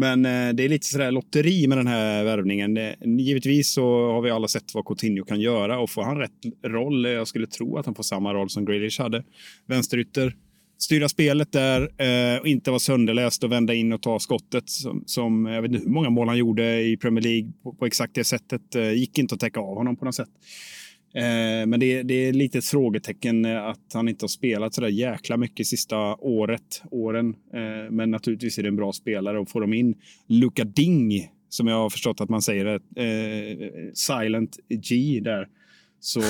Men 0.00 0.24
eh, 0.24 0.54
det 0.54 0.64
är 0.64 0.68
lite 0.68 0.86
sådär 0.86 1.10
lotteri 1.10 1.66
med 1.66 1.78
den 1.78 1.86
här 1.86 2.24
värvningen. 2.24 2.78
Givetvis 3.18 3.72
så 3.72 4.12
har 4.12 4.22
vi 4.22 4.30
alla 4.30 4.48
sett 4.48 4.74
vad 4.74 4.86
Coutinho 4.86 5.24
kan 5.24 5.40
göra 5.40 5.78
och 5.78 5.90
får 5.90 6.02
han 6.02 6.18
rätt 6.18 6.30
roll, 6.66 7.06
eh, 7.06 7.12
jag 7.12 7.28
skulle 7.28 7.46
tro 7.46 7.78
att 7.78 7.86
han 7.86 7.94
får 7.94 8.02
samma 8.02 8.34
roll 8.34 8.50
som 8.50 8.64
Grealish 8.64 9.00
hade, 9.00 9.24
vänsterytter, 9.66 10.34
styra 10.78 11.08
spelet 11.08 11.52
där 11.52 11.80
eh, 11.80 12.40
och 12.40 12.46
inte 12.46 12.70
vara 12.70 12.78
sönderläst 12.78 13.44
och 13.44 13.52
vända 13.52 13.74
in 13.74 13.92
och 13.92 14.02
ta 14.02 14.18
skottet 14.18 14.68
som, 14.70 15.02
som 15.06 15.46
jag 15.46 15.62
vet 15.62 15.72
inte 15.72 15.84
hur 15.84 15.94
många 15.94 16.10
mål 16.10 16.28
han 16.28 16.38
gjorde 16.38 16.82
i 16.82 16.96
Premier 16.96 17.22
League 17.22 17.52
på, 17.62 17.74
på 17.74 17.86
exakt 17.86 18.14
det 18.14 18.24
sättet. 18.24 18.62
Gick 18.94 19.18
inte 19.18 19.34
att 19.34 19.40
täcka 19.40 19.60
av 19.60 19.76
honom 19.76 19.96
på 19.96 20.04
något 20.04 20.14
sätt. 20.14 20.30
Eh, 21.14 21.66
men 21.66 21.80
det, 21.80 22.02
det 22.02 22.14
är 22.14 22.32
lite 22.32 22.58
ett 22.58 22.64
frågetecken 22.64 23.44
eh, 23.44 23.64
att 23.64 23.92
han 23.94 24.08
inte 24.08 24.22
har 24.22 24.28
spelat 24.28 24.74
så 24.74 24.80
där 24.80 24.88
jäkla 24.88 25.36
mycket 25.36 25.66
sista 25.66 25.96
året, 26.14 26.82
åren. 26.90 27.34
Eh, 27.54 27.90
men 27.90 28.10
naturligtvis 28.10 28.58
är 28.58 28.62
det 28.62 28.68
en 28.68 28.76
bra 28.76 28.92
spelare 28.92 29.40
och 29.40 29.50
får 29.50 29.60
de 29.60 29.72
in 29.72 29.94
Luka 30.26 30.64
Ding, 30.64 31.30
som 31.48 31.66
jag 31.66 31.76
har 31.76 31.90
förstått 31.90 32.20
att 32.20 32.28
man 32.28 32.42
säger, 32.42 32.80
Silent 33.94 34.58
G 34.68 35.20
där, 35.24 35.48
så 36.00 36.20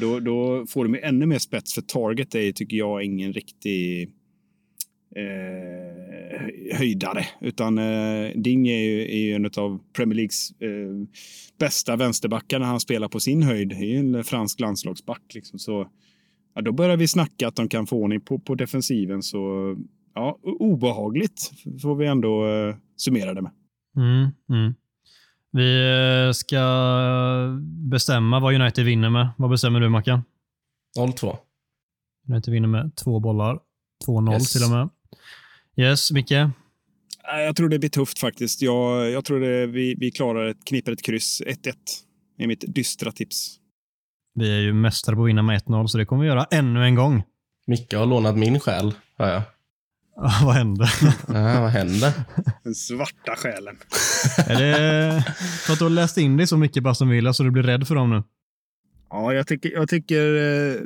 då, 0.00 0.20
då 0.20 0.66
får 0.66 0.84
de 0.84 0.98
ännu 1.02 1.26
mer 1.26 1.38
spets 1.38 1.74
för 1.74 1.82
Target 1.82 2.34
är 2.34 2.52
tycker 2.52 2.76
jag 2.76 3.04
ingen 3.04 3.32
riktig 3.32 4.10
eh, 5.16 6.76
höjdare. 6.78 7.24
Utan 7.40 7.78
eh, 7.78 8.30
Ding 8.34 8.68
är 8.68 8.78
ju, 8.84 9.00
är 9.02 9.18
ju 9.18 9.32
en 9.34 9.44
av 9.56 9.80
Premier 9.96 10.14
Leagues 10.16 10.50
eh, 10.50 11.18
bästa 11.58 11.96
vänsterbackar 11.96 12.58
när 12.58 12.66
han 12.66 12.80
spelar 12.80 13.08
på 13.08 13.20
sin 13.20 13.42
höjd. 13.42 13.68
Det 13.68 13.74
är 13.74 13.84
ju 13.84 13.96
en 13.98 14.24
fransk 14.24 14.60
landslagsback. 14.60 15.22
Liksom. 15.34 15.58
Så, 15.58 15.88
ja, 16.54 16.62
då 16.62 16.72
börjar 16.72 16.96
vi 16.96 17.08
snacka 17.08 17.48
att 17.48 17.56
de 17.56 17.68
kan 17.68 17.86
få 17.86 17.96
ordning 17.96 18.20
på, 18.20 18.38
på 18.38 18.54
defensiven. 18.54 19.22
Så 19.22 19.74
ja, 20.14 20.38
obehagligt 20.42 21.50
får 21.82 21.94
vi 21.94 22.06
ändå 22.06 22.46
eh, 22.48 22.74
summera 22.96 23.34
det 23.34 23.42
med. 23.42 23.52
Mm, 23.96 24.28
mm. 24.50 24.74
Vi 25.52 25.90
eh, 26.26 26.32
ska 26.32 26.60
bestämma 27.90 28.40
vad 28.40 28.54
United 28.54 28.84
vinner 28.84 29.10
med. 29.10 29.28
Vad 29.36 29.50
bestämmer 29.50 29.80
du 29.80 29.88
Mackan? 29.88 30.22
0-2. 30.98 31.36
United 32.28 32.52
vinner 32.54 32.68
med 32.68 32.96
två 32.96 33.20
bollar. 33.20 33.58
2-0 34.06 34.32
Yes. 34.32 34.52
till 34.52 34.62
och 34.64 34.70
med. 34.70 34.88
Yes, 35.76 36.12
Micke? 36.12 36.30
Nej, 36.30 37.44
Jag 37.44 37.56
tror 37.56 37.68
det 37.68 37.78
blir 37.78 37.90
tufft 37.90 38.18
faktiskt. 38.18 38.62
Jag, 38.62 39.10
jag 39.10 39.24
tror 39.24 39.40
det, 39.40 39.66
vi, 39.66 39.94
vi 39.98 40.10
klarar 40.10 40.46
ett, 40.46 40.64
kniper 40.64 40.92
ett 40.92 41.02
kryss. 41.02 41.42
1-1 41.46 41.72
är 42.38 42.46
mitt 42.46 42.64
dystra 42.74 43.12
tips. 43.12 43.56
Vi 44.34 44.56
är 44.56 44.60
ju 44.60 44.72
mästare 44.72 45.16
på 45.16 45.22
att 45.22 45.28
vinna 45.28 45.42
med 45.42 45.62
1-0, 45.62 45.86
så 45.86 45.98
det 45.98 46.06
kommer 46.06 46.22
vi 46.22 46.28
göra 46.28 46.46
ännu 46.50 46.84
en 46.84 46.94
gång. 46.94 47.22
Micke 47.66 47.94
har 47.94 48.06
lånat 48.06 48.36
min 48.38 48.60
själ, 48.60 48.94
hör 49.18 49.32
jag. 49.32 49.42
Vad 50.44 50.54
hände? 50.54 50.88
Ja, 51.28 51.60
vad 51.60 51.70
händer? 51.70 52.12
Den 52.64 52.74
svarta 52.74 53.36
själen. 53.36 53.76
är 54.46 54.60
det 54.60 55.22
för 55.66 55.72
att 55.72 55.78
du 55.78 55.84
har 55.84 55.90
läst 55.90 56.18
in 56.18 56.36
dig 56.36 56.46
så 56.46 56.56
mycket 56.56 56.82
på 56.82 56.88
Aston 56.88 57.08
Villa 57.08 57.32
så 57.32 57.42
du 57.42 57.50
blir 57.50 57.62
rädd 57.62 57.88
för 57.88 57.94
dem 57.94 58.10
nu? 58.10 58.22
Ja, 59.10 59.32
jag 59.34 59.46
tycker, 59.46 59.72
jag 59.72 59.88
tycker 59.88 60.34
eh, 60.34 60.80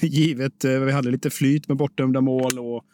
givet 0.00 0.64
eh, 0.64 0.70
vi 0.70 0.92
hade 0.92 1.10
lite 1.10 1.30
flyt 1.30 1.68
med 1.68 1.76
bortdömda 1.76 2.20
mål 2.20 2.58
och 2.58 2.84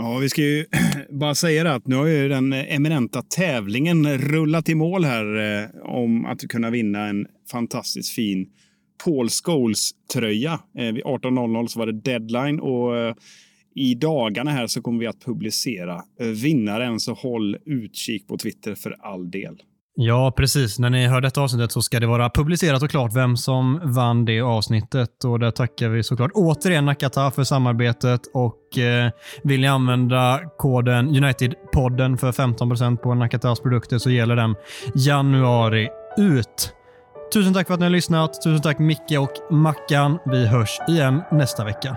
Ja, 0.00 0.18
vi 0.18 0.28
ska 0.28 0.42
ju 0.42 0.64
bara 1.10 1.34
säga 1.34 1.64
det 1.64 1.74
att 1.74 1.86
nu 1.86 1.96
har 1.96 2.06
ju 2.06 2.28
den 2.28 2.52
eminenta 2.52 3.22
tävlingen 3.22 4.18
rullat 4.18 4.68
i 4.68 4.74
mål 4.74 5.04
här 5.04 5.36
eh, 5.36 5.68
om 5.82 6.26
att 6.26 6.48
kunna 6.48 6.70
vinna 6.70 7.06
en 7.06 7.26
fantastiskt 7.50 8.12
fin 8.12 8.46
Paul 9.04 9.28
Scholes-tröja. 9.28 10.60
Eh, 10.78 10.92
vid 10.92 11.04
18.00 11.04 11.66
så 11.66 11.78
var 11.78 11.86
det 11.86 11.92
deadline 11.92 12.60
och 12.60 12.96
eh, 12.96 13.14
i 13.74 13.94
dagarna 13.94 14.50
här 14.50 14.66
så 14.66 14.82
kommer 14.82 15.00
vi 15.00 15.06
att 15.06 15.24
publicera 15.24 16.02
eh, 16.20 16.26
vinnaren, 16.26 17.00
så 17.00 17.12
håll 17.12 17.56
utkik 17.64 18.26
på 18.26 18.38
Twitter 18.38 18.74
för 18.74 18.96
all 19.00 19.30
del. 19.30 19.62
Ja, 20.00 20.32
precis. 20.36 20.78
När 20.78 20.90
ni 20.90 21.06
hör 21.06 21.20
detta 21.20 21.40
avsnittet 21.40 21.72
så 21.72 21.82
ska 21.82 22.00
det 22.00 22.06
vara 22.06 22.30
publicerat 22.30 22.82
och 22.82 22.90
klart 22.90 23.14
vem 23.14 23.36
som 23.36 23.80
vann 23.82 24.24
det 24.24 24.40
avsnittet. 24.40 25.24
Och 25.24 25.38
där 25.38 25.50
tackar 25.50 25.88
vi 25.88 26.02
såklart 26.02 26.30
återigen 26.34 26.84
Nakata 26.84 27.30
för 27.30 27.44
samarbetet. 27.44 28.20
Och 28.34 28.78
eh, 28.78 29.10
vill 29.42 29.60
ni 29.60 29.66
använda 29.66 30.40
koden 30.58 31.08
Unitedpodden 31.08 32.18
för 32.18 32.32
15% 32.32 32.96
på 32.96 33.14
Nakatas 33.14 33.60
produkter 33.60 33.98
så 33.98 34.10
gäller 34.10 34.36
den 34.36 34.54
januari 34.94 35.88
ut. 36.16 36.72
Tusen 37.34 37.54
tack 37.54 37.66
för 37.66 37.74
att 37.74 37.80
ni 37.80 37.86
har 37.86 37.90
lyssnat. 37.90 38.42
Tusen 38.44 38.62
tack 38.62 38.78
Micke 38.78 39.18
och 39.18 39.52
Mackan. 39.56 40.18
Vi 40.26 40.46
hörs 40.46 40.78
igen 40.88 41.22
nästa 41.30 41.64
vecka. 41.64 41.96